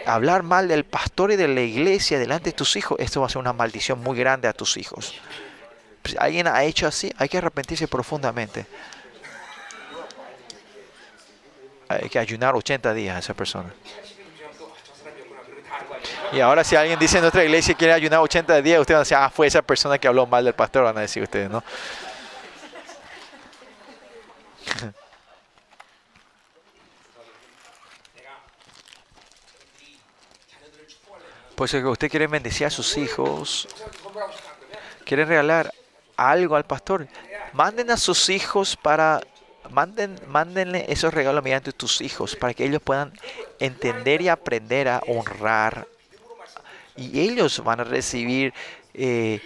hablar 0.06 0.44
mal 0.44 0.68
del 0.68 0.86
pastor 0.86 1.32
y 1.32 1.36
de 1.36 1.48
la 1.48 1.62
iglesia 1.62 2.20
delante 2.20 2.52
de 2.52 2.56
tus 2.56 2.76
hijos, 2.76 3.00
esto 3.00 3.22
va 3.22 3.28
a 3.28 3.30
ser 3.30 3.40
una 3.40 3.54
maldición 3.54 4.00
muy 4.00 4.18
grande 4.18 4.48
a 4.48 4.54
tus 4.54 4.78
hijos. 4.78 5.16
Si 6.06 6.16
alguien 6.18 6.48
ha 6.48 6.64
hecho 6.64 6.88
así, 6.88 7.12
hay 7.18 7.30
que 7.30 7.38
arrepentirse 7.38 7.88
profundamente. 7.88 8.66
Hay 11.88 12.10
que 12.10 12.20
ayunar 12.20 12.56
80 12.56 12.94
días 12.94 13.16
a 13.16 13.20
esa 13.20 13.34
persona. 13.34 13.74
Y 16.34 16.40
ahora 16.40 16.64
si 16.64 16.76
alguien 16.76 16.98
dice 16.98 17.18
en 17.18 17.22
nuestra 17.22 17.44
iglesia 17.44 17.76
quiere 17.76 17.94
ayunar 17.94 18.20
80 18.22 18.60
días, 18.64 18.80
ustedes 18.80 18.96
van 18.96 19.02
a 19.02 19.04
decir, 19.04 19.18
ah, 19.18 19.30
fue 19.30 19.46
esa 19.46 19.62
persona 19.62 20.00
que 20.00 20.08
habló 20.08 20.26
mal 20.26 20.44
del 20.44 20.56
pastor, 20.56 20.84
van 20.84 20.98
a 20.98 21.02
decir 21.02 21.22
ustedes, 21.22 21.50
¿no? 21.50 21.64
Pues 31.56 31.70
que 31.70 31.86
usted 31.86 32.10
quiere 32.10 32.26
bendecir 32.26 32.66
a 32.66 32.72
sus 32.72 32.98
hijos, 32.98 33.68
quiere 35.06 35.24
regalar 35.24 35.72
algo 36.18 36.56
al 36.56 36.66
pastor, 36.66 37.08
manden 37.54 37.92
a 37.92 37.98
sus 37.98 38.30
hijos 38.30 38.76
para 38.76 39.22
manden, 39.70 40.20
mándenle 40.26 40.92
esos 40.92 41.14
regalos 41.14 41.44
mediante 41.44 41.72
tus 41.72 42.02
hijos 42.02 42.36
para 42.36 42.56
que 42.56 42.66
ellos 42.66 42.82
puedan 42.82 43.14
entender 43.60 44.24
y 44.24 44.30
aprender 44.30 44.90
a 44.90 45.02
honrar 45.06 45.88
y 46.96 47.20
ellos 47.22 47.64
van 47.64 47.80
a 47.80 47.84
recibir, 47.84 48.54
eh, 48.94 49.42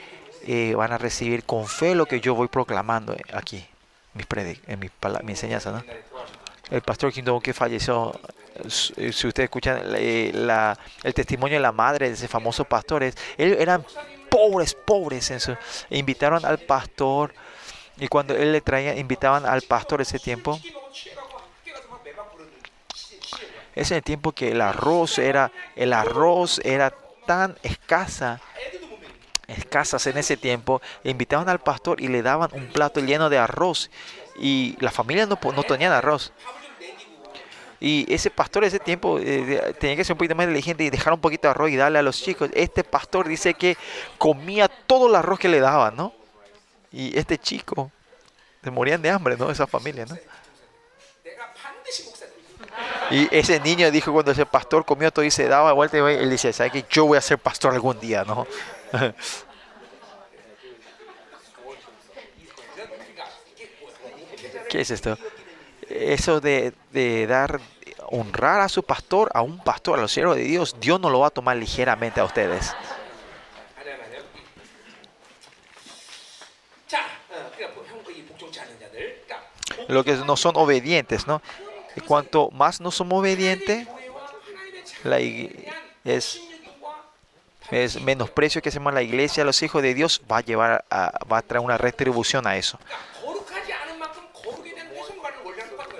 eh, 0.45 0.73
van 0.75 0.91
a 0.91 0.97
recibir 0.97 1.43
con 1.43 1.67
fe 1.67 1.95
lo 1.95 2.05
que 2.05 2.19
yo 2.19 2.35
voy 2.35 2.47
proclamando 2.47 3.13
eh, 3.13 3.21
aquí, 3.33 3.65
mis 4.13 4.27
en 4.67 4.79
mi, 4.79 4.89
mi 5.23 5.31
enseñanza. 5.31 5.71
¿no? 5.71 5.83
El 6.69 6.81
pastor 6.81 7.13
Kingdom 7.13 7.41
que 7.41 7.53
falleció, 7.53 8.19
si 8.67 9.27
ustedes 9.27 9.45
escuchan 9.45 9.81
el 9.95 11.13
testimonio 11.13 11.57
de 11.57 11.61
la 11.61 11.71
madre 11.71 12.09
de 12.09 12.15
ese 12.15 12.27
famoso 12.27 12.65
pastor, 12.65 13.03
es, 13.03 13.15
ellos 13.37 13.57
eran 13.59 13.85
pobres, 14.29 14.73
pobres. 14.73 15.31
En 15.31 15.39
su, 15.39 15.55
invitaron 15.89 16.43
al 16.45 16.57
pastor 16.59 17.33
y 17.97 18.07
cuando 18.07 18.35
él 18.35 18.51
le 18.51 18.61
traía, 18.61 18.95
invitaban 18.97 19.45
al 19.45 19.61
pastor 19.61 20.01
ese 20.01 20.19
tiempo. 20.19 20.59
Es 23.73 23.91
en 23.91 23.97
el 23.97 24.03
tiempo 24.03 24.31
que 24.31 24.51
el 24.51 24.61
arroz 24.61 25.19
era, 25.19 25.51
el 25.75 25.93
arroz 25.93 26.59
era 26.63 26.91
tan 27.27 27.55
escasa, 27.61 28.41
escasas 29.47 30.07
en 30.07 30.17
ese 30.17 30.37
tiempo, 30.37 30.81
invitaban 31.03 31.49
al 31.49 31.59
pastor 31.59 32.01
y 32.01 32.07
le 32.07 32.23
daban 32.23 32.49
un 32.53 32.67
plato 32.67 32.99
lleno 33.01 33.29
de 33.29 33.37
arroz 33.37 33.91
y 34.39 34.75
la 34.79 34.89
familia 34.89 35.27
no, 35.27 35.37
no 35.43 35.63
tenían 35.63 35.91
arroz. 35.91 36.33
Y 37.79 38.11
ese 38.11 38.31
pastor 38.31 38.63
ese 38.63 38.79
tiempo 38.79 39.19
eh, 39.19 39.75
tenía 39.79 39.95
que 39.95 40.03
ser 40.03 40.13
un 40.13 40.17
poquito 40.17 40.33
más 40.33 40.45
inteligente 40.45 40.83
y 40.83 40.89
dejar 40.89 41.13
un 41.13 41.21
poquito 41.21 41.47
de 41.47 41.51
arroz 41.51 41.69
y 41.69 41.75
darle 41.75 41.99
a 41.99 42.01
los 42.01 42.19
chicos. 42.19 42.49
Este 42.53 42.83
pastor 42.83 43.27
dice 43.27 43.53
que 43.53 43.77
comía 44.17 44.67
todo 44.67 45.09
el 45.09 45.15
arroz 45.15 45.37
que 45.37 45.47
le 45.47 45.59
daban, 45.59 45.95
¿no? 45.95 46.13
Y 46.91 47.15
este 47.17 47.37
chico, 47.37 47.91
se 48.63 48.71
morían 48.71 49.01
de 49.03 49.11
hambre, 49.11 49.37
¿no? 49.37 49.51
Esa 49.51 49.67
familia, 49.67 50.05
¿no? 50.07 50.17
Y 53.09 53.27
ese 53.35 53.59
niño 53.59 53.89
dijo 53.91 54.11
cuando 54.11 54.31
ese 54.31 54.45
pastor 54.45 54.85
comió 54.85 55.11
todo 55.11 55.23
y 55.23 55.31
se 55.31 55.47
daba 55.47 55.71
vuelta, 55.73 55.97
y 55.97 56.01
él 56.01 56.29
dice, 56.29 56.51
¿sabes 56.53 56.73
que 56.73 56.85
Yo 56.89 57.05
voy 57.05 57.17
a 57.17 57.21
ser 57.21 57.37
pastor 57.37 57.73
algún 57.73 57.99
día, 57.99 58.23
¿no? 58.23 58.45
¿Qué 64.69 64.81
es 64.81 64.91
esto? 64.91 65.17
Eso 65.89 66.41
de, 66.41 66.73
de 66.91 67.25
dar, 67.25 67.61
honrar 68.07 68.59
a 68.59 68.67
su 68.67 68.83
pastor, 68.83 69.31
a 69.33 69.41
un 69.41 69.63
pastor, 69.63 69.99
a 69.99 70.01
los 70.01 70.11
siervos 70.11 70.35
de 70.35 70.43
Dios, 70.43 70.75
Dios 70.79 70.99
no 70.99 71.09
lo 71.09 71.19
va 71.19 71.27
a 71.27 71.31
tomar 71.31 71.55
ligeramente 71.55 72.19
a 72.19 72.25
ustedes. 72.25 72.75
Lo 79.87 80.03
que 80.03 80.15
no 80.15 80.35
son 80.35 80.57
obedientes, 80.57 81.27
¿no? 81.27 81.41
cuanto 82.01 82.49
más 82.51 82.81
no 82.81 82.91
somos 82.91 83.19
obedientes, 83.19 83.87
la 85.03 85.19
es, 85.19 86.41
es 87.71 88.01
menosprecio 88.01 88.61
que 88.61 88.69
hacemos 88.69 88.91
a 88.91 88.95
la 88.95 89.01
iglesia, 89.01 89.43
los 89.43 89.61
hijos 89.61 89.81
de 89.81 89.93
Dios, 89.93 90.21
va 90.31 90.37
a 90.37 90.41
llevar 90.41 90.85
va 90.91 91.37
a 91.37 91.41
traer 91.41 91.63
una 91.63 91.77
retribución 91.77 92.47
a 92.47 92.57
eso. 92.57 92.79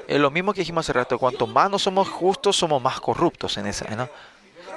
Es 0.08 0.20
lo 0.20 0.32
mismo 0.32 0.54
que 0.54 0.62
dijimos 0.62 0.86
hace 0.86 0.94
rato, 0.94 1.20
cuanto 1.20 1.46
más 1.48 1.70
no 1.70 1.78
somos 1.78 2.08
justos, 2.08 2.56
somos 2.56 2.82
más 2.82 3.02
corruptos 3.02 3.58
en 3.58 3.68
esa, 3.68 3.94
¿no? 3.94 4.10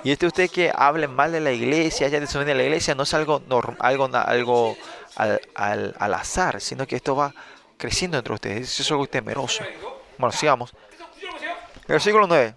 Y 0.02 0.10
este 0.10 0.26
usted 0.26 0.50
que 0.50 0.72
hablen 0.74 1.14
mal 1.14 1.30
de 1.30 1.40
la 1.40 1.52
iglesia, 1.52 2.06
haya 2.06 2.18
desobedecido 2.18 2.54
a 2.54 2.56
la 2.56 2.64
iglesia, 2.64 2.94
no 2.94 3.04
es 3.04 3.14
algo 3.14 3.40
norm, 3.46 3.76
algo, 3.78 4.08
algo 4.12 4.76
al, 5.14 5.40
al, 5.54 5.94
al, 5.98 6.14
azar, 6.14 6.60
sino 6.60 6.86
que 6.86 6.96
esto 6.96 7.14
va 7.14 7.34
creciendo 7.76 8.18
entre 8.18 8.32
ustedes. 8.32 8.70
Eso 8.70 8.82
es 8.82 8.90
algo 8.90 9.06
temeroso. 9.06 9.62
Bueno, 10.18 10.32
sigamos. 10.32 10.72
Versículo 11.90 12.26
9. 12.28 12.54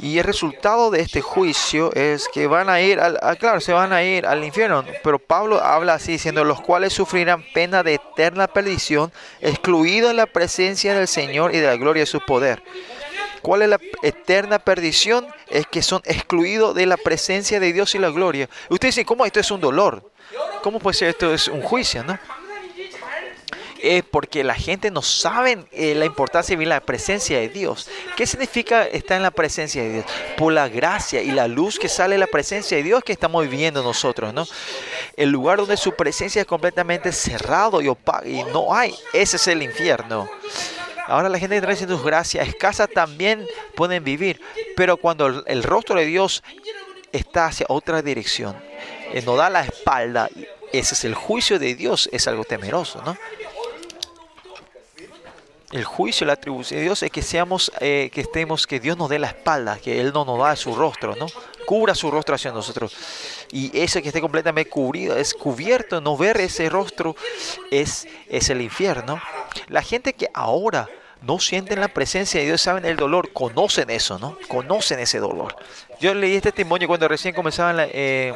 Y 0.00 0.18
el 0.18 0.24
resultado 0.24 0.90
de 0.90 1.00
este 1.00 1.22
juicio 1.22 1.92
es 1.94 2.28
que 2.28 2.46
van 2.46 2.68
a 2.68 2.80
ir, 2.82 3.00
al, 3.00 3.18
a, 3.22 3.36
claro, 3.36 3.60
se 3.60 3.72
van 3.72 3.92
a 3.92 4.02
ir 4.02 4.26
al 4.26 4.44
infierno. 4.44 4.84
Pero 5.02 5.18
Pablo 5.18 5.62
habla 5.62 5.94
así, 5.94 6.12
diciendo, 6.12 6.44
los 6.44 6.60
cuales 6.60 6.92
sufrirán 6.92 7.44
pena 7.54 7.82
de 7.82 7.94
eterna 7.94 8.48
perdición, 8.48 9.12
excluidos 9.40 10.10
de 10.10 10.14
la 10.14 10.26
presencia 10.26 10.92
del 10.94 11.08
Señor 11.08 11.54
y 11.54 11.60
de 11.60 11.68
la 11.68 11.76
gloria 11.76 12.02
de 12.02 12.06
su 12.06 12.20
poder. 12.20 12.62
¿Cuál 13.40 13.62
es 13.62 13.68
la 13.68 13.80
eterna 14.02 14.58
perdición? 14.58 15.26
Es 15.48 15.66
que 15.66 15.82
son 15.82 16.02
excluidos 16.04 16.74
de 16.74 16.86
la 16.86 16.96
presencia 16.96 17.60
de 17.60 17.72
Dios 17.72 17.94
y 17.94 17.98
la 17.98 18.10
gloria. 18.10 18.48
Usted 18.68 18.88
dice, 18.88 19.04
¿cómo 19.06 19.24
esto 19.24 19.40
es 19.40 19.50
un 19.50 19.60
dolor? 19.60 20.10
¿Cómo 20.62 20.80
puede 20.80 20.98
ser 20.98 21.08
esto 21.08 21.32
es 21.32 21.48
un 21.48 21.62
juicio, 21.62 22.04
no? 22.04 22.18
es 23.82 24.04
porque 24.04 24.44
la 24.44 24.54
gente 24.54 24.90
no 24.90 25.02
sabe 25.02 25.64
eh, 25.72 25.94
la 25.94 26.04
importancia 26.04 26.56
de 26.56 26.66
la 26.66 26.80
presencia 26.80 27.38
de 27.40 27.48
Dios. 27.48 27.88
¿Qué 28.16 28.26
significa 28.26 28.86
estar 28.86 29.16
en 29.16 29.24
la 29.24 29.32
presencia 29.32 29.82
de 29.82 29.92
Dios? 29.94 30.04
Por 30.36 30.52
la 30.52 30.68
gracia 30.68 31.20
y 31.20 31.32
la 31.32 31.48
luz 31.48 31.78
que 31.78 31.88
sale 31.88 32.14
de 32.14 32.20
la 32.20 32.28
presencia 32.28 32.76
de 32.76 32.84
Dios 32.84 33.02
que 33.02 33.12
estamos 33.12 33.42
viviendo 33.42 33.82
nosotros, 33.82 34.32
¿no? 34.32 34.46
El 35.16 35.30
lugar 35.30 35.58
donde 35.58 35.76
su 35.76 35.94
presencia 35.94 36.40
es 36.40 36.46
completamente 36.46 37.10
cerrado 37.12 37.82
y 37.82 37.88
opaco 37.88 38.26
y 38.26 38.44
no 38.44 38.74
hay, 38.74 38.94
ese 39.12 39.36
es 39.36 39.48
el 39.48 39.62
infierno. 39.62 40.30
Ahora 41.08 41.28
la 41.28 41.38
gente 41.38 41.56
que 41.56 41.62
trae 41.62 41.76
sus 41.76 42.04
gracias 42.04 42.46
escasas 42.46 42.88
también 42.88 43.44
pueden 43.74 44.04
vivir, 44.04 44.40
pero 44.76 44.96
cuando 44.96 45.44
el, 45.44 45.62
rostro 45.64 45.96
de 45.96 46.06
Dios 46.06 46.44
está 47.10 47.46
hacia 47.46 47.66
otra 47.68 48.00
dirección, 48.00 48.56
eh, 49.12 49.22
nos 49.22 49.36
da 49.36 49.50
la 49.50 49.62
espalda, 49.62 50.28
ese 50.72 50.94
es 50.94 51.04
el 51.04 51.14
juicio 51.14 51.58
de 51.58 51.74
Dios, 51.74 52.08
es 52.12 52.28
algo 52.28 52.44
temeroso, 52.44 53.02
¿no? 53.04 53.16
El 55.72 55.84
juicio, 55.84 56.26
la 56.26 56.34
atribución 56.34 56.80
de 56.80 56.84
Dios 56.84 57.02
es 57.02 57.10
que 57.10 57.22
seamos, 57.22 57.72
eh, 57.80 58.10
que 58.12 58.20
estemos, 58.20 58.66
que 58.66 58.78
Dios 58.78 58.98
nos 58.98 59.08
dé 59.08 59.18
la 59.18 59.28
espalda, 59.28 59.78
que 59.78 60.00
Él 60.00 60.12
no 60.12 60.26
nos 60.26 60.38
da 60.38 60.54
su 60.54 60.74
rostro, 60.74 61.16
¿no? 61.16 61.26
Cubra 61.64 61.94
su 61.94 62.10
rostro 62.10 62.34
hacia 62.34 62.52
nosotros. 62.52 62.94
Y 63.50 63.70
ese 63.78 64.02
que 64.02 64.08
esté 64.08 64.20
completamente 64.20 64.68
cubrido, 64.68 65.16
es 65.16 65.32
cubierto, 65.32 66.02
no 66.02 66.18
ver 66.18 66.36
ese 66.42 66.68
rostro, 66.68 67.16
es, 67.70 68.06
es 68.28 68.50
el 68.50 68.60
infierno. 68.60 69.18
La 69.68 69.82
gente 69.82 70.12
que 70.12 70.28
ahora 70.34 70.90
no 71.22 71.38
sienten 71.38 71.80
la 71.80 71.88
presencia 71.88 72.40
de 72.40 72.46
Dios, 72.46 72.60
saben 72.60 72.84
el 72.84 72.96
dolor, 72.96 73.32
conocen 73.32 73.88
eso, 73.88 74.18
¿no? 74.18 74.36
Conocen 74.48 74.98
ese 74.98 75.20
dolor. 75.20 75.56
Yo 76.00 76.12
leí 76.12 76.34
este 76.34 76.50
testimonio 76.52 76.86
cuando 76.86 77.08
recién 77.08 77.34
comenzaban 77.34 77.78
la, 77.78 77.86
eh, 77.86 78.34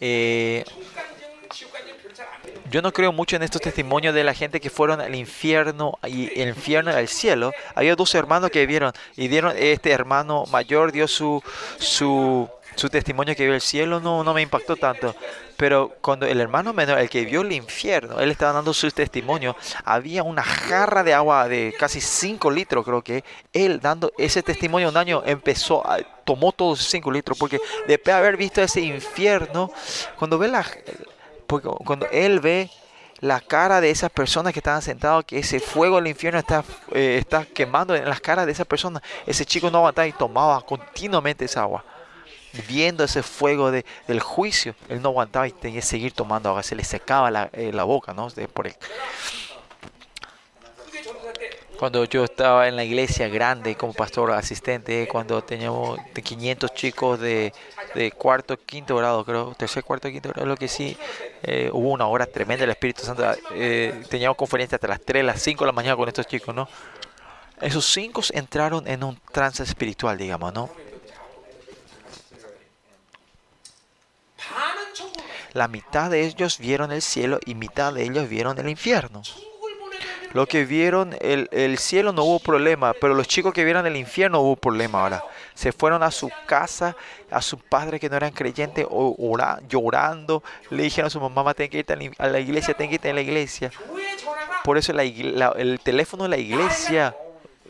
eh, 0.00 0.64
yo 2.70 2.82
no 2.82 2.92
creo 2.92 3.12
mucho 3.12 3.36
en 3.36 3.42
estos 3.42 3.60
testimonios 3.60 4.14
de 4.14 4.24
la 4.24 4.34
gente 4.34 4.60
que 4.60 4.70
fueron 4.70 5.00
al 5.00 5.14
infierno 5.14 5.98
y 6.06 6.40
el 6.40 6.48
infierno 6.48 6.90
al 6.90 7.08
cielo. 7.08 7.52
Había 7.74 7.94
dos 7.94 8.14
hermanos 8.14 8.50
que 8.50 8.66
vieron 8.66 8.92
y 9.16 9.28
dieron 9.28 9.54
este 9.56 9.90
hermano 9.90 10.44
mayor 10.50 10.92
dio 10.92 11.06
su 11.06 11.42
su, 11.78 12.48
su 12.74 12.88
testimonio 12.88 13.36
que 13.36 13.44
vio 13.44 13.54
el 13.54 13.60
cielo 13.60 14.00
no 14.00 14.24
no 14.24 14.34
me 14.34 14.42
impactó 14.42 14.76
tanto. 14.76 15.14
Pero 15.56 15.92
cuando 16.00 16.26
el 16.26 16.40
hermano 16.40 16.72
menor, 16.72 16.98
el 16.98 17.08
que 17.08 17.24
vio 17.24 17.42
el 17.42 17.52
infierno, 17.52 18.18
él 18.18 18.30
estaba 18.30 18.52
dando 18.52 18.74
su 18.74 18.90
testimonio, 18.90 19.56
había 19.84 20.24
una 20.24 20.42
jarra 20.42 21.04
de 21.04 21.14
agua 21.14 21.48
de 21.48 21.72
casi 21.78 22.00
5 22.00 22.50
litros, 22.50 22.84
creo 22.84 23.02
que 23.02 23.22
él 23.52 23.78
dando 23.80 24.12
ese 24.18 24.42
testimonio 24.42 24.88
un 24.88 24.96
año 24.96 25.22
empezó, 25.24 25.86
a, 25.86 25.98
tomó 26.24 26.50
todos 26.50 26.80
esos 26.80 26.90
5 26.90 27.12
litros, 27.12 27.38
porque 27.38 27.60
después 27.86 28.12
de 28.12 28.12
haber 28.12 28.36
visto 28.36 28.60
ese 28.60 28.80
infierno, 28.80 29.70
cuando 30.18 30.38
ve 30.38 30.48
la, 30.48 30.66
porque 31.46 31.68
cuando 31.84 32.06
él 32.10 32.40
ve 32.40 32.70
la 33.20 33.40
cara 33.40 33.80
de 33.80 33.90
esas 33.90 34.10
personas 34.10 34.52
que 34.52 34.58
estaban 34.58 34.82
sentados, 34.82 35.24
que 35.24 35.38
ese 35.38 35.60
fuego 35.60 35.96
del 35.96 36.08
infierno 36.08 36.38
está, 36.38 36.64
eh, 36.92 37.16
está 37.18 37.46
quemando 37.46 37.94
en 37.94 38.08
las 38.08 38.20
caras 38.20 38.46
de 38.46 38.52
esas 38.52 38.66
personas, 38.66 39.02
ese 39.26 39.46
chico 39.46 39.70
no 39.70 39.78
aguantaba 39.78 40.06
y 40.06 40.12
tomaba 40.12 40.60
continuamente 40.62 41.44
esa 41.44 41.62
agua. 41.62 41.84
Viendo 42.68 43.02
ese 43.02 43.22
fuego 43.22 43.70
de, 43.70 43.84
del 44.06 44.20
juicio, 44.20 44.76
él 44.88 45.02
no 45.02 45.08
aguantaba 45.08 45.48
y 45.48 45.52
tenía 45.52 45.80
que 45.80 45.86
seguir 45.86 46.12
tomando 46.12 46.50
agua, 46.50 46.62
se 46.62 46.76
le 46.76 46.84
secaba 46.84 47.30
la, 47.30 47.50
eh, 47.52 47.72
la 47.72 47.84
boca, 47.84 48.14
¿no? 48.14 48.30
De, 48.30 48.46
por 48.46 48.66
el, 48.66 48.76
cuando 51.78 52.04
yo 52.04 52.24
estaba 52.24 52.68
en 52.68 52.76
la 52.76 52.84
iglesia 52.84 53.28
grande 53.28 53.74
como 53.76 53.92
pastor 53.92 54.30
asistente, 54.32 55.08
cuando 55.08 55.42
teníamos 55.42 55.98
de 56.14 56.22
500 56.22 56.74
chicos 56.74 57.20
de, 57.20 57.52
cuarto, 58.16 58.56
quinto 58.56 58.96
grado, 58.96 59.24
creo, 59.24 59.54
tercer, 59.54 59.84
cuarto, 59.84 60.08
quinto 60.10 60.30
grado, 60.30 60.46
lo 60.46 60.56
que 60.56 60.68
sí, 60.68 60.96
eh, 61.42 61.70
hubo 61.72 61.90
una 61.90 62.06
hora 62.06 62.26
tremenda 62.26 62.62
del 62.62 62.70
Espíritu 62.70 63.02
Santo. 63.02 63.24
Eh, 63.52 64.04
teníamos 64.08 64.36
conferencia 64.36 64.76
hasta 64.76 64.88
las 64.88 65.00
3, 65.00 65.24
las 65.24 65.42
5 65.42 65.64
de 65.64 65.66
la 65.66 65.72
mañana 65.72 65.96
con 65.96 66.08
estos 66.08 66.26
chicos, 66.26 66.54
¿no? 66.54 66.68
Esos 67.60 67.84
cinco 67.84 68.20
entraron 68.32 68.86
en 68.88 69.04
un 69.04 69.18
trance 69.32 69.62
espiritual, 69.62 70.18
digamos, 70.18 70.52
¿no? 70.52 70.70
La 75.52 75.68
mitad 75.68 76.10
de 76.10 76.26
ellos 76.26 76.58
vieron 76.58 76.90
el 76.90 77.00
cielo 77.00 77.38
y 77.46 77.54
mitad 77.54 77.94
de 77.94 78.02
ellos 78.02 78.28
vieron 78.28 78.58
el 78.58 78.68
infierno. 78.68 79.22
Lo 80.34 80.46
que 80.46 80.64
vieron 80.64 81.16
el, 81.20 81.48
el, 81.52 81.78
cielo 81.78 82.12
no 82.12 82.24
hubo 82.24 82.40
problema, 82.40 82.92
pero 83.00 83.14
los 83.14 83.28
chicos 83.28 83.54
que 83.54 83.64
vieron 83.64 83.86
el 83.86 83.96
infierno 83.96 84.40
hubo 84.40 84.56
problema 84.56 85.02
ahora. 85.02 85.24
Se 85.54 85.70
fueron 85.70 86.02
a 86.02 86.10
su 86.10 86.28
casa, 86.44 86.96
a 87.30 87.40
sus 87.40 87.62
padres 87.62 88.00
que 88.00 88.10
no 88.10 88.16
eran 88.16 88.32
creyentes, 88.32 88.84
ora, 88.90 89.60
llorando. 89.68 90.42
Le 90.70 90.82
dijeron 90.82 91.06
a 91.06 91.10
su 91.10 91.20
mamá, 91.20 91.54
ten 91.54 91.70
que 91.70 91.78
ir 91.78 92.14
a 92.18 92.26
la 92.26 92.40
iglesia, 92.40 92.74
ten 92.74 92.90
que 92.90 92.96
ir 92.96 93.08
a 93.08 93.14
la 93.14 93.20
iglesia. 93.20 93.70
Por 94.64 94.76
eso 94.76 94.92
el 94.92 95.80
teléfono 95.80 96.24
de 96.24 96.30
la 96.30 96.36
iglesia 96.36 97.14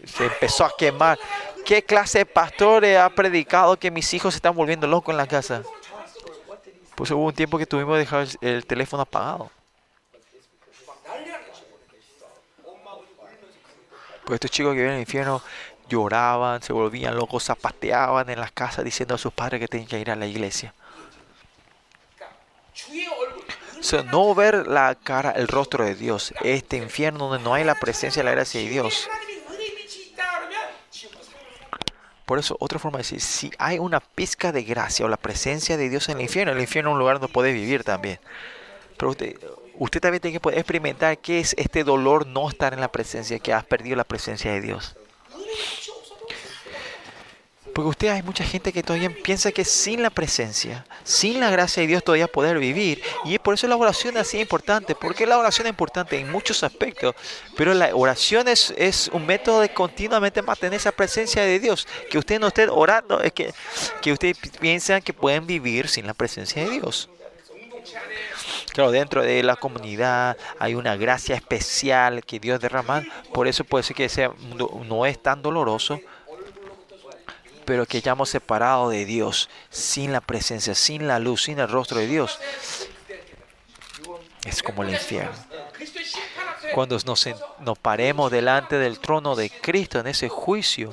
se 0.07 0.25
empezó 0.25 0.65
a 0.65 0.73
quemar. 0.77 1.19
¿Qué 1.67 1.83
clase 1.83 2.21
de 2.21 2.27
pastores 2.27 2.99
ha 2.99 3.11
predicado 3.11 3.79
que 3.79 3.91
mis 3.91 4.13
hijos 4.15 4.33
se 4.33 4.39
están 4.39 4.55
volviendo 4.55 4.87
locos 4.87 5.13
en 5.13 5.19
la 5.19 5.27
casa? 5.27 5.63
Pues 6.95 7.11
hubo 7.11 7.27
un 7.27 7.35
tiempo 7.35 7.59
que 7.59 7.67
tuvimos 7.67 7.95
que 7.95 7.99
dejar 7.99 8.27
el 8.41 8.65
teléfono 8.65 9.03
apagado. 9.03 9.51
Pues 14.25 14.37
estos 14.37 14.51
chicos 14.51 14.73
que 14.73 14.81
viven 14.81 14.95
al 14.95 15.01
infierno 15.01 15.43
lloraban, 15.89 16.63
se 16.63 16.73
volvían 16.73 17.17
locos, 17.17 17.45
zapateaban 17.45 18.31
en 18.31 18.41
las 18.41 18.53
casas 18.53 18.85
diciendo 18.85 19.15
a 19.15 19.19
sus 19.19 19.33
padres 19.33 19.61
que 19.61 19.69
tenían 19.69 19.89
que 19.89 20.01
ir 20.01 20.11
a 20.11 20.17
la 20.17 20.27
iglesia. 20.27 20.73
O 23.79 23.83
sea, 23.83 24.03
no 24.03 24.35
ver 24.35 24.67
la 24.67 24.95
cara, 24.95 25.33
el 25.33 25.47
rostro 25.47 25.85
de 25.85 25.95
Dios, 25.95 26.33
este 26.43 26.79
infierno 26.79 27.29
donde 27.29 27.45
no 27.45 27.53
hay 27.53 27.65
la 27.65 27.75
presencia 27.75 28.23
de 28.23 28.25
la 28.25 28.35
gracia 28.35 28.61
de 28.61 28.69
Dios. 28.69 29.09
Por 32.25 32.39
eso, 32.39 32.57
otra 32.59 32.79
forma 32.79 32.97
de 32.97 33.03
decir, 33.03 33.21
si 33.21 33.51
hay 33.59 33.79
una 33.79 34.01
pizca 34.01 34.51
de 34.51 34.63
gracia 34.63 35.05
o 35.05 35.09
la 35.09 35.19
presencia 35.19 35.77
de 35.77 35.91
Dios 35.91 36.09
en 36.09 36.17
el 36.17 36.23
infierno, 36.23 36.53
el 36.53 36.61
infierno 36.61 36.91
es 36.91 36.95
un 36.95 36.99
lugar 36.99 37.21
donde 37.21 37.33
puede 37.33 37.53
vivir 37.53 37.85
también. 37.85 38.19
Pero 38.97 39.11
usted, 39.11 39.37
usted 39.79 40.01
también 40.01 40.21
tiene 40.21 40.35
que 40.35 40.41
poder 40.41 40.59
experimentar 40.59 41.19
qué 41.19 41.41
es 41.41 41.55
este 41.59 41.85
dolor 41.85 42.27
no 42.27 42.49
estar 42.49 42.73
en 42.75 42.81
la 42.81 42.91
presencia, 42.91 43.39
que 43.39 43.53
has 43.53 43.65
perdido 43.65 43.97
la 43.97 44.05
presencia 44.05 44.53
de 44.53 44.61
Dios. 44.61 44.97
Porque 47.75 47.89
usted 47.89 48.09
hay 48.09 48.23
mucha 48.23 48.45
gente 48.45 48.73
que 48.73 48.85
todavía 48.85 49.11
piensa 49.11 49.51
que 49.51 49.65
sin 49.65 50.01
la 50.01 50.11
presencia, 50.11 50.87
sin 51.03 51.41
la 51.41 51.51
gracia 51.51 51.81
de 51.81 51.89
Dios 51.89 52.05
todavía 52.05 52.29
poder 52.29 52.61
vivir. 52.61 53.03
Y 53.25 53.37
por 53.41 53.55
eso 53.55 53.67
la 53.67 53.75
oración 53.75 54.15
es 54.15 54.23
así 54.23 54.39
importante. 54.39 54.95
Porque 54.95 55.27
la 55.27 55.37
oración 55.37 55.67
es 55.67 55.71
importante 55.71 56.17
en 56.17 56.31
muchos 56.31 56.63
aspectos. 56.63 57.17
Pero 57.57 57.75
la 57.75 57.93
oración 57.97 58.47
es, 58.47 58.73
es 58.77 59.09
un 59.13 59.27
método 59.27 59.61
de 59.61 59.71
continuamente 59.71 60.41
mantener 60.41 60.79
esa 60.79 60.93
presencia 60.93 61.43
de 61.43 61.59
Dios. 61.59 61.89
Que 62.09 62.19
usted 62.19 62.39
no 62.39 62.47
esté 62.47 62.69
orando, 62.69 63.21
es 63.21 63.33
que, 63.33 63.53
que 64.01 64.13
usted 64.13 64.37
piensa 64.61 65.01
que 65.01 65.13
pueden 65.13 65.45
vivir 65.45 65.89
sin 65.89 66.07
la 66.07 66.15
presencia 66.15 66.63
de 66.63 66.71
Dios. 66.71 67.11
Claro, 68.75 68.91
dentro 68.91 69.23
de 69.23 69.41
la 69.45 69.55
comunidad 69.55 70.37
hay 70.59 70.75
una 70.75 70.97
gracia 70.97 71.37
especial 71.37 72.25
que 72.25 72.41
Dios 72.41 72.59
derrama. 72.59 73.05
Por 73.33 73.47
eso 73.47 73.63
puede 73.63 73.85
ser 73.85 73.95
que 73.95 74.09
sea, 74.09 74.33
no 74.89 75.07
es 75.07 75.23
tan 75.23 75.43
doloroso, 75.43 76.01
pero 77.65 77.87
que 77.87 77.99
hayamos 77.99 78.31
separado 78.31 78.91
de 78.91 79.05
Dios, 79.05 79.49
sin 79.71 80.13
la 80.13 80.21
presencia, 80.21 80.75
sin 80.75 81.07
la 81.07 81.21
luz, 81.21 81.45
sin 81.45 81.61
el 81.61 81.69
rostro 81.69 81.99
de 81.99 82.09
Dios. 82.09 82.41
Es 84.45 84.61
como 84.61 84.83
el 84.83 84.91
infierno. 84.91 85.33
Cuando 86.75 86.99
nos, 87.07 87.29
nos 87.61 87.79
paremos 87.79 88.33
delante 88.33 88.77
del 88.77 88.99
trono 88.99 89.37
de 89.37 89.51
Cristo 89.51 90.01
en 90.01 90.09
ese 90.09 90.29
juicio, 90.29 90.93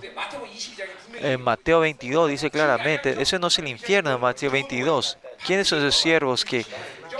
en 1.19 1.41
Mateo 1.41 1.79
22 1.79 2.29
dice 2.29 2.51
claramente, 2.51 3.19
eso 3.19 3.39
no 3.39 3.47
es 3.47 3.57
el 3.57 3.67
infierno 3.67 4.11
en 4.11 4.21
Mateo 4.21 4.51
22. 4.51 5.17
¿Quiénes 5.45 5.67
son 5.67 5.79
esos 5.79 5.95
siervos 5.95 6.45
que 6.45 6.63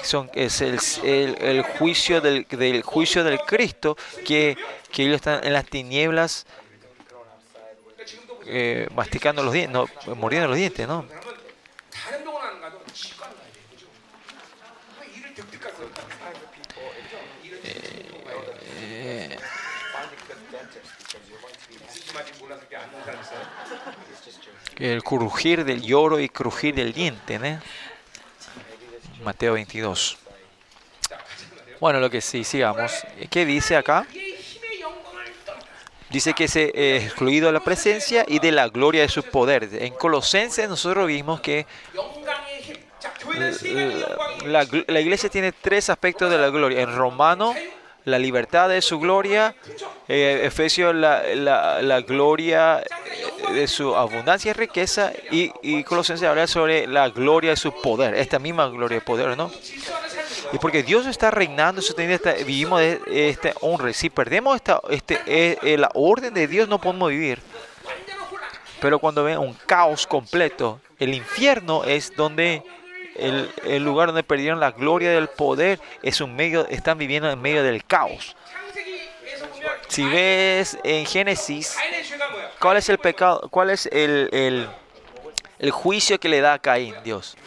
son, 0.04 0.30
es 0.34 0.62
el, 0.62 0.80
el, 1.04 1.38
el 1.42 1.62
juicio 1.64 2.22
del, 2.22 2.46
del, 2.50 2.82
juicio 2.82 3.24
del 3.24 3.40
Cristo 3.40 3.98
que, 4.26 4.58
que 4.92 5.04
ellos 5.04 5.16
están 5.16 5.44
en 5.44 5.54
las 5.54 5.66
tinieblas 5.66 6.46
eh, 8.46 8.88
masticando 8.96 9.44
los 9.44 9.54
dientes, 9.54 9.74
no, 9.74 10.16
mordiendo 10.16 10.48
los 10.48 10.58
dientes, 10.58 10.88
¿no? 10.88 11.06
Eh, 17.64 19.38
eh, 24.78 24.94
el 24.94 25.04
crujir 25.04 25.64
del 25.64 25.82
lloro 25.82 26.20
y 26.20 26.28
crujir 26.28 26.76
del 26.76 26.92
diente, 26.94 27.38
¿no? 27.40 27.62
Mateo 29.24 29.54
22. 29.54 30.18
Bueno, 31.80 32.00
lo 32.00 32.10
que 32.10 32.22
sí, 32.22 32.44
sigamos. 32.44 32.92
¿Qué 33.30 33.46
dice 33.46 33.76
acá? 33.76 34.06
Dice 36.10 36.34
que 36.34 36.48
se 36.48 36.72
eh, 36.76 36.98
excluido 36.98 37.48
de 37.48 37.54
la 37.54 37.62
presencia 37.62 38.26
y 38.28 38.40
de 38.40 38.52
la 38.52 38.68
gloria 38.68 39.02
de 39.02 39.10
sus 39.10 39.24
poderes. 39.26 39.72
En 39.74 39.94
Colosenses 39.94 40.68
nosotros 40.68 41.08
vimos 41.08 41.40
que 41.40 41.66
la- 44.46 44.68
la 44.88 45.00
iglesia 45.00 45.30
tiene 45.30 45.54
tres 45.54 45.90
aspectos 45.90 46.30
de 46.30 46.38
la 46.38 46.50
gloria. 46.50 46.82
En 46.82 46.94
Romano, 46.96 47.56
la 48.06 48.18
libertad 48.20 48.70
de 48.70 48.82
su 48.82 49.00
gloria. 49.00 49.56
Eh, 50.08 50.42
Efesios, 50.44 50.94
la, 50.96 51.24
la- 51.82 52.02
gloria 52.02 52.84
de 53.54 53.68
su 53.68 53.96
abundancia 53.96 54.52
y 54.52 54.54
riqueza. 54.54 55.12
Y, 55.32 55.52
y 55.62 55.84
Colosenses 55.84 56.28
habla 56.28 56.48
sobre 56.48 56.88
la 56.88 57.10
gloria 57.10 57.52
de 57.52 57.56
su 57.58 57.72
poder. 57.82 58.16
Esta 58.16 58.40
misma 58.40 58.68
gloria 58.68 59.00
de 59.00 59.06
poder, 59.06 59.38
¿no? 59.38 59.52
Y 60.54 60.58
porque 60.58 60.84
Dios 60.84 61.06
está 61.06 61.32
reinando, 61.32 61.82
sosteniendo 61.82 62.16
esta- 62.30 62.44
vivimos 62.44 62.80
de 62.82 63.00
este 63.30 63.54
honra. 63.62 63.94
Si 63.94 64.10
perdemos 64.10 64.56
esta, 64.56 64.82
este, 64.90 65.20
eh, 65.26 65.58
eh, 65.62 65.78
la 65.78 65.90
orden 65.94 66.34
de 66.34 66.48
Dios, 66.48 66.68
no 66.68 66.80
podemos 66.82 67.10
vivir. 67.10 67.40
Pero 68.82 68.98
cuando 69.00 69.24
ven 69.24 69.38
un 69.38 69.54
caos 69.66 70.08
completo, 70.08 70.82
el 71.00 71.14
infierno 71.14 71.84
es 71.84 72.16
donde 72.16 72.64
el, 73.22 73.84
lugar 73.84 74.08
donde 74.08 74.24
perdieron 74.24 74.60
la 74.60 74.72
gloria 74.72 75.12
del 75.12 75.28
poder, 75.28 75.80
es 76.02 76.22
un 76.22 76.36
medio, 76.36 76.68
están 76.68 76.98
viviendo 76.98 77.30
en 77.30 77.42
medio 77.42 77.64
del 77.64 77.84
caos. 77.86 78.36
Si 79.88 80.04
ves 80.04 80.78
en 80.84 81.06
Génesis, 81.06 81.78
¿cuál 82.60 82.78
es 82.78 82.90
el 82.90 82.98
pecado? 82.98 83.48
¿Cuál 83.50 83.70
es 83.70 83.88
el, 83.92 84.68
juicio 85.72 86.20
que 86.20 86.30
le 86.30 86.42
da 86.42 86.54
a 86.54 86.60
Caín 86.60 86.96
Dios? 87.04 87.38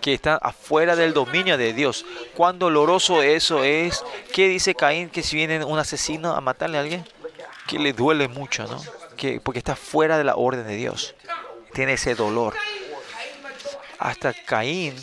que 0.00 0.14
está 0.14 0.36
afuera 0.36 0.96
del 0.96 1.12
dominio 1.12 1.58
de 1.58 1.74
Dios. 1.74 2.06
Cuán 2.34 2.58
doloroso 2.58 3.22
eso 3.22 3.64
es. 3.64 4.02
¿Qué 4.32 4.48
dice 4.48 4.74
Caín 4.74 5.10
que 5.10 5.22
si 5.22 5.36
viene 5.36 5.62
un 5.62 5.78
asesino 5.78 6.34
a 6.34 6.40
matarle 6.40 6.78
a 6.78 6.80
alguien? 6.80 7.06
Que 7.66 7.78
le 7.78 7.92
duele 7.92 8.26
mucho, 8.26 8.66
¿no? 8.66 8.80
Que, 9.18 9.40
porque 9.40 9.58
está 9.58 9.76
fuera 9.76 10.16
de 10.16 10.24
la 10.24 10.36
orden 10.36 10.66
de 10.66 10.76
Dios. 10.76 11.14
Tiene 11.74 11.92
ese 11.92 12.14
dolor. 12.14 12.54
Hasta 14.00 14.32
Caín, 14.32 14.94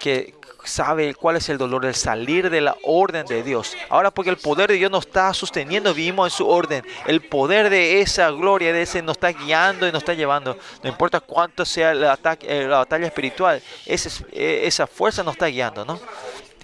que 0.00 0.34
sabe 0.64 1.14
cuál 1.14 1.36
es 1.36 1.48
el 1.48 1.58
dolor 1.58 1.84
de 1.84 1.94
salir 1.94 2.50
de 2.50 2.60
la 2.60 2.76
orden 2.84 3.24
de 3.26 3.42
Dios. 3.42 3.76
Ahora 3.88 4.10
porque 4.10 4.30
el 4.30 4.36
poder 4.36 4.68
de 4.70 4.76
Dios 4.76 4.90
nos 4.90 5.06
está 5.06 5.32
sosteniendo, 5.32 5.94
vivimos 5.94 6.32
en 6.32 6.36
su 6.36 6.48
orden. 6.48 6.84
El 7.06 7.20
poder 7.20 7.70
de 7.70 8.00
esa 8.00 8.30
gloria, 8.30 8.72
de 8.72 8.82
ese 8.82 9.00
nos 9.02 9.16
está 9.16 9.28
guiando 9.32 9.88
y 9.88 9.92
nos 9.92 10.02
está 10.02 10.14
llevando. 10.14 10.56
No 10.82 10.88
importa 10.88 11.20
cuánto 11.20 11.64
sea 11.64 11.92
eh, 11.92 12.66
la 12.66 12.78
batalla 12.78 13.06
espiritual, 13.06 13.62
eh, 13.86 14.60
esa 14.64 14.86
fuerza 14.86 15.22
nos 15.22 15.34
está 15.34 15.46
guiando, 15.46 15.84
¿no? 15.84 16.00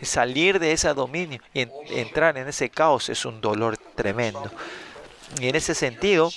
Salir 0.03 0.61
de 0.61 0.71
ese 0.73 0.93
dominio 0.95 1.41
y 1.53 1.63
en- 1.63 1.73
entrar 1.89 2.39
en 2.39 2.47
ese 2.47 2.71
caos 2.71 3.09
es 3.09 3.25
un 3.25 3.41
dolor 3.41 3.77
tremendo. 3.97 4.49
Y 5.41 5.49
en 5.49 5.57
ese 5.57 5.75
sentido, 5.75 6.31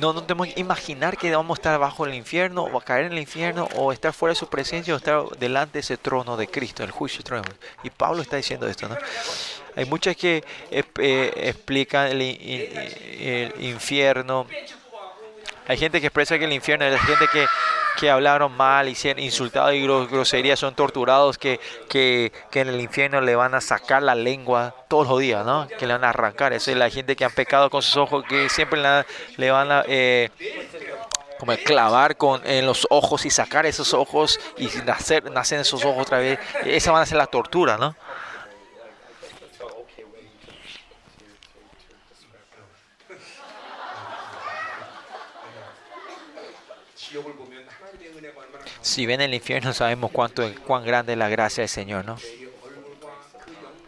no, 0.00 0.12
no 0.12 0.22
tenemos 0.22 0.48
que 0.48 0.60
imaginar 0.60 1.16
que 1.16 1.34
vamos 1.34 1.56
a 1.56 1.60
estar 1.60 1.78
bajo 1.78 2.04
el 2.06 2.14
infierno 2.14 2.62
o 2.64 2.78
a 2.78 2.84
caer 2.84 3.06
en 3.06 3.12
el 3.12 3.18
infierno 3.18 3.68
o 3.76 3.92
estar 3.92 4.12
fuera 4.12 4.32
de 4.32 4.36
su 4.36 4.48
presencia 4.48 4.94
o 4.94 4.96
estar 4.96 5.24
delante 5.38 5.74
de 5.74 5.80
ese 5.80 5.96
trono 5.96 6.36
de 6.36 6.48
Cristo, 6.48 6.82
el 6.84 6.90
juicio 6.90 7.22
trono. 7.22 7.44
Y 7.82 7.90
Pablo 7.90 8.22
está 8.22 8.36
diciendo 8.36 8.66
esto, 8.68 8.88
¿no? 8.88 8.96
Hay 9.74 9.86
muchas 9.86 10.16
que 10.16 10.44
eh, 10.70 10.84
eh, 10.98 11.32
explican 11.36 12.20
in- 12.20 12.68
el 13.20 13.54
infierno. 13.60 14.46
Hay 15.66 15.76
gente 15.78 16.00
que 16.00 16.08
expresa 16.08 16.38
que 16.38 16.44
el 16.44 16.52
infierno 16.52 16.84
es 16.84 17.00
gente 17.00 17.26
que, 17.32 17.46
que 17.98 18.10
hablaron 18.10 18.52
mal, 18.56 18.88
hicieron 18.88 19.22
insultados 19.22 19.74
y 19.74 19.84
gro- 19.86 20.08
groserías, 20.08 20.58
son 20.58 20.74
torturados, 20.74 21.38
que, 21.38 21.60
que, 21.88 22.32
que 22.50 22.60
en 22.60 22.68
el 22.68 22.80
infierno 22.80 23.20
le 23.20 23.36
van 23.36 23.54
a 23.54 23.60
sacar 23.60 24.02
la 24.02 24.14
lengua 24.14 24.74
todos 24.88 25.08
los 25.08 25.20
días, 25.20 25.44
¿no? 25.44 25.68
Que 25.78 25.86
le 25.86 25.92
van 25.92 26.04
a 26.04 26.10
arrancar. 26.10 26.52
Esa 26.52 26.70
es 26.70 26.76
la 26.76 26.90
gente 26.90 27.16
que 27.16 27.24
han 27.24 27.32
pecado 27.32 27.70
con 27.70 27.82
sus 27.82 27.96
ojos, 27.96 28.24
que 28.28 28.48
siempre 28.48 28.80
le 29.36 29.50
van 29.50 29.70
a... 29.72 29.84
eh, 29.86 30.30
como 31.38 31.56
clavar 31.56 32.16
con, 32.16 32.40
en 32.46 32.66
los 32.66 32.86
ojos 32.88 33.26
y 33.26 33.30
sacar 33.30 33.66
esos 33.66 33.94
ojos 33.94 34.38
y 34.58 34.68
nacer, 34.84 35.28
nacen 35.28 35.58
esos 35.58 35.84
ojos 35.84 36.02
otra 36.02 36.18
vez. 36.18 36.38
Esa 36.64 36.92
van 36.92 37.02
a 37.02 37.06
ser 37.06 37.18
la 37.18 37.26
tortura, 37.26 37.76
¿no? 37.76 37.96
Si 48.82 49.06
ven 49.06 49.20
el 49.20 49.32
infierno 49.32 49.72
sabemos 49.72 50.10
cuánto, 50.10 50.42
cuán 50.66 50.84
grande 50.84 51.12
es 51.12 51.18
la 51.18 51.28
gracia 51.28 51.62
del 51.62 51.68
Señor, 51.68 52.04
¿no? 52.04 52.18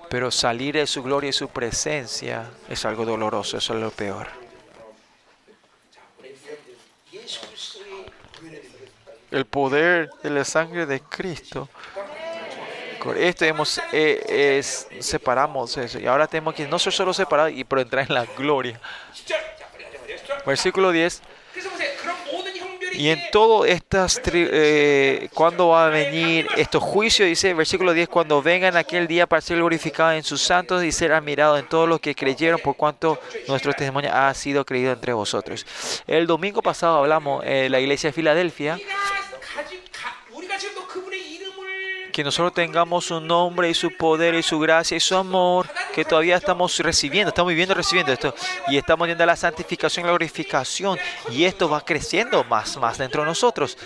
Pero 0.08 0.30
salir 0.30 0.76
de 0.76 0.86
su 0.86 1.02
gloria 1.02 1.30
y 1.30 1.32
su 1.32 1.48
presencia 1.48 2.48
es 2.68 2.84
algo 2.84 3.04
doloroso, 3.04 3.58
eso 3.58 3.74
es 3.74 3.80
lo 3.80 3.90
peor. 3.90 4.28
El 9.32 9.44
poder 9.46 10.10
de 10.22 10.30
la 10.30 10.44
sangre 10.44 10.86
de 10.86 11.00
Cristo. 11.00 11.68
Con 13.00 13.16
esto 13.18 13.44
hemos, 13.44 13.80
eh, 13.92 14.56
es, 14.58 14.86
separamos 15.00 15.76
eso. 15.76 15.98
Y 15.98 16.06
ahora 16.06 16.28
tenemos 16.28 16.54
que 16.54 16.68
no 16.68 16.78
ser 16.78 16.92
solo 16.92 17.12
separados, 17.12 17.52
pero 17.68 17.82
entrar 17.82 18.06
en 18.08 18.14
la 18.14 18.24
gloria. 18.36 18.80
Versículo 20.46 20.92
10. 20.92 21.20
Y 22.96 23.08
en 23.08 23.20
todo 23.32 23.64
estas, 23.64 24.20
eh, 24.32 25.28
cuando 25.34 25.68
va 25.68 25.86
a 25.86 25.88
venir 25.88 26.46
estos 26.56 26.82
juicios, 26.82 27.28
dice 27.28 27.52
versículo 27.54 27.92
10, 27.92 28.08
cuando 28.08 28.42
vengan 28.42 28.76
aquel 28.76 29.06
día 29.06 29.26
para 29.26 29.42
ser 29.42 29.56
glorificados 29.56 30.14
en 30.14 30.22
sus 30.22 30.42
santos 30.42 30.84
y 30.84 30.92
ser 30.92 31.12
admirados 31.12 31.58
en 31.58 31.68
todos 31.68 31.88
los 31.88 32.00
que 32.00 32.14
creyeron 32.14 32.60
por 32.60 32.76
cuanto 32.76 33.18
nuestro 33.48 33.72
testimonio 33.72 34.10
ha 34.12 34.32
sido 34.34 34.64
creído 34.64 34.92
entre 34.92 35.12
vosotros. 35.12 35.66
El 36.06 36.26
domingo 36.26 36.62
pasado 36.62 36.98
hablamos 36.98 37.44
en 37.44 37.72
la 37.72 37.80
iglesia 37.80 38.08
de 38.08 38.12
Filadelfia 38.12 38.78
que 42.14 42.22
nosotros 42.22 42.54
tengamos 42.54 43.06
su 43.06 43.20
nombre 43.20 43.68
y 43.68 43.74
su 43.74 43.90
poder 43.96 44.36
y 44.36 44.42
su 44.44 44.60
gracia 44.60 44.96
y 44.96 45.00
su 45.00 45.16
amor, 45.16 45.68
que 45.92 46.04
todavía 46.04 46.36
estamos 46.36 46.78
recibiendo, 46.78 47.30
estamos 47.30 47.50
viviendo 47.50 47.74
recibiendo 47.74 48.12
esto, 48.12 48.32
y 48.68 48.76
estamos 48.76 49.08
viendo 49.08 49.26
la 49.26 49.34
santificación 49.34 50.04
y 50.04 50.06
la 50.06 50.12
glorificación, 50.12 50.96
y 51.30 51.42
esto 51.42 51.68
va 51.68 51.84
creciendo 51.84 52.44
más, 52.44 52.76
más 52.76 52.98
dentro 52.98 53.22
de 53.22 53.26
nosotros. 53.26 53.76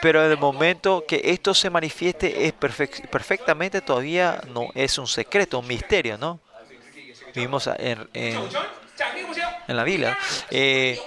Pero 0.00 0.24
en 0.24 0.30
el 0.30 0.38
momento 0.38 1.04
que 1.06 1.20
esto 1.22 1.52
se 1.52 1.68
manifieste 1.68 2.46
es 2.46 2.54
perfect, 2.54 3.06
perfectamente, 3.08 3.82
todavía 3.82 4.40
no 4.48 4.68
es 4.74 4.96
un 4.96 5.06
secreto, 5.06 5.58
un 5.58 5.66
misterio, 5.66 6.16
¿no? 6.16 6.40
Vivimos 7.34 7.68
en, 7.76 8.08
en, 8.14 8.48
la 9.76 9.84
Biblia. 9.84 10.16
Eh, 10.50 10.98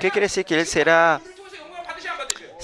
¿Qué 0.00 0.10
quiere 0.10 0.26
decir 0.26 0.44
que 0.44 0.58
Él 0.58 0.66
será 0.66 1.20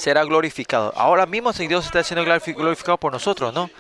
será 0.01 0.25
glorificado. 0.25 0.93
Ahora 0.97 1.27
mismo 1.27 1.53
si 1.53 1.67
Dios 1.67 1.85
está 1.85 2.03
siendo 2.03 2.25
glorificado 2.25 2.97
por 2.97 3.13
nosotros, 3.13 3.53
¿no? 3.53 3.71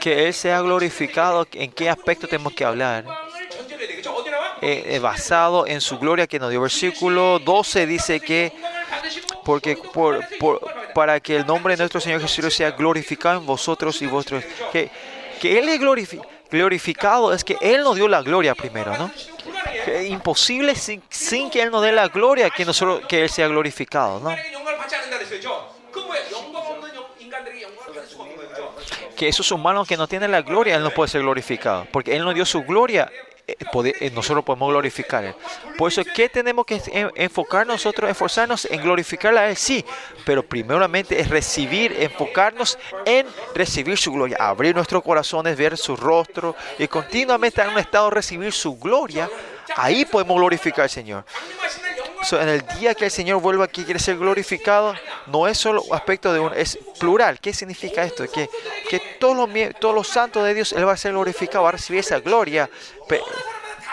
Que 0.00 0.26
Él 0.26 0.34
sea 0.34 0.60
glorificado, 0.60 1.46
¿en 1.52 1.72
qué 1.72 1.90
aspecto 1.90 2.28
tenemos 2.28 2.52
que 2.52 2.64
hablar? 2.64 3.04
Eh, 4.60 4.84
eh, 4.86 4.98
basado 5.00 5.66
en 5.66 5.80
su 5.80 5.98
gloria 5.98 6.26
que 6.26 6.38
nos 6.38 6.50
dio. 6.50 6.60
Versículo 6.60 7.40
12 7.40 7.86
dice 7.86 8.20
que 8.20 8.52
porque 9.44 9.76
por, 9.76 10.20
por, 10.38 10.60
para 10.94 11.18
que 11.18 11.36
el 11.36 11.46
nombre 11.46 11.74
de 11.74 11.78
nuestro 11.78 12.00
Señor 12.00 12.20
Jesús 12.20 12.54
sea 12.54 12.70
glorificado 12.70 13.40
en 13.40 13.46
vosotros 13.46 14.00
y 14.02 14.06
vuestros. 14.06 14.44
Que, 14.72 14.90
que 15.40 15.58
Él 15.58 15.68
es 15.68 15.80
glorifi 15.80 16.20
glorificado, 16.50 17.32
es 17.32 17.44
que 17.44 17.56
Él 17.60 17.82
nos 17.82 17.96
dio 17.96 18.08
la 18.08 18.22
gloria 18.22 18.54
primero, 18.54 18.96
¿no? 18.96 19.10
Es 19.86 20.08
imposible 20.08 20.74
sin, 20.74 21.02
sin, 21.08 21.50
que 21.50 21.62
Él 21.62 21.70
nos 21.70 21.82
dé 21.82 21.92
la 21.92 22.08
gloria 22.08 22.50
que, 22.50 22.64
nosotros, 22.64 23.02
que 23.08 23.22
Él 23.22 23.30
sea 23.30 23.48
glorificado, 23.48 24.20
¿no? 24.20 24.34
Que 29.18 29.28
esos 29.28 29.50
humanos 29.50 29.88
que 29.88 29.96
no 29.96 30.06
tienen 30.06 30.30
la 30.30 30.42
gloria, 30.42 30.76
Él 30.76 30.82
no 30.82 30.90
puede 30.90 31.10
ser 31.10 31.22
glorificado. 31.22 31.86
Porque 31.92 32.14
Él 32.14 32.24
nos 32.24 32.34
dio 32.34 32.44
su 32.46 32.62
gloria, 32.62 33.10
eh, 33.48 33.56
eh, 34.00 34.10
nosotros 34.14 34.44
podemos 34.44 34.70
glorificar 34.70 35.24
Él. 35.24 35.34
Por 35.76 35.90
eso, 35.90 36.02
¿qué 36.14 36.28
tenemos 36.28 36.64
que 36.64 36.80
en- 36.92 37.10
enfocar 37.16 37.66
nosotros, 37.66 38.08
esforzarnos 38.08 38.66
en 38.66 38.80
glorificarle 38.80 39.40
a 39.40 39.48
Él? 39.50 39.56
Sí, 39.56 39.84
pero 40.24 40.42
primeramente 40.44 41.18
es 41.20 41.28
recibir, 41.30 41.96
enfocarnos 41.98 42.78
en 43.04 43.26
recibir 43.54 43.98
su 43.98 44.12
gloria, 44.12 44.36
abrir 44.38 44.74
nuestros 44.74 45.02
corazones, 45.02 45.56
ver 45.56 45.76
su 45.76 45.96
rostro 45.96 46.54
y 46.78 46.86
continuamente 46.86 47.48
estar 47.48 47.66
en 47.66 47.72
un 47.72 47.80
estado 47.80 48.08
de 48.10 48.14
recibir 48.14 48.52
su 48.52 48.78
gloria. 48.78 49.28
Ahí 49.76 50.04
podemos 50.04 50.36
glorificar 50.36 50.84
al 50.84 50.90
Señor. 50.90 51.24
So, 52.28 52.38
en 52.38 52.50
el 52.50 52.60
día 52.78 52.94
que 52.94 53.06
el 53.06 53.10
Señor 53.10 53.40
vuelva 53.40 53.64
aquí 53.64 53.84
quiere 53.84 53.98
ser 53.98 54.18
glorificado, 54.18 54.94
no 55.28 55.48
es 55.48 55.56
solo 55.56 55.82
aspecto 55.94 56.30
de 56.30 56.40
un, 56.40 56.52
es 56.52 56.78
plural. 57.00 57.40
¿Qué 57.40 57.54
significa 57.54 58.04
esto? 58.04 58.30
Que, 58.30 58.50
que 58.90 59.00
todos, 59.18 59.34
los, 59.34 59.48
todos 59.80 59.94
los 59.94 60.08
santos 60.08 60.44
de 60.44 60.52
Dios, 60.52 60.74
Él 60.74 60.86
va 60.86 60.92
a 60.92 60.96
ser 60.98 61.12
glorificado, 61.12 61.62
va 61.62 61.70
a 61.70 61.72
recibir 61.72 62.00
esa 62.00 62.20
gloria. 62.20 62.68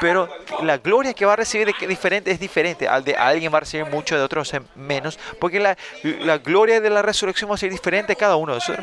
Pero 0.01 0.27
la 0.63 0.79
gloria 0.79 1.13
que 1.13 1.25
va 1.25 1.31
a 1.31 1.35
recibir 1.37 1.73
de 1.73 1.87
diferente 1.87 2.29
es 2.29 2.37
diferente. 2.37 2.89
Al 2.89 3.05
de 3.05 3.15
alguien 3.15 3.53
va 3.53 3.59
a 3.59 3.61
recibir 3.61 3.85
mucho, 3.85 4.17
de 4.17 4.21
otros 4.21 4.51
menos. 4.75 5.17
Porque 5.39 5.61
la, 5.61 5.77
la 6.03 6.37
gloria 6.39 6.81
de 6.81 6.89
la 6.89 7.01
resurrección 7.01 7.49
va 7.49 7.55
a 7.55 7.57
ser 7.57 7.71
diferente 7.71 8.17
cada 8.17 8.35
uno. 8.35 8.57
Eso, 8.57 8.73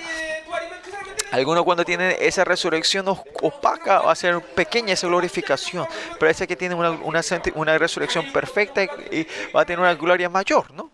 algunos 1.33 1.65
cuando 1.65 1.85
tienen 1.85 2.15
esa 2.21 2.45
resurrección 2.45 3.09
opaca 3.09 4.01
va 4.01 4.13
a 4.13 4.15
ser 4.15 4.41
pequeña 4.41 4.93
esa 4.93 5.07
glorificación, 5.07 5.87
pero 6.19 6.31
ese 6.31 6.47
que 6.47 6.57
tiene 6.57 6.75
una, 6.75 6.91
una 6.91 7.79
resurrección 7.79 8.31
perfecta 8.33 8.85
y, 8.85 8.89
y 9.11 9.27
va 9.55 9.63
a 9.63 9.65
tener 9.65 9.81
una 9.81 9.95
gloria 9.95 10.29
mayor, 10.29 10.71
¿no? 10.73 10.91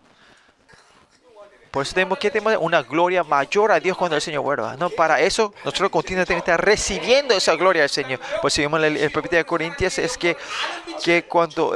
Por 1.71 1.83
eso 1.83 1.93
tenemos 1.93 2.17
que 2.17 2.31
tener 2.31 2.57
una 2.57 2.81
gloria 2.81 3.23
mayor 3.23 3.71
a 3.71 3.79
Dios 3.79 3.95
cuando 3.95 4.15
el 4.15 4.21
Señor 4.21 4.43
vuelva. 4.43 4.75
¿no? 4.77 4.89
Para 4.89 5.19
eso 5.19 5.53
nosotros 5.63 5.89
continuamente 5.89 6.35
estar 6.35 6.63
recibiendo 6.63 7.35
esa 7.35 7.55
gloria 7.55 7.83
del 7.83 7.89
Señor. 7.89 8.19
Pues 8.41 8.53
si 8.53 8.61
vemos 8.61 8.81
el, 8.83 8.97
el 8.97 9.11
de 9.11 9.45
Corintias 9.45 9.99
es 9.99 10.17
que, 10.17 10.35
que 11.03 11.23
cuando 11.23 11.71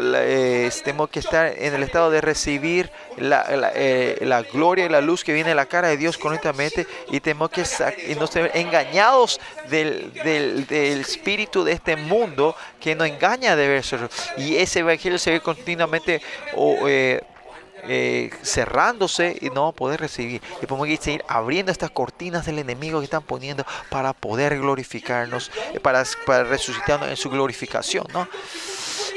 tenemos 0.84 1.10
que 1.10 1.20
estar 1.20 1.54
en 1.58 1.74
el 1.74 1.84
estado 1.84 2.10
de 2.10 2.22
recibir 2.22 2.92
la, 3.18 3.46
eh, 3.76 4.18
la 4.22 4.42
gloria 4.42 4.86
y 4.86 4.90
la 4.90 5.02
luz 5.02 5.24
que 5.24 5.34
viene 5.34 5.50
de 5.50 5.56
la 5.56 5.66
cara 5.66 5.90
de 5.90 5.98
Dios 5.98 6.18
correctamente 6.18 6.88
y 7.12 7.20
tenemos 7.20 7.50
que 7.50 7.64
y 8.08 8.16
no 8.16 8.28
ser 8.28 8.52
engañados 8.56 9.40
del, 9.70 10.14
del, 10.14 11.00
espíritu 11.02 11.64
de 11.64 11.74
este 11.74 11.96
mundo 11.96 12.56
que 12.80 12.96
nos 12.96 13.08
engaña 13.08 13.56
de 13.56 13.68
ver 13.68 13.78
eso. 13.78 13.98
Y 14.38 14.58
ese 14.58 14.80
evangelio 14.80 15.20
se 15.20 15.32
ve 15.32 15.40
continuamente 15.40 16.22
eh, 16.88 17.22
eh, 17.88 18.30
cerrándose 18.44 19.38
y 19.42 19.50
no 19.50 19.72
poder 19.72 20.00
recibir. 20.00 20.42
Y 20.62 20.66
podemos 20.66 20.88
seguir 21.00 21.24
abriendo 21.28 21.72
estas 21.72 21.92
cortinas 21.92 22.46
del 22.46 22.60
enemigo 22.60 23.00
que 23.00 23.06
están 23.06 23.24
poniendo 23.24 23.66
para 23.90 24.14
poder 24.14 24.58
glorificarnos, 24.60 25.52
eh, 25.74 25.80
para, 25.80 26.04
para 26.26 26.44
resucitarnos 26.44 27.10
en 27.10 27.18
su 27.18 27.30
glorificación, 27.30 28.06
¿no? 28.14 28.28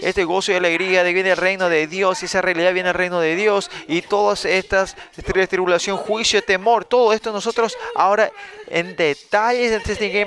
Este 0.03 0.25
gozo 0.25 0.53
y 0.53 0.57
alegría 0.57 1.03
de 1.03 1.15
viene 1.15 1.31
el 1.31 1.39
reino 1.39 1.71
de 1.71 1.87
Dios, 1.87 2.23
y 2.23 2.27
esa 2.27 2.43
realidad 2.43 2.75
viene 2.75 2.91
el 2.91 2.95
reino 2.95 3.19
de 3.19 3.35
Dios, 3.35 3.71
y 3.89 4.03
todas 4.03 4.45
estas 4.45 4.95
tri- 5.17 5.49
tribulación, 5.49 5.97
juicio, 5.97 6.45
temor, 6.45 6.85
todo 6.85 7.15
esto 7.15 7.33
nosotros 7.33 7.75
ahora 7.95 8.31
en 8.69 8.95
detalles 8.95 9.71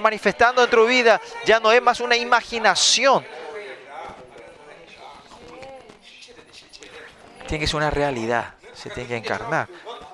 manifestando 0.01 0.63
en 0.63 0.69
tu 0.71 0.87
vida, 0.87 1.21
ya 1.45 1.59
no 1.59 1.71
es 1.71 1.83
más 1.83 1.99
una 1.99 2.17
imaginación, 2.17 3.23
tiene 7.49 7.63
que 7.63 7.67
ser 7.67 7.77
una 7.77 7.89
realidad, 7.89 8.53
se 8.76 8.91
tiene 8.91 9.09
que 9.09 9.17
encarnar. 9.17 9.67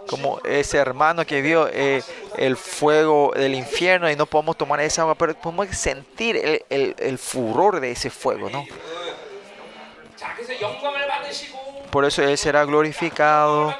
Como 0.08 0.40
ese 0.46 0.78
hermano 0.78 1.26
que 1.26 1.42
vio 1.42 1.68
eh, 1.68 2.02
el 2.38 2.56
fuego 2.56 3.34
del 3.36 3.56
infierno 3.56 4.10
y 4.10 4.16
no 4.16 4.26
podemos 4.26 4.58
tomar 4.58 4.80
esa 4.80 5.02
agua, 5.02 5.16
pero 5.16 5.34
podemos 5.34 5.68
sentir 5.76 6.38
el, 6.38 6.66
el, 6.70 6.96
el 6.98 7.18
furor 7.18 7.82
de 7.82 7.92
ese 7.92 8.10
fuego, 8.10 8.50
¿no? 8.50 8.66
Por 11.92 12.06
eso 12.06 12.24
Él 12.24 12.38
será 12.38 12.64
glorificado. 12.64 13.76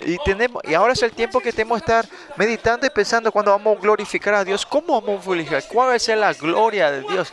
Y, 0.00 0.16
tenemos, 0.24 0.62
y 0.64 0.74
ahora 0.74 0.94
es 0.94 1.02
el 1.02 1.12
tiempo 1.12 1.40
que 1.40 1.52
tenemos 1.52 1.78
que 1.78 1.84
estar 1.84 2.06
meditando 2.36 2.86
y 2.86 2.90
pensando 2.90 3.30
cuando 3.30 3.52
vamos 3.52 3.76
a 3.76 3.80
glorificar 3.80 4.34
a 4.34 4.44
Dios. 4.44 4.66
¿Cómo 4.66 5.00
vamos 5.00 5.22
a 5.22 5.24
glorificar? 5.26 5.62
¿Cuál 5.68 5.90
va 5.90 5.94
a 5.94 5.98
ser 5.98 6.18
la 6.18 6.32
gloria 6.32 6.90
de 6.90 7.02
Dios? 7.02 7.32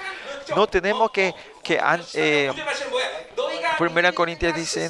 No 0.55 0.67
tenemos 0.67 1.11
que, 1.11 1.33
que 1.63 1.79
eh, 2.13 2.51
Primera 3.77 4.11
Corintias 4.11 4.55
dice 4.55 4.89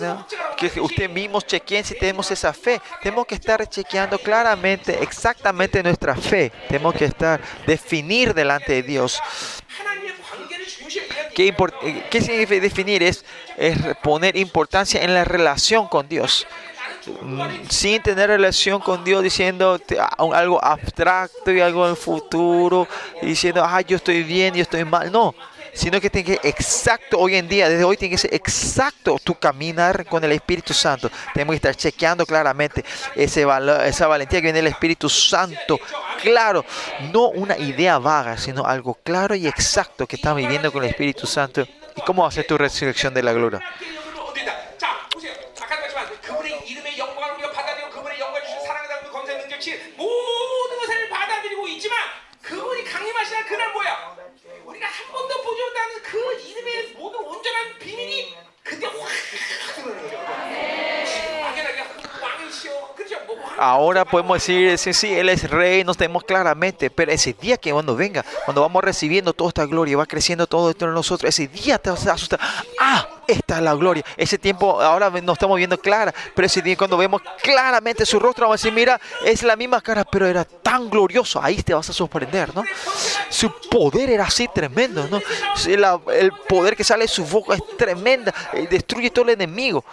que 0.55 0.79
usted 0.79 1.09
mismo 1.09 1.41
chequeen 1.41 1.83
si 1.83 1.95
tenemos 1.95 2.31
esa 2.31 2.53
fe. 2.53 2.81
Tenemos 3.01 3.25
que 3.25 3.35
estar 3.35 3.67
chequeando 3.67 4.17
claramente, 4.17 4.97
exactamente 5.01 5.83
nuestra 5.83 6.15
fe. 6.15 6.51
Tenemos 6.67 6.93
que 6.95 7.05
estar, 7.05 7.41
definir 7.65 8.33
delante 8.33 8.73
de 8.73 8.83
Dios. 8.83 9.21
¿Qué, 11.35 11.53
¿Qué 12.09 12.21
significa 12.21 12.61
definir? 12.61 13.03
Es, 13.03 13.25
es 13.57 13.77
poner 14.01 14.35
importancia 14.37 15.03
en 15.03 15.13
la 15.13 15.23
relación 15.23 15.87
con 15.87 16.07
Dios. 16.07 16.47
Sin 17.69 18.01
tener 18.01 18.29
relación 18.29 18.79
con 18.79 19.03
Dios 19.03 19.23
diciendo 19.23 19.79
algo 20.33 20.63
abstracto 20.63 21.51
y 21.51 21.61
algo 21.61 21.85
en 21.85 21.91
el 21.91 21.97
futuro, 21.97 22.87
diciendo, 23.21 23.63
ah, 23.65 23.81
yo 23.81 23.97
estoy 23.97 24.23
bien, 24.23 24.53
yo 24.53 24.61
estoy 24.61 24.85
mal. 24.85 25.11
No, 25.11 25.33
sino 25.77 26.01
que 26.01 26.09
tiene 26.09 26.39
que 26.39 26.47
exacto 26.47 27.19
hoy 27.19 27.35
en 27.35 27.47
día, 27.47 27.69
desde 27.69 27.83
hoy 27.83 27.97
tiene 27.97 28.13
que 28.15 28.17
ser 28.17 28.33
exacto 28.33 29.19
tu 29.23 29.35
caminar 29.35 30.05
con 30.05 30.23
el 30.23 30.31
Espíritu 30.31 30.73
Santo. 30.73 31.09
Tenemos 31.33 31.53
que 31.53 31.57
estar 31.57 31.75
chequeando 31.75 32.25
claramente 32.25 32.83
ese 33.15 33.45
valor, 33.45 33.85
esa 33.85 34.07
valentía 34.07 34.39
que 34.39 34.47
viene 34.47 34.57
del 34.57 34.67
Espíritu 34.67 35.07
Santo. 35.07 35.79
Claro, 36.21 36.65
no 37.13 37.29
una 37.29 37.57
idea 37.57 37.99
vaga, 37.99 38.37
sino 38.37 38.65
algo 38.65 38.97
claro 39.03 39.35
y 39.35 39.47
exacto 39.47 40.07
que 40.07 40.15
estás 40.15 40.35
viviendo 40.35 40.71
con 40.71 40.83
el 40.83 40.89
Espíritu 40.89 41.27
Santo. 41.27 41.61
¿Y 41.95 42.01
cómo 42.01 42.29
ser 42.31 42.47
tu 42.47 42.57
resurrección 42.57 43.13
de 43.13 43.21
la 43.21 43.33
gloria? 43.33 43.61
그날 53.47 53.71
뭐야? 53.71 54.17
우리가 54.65 54.87
한 54.87 55.11
번도 55.11 55.41
보지 55.41 55.61
못하는 55.63 56.01
그 56.03 56.33
이름의 56.41 56.87
모든 56.97 57.19
온전한 57.21 57.79
비밀이 57.79 58.35
그때 58.63 58.87
확 58.87 58.95
드러나는 59.77 60.01
거죠. 60.01 61.06
Ahora 63.57 64.05
podemos 64.05 64.35
decir, 64.37 64.77
sí, 64.77 64.93
sí, 64.93 65.13
Él 65.13 65.29
es 65.29 65.49
rey, 65.49 65.83
nos 65.83 65.97
tenemos 65.97 66.23
claramente, 66.23 66.91
pero 66.91 67.11
ese 67.11 67.33
día 67.33 67.57
que 67.57 67.71
cuando 67.71 67.95
venga, 67.95 68.23
cuando 68.45 68.61
vamos 68.61 68.83
recibiendo 68.83 69.33
toda 69.33 69.49
esta 69.49 69.65
gloria, 69.65 69.97
va 69.97 70.05
creciendo 70.05 70.45
todo 70.45 70.69
esto 70.69 70.85
en 70.85 70.93
nosotros, 70.93 71.29
ese 71.29 71.47
día 71.47 71.79
te 71.79 71.89
vas 71.89 72.05
a 72.05 72.13
asustar. 72.13 72.39
Ah, 72.79 73.07
esta 73.27 73.57
es 73.57 73.63
la 73.63 73.73
gloria. 73.73 74.03
Ese 74.15 74.37
tiempo 74.37 74.79
ahora 74.81 75.09
no 75.09 75.33
estamos 75.33 75.57
viendo 75.57 75.77
clara, 75.77 76.13
pero 76.35 76.45
ese 76.45 76.61
día 76.61 76.77
cuando 76.77 76.97
vemos 76.97 77.21
claramente 77.41 78.05
su 78.05 78.19
rostro, 78.19 78.45
vamos 78.45 78.61
a 78.61 78.63
decir, 78.63 78.73
mira, 78.73 78.99
es 79.25 79.43
la 79.43 79.55
misma 79.55 79.81
cara, 79.81 80.05
pero 80.05 80.27
era 80.27 80.45
tan 80.45 80.89
glorioso. 80.89 81.41
Ahí 81.41 81.61
te 81.63 81.73
vas 81.73 81.89
a 81.89 81.93
sorprender, 81.93 82.55
¿no? 82.55 82.63
Su 83.29 83.51
poder 83.69 84.09
era 84.09 84.25
así 84.25 84.47
tremendo, 84.47 85.07
¿no? 85.09 85.19
El 86.11 86.31
poder 86.47 86.75
que 86.75 86.83
sale 86.83 87.05
de 87.05 87.09
su 87.09 87.25
boca 87.25 87.55
es 87.55 87.77
tremenda, 87.77 88.33
eh, 88.53 88.67
destruye 88.69 89.09
todo 89.09 89.25
el 89.25 89.31
enemigo. 89.31 89.83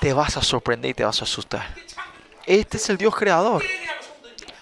Te 0.00 0.12
vas 0.12 0.36
a 0.36 0.42
sorprender 0.42 0.90
y 0.90 0.94
te 0.94 1.04
vas 1.04 1.20
a 1.20 1.24
asustar. 1.24 1.66
Este 2.46 2.76
es 2.76 2.88
el 2.88 2.96
Dios 2.96 3.14
creador. 3.14 3.62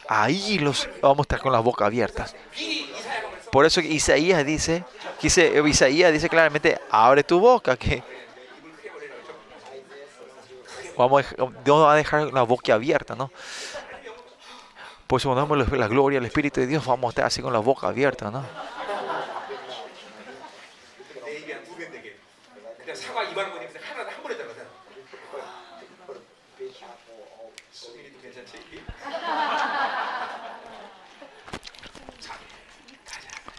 Ahí 0.08 0.58
los 0.58 0.88
vamos 1.02 1.20
a 1.20 1.22
estar 1.22 1.40
con 1.40 1.52
las 1.52 1.62
bocas 1.62 1.86
abiertas. 1.86 2.34
Por 3.50 3.64
eso 3.66 3.80
Isaías 3.80 4.44
dice, 4.44 4.84
dice- 5.20 5.62
Isaías 5.66 6.12
dice 6.12 6.28
claramente, 6.28 6.80
abre 6.90 7.24
tu 7.24 7.40
boca, 7.40 7.76
que 7.76 8.02
vamos 10.96 11.24
Dios 11.64 11.82
va 11.82 11.92
a 11.92 11.96
dejar 11.96 12.32
la 12.32 12.42
boca 12.42 12.74
abierta, 12.74 13.14
¿no? 13.14 13.30
Por 15.06 15.20
eso 15.20 15.28
cuando 15.28 15.46
vemos 15.46 15.78
la 15.78 15.86
gloria, 15.88 16.18
el 16.18 16.26
Espíritu 16.26 16.60
de 16.60 16.66
Dios, 16.66 16.84
vamos 16.84 17.08
a 17.08 17.10
estar 17.10 17.24
así 17.26 17.40
con 17.40 17.52
la 17.52 17.60
boca 17.60 17.86
abierta, 17.86 18.30
¿no? 18.30 18.44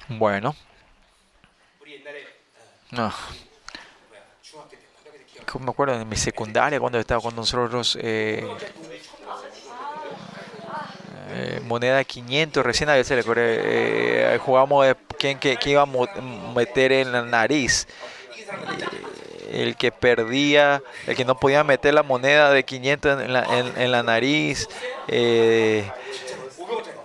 Bueno. 0.09 0.55
No. 2.91 3.13
Me 5.59 5.71
acuerdo 5.71 5.99
en 5.99 6.07
mi 6.07 6.15
secundaria 6.15 6.79
cuando 6.79 6.99
estaba 6.99 7.21
con 7.21 7.35
nosotros 7.35 7.97
eh, 8.01 8.45
eh, 11.29 11.61
moneda 11.65 12.03
500 12.03 12.65
recién 12.65 12.89
a 12.89 12.95
veces 12.95 13.25
le 13.25 13.33
eh, 13.37 14.37
jugamos 14.39 14.85
quién 15.17 15.39
que, 15.39 15.57
iba 15.65 15.81
a 15.81 16.53
meter 16.53 16.91
en 16.91 17.11
la 17.11 17.23
nariz 17.23 17.87
eh, 18.39 19.63
el 19.63 19.75
que 19.75 19.91
perdía, 19.91 20.81
el 21.07 21.15
que 21.15 21.25
no 21.25 21.39
podía 21.39 21.63
meter 21.63 21.93
la 21.93 22.03
moneda 22.03 22.51
de 22.51 22.63
500 22.63 23.21
en 23.21 23.33
la, 23.33 23.45
en, 23.77 23.91
la 23.91 24.03
nariz, 24.03 24.67
eh, 25.07 25.89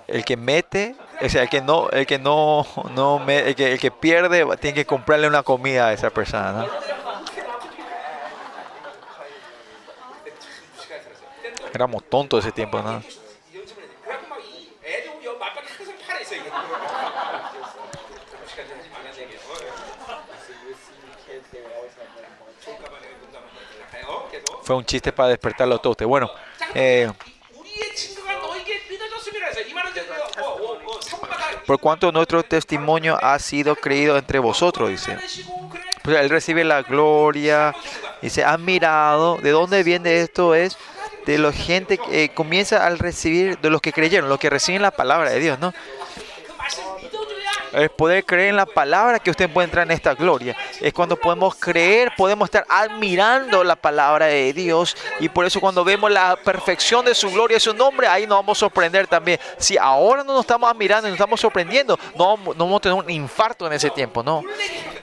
el 0.09 0.25
que 0.25 0.37
mete 0.37 0.97
o 1.21 1.29
sea, 1.29 1.43
el 1.43 1.49
que 1.49 1.61
no, 1.61 1.89
el 1.91 2.07
que 2.07 2.19
no, 2.19 2.67
no 2.95 3.19
me, 3.19 3.39
el, 3.39 3.55
que, 3.55 3.73
el 3.73 3.79
que 3.79 3.91
pierde 3.91 4.45
tiene 4.57 4.75
que 4.75 4.87
comprarle 4.87 5.29
una 5.29 5.43
comida 5.43 5.89
a 5.89 5.93
esa 5.93 6.11
persona. 6.11 6.53
¿no? 6.53 6.67
Éramos 11.73 12.05
tontos 12.05 12.45
ese 12.45 12.53
tiempo, 12.53 12.81
¿no? 12.83 13.03
Fue 24.63 24.77
un 24.77 24.85
chiste 24.85 25.13
para 25.13 25.31
despertarlo 25.31 25.75
a 25.75 25.79
todos 25.79 25.95
ustedes. 25.95 26.09
Bueno, 26.09 26.31
eh, 26.75 27.11
por 31.67 31.79
cuanto 31.79 32.13
nuestro 32.13 32.43
testimonio 32.43 33.19
ha 33.23 33.39
sido 33.39 33.77
creído 33.77 34.17
entre 34.17 34.39
vosotros, 34.39 34.91
dice. 34.91 35.17
Pues 36.03 36.17
él 36.17 36.31
recibe 36.31 36.65
la 36.65 36.83
gloria, 36.83 37.75
dice, 38.21 38.45
ha 38.45 38.59
mirado, 38.59 39.39
¿de 39.39 39.51
dónde 39.51 39.83
viene 39.85 40.21
esto? 40.21 40.55
Es 40.55 40.77
de 41.27 41.39
la 41.39 41.53
gente 41.53 41.99
que 41.99 42.25
eh, 42.25 42.29
comienza 42.31 42.85
al 42.87 42.99
recibir, 42.99 43.59
de 43.59 43.71
los 43.71 43.81
que 43.81 43.93
creyeron, 43.93 44.29
los 44.29 44.41
que 44.41 44.51
reciben 44.51 44.83
la 44.83 44.91
palabra 44.91 45.31
de 45.31 45.39
Dios, 45.39 45.59
¿no? 45.61 45.73
Eh, 47.73 47.85
es 47.85 47.91
poder 47.91 48.25
creer 48.25 48.51
en 48.51 48.57
la 48.57 48.67
palabra 48.67 49.19
que 49.19 49.31
usted 49.31 49.49
encuentra 49.49 49.83
en 49.83 49.91
esta 49.91 50.15
gloria. 50.15 50.57
Es 50.81 50.93
cuando 50.93 51.17
podemos 51.17 51.55
creer, 51.55 52.13
podemos 52.17 52.47
estar 52.47 52.65
admirando 52.69 53.65
la 53.65 53.77
palabra 53.77 54.27
de 54.27 54.53
Dios. 54.53 54.97
Y 55.21 55.29
por 55.29 55.45
eso 55.45 55.61
cuando 55.61 55.85
vemos 55.85 56.11
la 56.11 56.37
perfección 56.37 57.05
de 57.05 57.15
su 57.15 57.31
gloria 57.31 57.57
y 57.57 57.61
su 57.61 57.75
nombre, 57.75 58.07
ahí 58.07 58.27
nos 58.27 58.39
vamos 58.39 58.59
a 58.59 58.61
sorprender 58.61 59.07
también. 59.07 59.39
Si 59.59 59.77
ahora 59.77 60.25
no 60.25 60.33
nos 60.33 60.43
estamos 60.43 60.71
admirando 60.71 61.09
y 61.09 61.11
nos 61.11 61.17
estamos 61.17 61.41
sorprendiendo, 61.41 61.99
no, 62.17 62.37
no 62.37 62.55
vamos 62.55 62.77
a 62.77 62.81
tener 62.81 62.99
un 62.99 63.11
infarto 63.11 63.67
en 63.67 63.73
ese 63.73 63.91
tiempo, 63.91 64.23
¿no? 64.23 64.43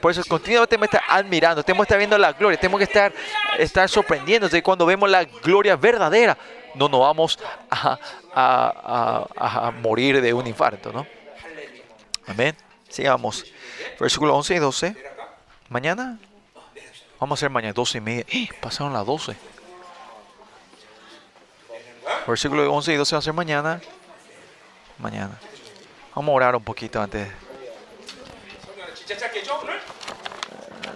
Por 0.00 0.12
eso 0.12 0.22
continuamente 0.28 0.76
tenemos 0.76 0.90
que 0.90 0.98
admirando, 1.08 1.62
tenemos 1.62 1.86
que 1.86 1.88
estar 1.88 1.98
viendo 1.98 2.18
la 2.18 2.32
gloria, 2.32 2.58
tenemos 2.58 2.78
que 2.78 2.84
estar, 2.84 3.12
estar 3.58 3.88
sorprendiéndonos. 3.88 4.54
Y 4.54 4.62
cuando 4.62 4.86
vemos 4.86 5.10
la 5.10 5.24
gloria 5.24 5.76
verdadera, 5.76 6.36
no 6.74 6.88
nos 6.88 7.00
vamos 7.00 7.38
a, 7.70 7.98
a, 8.34 9.26
a, 9.36 9.66
a 9.66 9.70
morir 9.72 10.20
de 10.20 10.32
un 10.32 10.46
infarto, 10.46 10.92
¿no? 10.92 11.19
Amén. 12.26 12.56
Sigamos. 12.88 13.44
Versículo 13.98 14.36
11 14.36 14.54
y 14.54 14.58
12. 14.58 14.96
Mañana. 15.68 16.18
Vamos 17.18 17.36
a 17.36 17.40
hacer 17.40 17.50
mañana 17.50 17.72
12 17.72 17.98
y 17.98 18.00
media. 18.00 18.24
¡Eh! 18.28 18.48
Pasaron 18.60 18.92
las 18.92 19.04
12. 19.06 19.36
Versículo 22.26 22.72
11 22.72 22.92
y 22.92 22.96
12 22.96 23.14
va 23.14 23.18
a 23.18 23.22
ser 23.22 23.32
mañana. 23.32 23.80
Mañana. 24.98 25.38
Vamos 26.14 26.32
a 26.32 26.36
orar 26.36 26.56
un 26.56 26.64
poquito 26.64 27.00
antes. 27.00 27.28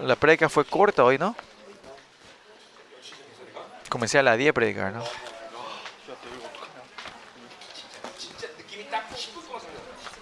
La 0.03 0.17
predica 0.17 0.49
fue 0.49 0.65
corta 0.65 1.05
hoy, 1.05 1.19
¿no? 1.19 1.35
Comencé 3.89 4.19
a 4.19 4.23
las 4.23 4.37
10 4.37 4.51
a 4.51 4.53
predicar, 4.53 4.93
¿no? 4.93 5.05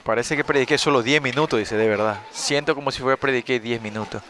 Parece 0.04 0.36
que 0.36 0.42
prediqué 0.42 0.78
solo 0.78 1.02
10 1.02 1.22
minutos, 1.22 1.58
dice, 1.58 1.76
de 1.76 1.88
verdad. 1.88 2.20
Siento 2.32 2.74
como 2.74 2.90
si 2.90 3.00
fuera 3.00 3.16
prediqué 3.16 3.60
10 3.60 3.80
minutos. 3.80 4.20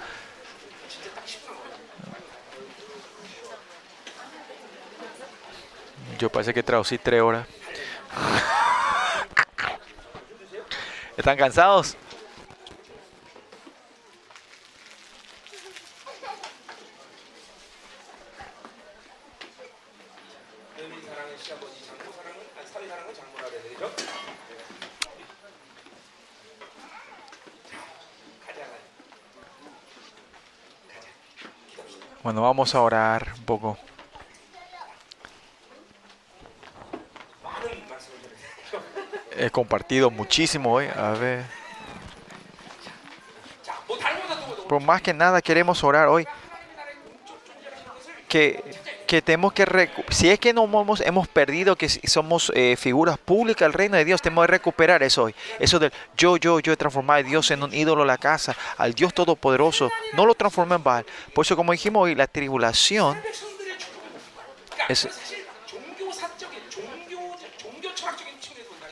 Yo 6.18 6.30
parece 6.30 6.52
que 6.52 6.62
traducí 6.62 6.98
3 6.98 7.22
horas. 7.22 7.46
¿Están 11.16 11.38
cansados? 11.38 11.96
Bueno, 32.22 32.40
vamos 32.42 32.72
a 32.74 32.80
orar 32.80 33.32
un 33.36 33.44
poco. 33.44 33.78
He 39.36 39.50
compartido 39.50 40.08
muchísimo 40.10 40.72
hoy. 40.72 40.86
A 40.86 41.10
ver. 41.12 41.44
por 44.68 44.80
más 44.80 45.02
que 45.02 45.12
nada 45.12 45.42
queremos 45.42 45.82
orar 45.82 46.08
hoy. 46.08 46.26
Que 48.28 48.62
que 49.12 49.20
tenemos 49.20 49.52
que, 49.52 49.90
si 50.08 50.30
es 50.30 50.38
que 50.38 50.54
no 50.54 50.64
hemos, 50.64 51.02
hemos 51.02 51.28
perdido, 51.28 51.76
que 51.76 51.86
somos 51.86 52.50
eh, 52.54 52.76
figuras 52.78 53.18
públicas 53.18 53.66
del 53.68 53.74
reino 53.74 53.98
de 53.98 54.06
Dios, 54.06 54.22
tenemos 54.22 54.46
que 54.46 54.52
recuperar 54.52 55.02
eso 55.02 55.24
hoy. 55.24 55.34
Eso 55.58 55.78
del 55.78 55.92
yo, 56.16 56.38
yo, 56.38 56.60
yo, 56.60 56.74
transformar 56.78 57.18
a 57.18 57.22
Dios 57.22 57.50
en 57.50 57.62
un 57.62 57.74
ídolo 57.74 58.06
la 58.06 58.16
casa, 58.16 58.56
al 58.78 58.94
Dios 58.94 59.12
Todopoderoso, 59.12 59.90
no 60.14 60.24
lo 60.24 60.34
transforma 60.34 60.76
en 60.76 60.82
Baal. 60.82 61.06
Por 61.34 61.44
eso, 61.44 61.56
como 61.56 61.72
dijimos 61.72 62.04
hoy, 62.04 62.14
la 62.14 62.26
tribulación 62.26 63.20
es 64.88 65.06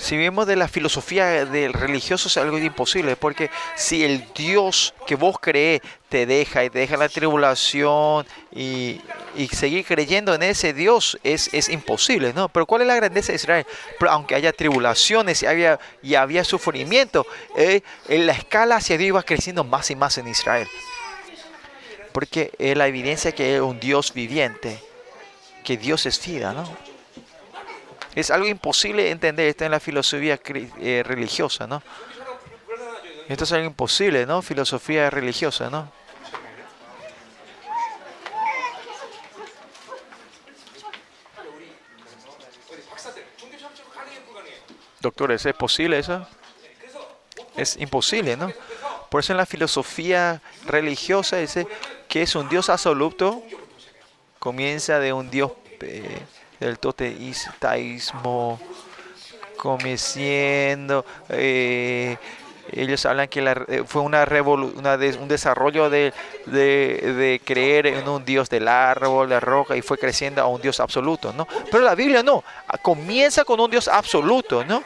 Si 0.01 0.17
vemos 0.17 0.47
de 0.47 0.57
la 0.57 0.67
filosofía 0.67 1.45
del 1.45 1.75
religioso 1.75 2.29
es 2.29 2.37
algo 2.39 2.57
imposible, 2.57 3.17
porque 3.17 3.51
si 3.77 4.03
el 4.03 4.25
Dios 4.35 4.95
que 5.07 5.15
vos 5.15 5.37
crees 5.39 5.83
te 6.09 6.25
deja 6.25 6.65
y 6.65 6.71
te 6.71 6.79
deja 6.79 6.97
la 6.97 7.11
tribulación 7.11 8.27
y, 8.51 8.99
y 9.37 9.49
seguir 9.49 9.85
creyendo 9.85 10.35
en 10.35 10.43
ese 10.43 10.73
Dios 10.73 11.19
es, 11.23 11.53
es 11.53 11.69
imposible, 11.69 12.33
¿no? 12.33 12.49
Pero 12.49 12.65
¿cuál 12.65 12.81
es 12.81 12.89
la 12.89 12.95
grandeza 12.95 13.33
de 13.33 13.37
Israel? 13.37 13.67
Aunque 14.09 14.35
haya 14.35 14.55
tribulaciones 14.55 15.43
y 15.43 15.47
había, 15.47 15.79
y 16.03 16.15
había 16.15 16.45
sufrimiento, 16.45 17.27
eh, 17.55 17.83
en 18.09 18.25
la 18.25 18.33
escala 18.33 18.77
hacia 18.77 18.97
Dios 18.97 19.09
iba 19.09 19.23
creciendo 19.23 19.65
más 19.65 19.91
y 19.91 19.97
más 19.97 20.17
en 20.17 20.29
Israel. 20.29 20.67
Porque 22.13 22.53
es 22.59 22.75
la 22.75 22.87
evidencia 22.87 23.33
que 23.33 23.57
es 23.57 23.61
un 23.61 23.79
Dios 23.79 24.15
viviente, 24.15 24.83
que 25.63 25.77
Dios 25.77 26.07
es 26.07 26.25
vida, 26.27 26.55
¿no? 26.55 26.91
Es 28.15 28.31
algo 28.31 28.47
imposible 28.47 29.11
entender 29.11 29.49
esto 29.49 29.65
en 29.65 29.71
la 29.71 29.81
filosofía 29.81 30.41
eh, 30.45 31.03
religiosa, 31.05 31.67
¿no? 31.67 31.83
Esto 33.29 33.45
es 33.45 33.53
algo 33.53 33.67
imposible, 33.67 34.27
¿no? 34.27 34.43
Filosofía 34.43 35.09
religiosa, 35.09 35.71
¿no? 35.71 35.93
Doctores, 45.01 45.47
¿es 45.47 45.55
posible 45.55 45.99
eso? 45.99 46.27
Es 47.57 47.77
imposible, 47.77 48.37
¿no? 48.37 48.53
Por 49.09 49.21
eso 49.21 49.33
en 49.33 49.39
la 49.39 49.47
filosofía 49.47 50.43
religiosa 50.67 51.37
dice 51.37 51.67
que 52.09 52.23
es 52.23 52.35
un 52.35 52.49
Dios 52.49 52.69
absoluto, 52.69 53.43
comienza 54.39 54.99
de 54.99 55.13
un 55.13 55.31
Dios 55.31 55.53
eh, 55.81 56.21
el 56.61 56.79
toteísmo 56.79 58.61
comeciendo. 59.57 61.05
Eh, 61.29 62.17
ellos 62.73 63.05
hablan 63.05 63.29
que 63.29 63.43
la, 63.43 63.53
eh, 63.69 63.83
fue 63.85 64.03
una, 64.03 64.25
revolu 64.25 64.73
una 64.77 64.97
de, 64.97 65.17
un 65.19 65.29
desarrollo 65.29 65.91
de, 65.91 66.13
de, 66.47 67.15
de, 67.17 67.41
creer 67.45 67.87
en 67.87 68.09
un 68.09 68.25
Dios 68.25 68.49
del 68.49 68.69
árbol, 68.69 69.31
la 69.31 69.41
roca, 69.41 69.77
y 69.77 69.83
fue 69.83 69.99
creciendo 69.99 70.41
a 70.41 70.47
un 70.47 70.61
Dios 70.61 70.79
absoluto, 70.79 71.33
¿no? 71.33 71.49
Pero 71.71 71.83
la 71.83 71.95
Biblia 71.95 72.23
no, 72.23 72.45
comienza 72.83 73.45
con 73.45 73.59
un 73.59 73.71
Dios 73.71 73.89
absoluto, 73.89 74.65
¿no? 74.65 74.85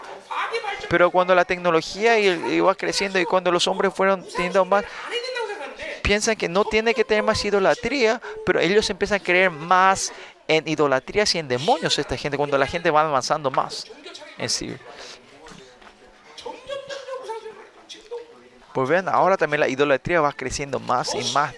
Pero 0.89 1.11
cuando 1.11 1.35
la 1.35 1.45
tecnología 1.45 2.19
iba 2.19 2.75
creciendo 2.75 3.19
y 3.19 3.25
cuando 3.25 3.51
los 3.51 3.67
hombres 3.69 3.93
fueron 3.93 4.25
teniendo 4.35 4.65
más, 4.65 4.85
piensan 6.03 6.37
que 6.37 6.49
no 6.49 6.65
tiene 6.65 6.95
que 6.95 7.05
tener 7.05 7.23
más 7.23 7.45
idolatría, 7.45 8.21
pero 8.45 8.61
ellos 8.61 8.89
empiezan 8.91 9.21
a 9.21 9.25
creer 9.25 9.51
más 9.51 10.13
en 10.49 10.67
idolatrías 10.69 11.35
y 11.35 11.39
en 11.39 11.49
demonios 11.49 11.99
esta 11.99 12.17
gente 12.17 12.37
cuando 12.37 12.59
la 12.59 12.67
gente 12.67 12.91
va 12.91 13.03
avanzando 13.03 13.51
más 13.51 13.87
en 14.39 14.49
sí. 14.49 14.77
Pues 18.73 18.89
vean, 18.89 19.09
ahora 19.09 19.37
también 19.37 19.61
la 19.61 19.69
idolatría 19.69 20.21
va 20.21 20.33
creciendo 20.33 20.81
más 20.81 21.15
y 21.15 21.33
más. 21.33 21.55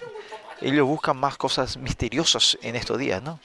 Ellos 0.61 0.87
buscan 0.87 1.17
más 1.17 1.37
cosas 1.37 1.77
misteriosas 1.77 2.57
en 2.61 2.75
estos 2.75 2.97
días, 2.97 3.21
¿no? 3.21 3.39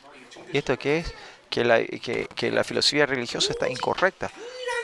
¿Y 0.53 0.59
esto 0.59 0.79
qué 0.79 0.99
es? 0.99 1.15
Que 1.53 2.51
la, 2.51 2.65
filosofía 2.65 3.05
religiosa 3.05 3.53
está 3.53 3.69
incorrecta. 3.69 4.31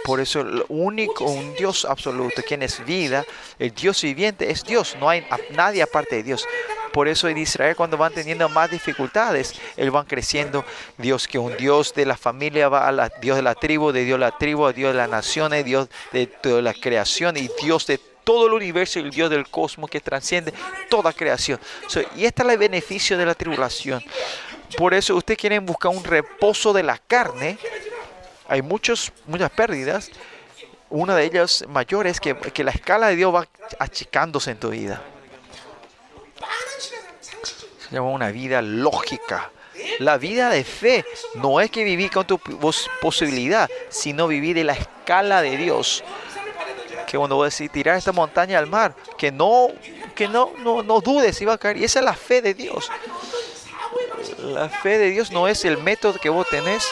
Por 0.05 0.21
eso 0.21 0.43
el 0.43 0.63
único, 0.69 1.25
un 1.25 1.55
Dios 1.55 1.87
absoluto, 1.87 2.43
quien 2.47 2.63
es 2.63 2.85
vida, 2.85 3.25
el 3.59 3.75
Dios 3.75 4.03
viviente 4.03 4.51
es 4.51 4.65
Dios, 4.65 4.95
no 5.01 5.09
hay 5.09 5.27
nadie 5.53 5.83
aparte 5.83 6.17
de 6.17 6.23
Dios. 6.23 6.47
Por 6.93 7.09
eso 7.09 7.27
en 7.29 7.39
Israel 7.39 7.75
cuando 7.75 7.97
van 7.97 8.13
teniendo 8.13 8.51
más 8.51 8.71
dificultades, 8.71 9.55
ellos 9.79 9.95
van 9.95 10.05
creciendo. 10.05 10.63
Dios 10.99 11.27
que 11.27 11.39
un 11.39 11.57
Dios 11.57 11.95
de 11.95 12.05
la 12.05 12.19
familia 12.19 12.69
va 12.69 12.87
a 12.87 12.93
la, 12.93 13.11
Dios 13.21 13.37
de 13.37 13.43
la 13.43 13.55
tribu, 13.55 13.91
de 13.91 14.05
Dios 14.05 14.19
de 14.19 14.27
la 14.27 14.37
tribu, 14.37 14.71
Dios 14.73 14.93
de 14.93 14.99
las 14.99 15.09
naciones, 15.09 15.65
Dios 15.65 15.89
de 16.13 16.27
toda 16.27 16.61
la 16.61 16.75
creación 16.75 17.39
y 17.39 17.49
Dios 17.63 17.87
de 17.87 17.99
todo 18.29 18.47
el 18.47 18.53
universo 18.53 18.99
el 18.99 19.11
Dios 19.11 19.31
del 19.31 19.49
cosmos 19.49 19.89
que 19.89 20.01
transciende 20.01 20.53
toda 20.91 21.15
creación. 21.15 21.59
Y 22.15 22.27
este 22.27 22.43
es 22.43 22.49
el 22.51 22.59
beneficio 22.59 23.17
de 23.17 23.25
la 23.25 23.35
tribulación. 23.35 24.05
Por 24.77 24.95
eso 24.95 25.17
ustedes 25.17 25.39
quieren 25.39 25.65
buscar 25.65 25.91
un 25.91 26.05
reposo 26.05 26.73
de 26.73 26.83
la 26.83 26.99
carne. 26.99 27.59
Hay 28.49 28.63
muchos, 28.63 29.13
muchas 29.27 29.51
pérdidas. 29.51 30.11
Una 30.91 31.15
de 31.15 31.25
ellas 31.25 31.65
mayor 31.69 32.07
es 32.07 32.21
que, 32.21 32.35
la 32.65 32.71
escala 32.71 33.09
de 33.09 33.17
Dios 33.17 33.35
va 33.35 33.47
achicándose 33.79 34.51
en 34.51 34.59
tu 34.59 34.71
vida. 34.71 35.03
Se 37.79 37.95
llama 37.95 38.11
una 38.11 38.31
vida 38.31 38.63
lógica. 38.63 39.51
La 39.99 40.19
vida 40.19 40.51
de 40.51 40.65
fe 40.65 41.05
no 41.35 41.61
es 41.61 41.71
que 41.71 41.85
viví 41.85 42.09
con 42.09 42.27
tu 42.27 42.39
posibilidad, 43.01 43.69
sino 43.89 44.29
vivir 44.29 44.57
de 44.57 44.65
la 44.65 44.75
escala 44.75 45.43
de 45.43 45.57
Dios. 45.57 46.05
Que 47.07 47.17
cuando 47.17 47.37
vos 47.37 47.51
decís 47.51 47.73
tirar 47.73 47.97
esta 47.97 48.13
montaña 48.13 48.59
al 48.59 48.67
mar, 48.67 48.95
que 49.17 49.33
no, 49.33 49.69
que 50.15 50.29
no, 50.29 50.53
no, 50.59 50.83
no 50.83 51.01
dudes 51.01 51.37
si 51.37 51.45
va 51.45 51.55
a 51.55 51.59
caer. 51.59 51.79
Y 51.79 51.85
esa 51.85 52.01
es 52.01 52.05
la 52.05 52.15
fe 52.15 52.43
de 52.43 52.55
Dios. 52.55 52.91
La 54.39 54.69
fe 54.69 54.99
de 54.99 55.11
Dios 55.11 55.31
no 55.31 55.49
es 55.49 55.65
el 55.65 55.79
método 55.79 56.19
que 56.19 56.29
vos 56.29 56.49
tenés, 56.49 56.87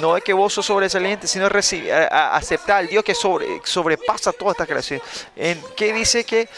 no 0.00 0.16
es 0.16 0.24
que 0.24 0.32
vos 0.32 0.52
sos 0.52 0.66
sobresaliente, 0.66 1.26
sino 1.26 1.48
recibir, 1.48 1.92
aceptar 1.92 2.78
al 2.78 2.88
Dios 2.88 3.04
que 3.04 3.14
sobre, 3.14 3.60
sobrepasa 3.64 4.32
toda 4.32 4.52
esta 4.52 4.66
creación. 4.66 5.00
En, 5.36 5.62
¿Qué 5.76 5.92
dice 5.92 6.24
que 6.24 6.48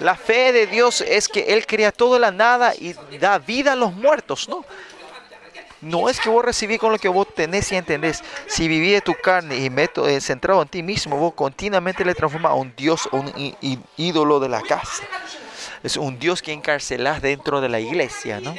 la 0.00 0.16
fe 0.16 0.52
de 0.52 0.66
Dios 0.66 1.00
es 1.00 1.28
que 1.28 1.54
Él 1.54 1.66
crea 1.66 1.92
toda 1.92 2.18
la 2.18 2.30
nada 2.30 2.74
y 2.74 2.94
da 3.18 3.38
vida 3.38 3.72
a 3.72 3.76
los 3.76 3.92
muertos, 3.92 4.48
¿no? 4.48 4.64
No 5.80 6.08
es 6.08 6.20
que 6.20 6.28
vos 6.28 6.44
recibís 6.44 6.78
con 6.78 6.92
lo 6.92 6.98
que 6.98 7.08
vos 7.08 7.26
tenés 7.34 7.72
y 7.72 7.76
entendés. 7.76 8.22
Si 8.46 8.68
vivís 8.68 8.92
de 8.92 9.00
tu 9.00 9.14
carne 9.14 9.56
y 9.56 9.68
meto, 9.68 10.06
eh, 10.06 10.20
centrado 10.20 10.62
en 10.62 10.68
ti 10.68 10.80
mismo, 10.80 11.16
vos 11.16 11.34
continuamente 11.34 12.04
le 12.04 12.14
transformas 12.14 12.52
a 12.52 12.54
un 12.54 12.72
Dios, 12.76 13.08
un 13.10 13.32
ídolo 13.96 14.38
de 14.38 14.48
la 14.48 14.62
casa 14.62 15.02
es 15.82 15.96
un 15.96 16.18
Dios 16.18 16.42
que 16.42 16.52
encarcelás 16.52 17.22
dentro 17.22 17.60
de 17.60 17.68
la 17.68 17.80
iglesia, 17.80 18.40
¿no? 18.40 18.54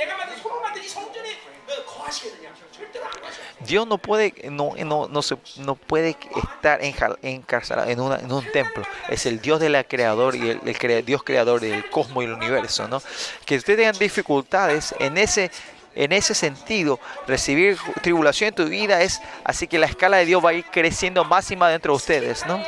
Dios 3.65 3.87
no 3.87 3.97
puede, 3.97 4.33
no, 4.49 4.73
no, 4.77 5.07
no, 5.07 5.21
se, 5.21 5.37
no 5.57 5.75
puede 5.75 6.17
estar 6.35 6.83
encarcelado 6.83 7.89
en, 7.89 7.99
en, 7.99 8.31
un 8.31 8.51
templo. 8.51 8.83
Es 9.07 9.25
el 9.25 9.41
Dios 9.41 9.59
de 9.59 9.69
la 9.69 9.83
creador 9.83 10.35
y 10.35 10.49
el, 10.49 11.05
Dios 11.05 11.23
creador 11.23 11.61
del 11.61 11.89
cosmos 11.89 12.23
y 12.23 12.27
el 12.27 12.33
universo, 12.33 12.87
¿no? 12.87 13.01
Que 13.45 13.55
ustedes 13.55 13.77
tengan 13.77 13.97
dificultades 13.97 14.93
en 14.99 15.17
ese, 15.17 15.49
en 15.95 16.11
ese 16.11 16.33
sentido, 16.33 16.99
recibir 17.27 17.77
tribulación 18.01 18.49
en 18.49 18.55
tu 18.55 18.65
vida 18.65 19.01
es 19.01 19.21
así 19.43 19.67
que 19.67 19.79
la 19.79 19.85
escala 19.85 20.17
de 20.17 20.25
Dios 20.25 20.43
va 20.43 20.49
a 20.49 20.53
ir 20.53 20.65
creciendo 20.65 21.23
más 21.23 21.49
y 21.51 21.55
más 21.55 21.71
dentro 21.71 21.93
de 21.93 21.97
ustedes, 21.97 22.45
¿no? 22.45 22.61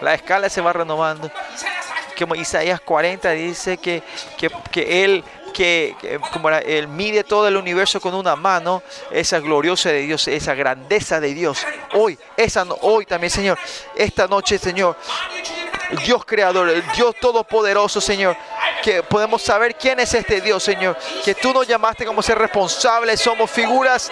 La 0.00 0.14
escala 0.14 0.48
se 0.48 0.60
va 0.60 0.72
renovando 0.72 1.30
que 2.14 2.26
Isaías 2.36 2.80
40 2.80 3.30
dice 3.30 3.78
que, 3.78 4.02
que, 4.36 4.50
que 4.70 5.04
Él 5.04 5.24
que, 5.52 5.94
como 6.32 6.48
era, 6.48 6.86
mide 6.88 7.24
todo 7.24 7.46
el 7.46 7.56
universo 7.56 8.00
con 8.00 8.14
una 8.14 8.34
mano, 8.34 8.82
esa 9.10 9.38
gloriosa 9.38 9.90
de 9.90 10.00
Dios, 10.02 10.26
esa 10.28 10.54
grandeza 10.54 11.20
de 11.20 11.34
Dios. 11.34 11.66
Hoy, 11.92 12.18
esa, 12.36 12.64
hoy 12.80 13.06
también, 13.06 13.30
Señor, 13.30 13.58
esta 13.94 14.26
noche, 14.26 14.58
Señor, 14.58 14.96
Dios 16.04 16.24
creador, 16.24 16.72
Dios 16.94 17.14
todopoderoso, 17.20 18.00
Señor, 18.00 18.36
que 18.82 19.02
podemos 19.02 19.40
saber 19.40 19.76
quién 19.76 20.00
es 20.00 20.12
este 20.12 20.40
Dios, 20.40 20.62
Señor, 20.62 20.96
que 21.24 21.34
tú 21.34 21.52
nos 21.54 21.66
llamaste 21.66 22.04
como 22.04 22.20
ser 22.20 22.36
responsables, 22.36 23.20
somos 23.20 23.50
figuras, 23.50 24.10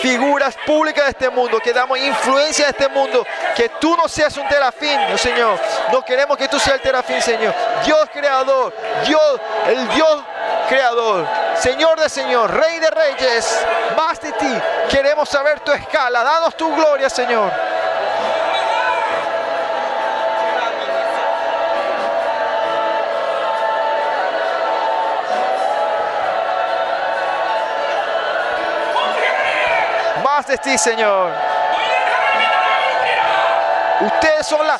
figuras 0.00 0.56
públicas 0.64 1.04
de 1.04 1.10
este 1.10 1.30
mundo, 1.30 1.58
que 1.58 1.72
damos 1.72 1.98
influencia 1.98 2.66
a 2.66 2.70
este 2.70 2.88
mundo, 2.88 3.26
que 3.54 3.68
tú 3.80 3.96
no 3.96 4.08
seas 4.08 4.36
un 4.36 4.48
terafín, 4.48 4.98
Señor, 5.18 5.58
no 5.92 6.02
queremos 6.04 6.38
que 6.38 6.48
tú 6.48 6.58
seas 6.58 6.76
el 6.76 6.82
terafín, 6.82 7.20
Señor, 7.20 7.52
Dios 7.84 8.08
creador, 8.12 8.72
Dios, 9.04 9.40
el 9.66 9.88
Dios 9.88 10.22
creador, 10.68 11.26
Señor 11.56 12.00
de 12.00 12.08
Señor, 12.08 12.50
Rey 12.50 12.78
de 12.78 12.90
Reyes, 12.90 13.60
más 13.96 14.20
de 14.20 14.32
ti, 14.32 14.54
queremos 14.88 15.28
saber 15.28 15.60
tu 15.60 15.72
escala, 15.72 16.22
danos 16.22 16.56
tu 16.56 16.74
gloria, 16.74 17.10
Señor. 17.10 17.50
Más 30.42 30.48
de 30.48 30.58
ti, 30.58 30.76
Señor. 30.76 31.30
Ustedes 34.00 34.44
son 34.44 34.66
la, 34.66 34.76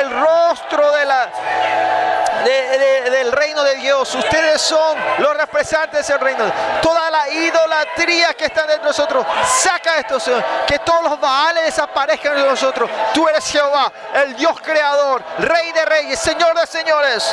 el 0.00 0.10
rostro 0.10 0.90
de 0.90 1.04
la, 1.04 1.28
de- 2.44 3.10
del 3.10 3.30
reino 3.30 3.62
de 3.62 3.76
Dios. 3.76 4.12
Ustedes 4.16 4.60
son 4.60 4.98
los 5.18 5.36
representantes 5.36 6.08
del 6.08 6.18
reino. 6.18 6.50
Toda 6.82 7.08
la 7.08 7.28
idolatría 7.28 8.34
que 8.34 8.46
está 8.46 8.62
dentro 8.62 8.82
de 8.82 8.88
nosotros, 8.88 9.24
saca 9.46 9.98
esto, 9.98 10.18
Señor. 10.18 10.42
Que 10.66 10.80
todos 10.80 11.04
los 11.04 11.20
baales 11.20 11.66
desaparezcan 11.66 12.34
de 12.34 12.42
nosotros. 12.42 12.90
Tú 13.14 13.28
eres 13.28 13.46
Jehová, 13.48 13.92
el 14.12 14.34
Dios 14.34 14.60
creador, 14.60 15.22
Rey 15.38 15.70
de 15.70 15.84
reyes, 15.84 16.18
Señor 16.18 16.52
de 16.58 16.66
señores. 16.66 17.32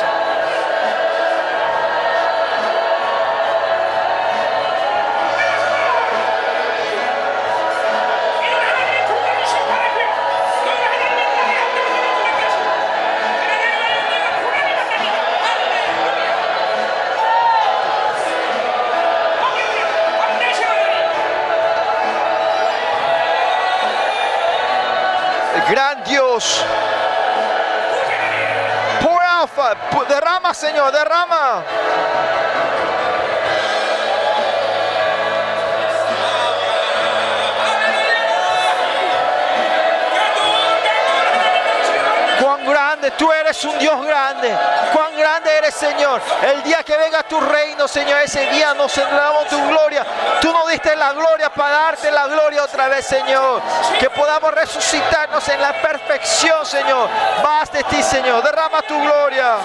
Gran 25.70 26.02
Dios. 26.04 26.64
Pour 29.02 29.20
out, 29.22 29.50
Fa- 29.54 29.74
pu- 29.90 30.04
derrama, 30.06 30.54
Señor, 30.54 30.90
derrama. 30.92 31.62
Tú 43.12 43.32
eres 43.32 43.64
un 43.64 43.78
Dios 43.78 44.04
grande. 44.04 44.56
Cuán 44.92 45.16
grande 45.16 45.56
eres, 45.56 45.74
Señor. 45.74 46.20
El 46.42 46.62
día 46.62 46.82
que 46.82 46.96
venga 46.96 47.22
tu 47.22 47.40
reino, 47.40 47.86
Señor, 47.88 48.20
ese 48.20 48.48
día 48.50 48.74
nos 48.74 48.92
centramos 48.92 49.44
en 49.44 49.48
tu 49.48 49.68
gloria. 49.68 50.04
Tú 50.40 50.52
nos 50.52 50.68
diste 50.68 50.94
la 50.96 51.12
gloria 51.12 51.50
para 51.50 51.70
darte 51.70 52.10
la 52.10 52.26
gloria 52.26 52.64
otra 52.64 52.88
vez, 52.88 53.06
Señor. 53.06 53.62
Que 53.98 54.10
podamos 54.10 54.52
resucitarnos 54.52 55.48
en 55.48 55.60
la 55.60 55.72
perfección, 55.80 56.64
Señor. 56.66 57.08
Más 57.42 57.70
de 57.72 57.82
ti, 57.84 58.02
Señor. 58.02 58.42
Derrama 58.42 58.82
tu 58.82 59.00
gloria. 59.00 59.56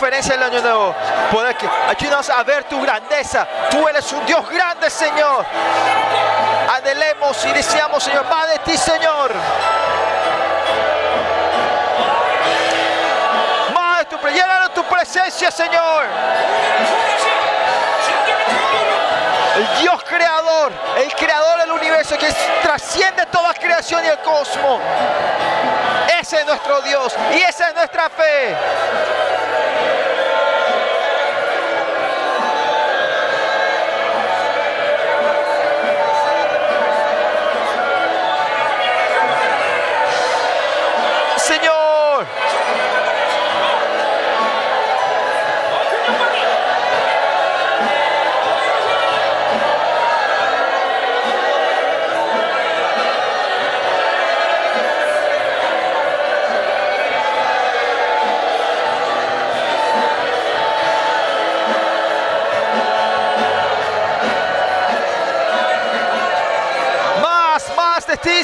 Conferencia 0.00 0.34
del 0.34 0.44
año 0.44 0.62
nuevo, 0.62 0.94
puede 1.30 1.54
que 1.56 1.68
ayúdanos 1.68 2.30
a 2.30 2.42
ver 2.42 2.64
tu 2.64 2.80
grandeza. 2.80 3.46
Tú 3.70 3.86
eres 3.86 4.10
un 4.12 4.24
Dios 4.24 4.48
grande, 4.48 4.88
Señor. 4.88 5.44
Anhelemos 6.74 7.44
y 7.44 7.52
deseamos, 7.52 8.02
Señor, 8.02 8.24
más 8.24 8.48
de 8.48 8.58
ti, 8.60 8.78
Señor. 8.78 9.30
Más 13.74 13.98
de 13.98 14.04
tu 14.06 14.16
tu 14.74 14.84
presencia, 14.84 15.50
Señor. 15.50 16.06
El 19.56 19.82
Dios 19.82 20.02
creador, 20.04 20.72
el 20.96 21.12
creador 21.14 21.60
del 21.60 21.72
universo 21.72 22.16
que 22.16 22.32
trasciende 22.62 23.26
toda 23.26 23.52
creación 23.52 24.02
y 24.02 24.08
el 24.08 24.18
cosmos. 24.20 24.80
Ese 26.18 26.40
es 26.40 26.46
nuestro 26.46 26.80
Dios 26.80 27.14
y 27.34 27.40
esa 27.40 27.68
es 27.68 27.74
nuestra 27.74 28.08
fe. 28.08 28.56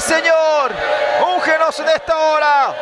Señor. 0.07 0.73
Úngenos 1.35 1.77
en 1.81 1.89
esta 1.89 2.17
hora. 2.17 2.73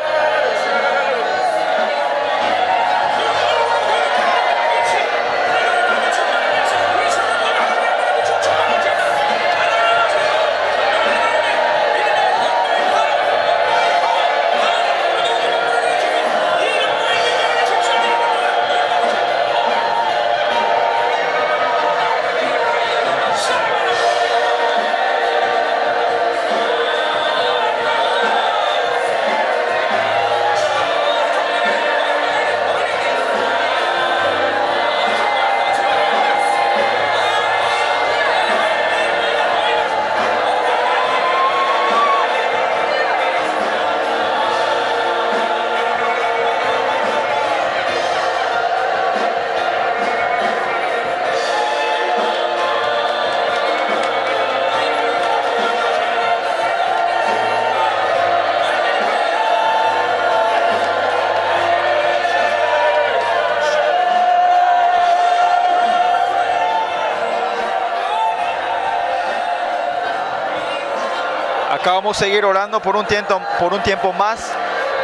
Vamos 71.95 72.17
a 72.17 72.25
seguir 72.25 72.43
orando 72.43 72.81
por 72.81 72.97
un 72.97 73.05
tiempo, 73.05 73.41
por 73.57 73.73
un 73.73 73.81
tiempo 73.81 74.11
más. 74.11 74.51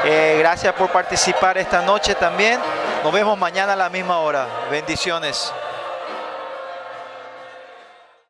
Eh, 0.03 0.35
gracias 0.39 0.73
por 0.73 0.89
participar 0.89 1.57
esta 1.57 1.81
noche 1.81 2.15
también. 2.15 2.59
Nos 3.01 3.13
vemos 3.13 3.37
mañana 3.37 3.73
a 3.73 3.75
la 3.77 3.89
misma 3.89 4.17
hora. 4.17 4.45
Bendiciones. 4.69 5.53